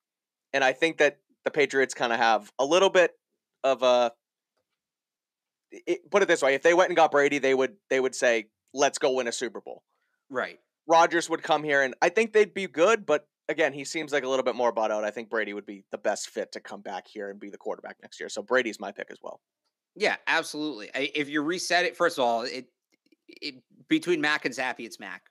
and 0.53 0.63
I 0.63 0.71
think 0.71 0.99
that 0.99 1.17
the 1.45 1.51
Patriots 1.51 1.93
kind 1.93 2.13
of 2.13 2.19
have 2.19 2.51
a 2.59 2.65
little 2.65 2.89
bit 2.89 3.11
of 3.63 3.81
a. 3.81 4.11
It, 5.71 6.09
put 6.11 6.21
it 6.21 6.27
this 6.27 6.41
way: 6.41 6.53
if 6.53 6.61
they 6.61 6.73
went 6.73 6.89
and 6.89 6.95
got 6.95 7.11
Brady, 7.11 7.39
they 7.39 7.53
would 7.53 7.75
they 7.89 7.99
would 7.99 8.15
say, 8.15 8.45
"Let's 8.73 8.99
go 8.99 9.13
win 9.13 9.27
a 9.27 9.31
Super 9.31 9.61
Bowl." 9.61 9.83
right. 10.29 10.59
Rodgers 10.87 11.29
would 11.29 11.43
come 11.43 11.63
here, 11.63 11.81
and 11.81 11.95
I 12.01 12.09
think 12.09 12.33
they'd 12.33 12.53
be 12.53 12.67
good. 12.67 13.05
But 13.05 13.27
again, 13.49 13.73
he 13.73 13.83
seems 13.83 14.11
like 14.11 14.23
a 14.23 14.29
little 14.29 14.43
bit 14.43 14.55
more 14.55 14.71
bought 14.71 14.91
out. 14.91 15.03
I 15.03 15.11
think 15.11 15.29
Brady 15.29 15.53
would 15.53 15.65
be 15.65 15.83
the 15.91 15.97
best 15.97 16.29
fit 16.29 16.51
to 16.53 16.59
come 16.59 16.81
back 16.81 17.07
here 17.07 17.29
and 17.29 17.39
be 17.39 17.49
the 17.49 17.57
quarterback 17.57 17.97
next 18.01 18.19
year. 18.19 18.29
So 18.29 18.41
Brady's 18.41 18.79
my 18.79 18.91
pick 18.91 19.07
as 19.11 19.17
well. 19.21 19.41
Yeah, 19.95 20.17
absolutely. 20.27 20.89
I, 20.93 21.09
if 21.15 21.29
you 21.29 21.41
reset 21.41 21.85
it, 21.85 21.95
first 21.95 22.17
of 22.17 22.25
all, 22.25 22.41
it, 22.43 22.67
it 23.27 23.55
between 23.87 24.21
Mac 24.21 24.45
and 24.45 24.53
Zappe, 24.53 24.75
it's 24.79 24.99
Mac. 24.99 25.21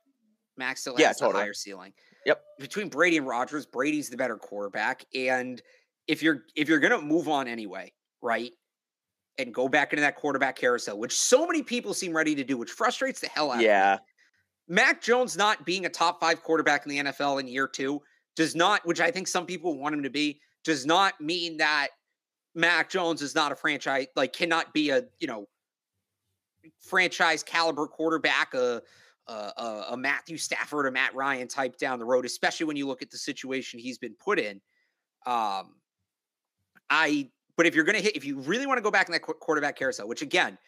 Mac 0.57 0.79
still 0.79 0.95
has 0.95 1.01
Yeah, 1.01 1.13
the 1.13 1.19
totally. 1.19 1.43
higher 1.43 1.53
ceiling. 1.53 1.93
Yep. 2.27 2.41
Between 2.59 2.89
Brady 2.89 3.17
and 3.19 3.27
Rodgers, 3.27 3.67
Brady's 3.67 4.09
the 4.09 4.17
better 4.17 4.37
quarterback. 4.37 5.05
And 5.15 5.61
if 6.07 6.23
you're 6.23 6.45
if 6.57 6.69
you're 6.69 6.79
gonna 6.81 7.01
move 7.03 7.29
on 7.29 7.47
anyway, 7.49 7.93
right, 8.23 8.53
and 9.39 9.53
go 9.53 9.69
back 9.69 9.93
into 9.93 10.01
that 10.01 10.17
quarterback 10.17 10.57
carousel, 10.57 10.99
which 10.99 11.15
so 11.17 11.47
many 11.47 11.63
people 11.63 11.93
seem 11.93 12.13
ready 12.15 12.35
to 12.37 12.45
do, 12.45 12.57
which 12.57 12.71
frustrates 12.71 13.21
the 13.21 13.29
hell 13.29 13.51
out 13.51 13.57
of 13.57 13.61
me. 13.61 13.67
Mac 14.69 15.03
Jones 15.03 15.37
not 15.37 15.65
being 15.67 15.87
a 15.87 15.89
top 15.89 16.21
five 16.21 16.43
quarterback 16.43 16.87
in 16.87 16.91
the 16.91 17.12
NFL 17.12 17.41
in 17.41 17.49
year 17.49 17.69
two 17.69 18.01
does 18.37 18.55
not, 18.55 18.85
which 18.87 19.01
I 19.01 19.11
think 19.11 19.29
some 19.29 19.47
people 19.47 19.79
want 19.79 19.95
him 19.95 20.03
to 20.03 20.11
be, 20.11 20.41
does 20.65 20.87
not 20.87 21.21
mean 21.21 21.59
that 21.59 21.89
Mac 22.55 22.89
Jones 22.89 23.21
is 23.23 23.35
not 23.35 23.53
a 23.53 23.57
franchise, 23.57 24.07
like 24.17 24.33
cannot 24.33 24.73
be 24.73 24.91
a, 24.91 25.05
you 25.21 25.27
know, 25.27 25.47
franchise 26.81 27.43
caliber 27.43 27.87
quarterback, 27.87 28.55
a, 28.55 28.81
a, 29.27 29.33
a, 29.91 29.97
Matthew 29.97 30.37
Stafford, 30.37 30.87
a 30.87 30.91
Matt 30.91 31.15
Ryan 31.15 31.49
type 31.49 31.77
down 31.79 31.99
the 31.99 32.05
road, 32.05 32.25
especially 32.25 32.67
when 32.67 32.77
you 32.77 32.87
look 32.87 33.03
at 33.03 33.11
the 33.11 33.19
situation 33.19 33.79
he's 33.79 33.99
been 33.99 34.15
put 34.15 34.39
in. 34.39 34.61
Um, 35.27 35.75
I, 36.91 37.29
but 37.57 37.67
if 37.67 37.75
you're 37.75 37.85
going 37.85 37.97
to 37.97 38.03
hit, 38.03 38.17
if 38.17 38.25
you 38.25 38.41
really 38.41 38.67
want 38.67 38.79
to 38.79 38.83
go 38.83 38.91
back 38.91 39.09
in 39.09 39.12
that 39.12 39.23
qu- 39.23 39.35
quarterback 39.35 39.77
carousel, 39.77 40.09
which 40.09 40.23
again, 40.23 40.59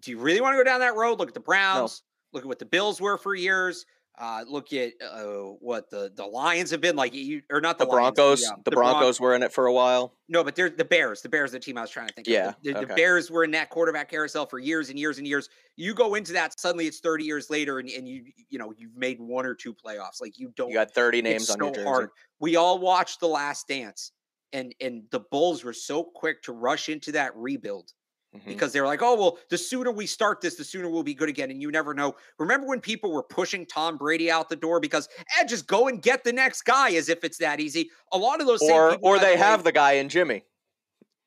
do 0.00 0.10
you 0.10 0.18
really 0.18 0.40
want 0.40 0.54
to 0.54 0.58
go 0.58 0.64
down 0.64 0.80
that 0.80 0.96
road? 0.96 1.18
Look 1.18 1.28
at 1.28 1.34
the 1.34 1.40
Browns. 1.40 2.02
Look 2.34 2.42
at 2.42 2.48
what 2.48 2.58
the 2.58 2.66
Bills 2.66 3.00
were 3.00 3.16
for 3.16 3.34
years. 3.34 3.86
Uh, 4.16 4.44
look 4.48 4.72
at 4.72 4.92
uh, 5.02 5.24
what 5.58 5.90
the 5.90 6.12
the 6.14 6.24
Lions 6.24 6.70
have 6.70 6.80
been 6.80 6.94
like. 6.94 7.12
You 7.14 7.42
or 7.50 7.60
not 7.60 7.78
the, 7.78 7.84
the 7.84 7.90
Lions, 7.90 8.14
Broncos. 8.14 8.44
um, 8.46 8.60
the 8.64 8.70
Bron- 8.70 8.92
Broncos 8.92 9.20
were 9.20 9.34
in 9.34 9.42
it 9.42 9.52
for 9.52 9.66
a 9.66 9.72
while. 9.72 10.14
no, 10.28 10.44
but 10.44 10.54
they're 10.54 10.70
the 10.70 10.84
Bears. 10.84 11.20
The 11.20 11.28
Bears, 11.28 11.50
the 11.50 11.58
team 11.58 11.76
I 11.76 11.80
was 11.80 11.90
trying 11.90 12.06
to 12.06 12.14
think 12.14 12.28
Yeah, 12.28 12.50
of. 12.50 12.54
The, 12.62 12.74
the, 12.74 12.86
the. 12.86 12.94
Bears 12.94 13.28
were 13.28 13.42
in 13.42 13.50
that 13.52 13.70
quarterback 13.70 14.08
carousel 14.08 14.46
for 14.46 14.60
years 14.60 14.88
and 14.88 14.96
years 14.96 15.18
and 15.18 15.26
years. 15.26 15.48
You 15.76 15.94
go 15.94 16.14
into 16.14 16.32
that, 16.34 16.60
suddenly 16.60 16.86
it's 16.86 17.00
30 17.00 17.24
years 17.24 17.50
later, 17.50 17.80
and, 17.80 17.88
and 17.90 18.06
you 18.06 18.26
you 18.48 18.56
know 18.58 18.72
you've 18.76 18.96
made 18.96 19.18
one 19.20 19.46
or 19.46 19.54
two 19.54 19.74
playoffs. 19.74 20.20
Like 20.20 20.38
you 20.38 20.52
don't. 20.56 20.68
You 20.68 20.74
got 20.74 20.94
30 20.94 21.22
names 21.22 21.50
on 21.50 21.58
so 21.58 21.64
your 21.64 21.74
jersey. 21.74 21.88
hard. 21.88 22.10
We 22.38 22.54
all 22.54 22.78
watched 22.78 23.18
The 23.18 23.26
Last 23.26 23.66
Dance, 23.66 24.12
and 24.52 24.72
and 24.80 25.02
the 25.10 25.20
Bulls 25.20 25.64
were 25.64 25.72
so 25.72 26.04
quick 26.04 26.40
to 26.44 26.52
rush 26.52 26.88
into 26.88 27.10
that 27.12 27.34
rebuild 27.34 27.92
Mhm. 28.34 28.46
because 28.46 28.72
they 28.72 28.80
were 28.80 28.86
like, 28.86 29.02
oh, 29.02 29.14
well, 29.14 29.38
the 29.48 29.56
sooner 29.58 29.90
we 29.92 30.06
start 30.06 30.40
this, 30.40 30.56
the 30.56 30.64
sooner 30.64 30.88
we'll 30.88 31.02
be 31.04 31.14
good 31.14 31.28
again. 31.28 31.50
And 31.50 31.62
you 31.62 31.70
never 31.70 31.94
know. 31.94 32.16
Remember 32.38 32.66
when 32.66 32.80
people 32.80 33.12
were 33.12 33.22
pushing 33.22 33.64
Tom 33.64 33.96
Brady 33.96 34.30
out 34.30 34.48
the 34.48 34.56
door 34.56 34.80
because, 34.80 35.08
eh, 35.38 35.44
just 35.44 35.66
go 35.66 35.88
and 35.88 36.02
get 36.02 36.24
the 36.24 36.32
next 36.32 36.62
guy 36.62 36.90
as 36.94 37.08
if 37.08 37.22
it's 37.22 37.38
that 37.38 37.60
easy? 37.60 37.90
A 38.12 38.18
lot 38.18 38.40
of 38.40 38.46
those 38.46 38.60
same 38.60 38.72
Or 38.72 38.90
people, 38.92 39.08
or 39.08 39.18
they 39.18 39.36
have 39.36 39.62
the 39.62 39.72
guy 39.72 39.92
in 39.92 40.08
Jimmy. 40.08 40.44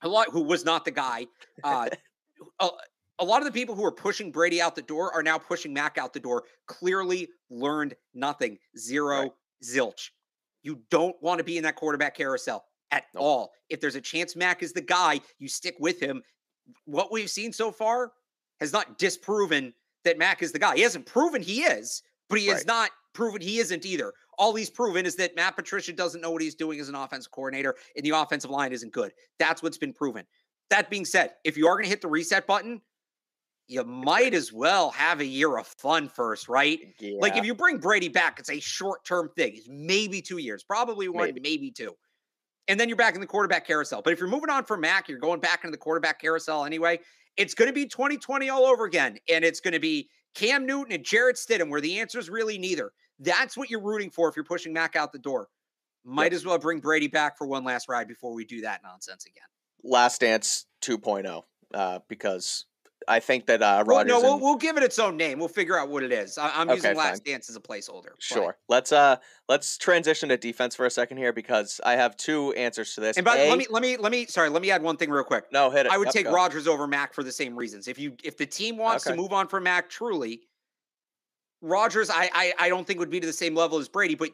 a 0.01 0.07
lot 0.07 0.29
who 0.31 0.41
was 0.41 0.63
not 0.65 0.85
the 0.85 0.91
guy. 0.91 1.25
Uh, 1.63 1.89
a, 2.59 2.69
a 3.19 3.25
lot 3.25 3.41
of 3.41 3.45
the 3.45 3.51
people 3.51 3.73
who 3.73 3.83
are 3.85 3.91
pushing 3.91 4.31
Brady 4.31 4.61
out 4.61 4.75
the 4.75 4.81
door 4.81 5.11
are 5.13 5.23
now 5.23 5.37
pushing 5.39 5.73
Mac 5.73 5.97
out 5.97 6.13
the 6.13 6.19
door. 6.19 6.43
Clearly 6.67 7.29
learned 7.49 7.95
nothing. 8.13 8.59
Zero, 8.77 9.21
Right. 9.21 9.31
zilch. 9.63 10.09
You 10.61 10.81
don't 10.91 11.15
want 11.21 11.37
to 11.39 11.43
be 11.43 11.57
in 11.57 11.63
that 11.63 11.75
quarterback 11.77 12.15
carousel 12.15 12.65
at 12.91 13.05
Nope. 13.13 13.23
all. 13.23 13.53
If 13.69 13.79
there's 13.81 13.95
a 13.95 14.01
chance 14.01 14.35
Mac 14.35 14.61
is 14.61 14.73
the 14.73 14.81
guy, 14.81 15.21
you 15.39 15.47
stick 15.47 15.75
with 15.79 15.99
him. 15.99 16.21
What 16.85 17.11
we've 17.11 17.29
seen 17.29 17.53
so 17.53 17.71
far 17.71 18.11
has 18.59 18.73
not 18.73 18.97
disproven 18.97 19.73
that 20.03 20.17
Mac 20.17 20.41
is 20.41 20.51
the 20.51 20.59
guy. 20.59 20.75
He 20.75 20.81
hasn't 20.81 21.05
proven 21.05 21.41
he 21.41 21.61
is, 21.63 22.01
but 22.29 22.39
he 22.39 22.47
has 22.47 22.65
not 22.65 22.91
proven 23.13 23.41
he 23.41 23.59
isn't 23.59 23.85
either. 23.85 24.13
All 24.37 24.53
he's 24.55 24.69
proven 24.69 25.05
is 25.05 25.15
that 25.15 25.35
Matt 25.35 25.55
Patricia 25.55 25.91
doesn't 25.93 26.21
know 26.21 26.31
what 26.31 26.41
he's 26.41 26.55
doing 26.55 26.79
as 26.79 26.89
an 26.89 26.95
offensive 26.95 27.31
coordinator, 27.31 27.75
and 27.95 28.05
the 28.05 28.11
offensive 28.11 28.51
line 28.51 28.71
isn't 28.71 28.93
good. 28.93 29.11
That's 29.39 29.63
what's 29.63 29.77
been 29.77 29.93
proven. 29.93 30.25
That 30.69 30.89
being 30.89 31.05
said, 31.05 31.31
if 31.43 31.57
you 31.57 31.67
are 31.67 31.75
going 31.75 31.85
to 31.85 31.89
hit 31.89 32.01
the 32.01 32.07
reset 32.07 32.45
button, 32.45 32.81
you 33.67 33.83
might 33.83 34.33
as 34.33 34.53
well 34.53 34.91
have 34.91 35.19
a 35.19 35.25
year 35.25 35.57
of 35.57 35.67
fun 35.67 36.07
first, 36.07 36.47
right? 36.47 36.79
Like 37.19 37.35
if 37.35 37.45
you 37.45 37.53
bring 37.53 37.79
Brady 37.79 38.07
back, 38.07 38.39
it's 38.39 38.49
a 38.49 38.59
short 38.59 39.03
term 39.03 39.29
thing. 39.35 39.53
It's 39.55 39.67
maybe 39.69 40.21
two 40.21 40.37
years, 40.37 40.63
probably 40.63 41.09
one, 41.09 41.25
Maybe. 41.27 41.41
maybe. 41.41 41.71
two. 41.71 41.93
And 42.67 42.79
then 42.79 42.89
you're 42.89 42.97
back 42.97 43.15
in 43.15 43.21
the 43.21 43.27
quarterback 43.27 43.65
carousel. 43.65 44.01
But 44.01 44.13
if 44.13 44.19
you're 44.19 44.27
moving 44.27 44.49
on 44.49 44.65
from 44.65 44.81
Mac, 44.81 45.07
you're 45.07 45.19
going 45.19 45.39
back 45.39 45.63
into 45.63 45.71
the 45.71 45.77
quarterback 45.77 46.19
carousel 46.19 46.65
anyway. 46.65 46.99
It's 47.37 47.53
going 47.53 47.69
to 47.69 47.73
be 47.73 47.85
2020 47.85 48.49
all 48.49 48.65
over 48.65 48.85
again. 48.85 49.17
And 49.29 49.45
it's 49.45 49.59
going 49.59 49.73
to 49.73 49.79
be 49.79 50.09
Cam 50.35 50.65
Newton 50.65 50.93
and 50.93 51.03
Jarrett 51.03 51.37
Stidham, 51.37 51.69
where 51.69 51.81
the 51.81 51.99
answer 51.99 52.19
is 52.19 52.29
really 52.29 52.57
neither. 52.57 52.91
That's 53.19 53.57
what 53.57 53.69
you're 53.69 53.81
rooting 53.81 54.11
for 54.11 54.29
if 54.29 54.35
you're 54.35 54.45
pushing 54.45 54.73
Mac 54.73 54.95
out 54.95 55.11
the 55.11 55.19
door. 55.19 55.47
Might 56.03 56.33
as 56.33 56.45
well 56.45 56.57
bring 56.57 56.79
Brady 56.79 57.07
back 57.07 57.37
for 57.37 57.47
one 57.47 57.63
last 57.63 57.89
ride 57.89 58.07
before 58.07 58.33
we 58.33 58.45
do 58.45 58.61
that 58.61 58.81
nonsense 58.83 59.25
again. 59.25 59.47
Last 59.83 60.21
Dance 60.21 60.65
2.0 60.81 61.43
uh, 61.73 61.99
because 62.07 62.65
I 63.09 63.19
think 63.19 63.45
that 63.45 63.61
uh, 63.61 63.83
Well, 63.87 63.97
Rodgers. 63.97 64.09
no, 64.11 64.19
we'll, 64.21 64.33
and- 64.33 64.41
we'll 64.41 64.55
give 64.57 64.75
it 64.77 64.83
its 64.83 64.99
own 64.99 65.15
name. 65.15 65.39
We'll 65.39 65.47
figure 65.47 65.77
out 65.79 65.89
what 65.89 66.03
it 66.03 66.11
is. 66.11 66.37
I, 66.37 66.49
I'm 66.49 66.67
Okay, 66.69 66.75
using 66.75 66.95
Last 66.97 67.23
fine. 67.25 67.33
Dance 67.33 67.49
as 67.49 67.55
a 67.55 67.59
placeholder. 67.59 68.11
Sure. 68.19 68.57
Let's 68.67 68.91
uh 68.91 69.17
let's 69.47 69.77
transition 69.77 70.29
to 70.29 70.37
defense 70.37 70.75
for 70.75 70.85
a 70.85 70.89
second 70.91 71.17
here 71.17 71.31
because 71.31 71.79
I 71.85 71.93
have 71.95 72.17
two 72.17 72.51
answers 72.53 72.93
to 72.95 73.01
this. 73.01 73.17
And 73.17 73.25
by 73.25 73.37
A- 73.37 73.49
let 73.49 73.57
me 73.57 73.65
let 73.69 73.81
me 73.81 73.97
let 73.97 74.11
me 74.11 74.25
sorry, 74.25 74.49
let 74.49 74.61
me 74.61 74.71
add 74.71 74.83
one 74.83 74.97
thing 74.97 75.09
real 75.09 75.23
quick. 75.23 75.45
no 75.51 75.69
hit 75.69 75.85
it. 75.85 75.91
I 75.91 75.97
would 75.97 76.07
Yep, 76.07 76.13
take 76.13 76.25
go. 76.25 76.33
Rodgers 76.33 76.67
over 76.67 76.85
Mac 76.87 77.13
for 77.13 77.23
the 77.23 77.31
same 77.31 77.55
reasons. 77.55 77.87
If 77.87 77.97
you 77.97 78.15
if 78.23 78.35
the 78.37 78.45
team 78.45 78.77
wants 78.77 79.07
Okay. 79.07 79.15
to 79.15 79.21
move 79.21 79.31
on 79.33 79.47
from 79.47 79.63
Mac 79.63 79.89
truly, 79.89 80.41
Rodgers 81.61 82.09
I, 82.09 82.29
I 82.33 82.53
I 82.59 82.69
don't 82.69 82.85
think 82.85 82.99
would 82.99 83.09
be 83.09 83.19
to 83.19 83.27
the 83.27 83.33
same 83.33 83.55
level 83.55 83.77
as 83.79 83.87
Brady, 83.87 84.15
but 84.15 84.29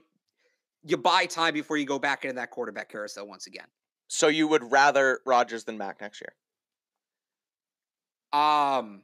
you 0.84 0.98
buy 0.98 1.26
time 1.26 1.54
before 1.54 1.78
you 1.78 1.86
go 1.86 2.00
back 2.00 2.26
into 2.26 2.36
that 2.36 2.50
quarterback 2.52 2.90
carousel 2.90 3.28
once 3.28 3.48
again. 3.48 3.68
So 4.08 4.28
you 4.28 4.48
would 4.48 4.70
rather 4.72 5.22
Rodgers 5.26 5.64
than 5.64 5.78
Mac 5.78 6.02
next 6.02 6.20
year? 6.22 6.34
Um, 8.34 9.04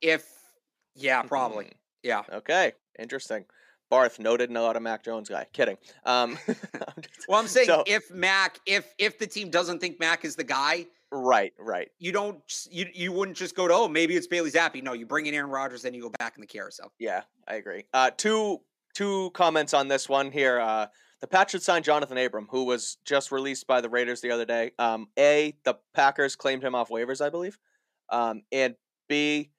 if 0.00 0.26
yeah, 0.94 1.22
probably. 1.22 1.66
Mhm. 1.66 1.72
Yeah. 2.02 2.22
Okay, 2.32 2.72
interesting. 2.98 3.44
Barth 3.90 4.18
noted 4.20 4.50
not 4.50 4.76
a 4.76 4.80
Mac 4.80 5.02
Jones 5.04 5.28
guy. 5.28 5.46
Kidding. 5.52 5.76
Um, 6.04 6.38
I'm 6.48 7.02
just- 7.02 7.28
Well, 7.28 7.40
I'm 7.40 7.48
saying 7.48 7.66
so- 7.66 7.84
if 7.86 8.10
Mac, 8.10 8.58
if 8.66 8.92
if 8.98 9.18
the 9.18 9.26
team 9.26 9.50
doesn't 9.50 9.80
think 9.80 9.98
Mac 10.00 10.24
is 10.24 10.36
the 10.36 10.44
guy, 10.44 10.86
right, 11.12 11.52
right. 11.58 11.90
you 11.98 12.12
don't 12.12 12.40
you 12.70 12.86
you 12.94 13.12
wouldn't 13.12 13.36
just 13.36 13.54
go 13.56 13.66
to 13.68 13.74
oh 13.74 13.88
maybe 13.88 14.16
it's 14.16 14.26
Bailey 14.26 14.50
Zappe. 14.50 14.82
No, 14.82 14.92
you 14.92 15.06
bring 15.06 15.26
in 15.26 15.34
Aaron 15.34 15.50
Rodgers, 15.50 15.82
then 15.82 15.92
you 15.94 16.02
go 16.02 16.12
back 16.18 16.34
in 16.36 16.40
the 16.40 16.46
carousel. 16.46 16.92
Yeah, 16.98 17.22
I 17.48 17.56
agree. 17.56 17.84
Uh, 17.92 18.10
two 18.16 18.60
two 18.94 19.30
comments 19.34 19.74
on 19.74 19.88
this 19.88 20.08
one 20.08 20.30
here. 20.32 20.58
Uh, 20.60 20.86
the 21.20 21.26
Pats 21.26 21.50
should 21.52 21.62
sign 21.62 21.82
Johnathan 21.82 22.24
Abram, 22.24 22.48
who 22.50 22.64
was 22.64 22.96
just 23.04 23.30
released 23.30 23.66
by 23.66 23.80
the 23.82 23.88
Raiders 23.90 24.20
the 24.22 24.30
other 24.30 24.46
day. 24.46 24.70
Um, 24.78 25.08
a, 25.18 25.54
the 25.64 25.74
Packers 25.94 26.34
claimed 26.34 26.62
him 26.64 26.74
off 26.74 26.88
waivers, 26.88 27.20
I 27.20 27.28
believe. 27.28 27.58
Um, 28.10 28.42
and 28.52 28.74
B, 29.08 29.50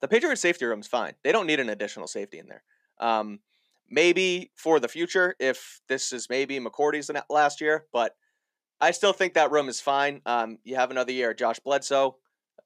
the 0.00 0.08
Patriots 0.08 0.40
safety 0.40 0.64
room's 0.64 0.86
fine. 0.86 1.14
They 1.22 1.32
don't 1.32 1.46
need 1.46 1.60
an 1.60 1.68
additional 1.68 2.06
safety 2.06 2.38
in 2.38 2.46
there. 2.46 2.62
Um, 2.98 3.40
maybe 3.88 4.52
for 4.56 4.80
the 4.80 4.88
future, 4.88 5.34
if 5.38 5.80
this 5.88 6.12
is 6.12 6.28
maybe 6.30 6.58
McCourty's 6.60 7.10
la- 7.10 7.22
last 7.28 7.60
year, 7.60 7.86
but 7.92 8.14
I 8.80 8.92
still 8.92 9.12
think 9.12 9.34
that 9.34 9.50
room 9.50 9.68
is 9.68 9.80
fine. 9.80 10.22
Um, 10.24 10.58
you 10.64 10.76
have 10.76 10.90
another 10.90 11.12
year. 11.12 11.34
Josh 11.34 11.58
Bledsoe, 11.60 12.16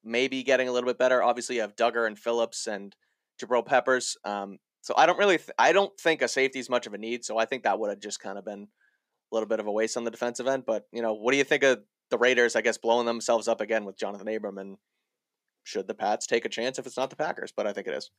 maybe 0.04 0.42
getting 0.42 0.68
a 0.68 0.72
little 0.72 0.88
bit 0.88 0.98
better. 0.98 1.22
Obviously, 1.22 1.56
you 1.56 1.62
have 1.62 1.74
Dugger 1.74 2.06
and 2.06 2.18
Phillips 2.18 2.66
and 2.66 2.94
Jabril 3.42 3.66
Peppers. 3.66 4.16
Um, 4.24 4.58
so 4.80 4.94
I 4.96 5.06
don't 5.06 5.18
really, 5.18 5.38
th- 5.38 5.50
I 5.58 5.72
don't 5.72 5.98
think 5.98 6.22
a 6.22 6.28
safety 6.28 6.58
is 6.60 6.70
much 6.70 6.86
of 6.86 6.94
a 6.94 6.98
need. 6.98 7.24
So 7.24 7.38
I 7.38 7.46
think 7.46 7.64
that 7.64 7.78
would 7.80 7.90
have 7.90 8.00
just 8.00 8.20
kind 8.20 8.38
of 8.38 8.44
been 8.44 8.62
a 8.62 9.34
little 9.34 9.48
bit 9.48 9.58
of 9.58 9.66
a 9.66 9.72
waste 9.72 9.96
on 9.96 10.04
the 10.04 10.10
defensive 10.10 10.46
end. 10.46 10.64
But 10.66 10.84
you 10.92 11.02
know, 11.02 11.14
what 11.14 11.32
do 11.32 11.38
you 11.38 11.44
think 11.44 11.64
of 11.64 11.80
the 12.10 12.18
Raiders? 12.18 12.54
I 12.54 12.60
guess 12.60 12.78
blowing 12.78 13.06
themselves 13.06 13.48
up 13.48 13.60
again 13.60 13.84
with 13.84 13.98
Johnathan 13.98 14.36
Abram, 14.36 14.58
and 14.58 14.76
should 15.64 15.88
the 15.88 15.94
Pats 15.94 16.26
take 16.26 16.44
a 16.44 16.48
chance 16.48 16.78
if 16.78 16.86
it's 16.86 16.96
not 16.96 17.10
the 17.10 17.16
Packers? 17.16 17.52
But 17.54 17.66
I 17.66 17.72
think 17.72 17.88
it 17.88 17.94
is. 17.94 18.10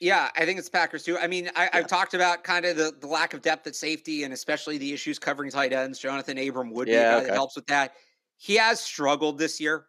Yeah, 0.00 0.28
I 0.36 0.44
think 0.44 0.58
it's 0.58 0.68
Packers 0.68 1.02
too. 1.02 1.18
I 1.18 1.26
mean, 1.26 1.50
I, 1.56 1.70
I've 1.72 1.88
talked 1.88 2.14
about 2.14 2.44
kind 2.44 2.64
of 2.64 2.76
the, 2.76 2.92
the 3.00 3.06
lack 3.06 3.34
of 3.34 3.42
depth 3.42 3.66
at 3.66 3.74
safety 3.74 4.22
and 4.22 4.32
especially 4.32 4.78
the 4.78 4.92
issues 4.92 5.18
covering 5.18 5.50
tight 5.50 5.72
ends. 5.72 6.00
Johnathan 6.00 6.48
Abram 6.48 6.70
would 6.70 6.86
be 6.86 6.94
a 6.94 7.02
guy 7.02 7.16
okay. 7.16 7.26
that 7.26 7.34
helps 7.34 7.56
with 7.56 7.66
that. 7.66 7.94
He 8.36 8.54
has 8.56 8.80
struggled 8.80 9.38
this 9.38 9.60
year. 9.60 9.86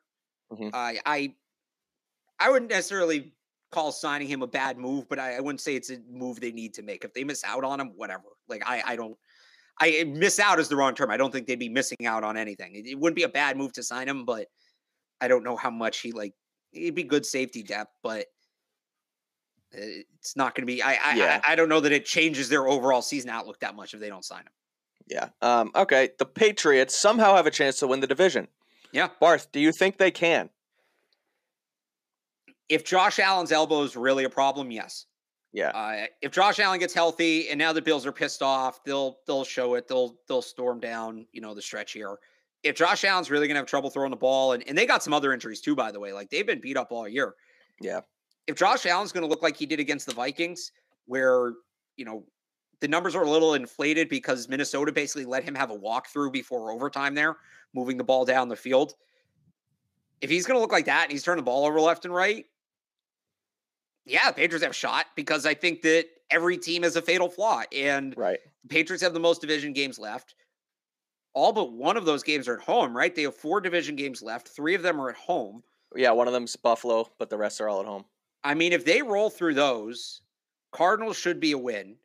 Mhm. 0.51 0.72
I 0.74 0.99
I 1.05 1.34
I 2.39 2.49
wouldn't 2.49 2.72
necessarily 2.72 3.34
call 3.72 3.91
signing 3.91 4.28
him 4.28 4.41
a 4.41 4.47
bad 4.47 4.80
move, 4.80 5.07
but 5.10 5.20
I, 5.20 5.36
I 5.36 5.39
wouldn't 5.41 5.62
say 5.62 5.76
it's 5.76 5.91
a 5.91 5.99
move 6.10 6.39
they 6.39 6.51
need 6.51 6.74
to 6.76 6.82
make. 6.82 7.03
If 7.03 7.14
they 7.14 7.24
miss 7.24 7.43
out 7.43 7.64
on 7.64 7.80
him, 7.80 7.91
whatever. 7.95 8.24
Like 8.47 8.64
I 8.66 8.82
I 8.84 8.95
don't 8.95 9.16
I 9.80 10.03
miss 10.03 10.39
out 10.39 10.60
is 10.60 10.68
the 10.68 10.76
wrong 10.76 10.93
term. 10.93 11.10
I 11.10 11.18
don't 11.18 11.32
think 11.32 11.47
they'd 11.47 11.57
be 11.57 11.70
missing 11.70 12.05
out 12.05 12.24
on 12.24 12.36
anything. 12.36 12.76
It, 12.76 12.86
it 12.86 12.99
wouldn't 12.99 13.16
be 13.16 13.24
a 13.24 13.30
bad 13.30 13.57
move 13.57 13.74
to 13.74 13.84
sign 13.84 14.07
him, 14.07 14.26
but 14.26 14.47
I 15.22 15.28
don't 15.28 15.43
know 15.43 15.55
how 15.55 15.70
much 15.70 15.99
he 15.99 16.12
like. 16.12 16.34
It'd 16.74 16.95
be 16.95 17.03
good 17.03 17.26
safety 17.26 17.63
depth, 17.63 17.93
but 18.03 18.28
uh, 19.74 20.03
it's 20.20 20.36
not 20.36 20.55
going 20.55 20.63
to 20.63 20.72
be. 20.72 20.82
I 20.82 20.93
I, 20.93 21.15
Yeah. 21.15 21.41
I 21.43 21.53
I 21.53 21.55
don't 21.55 21.70
know 21.70 21.80
that 21.80 21.91
it 21.91 22.05
changes 22.05 22.49
their 22.49 22.67
overall 22.67 23.01
season 23.01 23.30
outlook 23.30 23.59
that 23.61 23.76
much 23.76 23.93
if 23.93 23.99
they 23.99 24.09
don't 24.09 24.26
sign 24.26 24.41
him. 24.41 24.51
Yeah. 25.07 25.30
Um, 25.41 25.72
okay. 25.76 26.09
The 26.20 26.26
Patriots 26.26 26.97
somehow 26.97 27.36
have 27.36 27.47
a 27.47 27.51
chance 27.51 27.80
to 27.80 27.88
win 27.88 27.99
the 27.99 28.07
division. 28.07 28.47
Yeah. 28.91 29.09
Barth, 29.20 29.51
do 29.51 29.59
you 29.59 29.72
think 29.72 29.97
they 29.97 30.11
can? 30.11 30.49
If 32.67 32.86
Josh 32.86 33.17
Allen's 33.17 33.51
elbow 33.51 33.82
is 33.84 33.95
really 33.95 34.24
a 34.24 34.30
problem, 34.30 34.70
yes. 34.70 35.07
Yeah. 35.51 35.70
Uh, 35.70 36.05
if 36.22 36.32
Josh 36.32 36.59
Allen 36.59 36.80
gets 36.80 36.93
healthy 36.93 37.49
and 37.49 37.57
now 37.57 37.74
the 37.74 37.82
Bills 37.82 38.05
are 38.05 38.11
pissed 38.11 38.43
off, 38.43 38.84
they'll 38.84 39.17
they'll 39.26 39.43
show 39.43 39.74
it. 39.74 39.88
They'll 39.88 40.15
they'll 40.28 40.43
storm 40.43 40.80
down, 40.80 41.26
you 41.32 41.41
know, 41.41 41.55
the 41.55 41.61
stretch 41.61 41.93
here. 41.93 42.17
If 42.64 42.76
Josh 42.76 43.03
Allen's 43.05 43.32
really 43.32 43.47
gonna 43.47 43.60
have 43.60 43.68
trouble 43.68 43.89
throwing 43.89 44.12
the 44.12 44.18
ball, 44.18 44.53
and, 44.53 44.68
and 44.68 44.78
they 44.78 44.86
got 44.86 45.01
some 45.03 45.14
other 45.14 45.34
injuries 45.34 45.62
too, 45.62 45.76
by 45.76 45.91
the 45.91 45.99
way. 45.99 46.12
Like 46.14 46.30
they've 46.30 46.45
been 46.45 46.60
beat 46.60 46.78
up 46.78 46.91
all 46.91 47.07
year. 47.07 47.36
Yeah. 47.82 48.01
If 48.47 48.57
Josh 48.57 48.86
Allen's 48.86 49.12
gonna 49.12 49.28
look 49.28 49.41
like 49.41 49.55
he 49.55 49.66
did 49.66 49.80
against 49.80 50.05
the 50.07 50.14
Vikings, 50.14 50.72
where, 51.05 51.53
you 51.95 52.05
know, 52.05 52.26
the 52.82 52.88
numbers 52.88 53.16
are 53.16 53.24
a 53.24 53.30
little 53.30 53.53
inflated 53.55 54.10
because 54.10 54.47
Minnesota 54.49 54.91
basically 54.91 55.26
let 55.26 55.43
him 55.43 55.55
have 55.55 55.70
a 55.72 55.78
walkthrough 55.78 56.32
before 56.32 56.72
overtime 56.72 57.14
there, 57.16 57.38
moving 57.74 57.97
the 57.97 58.03
ball 58.03 58.26
down 58.26 58.47
the 58.49 58.55
field. 58.55 58.93
If 60.22 60.30
he's 60.30 60.45
gonna 60.45 60.60
look 60.60 60.72
like 60.72 60.86
that 60.86 61.03
and 61.03 61.12
he's 61.12 61.24
turning 61.24 61.43
the 61.43 61.45
ball 61.45 61.66
over 61.66 61.80
left 61.80 62.05
and 62.05 62.14
right, 62.14 62.45
yeah, 64.05 64.32
the 64.32 64.36
Patriots 64.36 64.64
have 64.64 64.72
a 64.72 64.74
shot 64.74 65.07
because 65.16 65.45
I 65.45 65.53
think 65.53 65.82
that 65.84 66.05
every 66.32 66.57
team 66.57 66.84
has 66.84 66.95
a 66.95 67.01
fatal 67.01 67.30
flaw. 67.30 67.64
And 67.74 68.16
Right. 68.18 68.39
the 68.64 68.68
Patriots 68.68 69.03
have 69.03 69.14
the 69.14 69.20
most 69.20 69.41
division 69.41 69.72
games 69.74 69.99
left. 69.99 70.36
All 71.34 71.54
but 71.54 71.72
one 71.74 71.96
of 71.98 72.06
those 72.06 72.24
games 72.24 72.48
are 72.48 72.56
at 72.58 72.64
home, 72.64 72.96
right? 72.96 73.14
They 73.14 73.24
have 73.24 73.36
four 73.36 73.62
division 73.62 73.96
games 73.96 74.22
left. 74.22 74.48
Three 74.48 74.76
of 74.76 74.82
them 74.82 75.00
are 75.00 75.10
at 75.10 75.16
home. 75.16 75.64
Yeah. 75.96 76.12
One 76.12 76.28
of 76.28 76.34
them's 76.34 76.56
Buffalo, 76.56 77.10
but 77.18 77.30
the 77.30 77.38
rest 77.38 77.62
are 77.62 77.70
all 77.70 77.80
at 77.82 77.86
home. 77.86 78.06
I 78.44 78.54
mean, 78.54 78.74
if 78.74 78.86
they 78.86 79.02
roll 79.02 79.30
through 79.30 79.54
those, 79.56 80.22
Cardinals 80.72 81.18
should 81.18 81.40
be 81.40 81.52
a 81.52 81.58
win. 81.58 81.96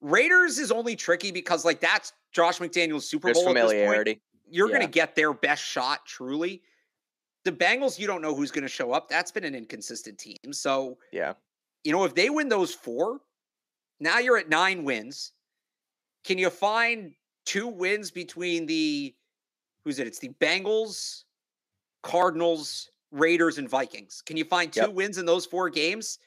Raiders 0.00 0.58
is 0.58 0.70
only 0.72 0.96
tricky 0.96 1.30
because, 1.30 1.64
like, 1.64 1.80
that's 1.80 2.12
Josh 2.32 2.58
McDaniels' 2.58 3.02
Super 3.02 3.28
There's 3.28 3.38
Bowl. 3.38 3.48
at 3.50 3.54
this 3.54 3.62
point. 3.62 3.70
familiarity. 3.72 4.20
You're 4.48 4.68
going 4.68 4.80
to 4.80 4.86
get 4.88 5.14
their 5.14 5.32
best 5.32 5.62
shot, 5.62 6.04
truly. 6.06 6.62
The 7.44 7.52
Bengals, 7.52 7.98
you 7.98 8.06
don't 8.06 8.22
know 8.22 8.34
who's 8.34 8.50
going 8.50 8.62
to 8.62 8.68
show 8.68 8.92
up. 8.92 9.08
That's 9.08 9.30
been 9.30 9.44
an 9.44 9.54
inconsistent 9.54 10.18
team. 10.18 10.52
So, 10.52 10.98
Yeah. 11.12 11.34
you 11.84 11.92
know, 11.92 12.04
if 12.04 12.14
they 12.14 12.30
win 12.30 12.48
those 12.48 12.74
four, 12.74 13.20
now 14.00 14.18
you're 14.18 14.38
at 14.38 14.48
nine 14.48 14.84
wins. 14.84 15.32
Can 16.24 16.36
you 16.38 16.50
find 16.50 17.14
two 17.50 17.66
wins 17.66 18.12
between 18.12 18.64
the 18.64 19.12
who's 19.82 19.98
it? 19.98 20.06
It's 20.06 20.20
the 20.20 20.28
Bengals, 20.40 21.24
Cardinals, 22.04 22.90
Raiders, 23.10 23.58
and 23.58 23.68
Vikings. 23.68 24.22
Can 24.24 24.36
you 24.36 24.44
find 24.44 24.72
two 24.72 24.82
Yep. 24.82 24.92
wins 24.92 25.18
in 25.18 25.26
those 25.26 25.46
four 25.46 25.68
games? 25.68 26.20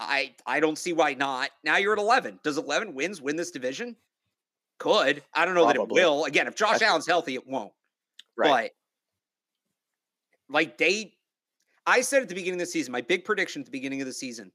I 0.00 0.34
I 0.46 0.58
don't 0.58 0.76
see 0.76 0.92
why 0.92 1.14
not. 1.14 1.50
Now 1.62 1.76
you're 1.76 1.92
at 1.92 1.98
11. 2.00 2.40
Does 2.42 2.58
11 2.58 2.92
wins 2.94 3.22
win 3.22 3.36
this 3.36 3.52
division? 3.52 3.96
Could. 4.78 5.22
I 5.32 5.44
don't 5.44 5.54
know 5.54 5.66
that 5.66 5.76
it 5.76 5.88
will. 5.88 6.24
Again, 6.24 6.48
if 6.48 6.56
Josh 6.56 6.82
Allen's 6.82 7.06
healthy, 7.06 7.34
it 7.34 7.46
won't. 7.46 7.72
Right. 8.36 8.72
But 10.48 10.54
like 10.54 10.78
they, 10.78 11.14
I 11.86 12.00
said 12.00 12.22
at 12.22 12.28
the 12.28 12.34
beginning 12.34 12.60
of 12.60 12.66
the 12.66 12.70
season, 12.70 12.90
my 12.92 13.00
big 13.00 13.24
prediction 13.24 13.62
at 13.62 13.66
the 13.66 13.72
beginning 13.72 14.00
of 14.00 14.06
the 14.06 14.12
season, 14.12 14.50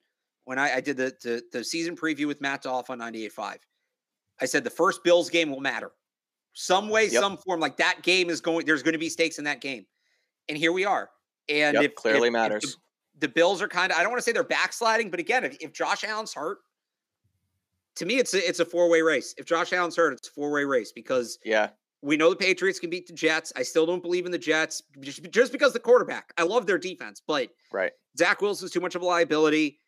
when 0.45 0.59
I, 0.59 0.75
I 0.75 0.81
did 0.81 0.97
the, 0.97 1.13
the 1.21 1.43
the 1.51 1.63
season 1.63 1.95
preview 1.95 2.25
with 2.25 2.41
Matt 2.41 2.63
Dolloff 2.63 2.89
on 2.89 2.99
98.5, 2.99 3.57
I 4.41 4.45
said 4.45 4.63
the 4.63 4.69
first 4.69 5.03
Bills 5.03 5.29
game 5.29 5.49
will 5.49 5.59
matter. 5.61 5.91
Some 6.53 6.89
way, 6.89 7.07
Yep. 7.07 7.21
some 7.21 7.37
form, 7.37 7.59
like 7.59 7.77
that 7.77 8.01
game 8.03 8.29
is 8.29 8.41
going, 8.41 8.65
there's 8.65 8.83
going 8.83 8.93
to 8.93 8.99
be 8.99 9.09
stakes 9.09 9.37
in 9.39 9.45
that 9.45 9.61
game. 9.61 9.85
And 10.49 10.57
here 10.57 10.71
we 10.71 10.85
are. 10.85 11.09
And 11.49 11.75
Yep, 11.75 11.83
if 11.83 11.95
clearly 11.95 12.19
if- 12.19 12.25
if 12.27 12.33
matters. 12.33 12.77
the, 13.19 13.27
the 13.27 13.33
Bills 13.33 13.61
are 13.61 13.67
kind 13.67 13.91
of, 13.91 13.97
I 13.97 14.01
don't 14.03 14.11
want 14.11 14.19
to 14.19 14.23
say 14.23 14.31
they're 14.31 14.43
backsliding, 14.43 15.09
but 15.09 15.19
again, 15.19 15.43
if, 15.43 15.57
if 15.59 15.73
Josh 15.73 16.03
Allen's 16.03 16.33
hurt, 16.33 16.59
to 17.95 18.05
me, 18.05 18.17
it's 18.17 18.33
a, 18.33 18.47
it's 18.47 18.59
a 18.59 18.65
four 18.65 18.89
way 18.89 19.01
race. 19.01 19.33
If 19.37 19.45
Josh 19.45 19.71
Allen's 19.73 19.95
hurt, 19.95 20.13
it's 20.13 20.27
a 20.27 20.31
four 20.31 20.51
way 20.51 20.63
race 20.63 20.91
because 20.91 21.37
Yeah. 21.45 21.69
we 22.01 22.17
know 22.17 22.29
the 22.31 22.35
Patriots 22.35 22.79
can 22.79 22.89
beat 22.89 23.07
the 23.07 23.13
Jets. 23.13 23.53
I 23.55 23.63
still 23.63 23.85
don't 23.85 24.01
believe 24.01 24.25
in 24.25 24.31
the 24.31 24.37
Jets 24.37 24.81
just, 24.99 25.29
just 25.31 25.51
because 25.51 25.73
the 25.73 25.79
quarterback. 25.79 26.33
I 26.37 26.43
love 26.43 26.65
their 26.65 26.77
defense, 26.79 27.21
but 27.25 27.49
Right. 27.71 27.91
Zach 28.17 28.41
Wilson's 28.41 28.71
too 28.71 28.79
much 28.79 28.95
of 28.95 29.01
a 29.01 29.05
liability. 29.05 29.79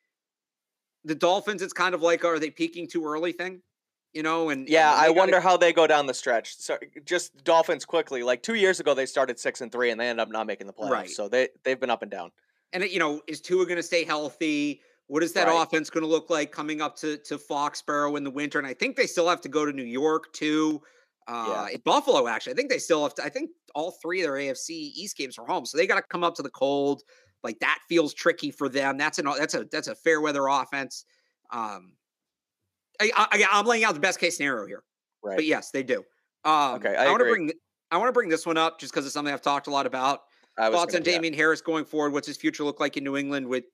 The 1.04 1.16
Dolphins, 1.16 1.62
it's 1.62 1.74
kind 1.74 1.94
of 1.94 2.02
like, 2.02 2.24
are 2.26 2.40
they 2.40 2.50
peaking 2.50 2.88
too 2.88 3.06
early 3.06 3.32
thing? 3.32 3.62
You 4.16 4.24
know, 4.24 4.50
and 4.50 4.68
Yeah, 4.70 4.92
and 4.94 5.00
I 5.02 5.08
gotta- 5.08 5.14
wonder 5.20 5.40
how 5.42 5.58
they 5.58 5.74
go 5.74 5.86
down 5.86 6.06
the 6.08 6.14
stretch. 6.14 6.56
So 6.58 6.78
just 7.04 7.44
Dolphins 7.44 7.84
quickly. 7.86 8.24
Like 8.24 8.42
two 8.42 8.56
years 8.56 8.80
ago, 8.80 8.94
they 8.94 9.06
started 9.06 9.38
six 9.40 9.60
and 9.62 9.72
three, 9.72 9.92
and 9.92 10.00
they 10.00 10.08
ended 10.08 10.22
up 10.24 10.30
not 10.30 10.48
making 10.48 10.68
the 10.68 10.74
playoffs. 10.74 10.90
Right. 10.90 11.10
So 11.10 11.28
they 11.28 11.50
they've 11.64 11.80
been 11.80 11.90
up 11.90 12.02
and 12.02 12.10
down. 12.10 12.32
And 12.74 12.84
you 12.86 12.98
know, 12.98 13.22
is 13.28 13.42
Tua 13.42 13.66
going 13.66 13.76
to 13.78 13.84
stay 13.84 14.06
healthy? 14.06 14.82
What 15.08 15.22
is 15.22 15.34
that 15.34 15.48
Right. 15.48 15.62
offense 15.62 15.90
going 15.90 16.04
to 16.04 16.10
look 16.10 16.30
like 16.30 16.52
coming 16.54 16.82
up 16.82 16.96
to 16.98 17.18
to 17.18 17.38
Foxborough 17.38 18.16
in 18.18 18.24
the 18.24 18.32
winter? 18.32 18.58
And 18.58 18.68
I 18.68 18.74
think 18.74 18.96
they 18.96 19.06
still 19.06 19.28
have 19.28 19.42
to 19.42 19.50
go 19.50 19.66
to 19.66 19.72
New 19.74 19.84
York 19.84 20.32
too. 20.34 20.82
Uh, 21.28 21.68
in 21.74 21.82
Buffalo, 21.82 22.28
actually, 22.28 22.54
I 22.54 22.56
think 22.56 22.70
they 22.70 22.78
still 22.80 23.04
have 23.04 23.16
to. 23.16 23.24
I 23.24 23.30
think 23.30 23.50
all 23.74 23.92
three 24.02 24.22
of 24.22 24.28
their 24.28 24.36
AFC 24.38 24.70
East 24.96 25.18
games 25.18 25.38
are 25.38 25.46
home, 25.46 25.66
so 25.66 25.78
they 25.78 25.88
got 25.88 25.96
to 25.96 26.04
come 26.04 26.24
up 26.24 26.36
to 26.36 26.42
the 26.44 26.50
cold. 26.52 27.02
Like 27.44 27.60
that 27.60 27.80
feels 27.90 28.14
tricky 28.14 28.50
for 28.52 28.70
them. 28.70 28.98
That's 28.98 29.20
an 29.20 29.26
that's 29.38 29.56
a 29.56 29.66
that's 29.66 29.88
a 29.90 29.96
fair 29.96 30.22
weather 30.22 30.48
offense. 30.48 31.04
Um, 31.52 31.94
I, 33.00 33.12
I, 33.16 33.46
I'm 33.52 33.66
laying 33.66 33.84
out 33.84 33.94
the 33.94 34.00
best 34.00 34.20
case 34.20 34.38
scenario 34.38 34.66
here, 34.66 34.84
Right. 35.24 35.38
but 35.38 35.46
yes, 35.46 35.72
they 35.72 35.84
do. 35.84 36.04
Um, 36.44 36.76
Okay, 36.76 36.96
I 36.96 37.08
want 37.08 37.20
to 37.20 37.26
bring 37.26 37.52
I 37.92 37.98
want 37.98 38.08
to 38.10 38.14
bring 38.14 38.30
this 38.30 38.46
one 38.46 38.58
up 38.58 38.80
just 38.80 38.92
because 38.94 39.06
it's 39.06 39.14
something 39.14 39.34
I've 39.34 39.42
talked 39.42 39.68
a 39.68 39.72
lot 39.72 39.86
about 39.86 40.22
I 40.58 40.70
thoughts 40.72 40.96
on 40.96 41.02
yeah. 41.04 41.14
Damien 41.14 41.34
Harris 41.34 41.62
going 41.62 41.86
forward. 41.86 42.14
What's 42.14 42.28
his 42.28 42.38
future 42.38 42.64
look 42.64 42.80
like 42.80 42.98
in 42.98 43.04
New 43.04 43.18
England 43.18 43.48
with 43.48 43.66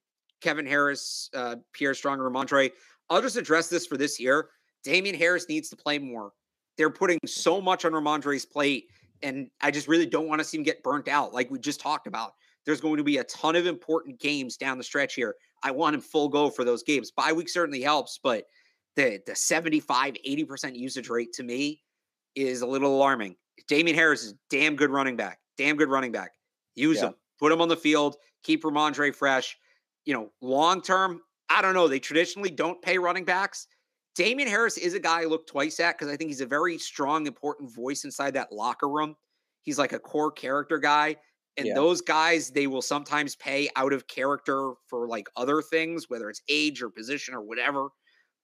Kevin 0.42 0.66
Harris, 0.66 1.30
uh, 1.36 1.58
Pierre 1.74 1.94
Strong, 1.94 2.20
and 2.20 2.34
Rhamondre? 2.36 2.72
I'll 3.10 3.22
just 3.22 3.38
address 3.38 3.68
this 3.70 3.86
for 3.86 3.98
this 3.98 4.20
year. 4.20 4.50
Damien 4.84 5.16
Harris 5.16 5.48
needs 5.48 5.70
to 5.70 5.76
play 5.76 6.00
more. 6.00 6.32
They're 6.78 6.90
putting 6.90 7.20
so 7.26 7.62
much 7.62 7.86
on 7.86 7.92
Rhamondre's 7.92 8.46
plate, 8.46 8.86
and 9.22 9.50
I 9.62 9.70
just 9.70 9.88
really 9.88 10.06
don't 10.08 10.28
want 10.28 10.40
to 10.40 10.46
see 10.46 10.58
him 10.58 10.64
get 10.64 10.82
burnt 10.82 11.08
out, 11.08 11.34
like 11.34 11.52
we 11.52 11.60
just 11.60 11.80
talked 11.80 12.08
about. 12.08 12.34
There's 12.66 12.82
going 12.82 12.98
to 12.98 13.04
be 13.04 13.18
a 13.18 13.24
ton 13.26 13.56
of 13.56 13.68
important 13.68 14.20
games 14.20 14.58
down 14.58 14.78
the 14.78 14.84
stretch 14.84 15.14
here. 15.16 15.36
I 15.64 15.72
want 15.72 15.94
him 15.96 16.02
full 16.02 16.30
go 16.30 16.50
for 16.50 16.64
those 16.64 16.82
games. 16.84 17.12
Bye 17.12 17.34
week 17.34 17.50
certainly 17.50 17.82
helps, 17.82 18.20
but 18.24 18.46
the 18.96 19.22
the 19.26 19.36
75, 19.36 20.16
80% 20.28 20.76
usage 20.76 21.10
rate 21.10 21.34
to 21.34 21.44
me 21.44 21.82
is 22.36 22.62
a 22.62 22.68
little 22.68 22.96
alarming. 22.96 23.36
Damien 23.68 23.96
Harris 23.96 24.24
is 24.24 24.34
damn 24.50 24.76
good 24.76 24.90
running 24.90 25.16
back. 25.16 25.40
Damn 25.58 25.76
good 25.78 25.90
running 25.90 26.12
back. 26.12 26.32
Use 26.76 26.98
Yeah. 26.98 27.08
him. 27.10 27.16
Put 27.40 27.52
him 27.52 27.62
on 27.62 27.68
the 27.68 27.78
field. 27.78 28.18
Keep 28.44 28.64
Rhamondre 28.64 29.14
fresh. 29.14 29.58
You 30.06 30.14
know, 30.14 30.32
long 30.42 30.82
term, 30.82 31.22
I 31.50 31.62
don't 31.62 31.74
know. 31.74 31.88
They 31.88 32.00
traditionally 32.00 32.50
don't 32.50 32.82
pay 32.82 32.98
running 32.98 33.26
backs. 33.26 33.68
Damien 34.16 34.50
Harris 34.50 34.78
is 34.78 34.94
a 34.94 35.00
guy 35.00 35.22
I 35.22 35.26
look 35.26 35.48
twice 35.48 35.80
at 35.80 35.98
because 35.98 36.12
I 36.12 36.18
think 36.18 36.30
he's 36.30 36.42
a 36.42 36.46
very 36.46 36.78
strong, 36.78 37.28
important 37.28 37.74
voice 37.74 38.04
inside 38.04 38.34
that 38.34 38.52
locker 38.52 38.90
room. 38.90 39.16
He's 39.62 39.78
like 39.80 39.94
a 39.94 40.00
core 40.00 40.32
character 40.32 40.80
guy. 40.80 41.16
And 41.58 41.68
Yeah. 41.68 41.76
those 41.76 42.02
guys, 42.02 42.50
they 42.50 42.68
will 42.68 42.82
sometimes 42.82 43.36
pay 43.36 43.70
out 43.76 43.94
of 43.94 44.08
character 44.08 44.74
for 44.88 45.08
like 45.08 45.28
other 45.36 45.62
things, 45.62 46.10
whether 46.10 46.30
it's 46.30 46.42
age 46.48 46.82
or 46.82 46.90
position 46.90 47.34
or 47.34 47.42
whatever. 47.42 47.90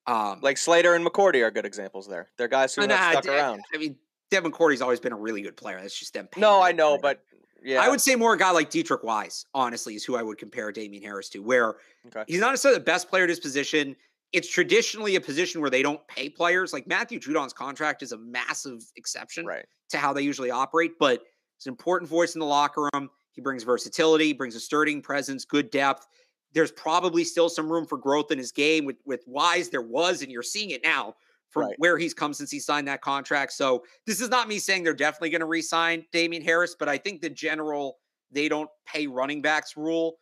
Um, 0.08 0.39
Like 0.41 0.58
Slater 0.58 0.93
and 0.95 1.05
McCourty 1.05 1.43
are 1.45 1.51
good 1.51 1.66
examples 1.66 2.08
there. 2.08 2.30
They're 2.38 2.47
guys 2.47 2.74
who 2.74 2.82
have 2.82 2.89
nah, 2.89 3.12
stuck 3.12 3.24
D- 3.24 3.30
around. 3.30 3.62
I 3.74 3.78
mean, 3.78 3.95
Devin 4.32 4.51
Cordy's 4.51 4.82
always 4.82 4.99
been 4.99 5.14
a 5.14 5.18
really 5.18 5.41
good 5.41 5.58
player. 5.58 5.80
That's 5.82 5.97
just 5.97 6.14
them. 6.14 6.28
paying 6.32 6.41
No, 6.41 6.62
I 6.62 6.72
know, 6.72 6.97
play. 6.97 7.14
but 7.14 7.24
yeah, 7.64 7.82
I 7.82 7.89
would 7.89 7.99
say 8.01 8.16
more 8.16 8.34
a 8.34 8.38
guy 8.38 8.51
like 8.51 8.70
Deatrich 8.70 9.03
Wise, 9.03 9.45
honestly, 9.53 9.95
is 9.95 10.05
who 10.05 10.16
I 10.16 10.22
would 10.24 10.38
compare 10.38 10.72
Damien 10.72 11.03
Harris 11.03 11.30
to, 11.30 11.39
where 11.39 11.76
Okay. 12.08 12.24
he's 12.28 12.39
not 12.39 12.51
necessarily 12.51 12.80
the 12.80 12.86
best 12.86 13.10
player 13.10 13.24
at 13.24 13.30
his 13.30 13.39
position. 13.39 13.95
It's 14.34 14.49
traditionally 14.49 15.16
a 15.16 15.22
position 15.22 15.62
where 15.62 15.70
they 15.70 15.82
don't 15.82 16.05
pay 16.08 16.30
players. 16.30 16.74
Like 16.74 16.88
Matthew 16.88 17.20
Judon's 17.20 17.53
contract 17.53 18.03
is 18.03 18.12
a 18.12 18.18
massive 18.18 18.84
exception 18.95 19.45
right. 19.45 19.66
to 19.89 19.97
how 19.97 20.14
they 20.14 20.22
usually 20.22 20.51
operate, 20.51 20.91
but 20.99 21.24
it's 21.58 21.66
an 21.66 21.72
important 21.72 22.10
voice 22.10 22.36
in 22.36 22.39
the 22.39 22.45
locker 22.45 22.89
room. 22.93 23.10
He 23.32 23.41
brings 23.41 23.64
versatility, 23.64 24.34
brings 24.34 24.55
a 24.55 24.60
sturdy 24.60 24.99
presence, 25.01 25.45
good 25.45 25.70
depth. 25.72 26.08
There's 26.54 26.72
probably 26.72 27.24
still 27.24 27.50
some 27.50 27.72
room 27.72 27.86
for 27.86 27.98
growth 27.98 28.32
in 28.32 28.38
his 28.38 28.52
game 28.52 28.86
with 28.86 28.98
with 29.06 29.24
Wise. 29.28 29.70
There 29.70 29.82
was, 29.82 30.22
and 30.22 30.32
you're 30.32 30.43
seeing 30.43 30.72
it 30.72 30.84
now 30.84 31.16
from 31.50 31.64
Right. 31.68 31.76
where 31.78 31.98
he's 31.98 32.14
come 32.14 32.34
since 32.34 32.52
he 32.52 32.60
signed 32.60 32.88
that 32.88 33.02
contract. 33.02 33.54
So 33.54 33.86
this 34.06 34.20
is 34.22 34.30
not 34.30 34.48
me 34.48 34.60
saying 34.60 34.84
they're 34.84 34.93
definitely 34.93 35.30
going 35.30 35.39
to 35.41 35.45
re-sign 35.45 36.06
Damien 36.12 36.43
Harris, 36.43 36.76
but 36.78 36.89
I 36.89 36.98
think 36.98 37.22
the 37.22 37.30
general 37.30 38.00
they 38.32 38.50
don't 38.50 38.70
pay 38.86 39.08
running 39.08 39.41
backs 39.41 39.78
rule. 39.78 40.20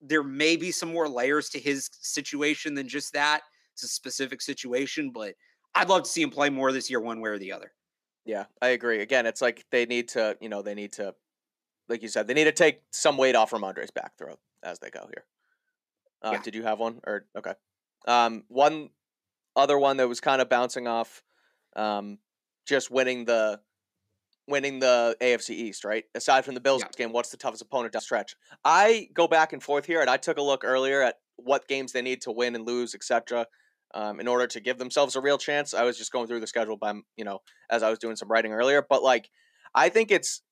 There 0.00 0.22
may 0.22 0.56
be 0.56 0.70
some 0.70 0.92
more 0.92 1.08
layers 1.08 1.48
to 1.50 1.58
his 1.58 1.90
situation 2.00 2.74
than 2.74 2.86
just 2.86 3.12
that. 3.14 3.42
It's 3.72 3.82
a 3.82 3.88
specific 3.88 4.40
situation, 4.40 5.10
but 5.10 5.34
I'd 5.74 5.88
love 5.88 6.04
to 6.04 6.08
see 6.10 6.22
him 6.22 6.30
play 6.30 6.50
more 6.50 6.70
this 6.70 6.88
year, 6.88 7.00
one 7.00 7.20
way 7.20 7.30
or 7.30 7.38
the 7.38 7.50
other. 7.52 7.72
Yeah, 8.24 8.44
I 8.62 8.68
agree. 8.68 9.00
Again, 9.00 9.26
it's 9.26 9.42
like 9.42 9.64
they 9.70 9.86
need 9.86 10.08
to, 10.10 10.36
you 10.40 10.48
know, 10.48 10.62
they 10.62 10.74
need 10.74 10.92
to, 10.94 11.14
like 11.88 12.02
you 12.02 12.08
said, 12.08 12.28
they 12.28 12.34
need 12.34 12.44
to 12.44 12.52
take 12.52 12.82
some 12.92 13.16
weight 13.16 13.34
off 13.34 13.50
Rhamondre's 13.50 13.90
back 13.90 14.16
throw 14.16 14.36
as 14.62 14.78
they 14.78 14.90
go 14.90 15.08
here. 15.12 15.24
Uh, 16.24 16.30
Yeah. 16.32 16.42
Did 16.42 16.54
you 16.54 16.62
have 16.62 16.78
one 16.80 17.00
or 17.06 17.26
okay? 17.36 17.54
Um, 18.08 18.44
one 18.48 18.90
other 19.54 19.78
one 19.78 19.98
that 19.98 20.08
was 20.08 20.20
kind 20.20 20.40
of 20.40 20.48
bouncing 20.48 20.88
off, 20.88 21.22
um, 21.76 22.18
just 22.66 22.90
winning 22.90 23.26
the, 23.26 23.60
winning 24.48 24.78
the 24.78 25.16
AFC 25.20 25.50
East, 25.50 25.84
right? 25.84 26.04
Aside 26.14 26.44
from 26.44 26.54
the 26.54 26.60
Bills 26.60 26.82
Yeah. 26.82 26.88
game, 26.96 27.12
what's 27.12 27.30
the 27.30 27.36
toughest 27.36 27.62
opponent 27.62 27.92
down 27.92 28.02
stretch? 28.02 28.36
I 28.64 29.08
go 29.14 29.28
back 29.28 29.52
and 29.52 29.62
forth 29.62 29.84
here, 29.84 30.00
and 30.00 30.10
I 30.10 30.16
took 30.16 30.38
a 30.38 30.42
look 30.42 30.64
earlier 30.64 31.02
at 31.02 31.20
what 31.36 31.68
games 31.68 31.92
they 31.92 32.02
need 32.02 32.22
to 32.22 32.32
win 32.32 32.54
and 32.54 32.66
lose, 32.66 32.94
etc. 32.94 33.46
Um, 33.94 34.18
in 34.18 34.26
order 34.26 34.46
to 34.46 34.60
give 34.60 34.78
themselves 34.78 35.14
a 35.14 35.20
real 35.20 35.38
chance, 35.38 35.72
I 35.72 35.84
was 35.84 35.96
just 35.96 36.10
going 36.10 36.26
through 36.26 36.40
the 36.40 36.46
schedule 36.46 36.76
by 36.76 36.94
you 37.16 37.24
know 37.24 37.42
as 37.70 37.82
I 37.82 37.90
was 37.90 37.98
doing 37.98 38.16
some 38.16 38.30
writing 38.30 38.52
earlier. 38.52 38.82
But 38.82 39.02
like, 39.02 39.30
I 39.74 39.88
think 39.88 40.10
it's, 40.10 40.42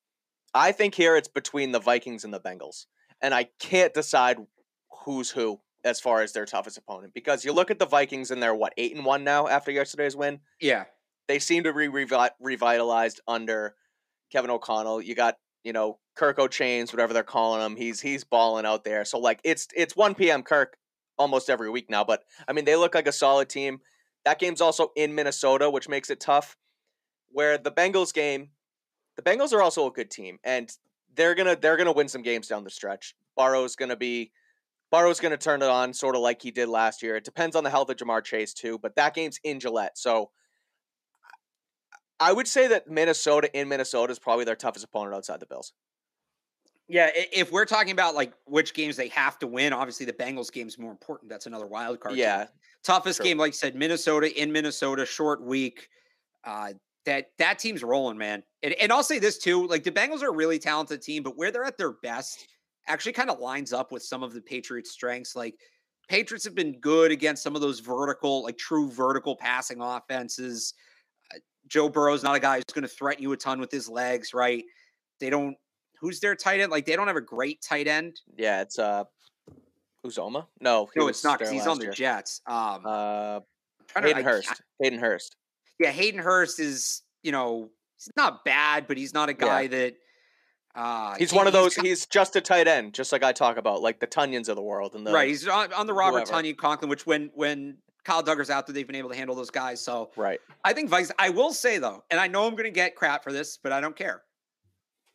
I 0.55 0.73
think 0.73 0.95
here 0.95 1.17
it's 1.17 1.29
between 1.29 1.73
the 1.73 1.81
Vikings 1.81 2.25
and 2.25 2.33
the 2.33 2.41
Bengals, 2.41 2.87
and 3.21 3.35
I 3.35 3.49
can't 3.59 3.93
decide 3.93 4.39
who's 5.05 5.31
who 5.31 5.61
as 5.85 6.01
far 6.01 6.23
as 6.23 6.33
their 6.33 6.47
toughest 6.47 6.79
opponent 6.79 7.13
because 7.13 7.45
you 7.45 7.53
look 7.53 7.71
at 7.71 7.79
the 7.79 7.87
Vikings 7.87 8.31
and 8.31 8.43
they're 8.43 8.55
what 8.55 8.73
eight 8.77 8.95
and 8.95 9.05
one 9.05 9.25
now 9.25 9.49
after 9.49 9.71
yesterday's 9.71 10.17
win. 10.17 10.41
Yeah. 10.61 10.85
They 11.29 11.39
seem 11.39 11.65
to 11.65 11.73
be 11.73 11.89
revi- 11.89 12.31
revitalized 12.41 13.21
under 13.27 13.75
Kevin 14.31 14.51
O'Connell. 14.51 15.03
You 15.03 15.15
got 15.15 15.37
you 15.65 15.73
know 15.73 15.99
Kirko 16.17 16.49
Chainz, 16.49 16.93
whatever 16.93 17.13
they're 17.13 17.23
calling 17.23 17.65
him. 17.65 17.77
He's 17.77 18.01
he's 18.01 18.25
balling 18.25 18.67
out 18.67 18.85
there. 18.85 19.05
So 19.05 19.19
like 19.19 19.41
it's 19.45 19.69
it's 19.75 19.97
one 19.97 20.15
p.m. 20.15 20.43
Kirk 20.43 20.77
almost 21.19 21.51
every 21.51 21.71
week 21.71 21.91
now. 21.91 22.05
But 22.05 22.23
I 22.47 22.53
mean 22.53 22.65
they 22.65 22.77
look 22.77 22.95
like 22.95 23.07
a 23.07 23.13
solid 23.13 23.49
team. 23.49 23.81
That 24.25 24.39
game's 24.39 24.61
also 24.61 24.93
in 24.97 25.15
Minnesota, 25.15 25.69
which 25.71 25.89
makes 25.89 26.11
it 26.11 26.21
tough. 26.21 26.57
Where 27.31 27.57
the 27.59 27.73
Bengals 27.73 28.13
game, 28.13 28.51
the 29.17 29.23
Bengals 29.23 29.53
are 29.53 29.63
also 29.63 29.87
a 29.87 29.93
good 29.93 30.11
team, 30.11 30.39
and 30.45 30.71
they're 31.15 31.35
gonna 31.35 31.57
they're 31.57 31.77
gonna 31.77 31.93
win 31.93 32.09
some 32.09 32.23
games 32.23 32.49
down 32.49 32.65
the 32.65 32.71
stretch. 32.71 33.15
Burrow's 33.37 33.77
gonna 33.77 33.97
be 33.97 34.33
Burrow's 34.93 35.19
gonna 35.19 35.37
turn 35.37 35.63
it 35.63 35.69
on, 35.69 35.93
sort 35.93 36.15
of 36.15 36.21
like 36.21 36.41
he 36.41 36.53
did 36.53 36.69
last 36.69 37.03
year. 37.03 37.17
It 37.17 37.25
depends 37.25 37.57
on 37.57 37.65
the 37.65 37.71
health 37.71 37.91
of 37.91 37.97
Ja'Marr 37.97 38.23
Chase 38.23 38.55
too, 38.55 38.79
but 38.79 38.95
that 38.95 39.15
game's 39.15 39.41
in 39.43 39.59
Gillette, 39.59 39.99
so 39.99 40.31
I 42.21 42.33
would 42.33 42.47
say 42.47 42.69
that 42.69 42.89
Minnesota 42.89 43.51
in 43.59 43.69
Minnesota 43.69 44.13
is 44.13 44.21
probably 44.21 44.45
their 44.45 44.55
toughest 44.55 44.85
opponent 44.85 45.17
outside 45.17 45.41
the 45.41 45.47
Bills. 45.47 45.73
Yeah, 46.87 47.11
if 47.15 47.51
we're 47.51 47.65
talking 47.65 47.93
about 47.93 48.15
like 48.15 48.33
which 48.45 48.75
games 48.75 48.97
they 48.97 49.09
have 49.09 49.39
to 49.41 49.47
win, 49.49 49.73
obviously 49.73 50.07
the 50.07 50.13
Bengals 50.13 50.53
game's 50.53 50.79
more 50.79 50.91
important. 50.91 51.31
That's 51.31 51.47
another 51.47 51.67
wild 51.67 51.99
card. 51.99 52.15
game. 52.15 52.23
Yeah, 52.23 52.47
toughest 52.85 53.19
true. 53.19 53.25
game, 53.25 53.39
like 53.39 53.49
you 53.49 53.57
said, 53.57 53.75
Minnesota 53.75 54.41
in 54.41 54.53
Minnesota, 54.53 55.05
short 55.05 55.43
week. 55.43 55.89
Uh, 56.45 56.75
that 57.07 57.31
that 57.39 57.59
team's 57.59 57.83
rolling, 57.83 58.19
man. 58.19 58.43
And, 58.63 58.75
and 58.75 58.93
I'll 58.93 59.03
say 59.03 59.19
this 59.19 59.39
too: 59.39 59.67
like 59.67 59.83
the 59.83 59.91
Bengals 59.91 60.23
are 60.23 60.29
a 60.29 60.35
really 60.35 60.59
talented 60.59 61.03
team, 61.03 61.23
but 61.23 61.37
where 61.37 61.51
they're 61.51 61.65
at 61.65 61.79
their 61.79 61.93
best 62.03 62.47
actually 62.89 63.13
kind 63.13 63.31
of 63.31 63.39
lines 63.39 63.73
up 63.73 63.93
with 63.93 64.03
some 64.03 64.23
of 64.23 64.33
the 64.35 64.41
Patriots' 64.41 64.91
strengths. 64.91 65.35
Like 65.37 65.55
Patriots 66.09 66.45
have 66.45 66.55
been 66.55 66.79
good 66.81 67.11
against 67.11 67.43
some 67.43 67.55
of 67.55 67.61
those 67.63 67.81
vertical, 67.81 68.43
like 68.43 68.59
true 68.59 68.91
vertical 68.91 69.37
passing 69.37 69.81
offenses. 69.81 70.75
Uh, 71.35 71.39
Joe 71.69 71.89
Burrow's 71.89 72.23
not 72.23 72.35
a 72.35 72.41
guy 72.41 72.57
who's 72.57 72.65
going 72.73 72.83
to 72.83 72.89
threaten 72.89 73.23
you 73.23 73.33
a 73.33 73.37
ton 73.37 73.61
with 73.61 73.71
his 73.71 73.89
legs, 73.89 74.35
right? 74.35 74.65
They 75.21 75.31
don't. 75.31 75.57
Who's 76.01 76.19
their 76.19 76.35
tight 76.35 76.61
end? 76.61 76.73
Like 76.73 76.85
they 76.87 76.97
don't 76.97 77.07
have 77.07 77.17
a 77.17 77.21
great 77.21 77.63
tight 77.63 77.87
end. 77.87 78.21
yeah, 78.37 78.61
it's 78.63 78.79
uh, 78.79 79.05
Uzomah. 80.05 80.47
No, 80.61 80.89
No, 80.97 81.07
it's 81.09 81.23
not 81.23 81.39
because 81.39 81.53
he's 81.53 81.67
on 81.67 81.79
the 81.79 81.85
year. 81.85 81.93
Jets. 81.93 82.41
Um, 82.47 82.83
Uh, 82.85 83.41
to- 83.95 84.01
Hayden 84.03 84.17
I- 84.17 84.21
I- 84.21 84.23
Hurst. 84.23 84.63
Hayden 84.83 84.99
Hurst. 84.99 85.37
yeah, 85.79 85.91
Hayden 85.93 86.19
Hurst 86.21 86.59
is, 86.59 87.03
you 87.23 87.31
know, 87.31 87.71
he's 87.97 88.11
not 88.17 88.45
bad, 88.45 88.89
but 88.89 88.97
he's 88.97 89.15
not 89.15 89.29
a 89.29 89.33
guy 89.33 89.69
that 89.69 89.95
uh 90.75 91.15
He's 91.17 91.31
he- 91.31 91.37
one 91.37 91.47
of 91.47 91.53
those. 91.53 91.75
He's 91.75 92.07
just 92.07 92.37
a 92.37 92.41
tight 92.41 92.69
end, 92.69 92.95
just 92.95 93.13
like 93.13 93.23
I 93.23 93.33
talk 93.33 93.57
about, 93.57 93.83
like 93.83 94.01
the 94.01 94.07
Tonyans 94.07 94.49
of 94.49 94.57
the 94.57 94.63
world. 94.63 94.95
And 94.95 95.07
the 95.07 95.13
right. 95.13 95.29
He's 95.29 95.47
on, 95.47 95.73
on 95.73 95.87
the 95.87 95.95
Robert 95.95 96.29
whoever. 96.29 96.43
Tonyan 96.43 96.57
Conklin, 96.57 96.89
which 96.89 97.07
when 97.07 97.31
when 97.35 97.79
Kyle 98.05 98.23
Dugger's 98.23 98.51
out 98.51 98.67
there, 98.67 98.75
they've 98.75 98.87
been 98.87 98.97
able 98.97 99.11
to 99.11 99.17
handle 99.17 99.37
those 99.37 99.51
guys. 99.51 99.81
So 99.81 100.11
right. 100.17 100.41
I 100.65 100.73
think 100.73 100.91
Vikes. 100.91 101.11
I 101.19 101.31
will 101.31 101.53
say 101.53 101.79
though, 101.79 102.05
and 102.11 102.19
I 102.19 102.27
know 102.29 102.47
I'm 102.47 102.53
going 102.53 102.65
to 102.65 102.71
get 102.71 102.97
crap 102.97 103.23
for 103.23 103.33
this, 103.33 103.59
but 103.63 103.73
I 103.73 103.81
don't 103.81 103.97
care. 103.97 104.23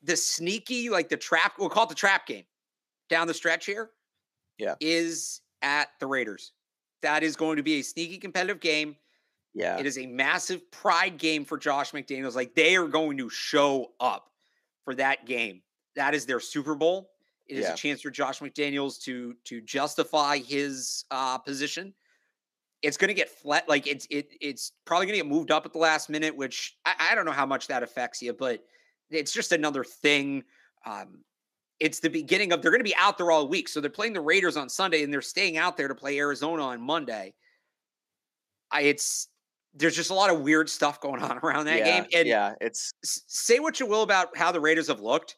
The 0.04 0.16
sneaky, 0.16 0.90
like 0.90 1.10
the 1.10 1.18
trap, 1.18 1.54
we'll 1.58 1.70
call 1.70 1.84
it 1.84 1.90
the 1.90 1.96
trap 1.96 2.28
game 2.28 2.46
down 3.10 3.28
the 3.28 3.34
stretch 3.34 3.66
here. 3.66 3.92
Yeah. 4.60 4.74
is 4.80 5.42
at 5.62 5.90
the 6.00 6.08
Raiders. 6.08 6.52
That 7.04 7.22
is 7.22 7.36
going 7.36 7.58
to 7.58 7.64
be 7.64 7.76
a 7.76 7.84
sneaky 7.84 8.18
competitive 8.18 8.60
game. 8.60 8.96
Yeah. 9.54 9.78
It 9.78 9.86
is 9.86 10.00
a 10.00 10.08
massive 10.08 10.72
pride 10.72 11.18
game 11.18 11.46
for 11.46 11.58
Josh 11.60 11.92
McDaniels. 11.92 12.36
Like 12.36 12.56
they 12.56 12.76
are 12.76 12.88
going 12.88 13.18
to 13.18 13.30
show 13.30 13.92
up 14.00 14.32
for 14.88 14.96
that 14.96 15.26
game. 15.26 15.62
That 15.98 16.16
is 16.16 16.26
their 16.26 16.40
Super 16.40 16.76
Bowl. 16.76 17.10
It 17.46 17.58
is 17.58 17.66
Yeah. 17.66 17.74
a 17.74 17.76
chance 17.76 18.02
for 18.02 18.10
Josh 18.10 18.40
McDaniels 18.40 19.02
to 19.04 19.36
to 19.44 19.60
justify 19.60 20.38
his 20.38 21.04
uh, 21.12 21.38
position. 21.40 21.94
It's 22.82 22.96
going 22.96 23.10
to 23.10 23.14
get 23.14 23.30
flat. 23.30 23.68
Like 23.68 23.86
it's 23.86 24.08
it 24.10 24.32
it's 24.40 24.72
probably 24.86 25.08
going 25.08 25.20
to 25.20 25.26
get 25.26 25.30
moved 25.30 25.52
up 25.52 25.66
at 25.66 25.74
the 25.74 25.78
last 25.78 26.10
minute, 26.10 26.34
which 26.34 26.78
I, 26.86 27.10
I 27.12 27.16
don't 27.16 27.26
know 27.26 27.34
how 27.34 27.46
much 27.46 27.68
that 27.68 27.84
affects 27.84 28.22
you, 28.22 28.32
but 28.32 28.64
it's 29.10 29.34
just 29.34 29.52
another 29.52 29.84
thing. 29.84 30.46
Um, 30.86 31.26
it's 31.82 32.00
the 32.00 32.10
beginning 32.10 32.54
of 32.54 32.62
they're 32.62 32.72
going 32.72 32.80
to 32.80 32.86
be 32.90 32.96
out 32.98 33.18
there 33.18 33.30
all 33.30 33.46
week, 33.50 33.68
so 33.68 33.82
they're 33.82 33.90
playing 33.90 34.14
the 34.14 34.22
Raiders 34.22 34.56
on 34.56 34.70
Sunday 34.70 35.04
and 35.04 35.12
they're 35.12 35.22
staying 35.22 35.58
out 35.58 35.76
there 35.76 35.90
to 35.90 35.96
play 35.96 36.18
Arizona 36.18 36.64
on 36.64 36.80
Monday. 36.82 37.34
I, 38.72 38.84
it's 38.84 39.28
there's 39.78 39.96
just 39.96 40.10
a 40.10 40.14
lot 40.14 40.30
of 40.30 40.42
weird 40.42 40.70
stuff 40.70 41.00
going 41.02 41.22
on 41.22 41.38
around 41.44 41.66
that 41.66 41.80
yeah, 41.80 41.86
game. 42.02 42.06
And 42.14 42.28
yeah, 42.28 42.54
it's 42.62 42.92
say 43.04 43.60
what 43.60 43.80
you 43.80 43.86
will 43.86 44.02
about 44.04 44.36
how 44.38 44.52
the 44.52 44.60
Raiders 44.60 44.88
have 44.88 45.00
looked, 45.02 45.36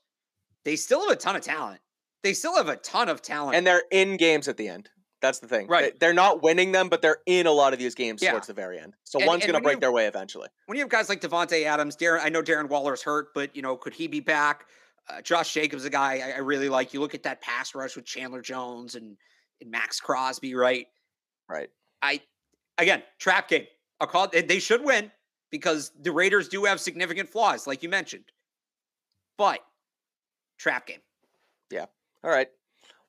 they 0.66 0.76
still 0.76 1.02
have 1.02 1.12
a 1.12 1.16
ton 1.16 1.36
of 1.36 1.42
talent. 1.42 1.82
They 2.24 2.34
still 2.34 2.56
have 2.58 2.68
a 2.68 2.76
ton 2.78 3.08
of 3.10 3.22
talent. 3.22 3.56
and 3.56 3.66
they're 3.66 3.84
in 3.92 4.18
games 4.18 4.48
at 4.48 4.58
the 4.58 4.68
end. 4.68 4.90
That's 5.22 5.40
the 5.40 5.48
thing. 5.48 5.68
Right. 5.68 5.94
They- 5.94 5.98
They're 6.08 6.14
not 6.14 6.42
winning 6.44 6.72
them, 6.72 6.88
but 6.90 7.02
they're 7.02 7.20
in 7.26 7.46
a 7.48 7.52
lot 7.52 7.74
of 7.74 7.80
these 7.80 7.94
games 7.96 8.22
Yeah. 8.22 8.32
towards 8.32 8.48
the 8.48 8.54
very 8.54 8.80
end. 8.80 8.94
So 9.04 9.20
And- 9.20 9.28
one's 9.28 9.44
going 9.46 9.56
to 9.56 9.62
break 9.62 9.76
you- 9.78 9.82
their 9.82 9.92
way 9.92 10.06
eventually. 10.08 10.48
when 10.68 10.78
you 10.78 10.84
have 10.84 10.90
guys 10.90 11.10
like 11.10 11.20
Davante 11.22 11.64
Adams, 11.66 11.96
Darren, 11.98 12.20
I 12.22 12.30
know 12.30 12.42
Darren 12.42 12.70
Waller's 12.70 13.02
hurt, 13.04 13.34
but 13.34 13.54
you 13.56 13.62
know, 13.62 13.76
could 13.76 13.94
he 13.94 14.08
be 14.08 14.20
back? 14.22 14.66
Uh, 15.10 15.22
Josh 15.22 15.54
Jacobs, 15.54 15.86
a 15.86 15.90
guy 15.90 16.20
I, 16.20 16.32
I 16.36 16.38
really 16.38 16.70
like. 16.70 16.94
You 16.94 17.00
look 17.00 17.16
at 17.16 17.24
that 17.24 17.42
pass 17.42 17.74
rush 17.74 17.96
with 17.96 18.06
Chandler 18.06 18.42
Jones 18.42 18.96
and, 18.96 19.18
and 19.60 19.72
Maxx 19.72 20.00
Crosby, 20.00 20.54
right? 20.56 20.88
Right. 21.50 21.70
I 22.02 22.22
again 22.78 23.02
trap 23.18 23.48
game. 23.50 23.66
I'll 24.00 24.08
call. 24.08 24.28
They 24.28 24.60
should 24.60 24.84
win 24.84 25.12
because 25.52 25.92
the 26.00 26.12
Raiders 26.12 26.48
do 26.48 26.66
have 26.66 26.80
significant 26.80 27.30
flaws, 27.30 27.68
like 27.68 27.84
you 27.84 27.90
mentioned. 27.90 28.26
But 29.38 29.60
trap 30.58 30.88
game. 30.88 31.00
Yeah. 31.72 31.86
All 32.24 32.32
right. 32.32 32.48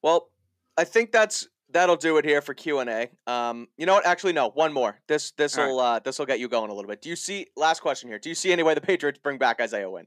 Well, 0.03 0.29
I 0.77 0.85
think 0.85 1.13
that's 1.13 1.49
that'll 1.73 1.97
do 1.97 2.17
it 2.17 2.25
here 2.25 2.41
for 2.41 2.55
Q 2.55 2.79
and 2.81 2.91
A. 2.91 3.09
Um, 3.27 3.69
you 3.77 3.87
know 3.87 3.95
what? 3.95 4.07
Actually, 4.07 4.33
no. 4.33 4.51
One 4.51 4.73
more. 4.73 5.01
This 5.09 5.33
this 5.33 5.57
All 5.59 5.65
right. 5.65 5.71
will 5.71 5.81
uh, 5.81 5.99
this 6.01 6.19
will 6.19 6.27
get 6.27 6.41
you 6.41 6.49
going 6.49 6.71
a 6.71 6.75
little 6.75 6.89
bit. 6.89 7.03
Do 7.03 7.09
you 7.09 7.17
see? 7.17 7.47
Last 7.57 7.81
question 7.81 8.09
here. 8.09 8.19
Do 8.19 8.29
you 8.29 8.35
see 8.35 8.53
any 8.53 8.63
way 8.63 8.75
the 8.75 8.81
Patriots 8.81 9.19
bring 9.23 9.39
back 9.39 9.61
Isaiah 9.61 9.91
Wynn? 9.91 10.07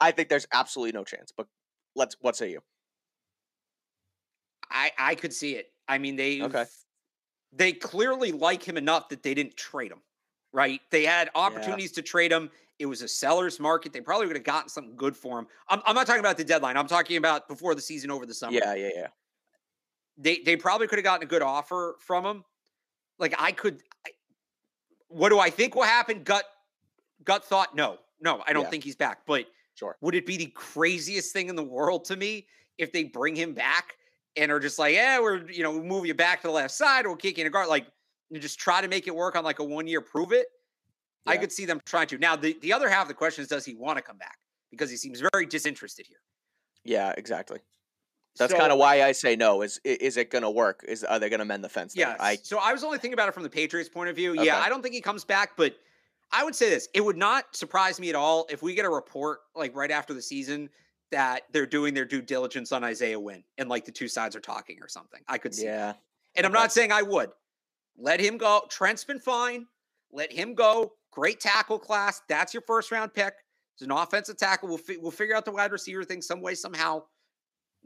I 0.00 0.10
think 0.10 0.28
there's 0.28 0.46
absolutely 0.52 0.92
no 0.92 1.04
chance. 1.04 1.32
But 1.36 1.46
let's. 1.94 2.16
What 2.20 2.36
say 2.36 2.50
you? 2.50 2.60
I 4.70 4.92
I 4.98 5.14
could 5.14 5.32
see 5.32 5.52
it. 5.52 5.72
I 5.88 5.98
mean, 5.98 6.16
they 6.16 6.42
Okay. 6.42 6.64
They 7.56 7.72
clearly 7.72 8.32
like 8.32 8.62
him 8.62 8.76
enough 8.76 9.08
that 9.08 9.22
they 9.22 9.34
didn't 9.34 9.56
trade 9.56 9.90
him. 9.90 10.02
Right? 10.52 10.80
They 10.90 11.04
had 11.04 11.28
opportunities 11.34 11.92
to 11.92 12.02
trade 12.02 12.32
him. 12.32 12.50
It 12.78 12.86
was 12.86 13.02
a 13.02 13.08
seller's 13.08 13.60
market. 13.60 13.92
They 13.92 14.00
probably 14.00 14.26
would 14.26 14.36
have 14.36 14.44
gotten 14.44 14.68
something 14.68 14.96
good 14.96 15.16
for 15.16 15.38
him. 15.38 15.46
I'm, 15.68 15.82
I'm 15.84 15.94
not 15.94 16.06
talking 16.06 16.20
about 16.20 16.36
the 16.38 16.44
deadline. 16.44 16.76
I'm 16.76 16.86
talking 16.86 17.16
about 17.18 17.46
before 17.48 17.74
the 17.74 17.80
season 17.82 18.10
over 18.10 18.24
the 18.24 18.32
summer. 18.34 18.56
Yeah, 18.56 18.74
yeah, 18.74 18.90
yeah. 18.94 19.06
they 20.16 20.38
they 20.38 20.56
probably 20.56 20.86
could 20.86 20.98
have 20.98 21.04
gotten 21.04 21.24
a 21.24 21.28
good 21.28 21.42
offer 21.42 21.96
from 22.00 22.24
him. 22.24 22.44
Like 23.18 23.34
I 23.38 23.52
could. 23.52 23.82
I, 24.06 24.10
what 25.08 25.28
do 25.28 25.38
I 25.38 25.50
think 25.50 25.74
will 25.74 25.82
happen? 25.82 26.22
Gut 26.22 26.44
gut 27.24 27.44
thought. 27.44 27.74
No, 27.74 27.98
no, 28.20 28.42
I 28.46 28.52
don't 28.52 28.64
Yeah. 28.64 28.70
think 28.70 28.84
he's 28.84 28.96
back. 28.96 29.26
But 29.26 29.46
Sure. 29.74 29.96
would 30.00 30.14
it 30.14 30.24
be 30.24 30.38
the 30.38 30.46
craziest 30.46 31.34
thing 31.34 31.48
in 31.50 31.56
the 31.56 31.62
world 31.62 32.06
to 32.06 32.16
me 32.16 32.46
if 32.78 32.92
they 32.92 33.04
bring 33.04 33.36
him 33.36 33.52
back 33.52 33.96
and 34.36 34.52
are 34.52 34.60
just 34.60 34.78
like, 34.78 34.94
yeah, 34.94 35.20
we're 35.20 35.48
you 35.50 35.62
know 35.62 35.72
we'll 35.72 35.82
move 35.82 36.06
you 36.06 36.14
back 36.14 36.40
to 36.42 36.48
the 36.48 36.52
left 36.52 36.74
side 36.74 37.06
we'll 37.06 37.16
kick 37.16 37.38
you 37.38 37.42
in 37.42 37.46
a 37.46 37.50
guard, 37.50 37.68
like 37.68 37.86
you 38.30 38.40
just 38.40 38.58
try 38.58 38.80
to 38.80 38.88
make 38.88 39.06
it 39.06 39.14
work 39.14 39.36
on 39.36 39.44
like 39.44 39.58
a 39.58 39.64
one 39.64 39.86
year 39.86 40.00
prove 40.00 40.32
it. 40.32 40.46
I 41.28 41.36
could 41.36 41.50
see 41.50 41.64
them 41.64 41.80
trying 41.84 42.06
to. 42.08 42.18
Now 42.18 42.36
the 42.36 42.56
the 42.62 42.72
other 42.72 42.88
half 42.88 43.02
of 43.02 43.08
the 43.08 43.14
question 43.14 43.42
is, 43.42 43.48
does 43.48 43.64
he 43.64 43.74
want 43.74 43.98
to 43.98 44.02
come 44.02 44.16
back? 44.16 44.38
Because 44.70 44.90
he 44.90 44.96
seems 44.96 45.20
very 45.32 45.44
disinterested 45.46 46.06
here. 46.06 46.18
Yeah, 46.84 47.12
exactly. 47.16 47.58
That's 48.38 48.52
So- 48.52 48.58
kind 48.58 48.70
of 48.70 48.78
why 48.78 49.02
I 49.02 49.12
say 49.12 49.34
no. 49.34 49.62
Is 49.62 49.80
is 49.84 50.16
it 50.16 50.30
going 50.30 50.42
to 50.42 50.50
work? 50.50 50.84
Is 50.86 51.02
are 51.02 51.18
they 51.18 51.28
going 51.28 51.40
to 51.40 51.44
mend 51.44 51.64
the 51.64 51.68
fence? 51.68 51.94
Yeah. 51.96 52.16
I 52.20 52.36
so 52.36 52.58
I 52.58 52.72
was 52.72 52.84
only 52.84 52.98
thinking 52.98 53.14
about 53.14 53.28
it 53.28 53.32
from 53.34 53.42
the 53.42 53.50
Patriots' 53.50 53.88
point 53.88 54.08
of 54.08 54.14
view. 54.14 54.32
Okay. 54.32 54.44
Yeah, 54.44 54.60
I 54.60 54.68
don't 54.68 54.82
think 54.82 54.94
he 54.94 55.00
comes 55.00 55.24
back, 55.24 55.56
but 55.56 55.74
I 56.30 56.44
would 56.44 56.54
say 56.54 56.70
this: 56.70 56.88
it 56.94 57.00
would 57.04 57.16
not 57.16 57.56
surprise 57.56 57.98
me 57.98 58.08
at 58.08 58.14
all 58.14 58.46
if 58.48 58.62
we 58.62 58.74
get 58.74 58.84
a 58.84 58.90
report 58.90 59.40
like 59.56 59.74
right 59.74 59.90
after 59.90 60.14
the 60.14 60.22
season 60.22 60.68
that 61.12 61.42
they're 61.52 61.66
doing 61.66 61.94
their 61.94 62.04
due 62.04 62.22
diligence 62.22 62.72
on 62.72 62.82
Isaiah 62.84 63.18
Wynn 63.20 63.44
and 63.58 63.68
like 63.68 63.84
the 63.84 63.92
two 63.92 64.08
sides 64.08 64.34
are 64.34 64.40
talking 64.40 64.78
or 64.82 64.88
something. 64.88 65.20
I 65.28 65.38
could 65.38 65.54
see. 65.54 65.66
that. 65.66 65.70
yeah. 65.72 65.92
And 66.36 66.44
I'm 66.46 66.52
okay. 66.52 66.60
not 66.60 66.72
saying 66.72 66.92
I 66.92 67.02
would. 67.02 67.30
Let 67.96 68.20
him 68.20 68.36
go. 68.36 68.62
Trent's 68.68 69.04
been 69.04 69.20
fine. 69.20 69.66
Let 70.12 70.32
him 70.32 70.54
go. 70.54 70.92
Great 71.12 71.40
tackle 71.40 71.78
class. 71.78 72.22
That's 72.28 72.52
your 72.52 72.62
first 72.62 72.90
round 72.92 73.14
pick. 73.14 73.34
It's 73.74 73.82
an 73.82 73.90
offensive 73.90 74.36
tackle. 74.36 74.68
We'll 74.68 74.78
fi- 74.78 74.96
we'll 74.98 75.10
figure 75.10 75.34
out 75.34 75.44
the 75.44 75.52
wide 75.52 75.72
receiver 75.72 76.04
thing 76.04 76.20
some 76.22 76.40
way 76.42 76.54
somehow. 76.54 77.04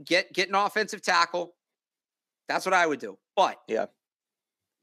Get 0.04 0.32
get 0.32 0.48
an 0.48 0.54
offensive 0.54 1.02
tackle. 1.02 1.54
That's 2.48 2.64
what 2.64 2.72
I 2.74 2.86
would 2.86 2.98
do. 3.00 3.18
But 3.36 3.60
Yeah. 3.68 3.86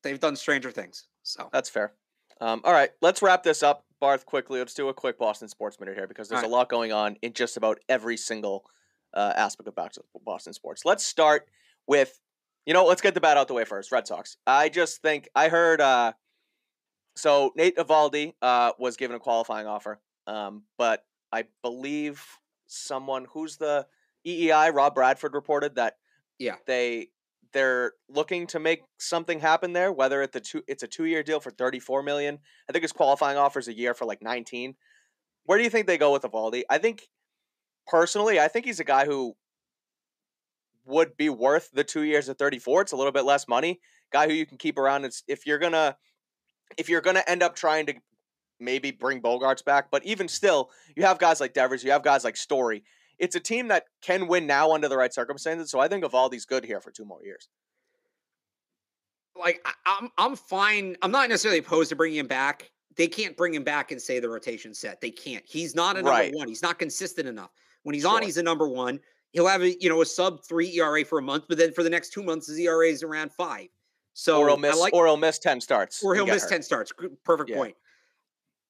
they've 0.03 0.19
done 0.19 0.35
stranger 0.35 0.71
things. 0.71 1.05
So 1.23 1.49
That's 1.51 1.69
fair. 1.69 1.93
Um, 2.39 2.61
all 2.63 2.71
right, 2.71 2.91
let's 3.01 3.21
wrap 3.21 3.41
this 3.43 3.63
up, 3.63 3.83
Barth. 3.99 4.25
Quickly, 4.25 4.59
let's 4.59 4.73
do 4.73 4.89
a 4.89 4.93
quick 4.93 5.17
Boston 5.17 5.47
sports 5.47 5.79
minute 5.79 5.95
here 5.95 6.07
because 6.07 6.29
there's 6.29 6.43
All 6.43 6.49
a 6.49 6.51
lot 6.51 6.69
going 6.69 6.91
on 6.91 7.17
in 7.21 7.33
just 7.33 7.57
about 7.57 7.79
every 7.89 8.17
single 8.17 8.65
uh, 9.13 9.33
aspect 9.35 9.67
of 9.67 9.75
Boston- 9.75 10.03
Boston 10.25 10.53
sports. 10.53 10.85
Let's 10.85 11.05
start 11.05 11.47
with, 11.87 12.19
you 12.65 12.73
know, 12.73 12.85
let's 12.85 13.01
get 13.01 13.13
the 13.13 13.21
bat 13.21 13.37
out 13.37 13.47
the 13.47 13.53
way 13.53 13.65
first. 13.65 13.91
Red 13.91 14.07
Sox. 14.07 14.37
I 14.45 14.69
just 14.69 15.01
think 15.01 15.29
I 15.35 15.49
heard. 15.49 15.81
Uh, 15.81 16.13
so 17.15 17.51
Nate 17.55 17.77
Eovaldi 17.77 18.33
uh, 18.41 18.71
was 18.77 18.95
given 18.97 19.15
a 19.15 19.19
qualifying 19.19 19.65
offer, 19.65 19.99
um, 20.27 20.63
but 20.77 21.03
I 21.31 21.45
believe 21.63 22.23
someone 22.67 23.25
who's 23.31 23.57
the 23.57 23.87
EEI 24.25 24.73
Rob 24.73 24.93
Bradford 24.93 25.33
reported 25.33 25.75
that 25.75 25.97
yeah, 26.37 26.55
they 26.67 27.09
they're 27.57 27.93
looking 28.07 28.45
to 28.45 28.59
make 28.59 28.83
something 28.99 29.39
happen 29.39 29.73
there 29.73 29.91
whether 29.91 30.21
it's 30.21 30.35
a 30.35 30.39
two 30.39 30.61
it's 30.67 30.83
a 30.83 30.87
two 30.87 31.05
year 31.05 31.23
deal 31.23 31.39
for 31.39 31.49
34 31.49 32.03
million 32.03 32.37
i 32.69 32.71
think 32.71 32.83
his 32.83 32.91
qualifying 32.91 33.35
offers 33.35 33.67
a 33.67 33.75
year 33.75 33.95
for 33.95 34.05
like 34.05 34.21
19 34.21 34.75
where 35.45 35.57
do 35.57 35.63
you 35.63 35.69
think 35.69 35.87
they 35.87 35.97
go 35.97 36.13
with 36.13 36.21
Eovaldi? 36.21 36.61
i 36.69 36.77
think 36.77 37.07
personally 37.87 38.39
i 38.39 38.47
think 38.47 38.65
he's 38.65 38.79
a 38.79 38.83
guy 38.83 39.05
who 39.05 39.35
would 40.85 41.17
be 41.17 41.29
worth 41.29 41.71
the 41.73 41.83
two 41.83 42.03
years 42.03 42.29
of 42.29 42.37
34 42.37 42.83
it's 42.83 42.91
a 42.91 42.95
little 42.95 43.11
bit 43.11 43.25
less 43.25 43.47
money 43.47 43.79
guy 44.13 44.27
who 44.27 44.33
you 44.33 44.45
can 44.45 44.59
keep 44.59 44.77
around 44.77 45.03
it's 45.03 45.23
if 45.27 45.47
you're 45.47 45.57
gonna 45.57 45.97
if 46.77 46.89
you're 46.89 47.01
gonna 47.01 47.23
end 47.27 47.41
up 47.41 47.55
trying 47.55 47.87
to 47.87 47.95
maybe 48.59 48.91
bring 48.91 49.19
Bogaerts 49.19 49.65
back 49.65 49.89
but 49.89 50.05
even 50.05 50.27
still 50.27 50.69
you 50.95 51.03
have 51.03 51.17
guys 51.17 51.39
like 51.41 51.53
devers 51.53 51.83
you 51.83 51.89
have 51.89 52.03
guys 52.03 52.23
like 52.23 52.37
story 52.37 52.83
it's 53.19 53.35
a 53.35 53.39
team 53.39 53.67
that 53.69 53.85
can 54.01 54.27
win 54.27 54.45
now 54.47 54.71
under 54.73 54.87
the 54.87 54.97
right 54.97 55.13
circumstances. 55.13 55.69
So 55.71 55.79
I 55.79 55.87
think 55.87 56.03
Eovaldi's 56.03 56.45
good 56.45 56.63
here 56.63 56.79
for 56.81 56.91
two 56.91 57.05
more 57.05 57.23
years. 57.23 57.47
like 59.35 59.65
I'm 59.85 60.09
I'm 60.17 60.35
fine. 60.35 60.95
I'm 61.01 61.11
not 61.11 61.29
necessarily 61.29 61.59
opposed 61.59 61.89
to 61.89 61.95
bringing 61.95 62.19
him 62.19 62.27
back. 62.27 62.71
They 62.95 63.07
can't 63.07 63.37
bring 63.37 63.53
him 63.53 63.63
back 63.63 63.91
and 63.91 64.01
say 64.01 64.19
the 64.19 64.29
rotation 64.29 64.73
set. 64.73 64.99
They 65.01 65.11
can't. 65.11 65.43
He's 65.45 65.75
not 65.75 65.95
a 65.95 65.99
number 65.99 66.09
Right. 66.09 66.33
one. 66.33 66.47
He's 66.47 66.63
not 66.63 66.79
consistent 66.79 67.27
enough. 67.27 67.51
When 67.83 67.93
he's 67.93 68.05
on, 68.05 68.23
he's 68.23 68.37
a 68.37 68.43
number 68.43 68.67
one. 68.67 68.99
He'll 69.33 69.47
have 69.47 69.61
a 69.61 69.79
you 69.81 69.89
know 69.89 70.01
a 70.01 70.05
sub 70.05 70.43
three 70.43 70.73
ERA 70.79 71.05
for 71.05 71.19
a 71.19 71.21
month, 71.21 71.45
but 71.47 71.57
then 71.59 71.71
for 71.73 71.83
the 71.83 71.89
next 71.89 72.11
two 72.11 72.23
months, 72.23 72.47
his 72.47 72.57
ERA 72.59 72.87
is 72.87 73.03
around 73.03 73.31
five. 73.31 73.67
So 74.13 74.39
or 74.41 74.47
he'll 74.47 74.57
miss, 74.57 74.79
like, 74.79 74.93
or 74.93 75.05
he'll 75.05 75.15
miss 75.17 75.37
ten 75.37 75.61
starts, 75.61 76.03
or 76.03 76.15
he'll 76.15 76.25
miss 76.25 76.41
hurt. 76.41 76.49
10 76.49 76.63
starts. 76.63 76.91
Perfect 77.23 77.51
Yeah. 77.51 77.57
point. 77.57 77.75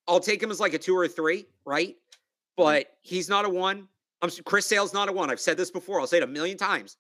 I'll 0.05 0.19
take 0.19 0.43
him 0.43 0.51
as 0.51 0.59
like 0.59 0.73
a 0.73 0.77
two 0.77 0.95
or 0.97 1.05
a 1.05 1.07
three, 1.07 1.45
right? 1.65 1.91
Mm-hmm. 1.95 2.55
But 2.57 2.87
he's 3.01 3.29
not 3.29 3.45
a 3.45 3.49
one. 3.49 3.87
I'm 4.21 4.29
Chris 4.45 4.65
Sale's 4.65 4.93
not 4.93 5.09
a 5.09 5.11
one. 5.11 5.29
I've 5.29 5.39
said 5.39 5.57
this 5.57 5.71
before. 5.71 5.99
I'll 5.99 6.07
say 6.07 6.17
it 6.17 6.23
a 6.23 6.27
million 6.27 6.57
times. 6.57 6.97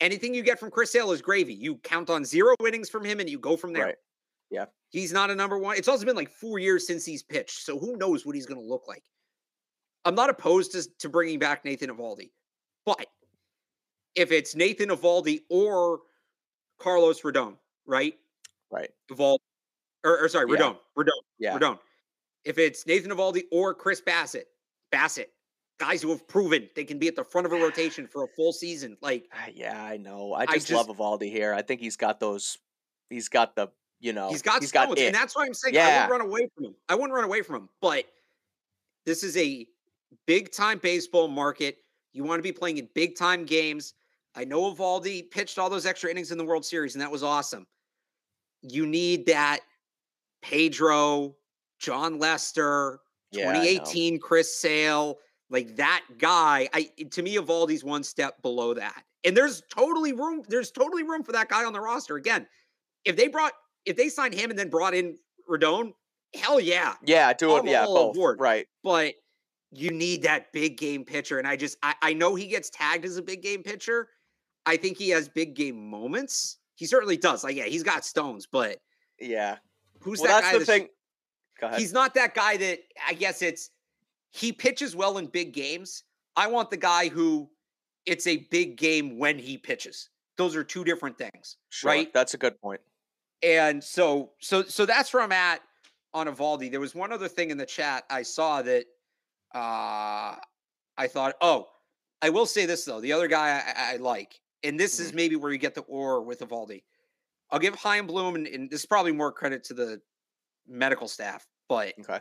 Anything 0.00 0.34
you 0.34 0.42
get 0.42 0.58
from 0.58 0.70
Chris 0.70 0.90
Sale 0.90 1.12
is 1.12 1.20
gravy. 1.20 1.52
You 1.52 1.76
count 1.76 2.08
on 2.08 2.24
zero 2.24 2.54
innings 2.66 2.88
from 2.88 3.04
him 3.04 3.20
and 3.20 3.28
you 3.28 3.38
go 3.38 3.56
from 3.56 3.72
there. 3.72 3.86
Right. 3.86 3.96
Yeah. 4.50 4.64
He's 4.88 5.12
not 5.12 5.30
a 5.30 5.34
number 5.34 5.58
one. 5.58 5.76
It's 5.76 5.88
also 5.88 6.04
been 6.06 6.16
like 6.16 6.30
four 6.30 6.58
years 6.58 6.86
since 6.86 7.04
he's 7.04 7.22
pitched. 7.22 7.64
So 7.64 7.78
who 7.78 7.96
knows 7.96 8.24
what 8.24 8.34
he's 8.34 8.46
going 8.46 8.60
to 8.60 8.66
look 8.66 8.88
like. 8.88 9.02
I'm 10.04 10.14
not 10.14 10.30
opposed 10.30 10.72
to, 10.72 10.84
to 11.00 11.08
bringing 11.08 11.38
back 11.38 11.64
Nathan 11.64 11.90
Eovaldi. 11.90 12.30
But 12.86 13.06
if 14.14 14.32
it's 14.32 14.54
Nathan 14.56 14.88
Eovaldi 14.88 15.40
or 15.50 16.00
Carlos 16.78 17.20
Rodon, 17.20 17.56
right? 17.86 18.14
Right. 18.70 18.90
Eovaldi, 19.12 19.38
or, 20.04 20.24
or 20.24 20.28
sorry, 20.28 20.46
Yeah. 20.50 20.56
Rodon, 20.56 20.76
Rodon, 20.98 21.08
Yeah. 21.38 21.58
Rodon. 21.58 21.78
If 22.44 22.56
it's 22.58 22.86
Nathan 22.86 23.10
Eovaldi 23.10 23.42
or 23.52 23.74
Chris 23.74 24.00
Bassitt, 24.00 24.44
Bassitt, 24.92 25.26
guys 25.80 26.02
who 26.02 26.10
have 26.10 26.28
proven 26.28 26.68
they 26.76 26.84
can 26.84 26.98
be 26.98 27.08
at 27.08 27.16
the 27.16 27.24
front 27.24 27.46
of 27.46 27.52
a 27.52 27.56
rotation 27.56 28.06
for 28.06 28.22
a 28.22 28.28
full 28.28 28.52
season, 28.52 28.96
like 29.00 29.26
Ah, 29.32 29.46
Yeah, 29.52 29.82
I 29.82 29.96
know. 29.96 30.34
I 30.34 30.42
I 30.42 30.46
just, 30.46 30.68
just- 30.68 30.88
love 30.88 30.94
Eovaldi 30.96 31.30
here. 31.32 31.54
I 31.54 31.62
think 31.62 31.80
he's 31.80 31.96
got 31.96 32.20
those. 32.20 32.58
He's 33.08 33.28
got 33.28 33.56
the. 33.56 33.68
You 34.02 34.12
know. 34.14 34.30
he's 34.30 34.40
got 34.40 34.60
He's 34.62 34.72
got 34.72 34.90
it. 34.96 34.98
and 35.06 35.14
that's 35.14 35.36
why 35.36 35.44
I'm 35.44 35.52
saying 35.52 35.74
I 35.76 35.78
Yeah. 35.78 36.06
wouldn't 36.06 36.10
run 36.12 36.30
away 36.30 36.48
from 36.54 36.64
him. 36.66 36.74
I 36.88 36.94
wouldn't 36.94 37.12
run 37.12 37.24
away 37.24 37.42
from 37.42 37.56
him, 37.56 37.68
but 37.82 38.04
this 39.04 39.22
is 39.22 39.36
a 39.36 39.66
big 40.26 40.52
time 40.52 40.78
baseball 40.78 41.28
market. 41.28 41.78
You 42.12 42.24
want 42.24 42.38
to 42.38 42.42
be 42.42 42.52
playing 42.52 42.78
in 42.78 42.88
big 42.94 43.14
time 43.16 43.44
games. 43.44 43.92
I 44.34 44.44
know 44.44 44.72
Eovaldi 44.74 45.30
pitched 45.30 45.58
all 45.58 45.68
those 45.68 45.84
extra 45.86 46.10
innings 46.10 46.30
in 46.32 46.38
the 46.38 46.44
World 46.44 46.64
Series, 46.64 46.94
and 46.94 47.02
that 47.02 47.10
was 47.10 47.22
awesome. 47.22 47.66
You 48.62 48.86
need 48.86 49.26
that 49.26 49.60
Pedro, 50.42 51.36
Jon 51.78 52.18
Lester, 52.18 53.00
Yeah, 53.32 53.52
2018 53.52 54.18
Chris 54.18 54.56
Sale, 54.56 55.18
like 55.50 55.76
that 55.76 56.02
guy. 56.18 56.68
I 56.72 56.88
to 57.10 57.22
me, 57.22 57.36
Eovaldi's 57.36 57.84
one 57.84 58.02
step 58.02 58.40
below 58.42 58.74
that. 58.74 59.04
And 59.24 59.36
there's 59.36 59.62
totally 59.70 60.12
room, 60.12 60.42
there's 60.48 60.70
totally 60.70 61.02
room 61.02 61.22
for 61.22 61.32
that 61.32 61.48
guy 61.48 61.64
on 61.64 61.72
the 61.72 61.80
roster. 61.80 62.16
Again, 62.16 62.46
if 63.04 63.16
they 63.16 63.28
brought 63.28 63.52
if 63.84 63.96
they 63.96 64.08
signed 64.08 64.34
him 64.34 64.50
and 64.50 64.58
then 64.58 64.68
brought 64.70 64.94
in 64.94 65.18
Rodon, 65.48 65.92
hell 66.34 66.60
yeah. 66.60 66.94
Yeah, 67.04 67.32
do 67.32 67.56
it. 67.56 67.64
Yeah, 67.66 67.84
both. 67.84 68.14
aboard. 68.16 68.40
Right. 68.40 68.66
But 68.82 69.14
you 69.72 69.90
need 69.90 70.22
that 70.22 70.52
big 70.52 70.78
game 70.78 71.04
pitcher. 71.04 71.38
And 71.38 71.46
I 71.46 71.56
just 71.56 71.76
I, 71.82 71.94
I 72.02 72.12
know 72.14 72.34
he 72.34 72.46
gets 72.46 72.70
tagged 72.70 73.04
as 73.04 73.16
a 73.18 73.22
big 73.22 73.42
game 73.42 73.62
pitcher. 73.62 74.08
I 74.66 74.76
think 74.76 74.96
he 74.98 75.08
has 75.10 75.28
big 75.28 75.54
game 75.54 75.88
moments. 75.90 76.58
He 76.76 76.86
certainly 76.86 77.16
does. 77.16 77.44
Like, 77.44 77.56
yeah, 77.56 77.64
he's 77.64 77.82
got 77.82 78.04
stones, 78.04 78.46
but 78.50 78.78
Yeah. 79.18 79.56
who's 80.00 80.20
Well, 80.20 80.28
that 80.28 80.40
that's 80.40 80.46
guy 80.46 80.52
the 80.52 80.58
that's- 80.64 80.78
thing. 80.80 80.88
Go 81.60 81.66
ahead. 81.66 81.78
He's 81.80 81.92
not 81.92 82.14
that 82.14 82.34
guy 82.34 82.56
that 82.56 82.78
I 83.06 83.12
guess 83.14 83.42
it's 83.42 83.70
he 84.30 84.52
pitches 84.52 84.94
well 84.96 85.18
in 85.18 85.26
big 85.26 85.52
games. 85.52 86.04
I 86.36 86.46
want 86.46 86.70
the 86.70 86.76
guy 86.76 87.08
who 87.08 87.50
it's 88.06 88.26
a 88.26 88.38
big 88.50 88.76
game 88.76 89.18
when 89.18 89.38
he 89.38 89.58
pitches. 89.58 90.08
Those 90.36 90.56
are 90.56 90.64
two 90.64 90.84
different 90.84 91.18
things, 91.18 91.56
Sure, 91.68 91.90
right? 91.90 92.12
That's 92.14 92.34
a 92.34 92.38
good 92.38 92.58
point. 92.60 92.80
And 93.42 93.82
so 93.82 94.32
so 94.40 94.62
so 94.62 94.86
that's 94.86 95.12
where 95.12 95.22
I'm 95.22 95.32
at 95.32 95.60
on 96.14 96.26
Eovaldi. 96.26 96.70
There 96.70 96.80
was 96.80 96.94
one 96.94 97.12
other 97.12 97.28
thing 97.28 97.50
in 97.50 97.58
the 97.58 97.66
chat 97.66 98.04
I 98.10 98.22
saw 98.22 98.62
that 98.62 98.84
uh 99.54 100.36
I 100.96 101.06
thought, 101.08 101.34
oh, 101.40 101.68
I 102.22 102.30
will 102.30 102.46
say 102.46 102.66
this 102.66 102.84
though. 102.84 103.00
The 103.00 103.12
other 103.12 103.28
guy 103.28 103.62
I, 103.76 103.94
I 103.94 103.96
like, 103.96 104.40
and 104.62 104.78
this 104.78 105.00
is 105.00 105.12
maybe 105.14 105.36
where 105.36 105.52
you 105.52 105.58
get 105.58 105.74
the 105.74 105.80
or 105.82 106.22
with 106.22 106.40
Eovaldi. 106.40 106.82
I'll 107.50 107.58
give 107.58 107.76
Chaim 107.76 108.06
Bloom, 108.06 108.36
and, 108.36 108.46
and 108.46 108.70
this 108.70 108.80
is 108.80 108.86
probably 108.86 109.12
more 109.12 109.32
credit 109.32 109.64
to 109.64 109.74
the 109.74 110.00
medical 110.68 111.08
staff, 111.08 111.46
but 111.68 111.94
Okay. 112.00 112.20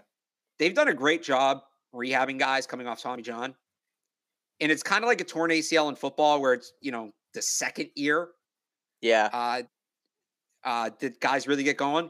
they've 0.58 0.74
done 0.74 0.88
a 0.88 0.94
great 0.94 1.22
job 1.22 1.62
rehabbing 1.94 2.38
guys 2.40 2.68
coming 2.68 2.88
off 2.88 3.02
Tommy 3.02 3.24
John. 3.24 3.56
And 4.60 4.72
it's 4.72 4.84
kind 4.84 5.04
of 5.04 5.08
like 5.08 5.22
a 5.22 5.24
torn 5.24 5.52
ACL 5.52 5.90
in 5.90 5.96
football 5.96 6.42
where 6.42 6.54
it's, 6.54 6.74
you 6.82 6.92
know, 6.92 7.12
the 7.34 7.42
second 7.42 7.90
year. 7.96 8.30
Yeah. 9.02 9.30
Uh, 9.32 9.62
Uh, 10.64 10.90
did 11.00 11.18
guys 11.22 11.48
really 11.48 11.64
get 11.64 11.78
going? 11.78 12.10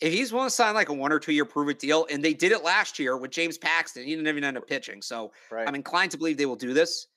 If 0.00 0.12
he's 0.12 0.32
willing 0.32 0.46
to 0.46 0.54
sign 0.54 0.74
like 0.74 0.88
a 0.90 0.94
one 0.94 1.12
or 1.12 1.18
two 1.18 1.32
year 1.32 1.44
prove 1.44 1.68
it 1.68 1.80
deal, 1.80 2.06
and 2.08 2.24
they 2.24 2.32
did 2.32 2.52
it 2.52 2.62
last 2.62 2.98
year 3.00 3.16
with 3.16 3.32
James 3.32 3.58
Paxton, 3.58 4.04
he 4.04 4.10
didn't 4.14 4.28
even 4.28 4.44
end 4.44 4.56
up 4.56 4.66
pitching. 4.68 5.02
So 5.02 5.32
Right. 5.50 5.66
I'm 5.66 5.74
inclined 5.74 6.12
to 6.12 6.18
believe 6.18 6.36
they 6.38 6.46
will 6.46 6.54
do 6.56 6.72
this. 6.72 7.08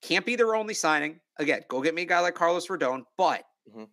Can't 0.00 0.24
be 0.24 0.34
their 0.34 0.56
only 0.56 0.72
signing. 0.74 1.20
Again, 1.36 1.62
go 1.68 1.82
get 1.82 1.94
me 1.94 2.02
a 2.02 2.06
guy 2.06 2.20
like 2.20 2.34
Carlos 2.34 2.66
Rodon, 2.68 3.04
but 3.18 3.44
Mhm. 3.70 3.88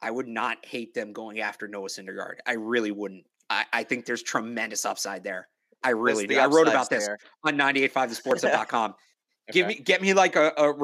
I 0.00 0.10
would 0.10 0.26
not 0.28 0.64
hate 0.64 0.94
them 0.94 1.12
going 1.12 1.40
after 1.40 1.68
Noah 1.68 1.88
Syndergaard. 1.88 2.38
I 2.46 2.52
really 2.54 2.90
wouldn't. 2.90 3.26
I, 3.50 3.66
I 3.72 3.84
think 3.84 4.06
there's 4.06 4.22
tremendous 4.22 4.84
upside 4.86 5.22
there. 5.22 5.48
I 5.86 5.90
really 5.90 6.26
do. 6.26 6.38
I 6.38 6.46
wrote 6.46 6.68
about 6.68 6.90
this 6.90 7.06
there. 7.06 7.18
on 7.44 7.56
985thesportshub.com. 7.56 8.94
Give 9.52 9.68
me 9.68 9.74
get 9.76 10.02
me 10.02 10.12
like 10.12 10.34
a, 10.34 10.48
a 10.56 10.74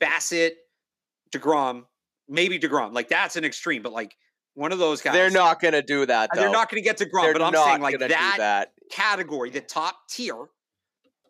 Bassitt, 0.00 0.52
DeGrom, 1.32 1.84
maybe 2.28 2.58
DeGrom. 2.60 2.92
Like 2.92 3.08
that's 3.08 3.36
an 3.36 3.44
extreme, 3.44 3.82
but 3.82 3.92
like 3.92 4.14
one 4.54 4.70
of 4.72 4.78
those 4.78 5.02
guys. 5.02 5.14
They're 5.14 5.30
not 5.30 5.60
going 5.60 5.72
to 5.72 5.82
do 5.82 6.06
that. 6.06 6.30
Though. 6.32 6.40
They're 6.42 6.50
not 6.50 6.70
going 6.70 6.82
to 6.82 6.86
get 6.88 6.96
to 6.98 7.06
DeGrom, 7.06 7.22
They're 7.22 7.32
but 7.32 7.42
I'm 7.42 7.54
saying 7.54 7.80
like 7.80 7.98
that, 7.98 8.34
that. 8.38 8.72
category, 8.90 9.50
the 9.50 9.60
top 9.60 9.96
tier, 10.08 10.36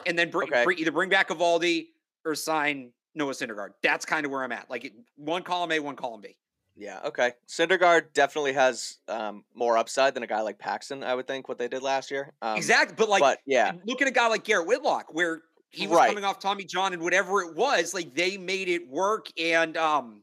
and 0.07 0.19
then 0.19 0.31
bring, 0.31 0.49
Okay. 0.49 0.65
bring 0.65 0.79
either 0.79 0.93
bring 0.93 1.09
back 1.09 1.29
Eovaldi 1.29 1.87
or 2.25 2.35
sign 2.35 2.93
Noah 3.15 3.33
Syndergaard. 3.33 3.71
That's 3.83 4.05
kind 4.05 4.27
of 4.27 4.33
where 4.33 4.43
I'm 4.43 4.53
at. 4.53 4.69
Like 4.69 4.93
one 5.17 5.43
column 5.43 5.73
A, 5.73 5.79
one 5.81 5.97
column 5.97 6.21
B. 6.21 6.37
Yeah. 6.81 7.01
Okay. 7.05 7.33
Syndergaard 7.47 8.13
definitely 8.15 8.55
has 8.55 8.99
um, 9.07 9.45
more 9.55 9.77
upside 9.77 10.15
than 10.15 10.23
a 10.23 10.27
guy 10.27 10.41
like 10.41 10.59
Paxton. 10.59 11.05
I 11.05 11.15
would 11.15 11.27
think 11.27 11.47
what 11.49 11.59
they 11.59 11.69
did 11.69 11.83
last 11.83 12.11
year. 12.11 12.33
Um, 12.41 12.57
exactly, 12.57 12.95
but 12.97 13.09
like 13.11 13.21
but 13.21 13.39
yeah, 13.47 13.73
look 13.85 14.01
at 14.01 14.09
a 14.09 14.11
guy 14.11 14.27
like 14.29 14.45
Garrett 14.45 14.67
Whitlock, 14.67 15.13
where 15.13 15.43
he 15.69 15.87
was 15.87 15.99
Right. 15.99 16.09
coming 16.09 16.25
off 16.25 16.41
Tommy 16.41 16.65
John 16.65 16.93
and 16.95 17.03
whatever 17.03 17.43
it 17.43 17.55
was, 17.55 17.93
like 17.93 18.15
they 18.15 18.37
made 18.39 18.69
it 18.69 18.89
work. 18.89 19.27
And 19.39 19.77
um, 19.77 20.23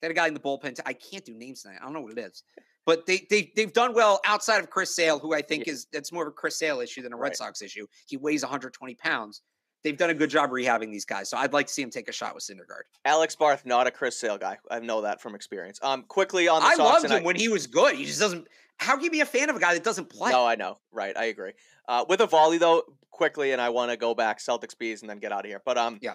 they 0.00 0.06
had 0.06 0.10
a 0.12 0.14
guy 0.14 0.28
in 0.28 0.34
the 0.34 0.40
bullpen. 0.40 0.78
I 0.84 0.92
can't 0.92 1.24
do 1.24 1.34
names 1.34 1.62
tonight. 1.62 1.78
I 1.80 1.84
don't 1.84 1.94
know 1.94 2.02
what 2.02 2.12
it 2.12 2.18
is, 2.18 2.42
but 2.84 3.06
they 3.06 3.26
they 3.30 3.50
they've 3.56 3.72
done 3.72 3.94
well 3.94 4.20
outside 4.26 4.58
of 4.60 4.68
Chris 4.68 4.94
Sale, 4.94 5.18
who 5.20 5.32
I 5.34 5.40
think 5.40 5.66
is 5.66 5.86
that's 5.90 6.12
more 6.12 6.24
of 6.24 6.28
a 6.28 6.32
Chris 6.32 6.58
Sale 6.58 6.80
issue 6.80 7.00
than 7.00 7.14
a 7.14 7.16
Red 7.16 7.28
Right. 7.30 7.36
Sox 7.36 7.62
issue. 7.62 7.86
He 8.06 8.18
weighs 8.18 8.42
120 8.42 8.94
pounds. 8.96 9.40
They've 9.84 9.96
done 9.96 10.08
a 10.10 10.14
good 10.14 10.30
job 10.30 10.50
rehabbing 10.50 10.90
these 10.90 11.04
guys, 11.04 11.28
so 11.28 11.36
I'd 11.36 11.52
like 11.52 11.66
to 11.66 11.72
see 11.72 11.82
him 11.82 11.90
take 11.90 12.08
a 12.08 12.12
shot 12.12 12.34
with 12.34 12.42
Syndergaard. 12.42 12.84
Alex 13.04 13.36
Barth, 13.36 13.66
not 13.66 13.86
a 13.86 13.90
Chris 13.90 14.18
Sale 14.18 14.38
guy. 14.38 14.56
I 14.70 14.80
know 14.80 15.02
that 15.02 15.20
from 15.20 15.34
experience. 15.34 15.78
Um, 15.82 16.02
quickly 16.04 16.48
on 16.48 16.62
the 16.62 16.66
I 16.68 16.74
Sox, 16.74 17.02
loved 17.04 17.14
him 17.14 17.22
when 17.22 17.36
he 17.36 17.48
was 17.48 17.66
good. 17.66 17.94
He 17.94 18.06
just 18.06 18.18
doesn't. 18.18 18.48
How 18.78 18.94
can 18.96 19.04
you 19.04 19.10
be 19.10 19.20
a 19.20 19.26
fan 19.26 19.50
of 19.50 19.56
a 19.56 19.60
guy 19.60 19.74
that 19.74 19.84
doesn't 19.84 20.08
play? 20.08 20.32
No, 20.32 20.46
I 20.46 20.56
know. 20.56 20.78
Right, 20.90 21.16
I 21.16 21.26
agree. 21.26 21.52
Uh, 21.86 22.04
with 22.08 22.20
a 22.22 22.26
volley 22.26 22.56
though, 22.58 22.82
quickly, 23.10 23.52
and 23.52 23.60
I 23.60 23.68
want 23.68 23.90
to 23.90 23.96
go 23.98 24.14
back 24.14 24.38
Celtics 24.38 24.76
bees 24.76 25.02
and 25.02 25.10
then 25.10 25.18
get 25.18 25.32
out 25.32 25.40
of 25.40 25.46
here. 25.46 25.60
But 25.64 25.76
um, 25.78 25.98
Yeah. 26.00 26.14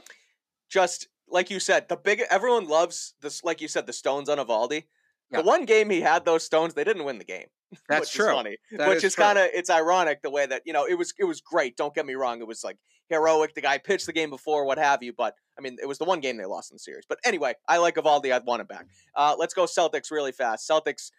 just 0.68 1.08
like 1.30 1.50
you 1.52 1.60
said, 1.60 1.88
the 1.90 1.96
big 1.96 2.24
everyone 2.30 2.68
loves 2.68 3.14
this. 3.22 3.44
Like 3.44 3.62
you 3.62 3.68
said, 3.68 3.86
the 3.86 3.94
stones 3.94 4.30
on 4.30 4.40
Eovaldi. 4.40 4.86
Yeah. 5.32 5.42
The 5.42 5.48
one 5.48 5.66
game 5.66 5.92
he 5.92 6.02
had 6.02 6.26
those 6.26 6.44
stones, 6.44 6.74
they 6.74 6.84
didn't 6.84 7.04
win 7.06 7.20
the 7.20 7.24
game. 7.24 7.46
That's 7.88 8.02
which 8.02 8.14
true. 8.14 8.30
Is 8.30 8.34
funny, 8.34 8.58
That 8.72 8.90
which 8.90 8.98
is 8.98 9.04
is, 9.06 9.16
kind 9.16 9.38
of 9.38 9.48
it's 9.54 9.70
ironic 9.70 10.24
the 10.24 10.32
way 10.32 10.48
that 10.48 10.64
you 10.66 10.74
know 10.74 10.86
it 10.86 10.96
was. 10.96 11.14
It 11.20 11.26
was 11.26 11.40
great. 11.40 11.78
Don't 11.78 11.94
get 11.94 12.06
me 12.08 12.16
wrong. 12.16 12.42
It 12.42 12.48
was 12.48 12.64
like 12.64 12.78
heroic. 13.10 13.54
The 13.56 13.62
guy 13.62 13.78
pitched 13.78 14.06
the 14.06 14.14
game 14.14 14.30
before, 14.30 14.66
what 14.66 14.78
have 14.78 15.04
you. 15.04 15.14
But 15.14 15.36
I 15.58 15.62
mean, 15.62 15.78
it 15.82 15.88
was 15.88 15.98
the 15.98 16.06
one 16.06 16.20
game 16.20 16.38
they 16.38 16.46
lost 16.46 16.72
in 16.72 16.76
the 16.76 16.80
series. 16.80 17.06
But 17.08 17.20
anyway, 17.26 17.54
I 17.68 17.78
like 17.78 17.96
Eovaldi. 17.96 18.32
I'd 18.34 18.46
want 18.46 18.62
him 18.62 18.68
back. 18.68 18.86
Uh, 19.16 19.36
let's 19.38 19.54
go 19.54 19.66
Celtics 19.66 20.12
really 20.12 20.32
fast. 20.32 20.70
Celtics 20.70 21.12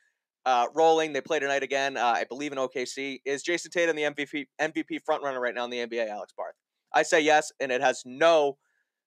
uh, 0.47 0.67
rolling. 0.75 1.13
They 1.13 1.21
play 1.21 1.39
tonight 1.39 1.63
again. 1.63 1.97
Uh, 1.97 2.05
I 2.17 2.25
believe 2.25 2.53
in 2.53 2.59
OKC. 2.59 3.21
Is 3.25 3.43
Jayson 3.43 3.71
Tatum 3.71 3.97
the 3.97 4.03
MVP 4.03 4.47
MVP 4.61 5.03
front 5.05 5.23
runner 5.23 5.41
right 5.41 5.55
now 5.55 5.65
in 5.65 5.71
the 5.71 5.79
NBA? 5.87 6.09
Alex 6.09 6.33
Barth. 6.37 6.55
I 6.95 7.03
say 7.03 7.21
yes, 7.21 7.53
and 7.61 7.71
it 7.71 7.81
has 7.81 8.03
no. 8.05 8.57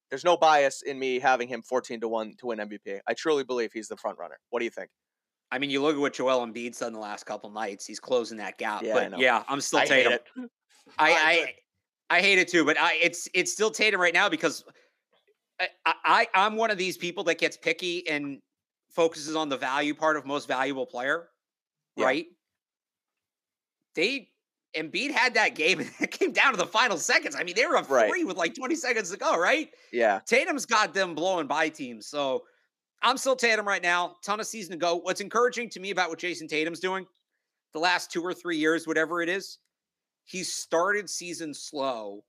There's 0.09 0.23
no 0.23 0.37
bias 0.37 0.83
in 0.85 0.99
me 0.99 1.17
having 1.19 1.47
him 1.47 1.63
14 1.63 2.01
to 2.01 2.07
one 2.07 2.35
to 2.37 2.45
win 2.47 2.59
MVP. 2.59 2.99
I 3.07 3.13
truly 3.15 3.43
believe 3.43 3.71
he's 3.73 3.87
the 3.87 3.97
front 3.97 4.19
runner. 4.19 4.37
What 4.51 4.59
do 4.59 4.65
you 4.65 4.71
think? 4.71 4.89
I 5.51 5.57
mean, 5.57 5.69
you 5.71 5.81
look 5.81 5.95
at 5.95 5.99
what 6.01 6.13
Joel 6.13 6.45
Embiid's 6.45 6.79
done 6.79 6.93
the 6.93 6.99
last 6.99 7.25
couple 7.25 7.49
nights. 7.49 7.85
He's 7.85 7.99
closing 7.99 8.37
that 8.37 8.57
gap. 8.59 8.83
Yeah, 8.83 8.91
I 8.95 8.99
but 8.99 9.11
know. 9.11 9.17
yeah, 9.19 9.43
I'm 9.47 9.59
still 9.61 9.79
I 9.79 9.85
Tatum. 9.85 10.13
it. 10.13 10.23
I, 10.97 11.11
I- 11.11 11.53
I 12.09 12.21
hate 12.21 12.37
it 12.39 12.47
too, 12.47 12.63
but 12.65 12.77
I 12.79 12.93
it's 13.01 13.27
it's 13.33 13.51
still 13.51 13.71
Tatum 13.71 13.99
right 13.99 14.13
now 14.13 14.29
because 14.29 14.63
I, 15.59 15.67
I 16.05 16.27
I'm 16.35 16.55
one 16.55 16.69
of 16.71 16.77
these 16.77 16.97
people 16.97 17.23
that 17.25 17.37
gets 17.39 17.57
picky 17.57 18.07
and 18.07 18.39
focuses 18.91 19.35
on 19.35 19.49
the 19.49 19.57
value 19.57 19.93
part 19.95 20.17
of 20.17 20.25
most 20.25 20.47
valuable 20.47 20.85
player, 20.85 21.29
Yeah. 21.95 22.05
right? 22.05 22.25
They 23.95 24.29
Embiid 24.75 25.11
had 25.11 25.35
that 25.35 25.55
game 25.55 25.79
and 25.81 25.89
it 25.99 26.11
came 26.11 26.31
down 26.31 26.51
to 26.51 26.57
the 26.57 26.65
final 26.65 26.97
seconds. 26.97 27.35
I 27.35 27.43
mean, 27.43 27.55
they 27.55 27.65
were 27.65 27.77
up 27.77 27.89
Right. 27.89 28.09
three 28.09 28.23
with 28.23 28.37
like 28.37 28.55
20 28.55 28.75
seconds 28.75 29.11
to 29.11 29.17
go, 29.17 29.37
right? 29.39 29.69
Yeah. 29.91 30.19
Tatum's 30.25 30.65
got 30.65 30.93
them 30.93 31.15
blowing 31.15 31.47
by 31.47 31.69
teams. 31.69 32.07
So 32.07 32.43
I'm 33.01 33.17
still 33.17 33.35
Tatum 33.35 33.67
right 33.67 33.83
now. 33.83 34.15
Ton 34.23 34.39
of 34.39 34.47
season 34.47 34.71
to 34.71 34.77
go. 34.77 34.95
What's 34.95 35.21
encouraging 35.21 35.69
to 35.71 35.79
me 35.79 35.91
about 35.91 36.09
what 36.09 36.19
Jayson 36.19 36.47
Tatum's 36.47 36.79
doing 36.79 37.05
the 37.73 37.79
last 37.79 38.11
two 38.11 38.21
or 38.23 38.33
three 38.33 38.57
years, 38.57 38.87
whatever 38.87 39.21
it 39.21 39.29
is, 39.29 39.57
he 40.25 40.43
started 40.43 41.09
season 41.09 41.53
slow 41.53 42.23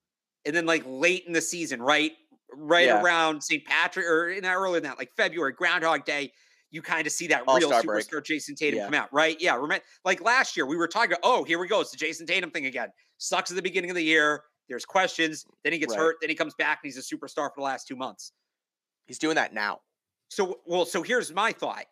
and 0.45 0.55
then 0.55 0.67
like 0.67 0.83
late 0.87 1.25
in 1.27 1.33
the 1.33 1.41
season, 1.41 1.81
right? 1.81 2.13
Right 2.53 2.87
Yeah. 2.87 3.03
around 3.03 3.43
St. 3.43 3.65
Patrick 3.65 4.07
or 4.07 4.31
in 4.31 4.43
that 4.43 4.55
earlier 4.55 4.81
than 4.81 4.91
that, 4.91 4.99
like 4.99 5.13
February, 5.17 5.53
Groundhog 5.53 6.05
Day, 6.05 6.33
you 6.71 6.83
kind 6.83 7.07
of 7.07 7.13
see 7.13 7.29
that 7.29 7.43
real 7.43 7.67
All-Star 7.73 7.83
superstar 7.83 8.11
break. 8.11 8.25
Jayson 8.25 8.57
Tatum 8.57 8.79
Yeah. 8.79 8.85
come 8.87 8.95
out, 8.95 9.13
right? 9.13 9.41
Yeah. 9.41 9.55
Remember, 9.55 9.85
like 10.05 10.21
last 10.21 10.57
year, 10.57 10.67
we 10.67 10.77
were 10.77 10.89
talking, 10.89 11.17
oh, 11.23 11.45
here 11.45 11.59
we 11.59 11.69
go. 11.69 11.81
It's 11.81 11.93
the 11.93 11.97
Jayson 11.97 12.27
Tatum 12.27 12.51
thing 12.51 12.67
again. 12.67 12.91
Sucks 13.19 13.51
at 13.51 13.57
the 13.57 13.63
beginning 13.63 13.91
of 13.91 13.97
the 13.97 14.03
year. 14.03 14.45
There's 14.69 14.85
questions. 14.85 15.45
Then 15.63 15.73
he 15.73 15.79
gets 15.79 15.93
Right. 15.93 16.01
hurt. 16.01 16.17
Then 16.21 16.31
he 16.31 16.37
comes 16.37 16.55
back 16.55 16.81
and 16.83 16.93
he's 16.93 16.99
a 16.99 17.17
superstar 17.17 17.49
for 17.51 17.55
the 17.57 17.63
last 17.63 17.87
two 17.87 17.97
months. 17.97 18.33
He's 19.07 19.19
doing 19.19 19.37
that 19.37 19.53
now. 19.55 19.83
So, 20.31 20.63
well, 20.67 20.85
so 20.85 21.03
here's 21.03 21.33
my 21.33 21.53
thought. 21.53 21.87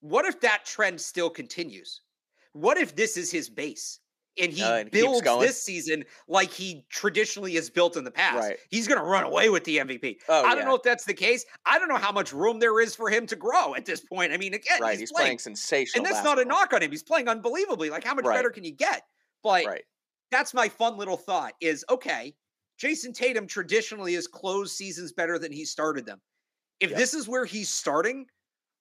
What 0.00 0.24
if 0.24 0.40
that 0.40 0.64
trend 0.64 1.00
still 1.00 1.28
continues? 1.30 2.00
What 2.52 2.78
if 2.78 2.94
this 2.94 3.16
is 3.16 3.30
his 3.30 3.50
base 3.50 4.00
and 4.38 4.52
he 4.52 4.62
Uh, 4.62 4.76
and 4.78 4.90
builds 4.90 5.22
this 5.40 5.62
season 5.62 6.04
like 6.28 6.50
he 6.50 6.84
traditionally 6.90 7.54
has 7.54 7.70
built 7.70 7.96
in 7.96 8.04
the 8.04 8.10
past? 8.10 8.36
Right. 8.48 8.58
He's 8.70 8.88
going 8.88 8.98
to 9.00 9.04
run 9.06 9.24
away 9.24 9.48
with 9.50 9.64
the 9.64 9.78
MVP. 9.78 10.18
Oh, 10.28 10.44
I 10.44 10.50
don't 10.50 10.58
yeah. 10.58 10.64
know 10.64 10.74
if 10.74 10.82
that's 10.82 11.04
the 11.04 11.14
case. 11.14 11.44
I 11.66 11.78
don't 11.78 11.88
know 11.88 11.96
how 11.96 12.12
much 12.12 12.32
room 12.32 12.58
there 12.58 12.80
is 12.80 12.94
for 12.96 13.08
him 13.10 13.26
to 13.28 13.36
grow 13.36 13.74
at 13.74 13.86
this 13.86 14.00
point. 14.00 14.32
I 14.32 14.36
mean, 14.36 14.54
again, 14.54 14.80
Right. 14.80 14.92
he's, 14.92 15.00
He's, 15.00 15.12
playing, 15.12 15.26
playing 15.26 15.38
sensational. 15.40 16.04
and 16.06 16.12
that's 16.14 16.24
not 16.24 16.38
a 16.38 16.44
knock 16.44 16.72
on 16.72 16.82
him. 16.82 16.90
He's 16.90 17.02
playing 17.02 17.28
unbelievably. 17.28 17.90
Like, 17.90 18.04
how 18.04 18.14
much 18.14 18.24
Right. 18.24 18.34
better 18.36 18.50
can 18.50 18.64
you 18.64 18.72
get? 18.72 19.02
But 19.42 19.66
Right. 19.66 19.84
that's 20.30 20.52
my 20.54 20.68
fun 20.68 20.96
little 20.96 21.16
thought 21.16 21.54
is 21.60 21.84
okay, 21.88 22.34
Jayson 22.76 23.12
Tatum 23.12 23.46
traditionally 23.46 24.14
has 24.14 24.26
closed 24.26 24.74
seasons 24.74 25.12
better 25.12 25.38
than 25.38 25.52
he 25.52 25.64
started 25.64 26.06
them. 26.06 26.20
If 26.80 26.90
Yep. 26.90 26.98
this 26.98 27.14
is 27.14 27.28
where 27.28 27.44
he's 27.44 27.68
starting, 27.70 28.26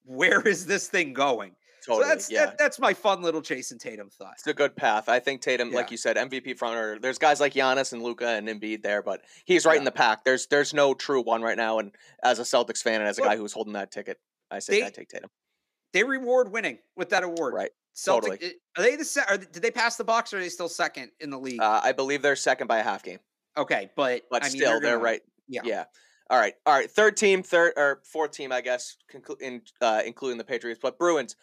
where 0.04 0.42
is 0.48 0.66
this 0.66 0.88
thing 0.88 1.14
going? 1.14 1.56
Totally. 1.86 2.04
so 2.04 2.10
that's 2.10 2.32
yeah. 2.32 2.46
that, 2.46 2.58
that's 2.58 2.80
my 2.80 2.94
fun 2.94 3.22
little 3.22 3.42
Jayson 3.42 3.78
Tatum 3.80 4.10
thought. 4.10 4.34
It's 4.34 4.48
a 4.48 4.54
good 4.54 4.76
path. 4.76 5.10
I 5.10 5.20
think 5.20 5.42
Tatum, 5.42 5.70
Yeah. 5.70 5.76
like 5.78 5.92
you 5.92 5.98
said, 5.98 6.16
MVP 6.18 6.58
frontrunner. 6.58 7.02
There's 7.02 7.18
guys 7.18 7.40
like 7.40 7.54
Giannis 7.54 7.94
and 7.94 8.02
Luka 8.02 8.28
and 8.28 8.48
Embiid 8.48 8.82
there, 8.84 9.02
but 9.02 9.22
he's 9.46 9.66
right 9.66 9.78
in 9.78 9.84
the 9.84 9.92
pack. 9.92 10.24
There's 10.24 10.48
there's 10.48 10.74
no 10.74 10.94
true 10.94 11.22
one 11.22 11.42
right 11.42 11.58
now. 11.58 11.80
And 11.80 11.92
as 12.24 12.40
a 12.40 12.44
Celtics 12.44 12.82
fan 12.82 13.02
and 13.02 13.10
as 13.10 13.18
a 13.18 13.22
Look, 13.22 13.30
guy 13.32 13.38
who's 13.38 13.54
holding 13.54 13.74
that 13.74 13.92
ticket, 13.92 14.18
I 14.50 14.60
say 14.60 14.80
they- 14.82 14.88
I 14.88 14.90
take 14.90 15.10
Tatum. 15.10 15.30
They 15.94 16.04
reward 16.04 16.52
winning 16.52 16.80
with 16.96 17.10
that 17.10 17.24
award. 17.24 17.54
Right. 17.54 17.70
Celtic, 17.96 18.32
totally. 18.42 18.54
are 18.78 18.84
they 18.84 18.96
the 18.96 19.06
se- 19.06 19.22
are, 19.30 19.38
did 19.38 19.62
they 19.62 19.70
pass 19.70 19.98
the 19.98 20.04
box 20.04 20.34
or 20.34 20.38
are 20.38 20.42
they 20.42 20.50
still 20.50 20.68
second 20.70 21.12
in 21.20 21.30
the 21.30 21.38
league? 21.38 21.62
Uh, 21.62 21.82
I 21.84 21.92
believe 21.92 22.24
they're 22.24 22.36
second 22.36 22.66
by 22.66 22.80
a 22.80 22.84
half 22.84 23.04
game, 23.04 23.20
okay, 23.56 23.92
but 23.96 24.24
but 24.32 24.44
I 24.44 24.48
mean, 24.48 24.58
still 24.58 24.72
they're 24.72 24.80
gonna- 24.82 24.98
right. 24.98 25.22
Yeah. 25.48 25.62
Yeah. 25.64 25.84
All 26.32 26.40
right. 26.40 26.56
All 26.66 26.74
right. 26.74 26.90
Third 26.90 27.16
team, 27.18 27.44
third 27.44 27.74
or 27.78 28.02
fourth 28.06 28.32
team, 28.32 28.52
I 28.52 28.62
guess, 28.62 28.96
conclu- 29.14 29.40
in, 29.42 29.62
uh, 29.82 30.02
including 30.04 30.40
the 30.40 30.44
Patriots. 30.44 30.80
But 30.82 30.98
Bruins, 30.98 31.36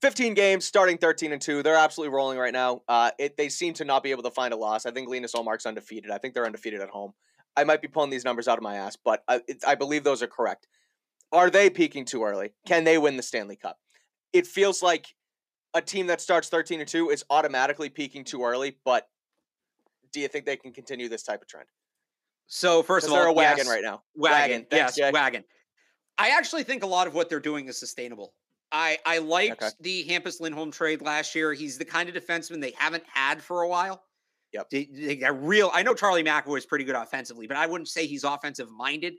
15 0.00 0.34
games, 0.34 0.64
starting 0.64 0.96
13 0.98 1.32
and 1.32 1.40
2. 1.40 1.62
They're 1.62 1.76
absolutely 1.76 2.14
rolling 2.14 2.38
right 2.38 2.52
now. 2.52 2.82
Uh, 2.88 3.10
it, 3.18 3.36
they 3.36 3.48
seem 3.48 3.74
to 3.74 3.84
not 3.84 4.02
be 4.02 4.10
able 4.10 4.22
to 4.22 4.30
find 4.30 4.54
a 4.54 4.56
loss. 4.56 4.86
I 4.86 4.90
think 4.90 5.08
Linus 5.08 5.34
Ullmark's 5.34 5.66
undefeated. 5.66 6.10
I 6.10 6.18
think 6.18 6.34
they're 6.34 6.46
undefeated 6.46 6.80
at 6.80 6.88
home. 6.88 7.12
I 7.56 7.64
might 7.64 7.82
be 7.82 7.88
pulling 7.88 8.10
these 8.10 8.24
numbers 8.24 8.46
out 8.46 8.58
of 8.58 8.62
my 8.62 8.76
ass, 8.76 8.96
but 8.96 9.24
I, 9.26 9.40
it, 9.48 9.64
I 9.66 9.74
believe 9.74 10.04
those 10.04 10.22
are 10.22 10.28
correct. 10.28 10.68
Are 11.32 11.50
they 11.50 11.68
peaking 11.68 12.04
too 12.04 12.22
early? 12.24 12.52
Can 12.66 12.84
they 12.84 12.98
win 12.98 13.16
the 13.16 13.22
Stanley 13.22 13.56
Cup? 13.56 13.78
It 14.32 14.46
feels 14.46 14.82
like 14.82 15.08
a 15.74 15.82
team 15.82 16.06
that 16.06 16.20
starts 16.20 16.48
13 16.48 16.80
and 16.80 16.88
2 16.88 17.10
is 17.10 17.24
automatically 17.30 17.88
peaking 17.88 18.24
too 18.24 18.44
early, 18.44 18.78
but 18.84 19.08
do 20.12 20.20
you 20.20 20.28
think 20.28 20.46
they 20.46 20.56
can 20.56 20.72
continue 20.72 21.08
this 21.08 21.22
type 21.22 21.42
of 21.42 21.48
trend? 21.48 21.68
So 22.46 22.82
first 22.82 23.06
of 23.06 23.12
all, 23.12 23.18
they're 23.18 23.26
a 23.26 23.32
wagon 23.32 23.66
yes, 23.66 23.68
right 23.68 23.82
now. 23.82 24.02
Wagon, 24.14 24.66
Thanks, 24.70 24.96
yes, 24.96 24.96
Jay. 24.96 25.10
wagon. 25.12 25.44
I 26.16 26.30
actually 26.30 26.62
think 26.62 26.82
a 26.82 26.86
lot 26.86 27.06
of 27.06 27.14
what 27.14 27.28
they're 27.28 27.40
doing 27.40 27.68
is 27.68 27.78
sustainable. 27.78 28.32
I 28.72 28.98
I 29.06 29.18
liked 29.18 29.62
Okay. 29.62 29.72
the 29.80 30.04
Hampus 30.08 30.40
Lindholm 30.40 30.70
trade 30.70 31.00
last 31.02 31.34
year. 31.34 31.52
He's 31.54 31.78
the 31.78 31.84
kind 31.84 32.08
of 32.08 32.14
defenseman 32.14 32.60
they 32.60 32.72
haven't 32.76 33.04
had 33.06 33.42
for 33.42 33.62
a 33.62 33.68
while. 33.68 34.04
Yep. 34.52 34.70
They, 34.70 34.84
they 34.86 35.30
real. 35.30 35.70
I 35.74 35.82
know 35.82 35.94
Charlie 35.94 36.22
McAvoy 36.24 36.58
is 36.58 36.66
pretty 36.66 36.84
good 36.84 36.94
offensively, 36.96 37.46
but 37.46 37.56
I 37.56 37.66
wouldn't 37.66 37.88
say 37.88 38.06
he's 38.06 38.24
offensive 38.24 38.70
minded. 38.70 39.14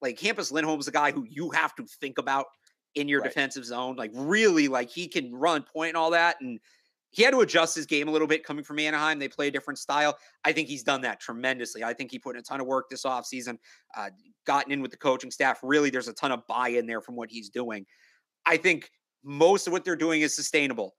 Like 0.00 0.18
Hampus 0.18 0.50
Lindholm's 0.52 0.88
a 0.88 0.92
guy 0.92 1.10
who 1.12 1.24
you 1.28 1.50
have 1.50 1.74
to 1.76 1.84
think 2.00 2.18
about 2.18 2.46
in 2.94 3.08
your 3.08 3.20
Right. 3.20 3.28
defensive 3.28 3.64
zone. 3.64 3.96
Like 3.96 4.10
really, 4.14 4.68
like 4.68 4.90
he 4.90 5.08
can 5.08 5.34
run 5.34 5.62
point 5.62 5.90
and 5.90 5.96
all 5.96 6.10
that, 6.12 6.40
and 6.40 6.58
he 7.10 7.24
had 7.24 7.32
to 7.32 7.40
adjust 7.40 7.74
his 7.74 7.86
game 7.86 8.06
a 8.06 8.10
little 8.12 8.28
bit 8.28 8.44
coming 8.44 8.62
from 8.64 8.78
Anaheim. 8.78 9.18
They 9.18 9.28
play 9.28 9.48
a 9.48 9.50
different 9.50 9.78
style. 9.78 10.16
I 10.44 10.52
think 10.52 10.68
he's 10.68 10.84
done 10.84 11.00
that 11.02 11.18
tremendously. 11.20 11.82
I 11.82 11.92
think 11.92 12.12
he 12.12 12.18
put 12.20 12.36
in 12.36 12.40
a 12.40 12.42
ton 12.42 12.60
of 12.60 12.66
work 12.68 12.88
this 12.88 13.02
offseason, 13.02 13.58
uh, 13.96 14.10
gotten 14.46 14.70
in 14.72 14.80
with 14.80 14.92
the 14.92 14.96
coaching 14.96 15.30
staff. 15.32 15.58
Really, 15.64 15.90
there's 15.90 16.06
a 16.08 16.12
ton 16.14 16.30
of 16.32 16.46
buy 16.46 16.68
in 16.68 16.86
there 16.86 17.00
from 17.00 17.16
what 17.16 17.28
he's 17.30 17.50
doing. 17.50 17.84
I 18.46 18.56
think 18.56 18.90
most 19.22 19.66
of 19.66 19.72
what 19.72 19.84
they're 19.84 19.96
doing 19.96 20.22
is 20.22 20.34
sustainable. 20.34 20.96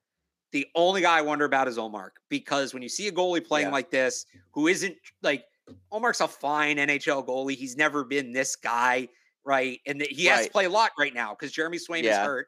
The 0.51 0.67
only 0.75 1.01
guy 1.01 1.17
I 1.17 1.21
wonder 1.21 1.45
about 1.45 1.67
is 1.67 1.77
Omar 1.77 2.13
because 2.29 2.73
when 2.73 2.83
you 2.83 2.89
see 2.89 3.07
a 3.07 3.11
goalie 3.11 3.45
playing 3.45 3.67
Yeah. 3.67 3.73
like 3.73 3.89
this, 3.89 4.25
who 4.51 4.67
isn't 4.67 4.95
like 5.21 5.45
Omar's 5.91 6.21
a 6.21 6.27
fine 6.27 6.77
NHL 6.77 7.25
goalie. 7.25 7.55
He's 7.55 7.77
never 7.77 8.03
been 8.03 8.33
this 8.33 8.55
guy, 8.55 9.07
right? 9.45 9.79
And 9.85 10.01
he 10.01 10.25
has 10.25 10.45
to 10.47 10.51
play 10.51 10.65
a 10.65 10.69
lot 10.69 10.91
right 10.99 11.13
now 11.13 11.31
because 11.31 11.51
Jeremy 11.51 11.77
Swain 11.77 12.03
is 12.03 12.15
hurt. 12.15 12.47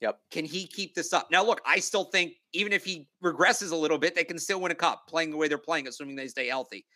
Yep. 0.00 0.18
Can 0.30 0.44
he 0.46 0.66
keep 0.66 0.94
this 0.94 1.12
up? 1.12 1.30
Now, 1.30 1.44
look, 1.44 1.60
I 1.66 1.78
still 1.78 2.04
think 2.04 2.32
even 2.54 2.72
if 2.72 2.84
he 2.84 3.06
regresses 3.22 3.70
a 3.70 3.76
little 3.76 3.98
bit, 3.98 4.14
they 4.14 4.24
can 4.24 4.38
still 4.38 4.58
win 4.58 4.72
a 4.72 4.74
cup 4.74 5.06
playing 5.06 5.30
the 5.30 5.36
way 5.36 5.46
they're 5.46 5.58
playing, 5.58 5.88
assuming 5.88 6.16
they 6.16 6.28
stay 6.28 6.46
healthy. 6.46 6.86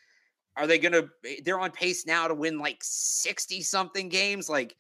Are 0.57 0.67
they 0.67 0.79
going 0.79 0.93
to? 0.93 1.11
Eh, 1.27 1.41
they're 1.45 1.61
on 1.61 1.71
pace 1.71 2.07
now 2.07 2.29
to 2.29 2.35
win 2.35 2.59
like 2.59 2.79
60 2.81 3.61
something 3.61 4.09
games. 4.09 4.49
Like, 4.49 4.75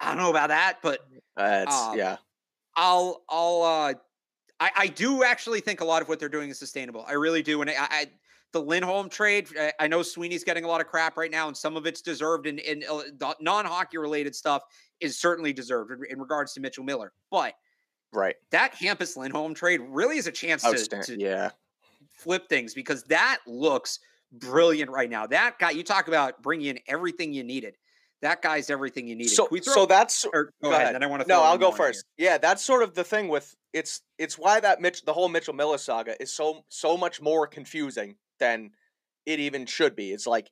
I 0.00 0.08
don't 0.08 0.18
know 0.18 0.30
about 0.30 0.48
that, 0.48 0.78
but 0.82 1.00
Uh, 1.36 1.64
it's, 1.66 1.74
Um, 1.74 1.98
yeah. 1.98 2.16
I'll, 2.76 3.24
I'll, 3.28 3.62
uh, 3.62 3.94
I, 4.60 4.70
I 4.76 4.86
do 4.88 5.24
actually 5.24 5.60
think 5.60 5.80
a 5.80 5.84
lot 5.84 6.02
of 6.02 6.08
what 6.08 6.18
they're 6.20 6.28
doing 6.28 6.50
is 6.50 6.58
sustainable. 6.58 7.04
I 7.06 7.12
really 7.12 7.42
do. 7.42 7.60
And 7.60 7.70
I, 7.70 7.74
I 7.78 8.06
the 8.52 8.62
Lindholm 8.62 9.08
trade, 9.08 9.48
I, 9.58 9.72
I 9.80 9.86
know 9.88 10.02
Sweeney's 10.02 10.42
getting 10.44 10.64
a 10.64 10.68
lot 10.68 10.80
of 10.80 10.86
crap 10.86 11.16
right 11.16 11.30
now, 11.30 11.48
and 11.48 11.56
some 11.56 11.76
of 11.76 11.86
it's 11.86 12.00
deserved, 12.00 12.46
and, 12.46 12.58
and 12.60 12.84
uh, 12.84 13.34
non 13.40 13.64
hockey 13.66 13.98
related 13.98 14.34
stuff 14.34 14.62
is 15.00 15.18
certainly 15.18 15.52
deserved 15.52 15.92
in, 15.92 16.04
in 16.10 16.18
regards 16.18 16.54
to 16.54 16.60
Mitchell 16.60 16.84
Miller. 16.84 17.12
But 17.30 17.54
Right. 18.12 18.36
that 18.50 18.72
Hampus 18.74 19.16
Lindholm 19.16 19.52
trade 19.54 19.80
really 19.82 20.16
is 20.16 20.26
a 20.26 20.32
chance 20.32 20.62
to, 20.62 21.02
to 21.02 21.20
Yeah. 21.20 21.50
flip 22.10 22.48
things 22.48 22.72
because 22.74 23.04
that 23.04 23.40
looks 23.46 24.00
brilliant 24.32 24.90
right 24.90 25.10
now. 25.10 25.26
That 25.26 25.58
guy, 25.58 25.70
you 25.70 25.82
talk 25.82 26.08
about 26.08 26.42
bringing 26.42 26.68
in 26.68 26.78
everything 26.86 27.32
you 27.34 27.44
needed. 27.44 27.76
That 28.20 28.42
guy's 28.42 28.68
everything 28.70 29.06
you 29.06 29.14
need. 29.14 29.28
So, 29.28 29.46
Can 29.46 29.54
we 29.54 29.60
throw- 29.60 29.74
so 29.74 29.86
that's 29.86 30.24
or, 30.24 30.46
go, 30.46 30.50
go 30.62 30.68
ahead. 30.70 30.82
ahead. 30.82 30.94
Then 30.96 31.02
I 31.04 31.06
want 31.06 31.22
to. 31.22 31.28
no. 31.28 31.42
I'll 31.42 31.58
go 31.58 31.70
first. 31.70 32.04
Yeah, 32.16 32.38
that's 32.38 32.64
sort 32.64 32.82
of 32.82 32.94
the 32.94 33.04
thing 33.04 33.28
with 33.28 33.54
it's 33.72 34.02
it's 34.18 34.36
why 34.38 34.58
that 34.60 34.80
Mitch 34.80 35.04
the 35.04 35.12
whole 35.12 35.28
Mitchell 35.28 35.54
Miller 35.54 35.78
saga 35.78 36.20
is 36.20 36.34
so 36.34 36.64
so 36.68 36.96
much 36.96 37.20
more 37.22 37.46
confusing 37.46 38.16
than 38.40 38.70
it 39.24 39.38
even 39.38 39.66
should 39.66 39.94
be. 39.94 40.10
It's 40.12 40.26
like 40.26 40.48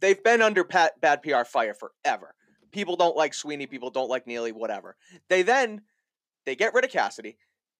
they've 0.00 0.22
been 0.22 0.42
under 0.42 0.64
pat, 0.64 1.00
bad 1.00 1.22
PR 1.22 1.44
fire 1.44 1.74
forever. 1.74 2.34
People 2.70 2.96
don't 2.96 3.16
like 3.16 3.34
Sweeney. 3.34 3.66
People 3.66 3.90
don't 3.90 4.08
like 4.08 4.26
Neely. 4.26 4.52
Whatever. 4.52 4.96
They 5.28 5.42
then 5.42 5.82
they 6.46 6.56
get 6.56 6.72
rid 6.72 6.84
of 6.84 6.90
Cassidy. 6.90 7.36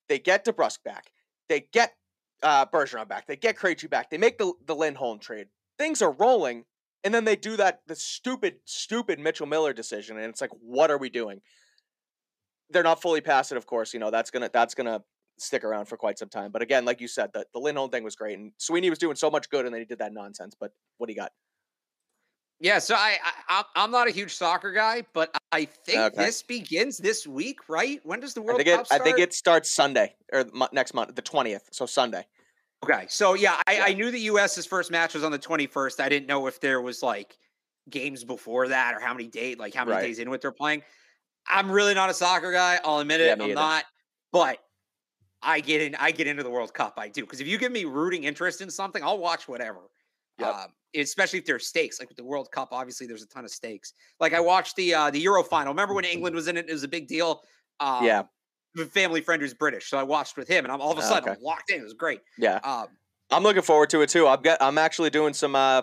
They 0.08 0.18
get 0.18 0.44
DeBrusk 0.44 0.82
back. 0.84 1.10
They 1.48 1.66
get 1.72 1.94
uh, 2.42 2.66
Bergeron 2.66 3.08
back. 3.08 3.26
They 3.26 3.36
get 3.36 3.56
Krejci 3.56 3.88
back. 3.88 4.10
They 4.10 4.18
make 4.18 4.36
the 4.36 4.52
the 4.66 4.74
Lindholm 4.74 5.20
trade. 5.20 5.46
Things 5.78 6.02
are 6.02 6.12
rolling, 6.12 6.64
and 7.04 7.12
then 7.14 7.24
they 7.24 7.36
do 7.36 7.56
that 7.56 7.80
the 7.86 7.96
stupid, 7.96 8.56
stupid 8.64 9.18
Mitchell 9.18 9.46
Miller 9.46 9.72
decision, 9.72 10.16
and 10.16 10.26
it's 10.26 10.40
like, 10.40 10.50
what 10.60 10.90
are 10.90 10.98
we 10.98 11.10
doing? 11.10 11.40
They're 12.70 12.82
not 12.82 13.02
fully 13.02 13.20
past 13.20 13.52
it, 13.52 13.56
of 13.58 13.66
course. 13.66 13.92
You 13.92 14.00
know 14.00 14.10
that's 14.10 14.30
gonna 14.30 14.50
that's 14.52 14.74
gonna 14.74 15.04
stick 15.38 15.64
around 15.64 15.86
for 15.86 15.96
quite 15.96 16.18
some 16.18 16.28
time. 16.28 16.52
But 16.52 16.62
again, 16.62 16.84
like 16.84 17.00
you 17.00 17.08
said, 17.08 17.30
the 17.32 17.46
the 17.52 17.60
Lindholm 17.60 17.90
thing 17.90 18.04
was 18.04 18.16
great, 18.16 18.38
and 18.38 18.52
Sweeney 18.58 18.90
was 18.90 18.98
doing 18.98 19.16
so 19.16 19.30
much 19.30 19.50
good, 19.50 19.64
and 19.66 19.74
then 19.74 19.80
he 19.80 19.86
did 19.86 19.98
that 19.98 20.12
nonsense. 20.12 20.54
But 20.58 20.72
what 20.98 21.06
do 21.08 21.12
you 21.12 21.18
got? 21.18 21.32
Yeah, 22.60 22.78
so 22.78 22.94
I, 22.94 23.18
I 23.22 23.32
I'm- 23.56 23.64
I'm 23.74 23.90
not 23.90 24.06
a 24.06 24.12
huge 24.12 24.34
soccer 24.34 24.70
guy, 24.72 25.02
but 25.12 25.36
I 25.50 25.64
think 25.64 26.14
Okay. 26.14 26.24
this 26.26 26.42
begins 26.44 26.96
this 26.98 27.26
week, 27.26 27.68
right? 27.68 28.00
When 28.04 28.20
does 28.20 28.34
the 28.34 28.40
I 28.40 28.44
World 28.44 28.56
think 28.56 28.68
Cup 28.68 28.80
it 28.82 28.86
I 28.92 28.98
start? 28.98 29.02
think 29.04 29.18
it 29.18 29.32
starts 29.34 29.74
Sunday 29.74 30.14
or 30.32 30.44
next 30.72 30.94
month, 30.94 31.14
the 31.14 31.22
twentieth. 31.22 31.68
So 31.72 31.86
Sunday. 31.86 32.26
Okay. 32.84 33.06
So 33.08 33.34
yeah, 33.34 33.60
I, 33.66 33.74
Yeah. 33.76 33.84
I 33.86 33.94
knew 33.94 34.10
the 34.10 34.20
U.S.'s 34.20 34.66
first 34.66 34.90
match 34.90 35.14
was 35.14 35.24
on 35.24 35.32
the 35.32 35.38
21st. 35.38 36.00
I 36.00 36.08
didn't 36.08 36.26
know 36.26 36.46
if 36.46 36.60
there 36.60 36.80
was 36.80 37.02
like 37.02 37.36
games 37.90 38.24
before 38.24 38.68
that 38.68 38.94
or 38.94 39.00
how 39.00 39.12
many 39.12 39.28
days, 39.28 39.58
like 39.58 39.74
how 39.74 39.84
many 39.84 39.96
Right. 39.96 40.02
days 40.06 40.18
into 40.18 40.32
it 40.34 40.40
they're 40.40 40.52
playing. 40.52 40.82
I'm 41.48 41.70
really 41.70 41.94
not 41.94 42.10
a 42.10 42.14
soccer 42.14 42.52
guy. 42.52 42.78
I'll 42.84 43.00
admit 43.00 43.20
it. 43.20 43.26
Yeah, 43.26 43.32
I'm 43.32 43.42
either. 43.42 43.54
not. 43.54 43.84
But 44.32 44.58
I 45.42 45.58
get 45.60 45.82
in. 45.82 45.94
I 45.96 46.12
get 46.12 46.26
into 46.28 46.42
the 46.44 46.50
World 46.50 46.72
Cup. 46.72 46.94
I 46.98 47.08
do 47.08 47.22
because 47.22 47.40
if 47.40 47.46
you 47.48 47.58
give 47.58 47.72
me 47.72 47.84
rooting 47.84 48.24
interest 48.24 48.60
in 48.60 48.70
something, 48.70 49.02
I'll 49.02 49.18
watch 49.18 49.48
whatever. 49.48 49.80
Yep. 50.38 50.54
Um, 50.54 50.66
especially 50.94 51.40
if 51.40 51.44
there's 51.46 51.66
stakes, 51.66 51.98
like 51.98 52.08
with 52.08 52.16
the 52.16 52.24
World 52.24 52.48
Cup. 52.52 52.68
Obviously, 52.70 53.06
there's 53.08 53.22
a 53.22 53.26
ton 53.26 53.44
of 53.44 53.50
stakes. 53.50 53.92
Like 54.20 54.34
I 54.34 54.40
watched 54.40 54.76
the 54.76 54.94
uh, 54.94 55.10
the 55.10 55.18
Euro 55.20 55.42
final. 55.42 55.72
Remember 55.72 55.94
when 55.94 56.04
England 56.04 56.36
was 56.36 56.46
in 56.46 56.56
it? 56.56 56.68
It 56.68 56.72
was 56.72 56.84
a 56.84 56.88
big 56.88 57.08
deal. 57.08 57.42
Um, 57.80 58.04
Yeah. 58.04 58.22
Family 58.90 59.20
friend 59.20 59.40
who's 59.42 59.54
British, 59.54 59.88
so 59.90 59.98
I 59.98 60.02
watched 60.02 60.36
with 60.36 60.48
him, 60.48 60.64
and 60.64 60.72
I'm 60.72 60.80
all 60.80 60.92
of 60.92 60.98
a 60.98 61.02
Ah, 61.02 61.04
sudden 61.04 61.28
okay. 61.30 61.40
Locked 61.42 61.70
in. 61.70 61.80
It 61.80 61.84
was 61.84 61.94
great. 61.94 62.20
Yeah. 62.38 62.56
Um, 62.64 62.86
I'm 63.30 63.42
looking 63.42 63.62
forward 63.62 63.90
to 63.90 64.00
it 64.02 64.08
too. 64.10 64.26
I'm 64.26 64.42
get, 64.42 64.62
I'm 64.62 64.78
actually 64.78 65.10
doing 65.10 65.34
some 65.34 65.54
uh 65.56 65.82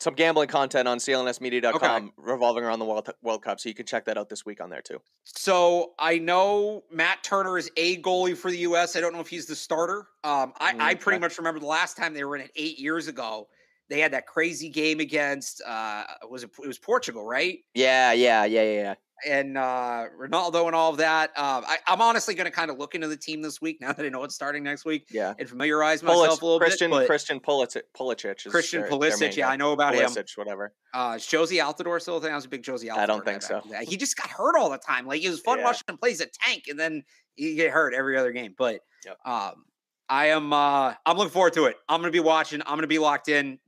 some 0.00 0.14
gambling 0.14 0.48
content 0.48 0.86
on 0.86 0.98
clnsmedia.com 0.98 2.12
revolving 2.16 2.62
around 2.62 2.78
the 2.78 2.84
World 2.84 3.10
World 3.22 3.42
Cup, 3.42 3.58
so 3.60 3.68
you 3.68 3.74
can 3.74 3.84
check 3.86 4.04
that 4.04 4.16
out 4.16 4.28
this 4.28 4.44
week 4.46 4.60
on 4.60 4.70
there 4.70 4.82
too. 4.82 5.00
so 5.24 5.92
I 5.98 6.18
know 6.18 6.84
Matt 6.92 7.22
Turner 7.24 7.58
is 7.58 7.70
a 7.76 8.00
goalie 8.00 8.36
for 8.36 8.50
the 8.50 8.58
U.S. 8.58 8.94
I 8.96 9.00
don't 9.00 9.12
know 9.12 9.20
if 9.20 9.28
he's 9.28 9.46
the 9.46 9.56
starter. 9.56 10.06
Um, 10.24 10.52
I, 10.60 10.74
I 10.78 10.94
Mm, 10.94 11.00
pretty 11.00 11.16
okay. 11.16 11.20
much 11.20 11.38
remember 11.38 11.58
the 11.60 11.66
last 11.66 11.96
time 11.96 12.14
they 12.14 12.24
were 12.24 12.36
in 12.36 12.42
it 12.42 12.52
eight 12.56 12.78
years 12.78 13.08
ago. 13.08 13.48
They 13.90 14.00
had 14.00 14.12
that 14.12 14.26
crazy 14.26 14.68
game 14.68 15.00
against 15.00 15.62
uh, 15.66 16.04
was 16.28 16.42
it, 16.44 16.50
it 16.62 16.66
was 16.66 16.78
Portugal, 16.78 17.24
right? 17.24 17.58
Yeah, 17.74 18.12
yeah, 18.12 18.44
yeah, 18.44 18.62
yeah, 18.62 18.94
and 19.26 19.56
uh, 19.58 20.04
Ronaldo 20.20 20.66
and 20.66 20.74
all 20.76 20.90
of 20.90 20.98
that. 20.98 21.30
Um, 21.38 21.64
I, 21.66 21.78
I'm 21.88 22.00
honestly 22.00 22.34
going 22.34 22.44
to 22.44 22.50
kind 22.50 22.70
of 22.70 22.78
look 22.78 22.94
into 22.94 23.08
the 23.08 23.16
team 23.16 23.40
this 23.42 23.60
week 23.60 23.78
now 23.80 23.92
that 23.92 24.04
I 24.04 24.08
know 24.10 24.22
it's 24.24 24.34
starting 24.34 24.62
next 24.62 24.84
week 24.84 25.06
Yeah. 25.10 25.34
and 25.38 25.48
familiarize 25.48 26.02
myself 26.02 26.40
a 26.42 26.44
little 26.44 26.60
Christian 26.60 26.90
bit. 26.90 27.06
Christian 27.06 27.40
Pulisic, 27.40 27.82
Pulisic 27.96 28.46
is 28.46 28.52
Christian 28.52 28.82
their- 28.82 28.90
their 28.90 28.98
Pulisic, 28.98 29.36
yeah, 29.36 29.46
guy. 29.46 29.52
I 29.54 29.56
know 29.56 29.72
about 29.72 29.94
him. 29.94 30.04
Pulisic, 30.10 30.36
whatever. 30.36 30.72
Uh, 30.94 31.14
is 31.16 31.22
Jozy 31.24 31.60
Altidore 31.62 32.00
still 32.00 32.18
a 32.18 32.20
thing? 32.20 32.30
I 32.32 32.36
was 32.36 32.44
a 32.44 32.48
big 32.48 32.62
Jozy 32.62 32.88
Altidore. 32.90 32.98
I 32.98 33.06
don't 33.06 33.24
think 33.24 33.42
so. 33.42 33.60
in 33.60 33.68
the 33.70 33.78
day. 33.78 33.84
He 33.86 33.96
just 33.96 34.16
got 34.16 34.28
hurt 34.28 34.54
all 34.56 34.70
the 34.70 34.78
time. 34.78 35.06
Like 35.06 35.24
it 35.24 35.30
was 35.30 35.40
fun 35.40 35.58
Yeah. 35.58 35.64
watching 35.64 35.84
him 35.88 35.96
play 35.98 36.12
as 36.12 36.20
a 36.20 36.26
tank, 36.44 36.64
and 36.68 36.78
then 36.78 37.02
he 37.34 37.54
get 37.56 37.70
hurt 37.70 37.94
every 37.94 38.16
other 38.18 38.32
game. 38.32 38.54
But 38.56 38.80
Yep. 39.06 39.16
um, 39.24 39.64
I 40.08 40.26
am 40.28 40.52
uh, 40.52 40.94
I'm 41.06 41.16
looking 41.16 41.32
forward 41.32 41.52
to 41.54 41.66
it. 41.66 41.76
I'm 41.88 42.00
going 42.00 42.10
to 42.12 42.16
be 42.16 42.20
watching. 42.20 42.60
I'm 42.62 42.72
going 42.74 42.82
to 42.82 42.86
be 42.86 42.98
locked 42.98 43.28
in. 43.28 43.58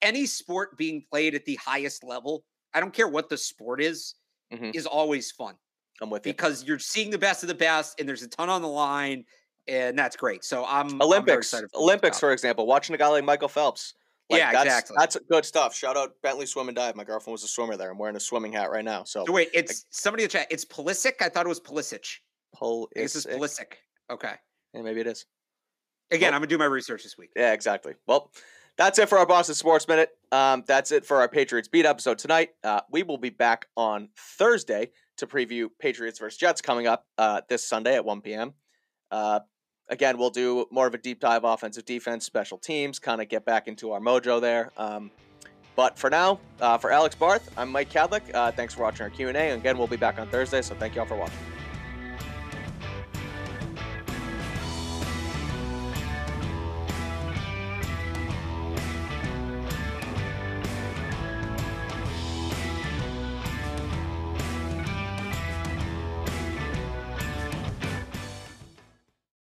Any 0.00 0.26
sport 0.26 0.76
being 0.76 1.04
played 1.10 1.34
at 1.34 1.44
the 1.44 1.56
highest 1.56 2.02
level, 2.04 2.44
I 2.74 2.80
don't 2.80 2.92
care 2.92 3.08
what 3.08 3.28
the 3.28 3.36
sport 3.36 3.80
is, 3.80 4.14
Mhm. 4.52 4.74
is 4.74 4.84
always 4.86 5.30
fun 5.30 5.56
I'm 6.00 6.10
with 6.10 6.26
you. 6.26 6.32
because 6.32 6.64
you're 6.64 6.78
seeing 6.78 7.10
the 7.10 7.18
best 7.18 7.42
of 7.42 7.48
the 7.48 7.54
best, 7.54 7.98
and 8.00 8.08
there's 8.08 8.22
a 8.22 8.28
ton 8.28 8.48
on 8.48 8.62
the 8.62 8.68
line, 8.68 9.24
and 9.68 9.98
that's 9.98 10.16
great. 10.16 10.44
So 10.44 10.64
I'm 10.64 10.88
I'm 10.94 11.02
Olympics, 11.02 11.46
excited 11.48 11.70
for 11.72 11.80
Olympics, 11.80 12.18
for 12.18 12.32
example, 12.32 12.66
watching 12.66 12.94
a 12.94 12.98
guy 12.98 13.08
like 13.08 13.24
Michael 13.24 13.48
Phelps. 13.48 13.94
Like, 14.30 14.38
Yeah, 14.40 14.52
that's, 14.52 14.64
exactly. 14.66 14.96
That's 14.98 15.16
good 15.30 15.44
stuff. 15.44 15.74
Shout 15.74 15.96
out 15.96 16.14
Bentley 16.22 16.46
Swim 16.46 16.68
and 16.68 16.76
Dive. 16.76 16.96
My 16.96 17.04
girlfriend 17.04 17.32
was 17.32 17.44
a 17.44 17.48
swimmer 17.48 17.76
there. 17.76 17.90
I'm 17.90 17.98
wearing 17.98 18.16
a 18.16 18.20
swimming 18.20 18.52
hat 18.52 18.70
right 18.70 18.84
now. 18.84 19.04
So 19.04 19.24
So 19.26 19.32
wait, 19.32 19.50
it's 19.52 19.84
somebody 19.90 20.22
in 20.22 20.28
the 20.28 20.32
chat. 20.32 20.46
It's 20.50 20.64
Pulisic. 20.64 21.20
I 21.20 21.28
thought 21.28 21.44
it 21.44 21.48
was 21.48 21.60
I 22.96 23.00
guess 23.00 23.16
it's 23.16 23.26
is 23.26 23.26
Pulisic. 23.26 23.74
Okay. 24.10 24.34
yeah, 24.74 24.82
maybe 24.82 25.00
it 25.00 25.06
is. 25.06 25.26
Again, 26.12 26.28
Well- 26.28 26.34
I'm 26.36 26.40
gonna 26.40 26.46
do 26.48 26.58
my 26.58 26.64
research 26.66 27.02
this 27.02 27.16
week. 27.18 27.30
Yeah, 27.34 27.52
exactly. 27.52 27.94
Well, 28.06 28.30
that's 28.76 28.98
it 28.98 29.08
for 29.08 29.18
our 29.18 29.26
Boston 29.26 29.54
Sports 29.54 29.86
Minute. 29.88 30.10
Um, 30.30 30.64
that's 30.66 30.92
it 30.92 31.04
for 31.04 31.18
our 31.18 31.28
Patriots 31.28 31.68
beat 31.68 31.84
episode 31.84 32.18
tonight. 32.18 32.50
Uh, 32.64 32.80
we 32.90 33.02
will 33.02 33.18
be 33.18 33.30
back 33.30 33.66
on 33.76 34.08
Thursday 34.16 34.90
to 35.18 35.26
preview 35.26 35.68
Patriots 35.78 36.18
versus 36.18 36.38
Jets 36.38 36.62
coming 36.62 36.86
up 36.86 37.06
uh, 37.18 37.42
this 37.48 37.66
Sunday 37.68 37.96
at 37.96 38.04
1 38.04 38.22
p.m. 38.22 38.54
Uh, 39.10 39.40
again, 39.90 40.16
we'll 40.16 40.30
do 40.30 40.66
more 40.70 40.86
of 40.86 40.94
a 40.94 40.98
deep 40.98 41.20
dive 41.20 41.44
offensive 41.44 41.84
defense, 41.84 42.24
special 42.24 42.56
teams, 42.56 42.98
kind 42.98 43.20
of 43.20 43.28
get 43.28 43.44
back 43.44 43.68
into 43.68 43.92
our 43.92 44.00
mojo 44.00 44.40
there. 44.40 44.70
Um, 44.78 45.10
but 45.76 45.98
for 45.98 46.08
now, 46.10 46.40
uh, 46.60 46.78
for 46.78 46.90
Alex 46.90 47.14
Barth, 47.14 47.50
I'm 47.58 47.70
Mike 47.70 47.90
Kadlick. 47.90 48.22
Uh, 48.34 48.50
thanks 48.52 48.74
for 48.74 48.82
watching 48.82 49.04
our 49.04 49.10
Q&A. 49.10 49.50
Again, 49.50 49.76
we'll 49.78 49.86
be 49.86 49.96
back 49.96 50.18
on 50.18 50.28
Thursday, 50.28 50.62
so 50.62 50.74
thank 50.74 50.94
you 50.94 51.02
all 51.02 51.06
for 51.06 51.16
watching. 51.16 51.51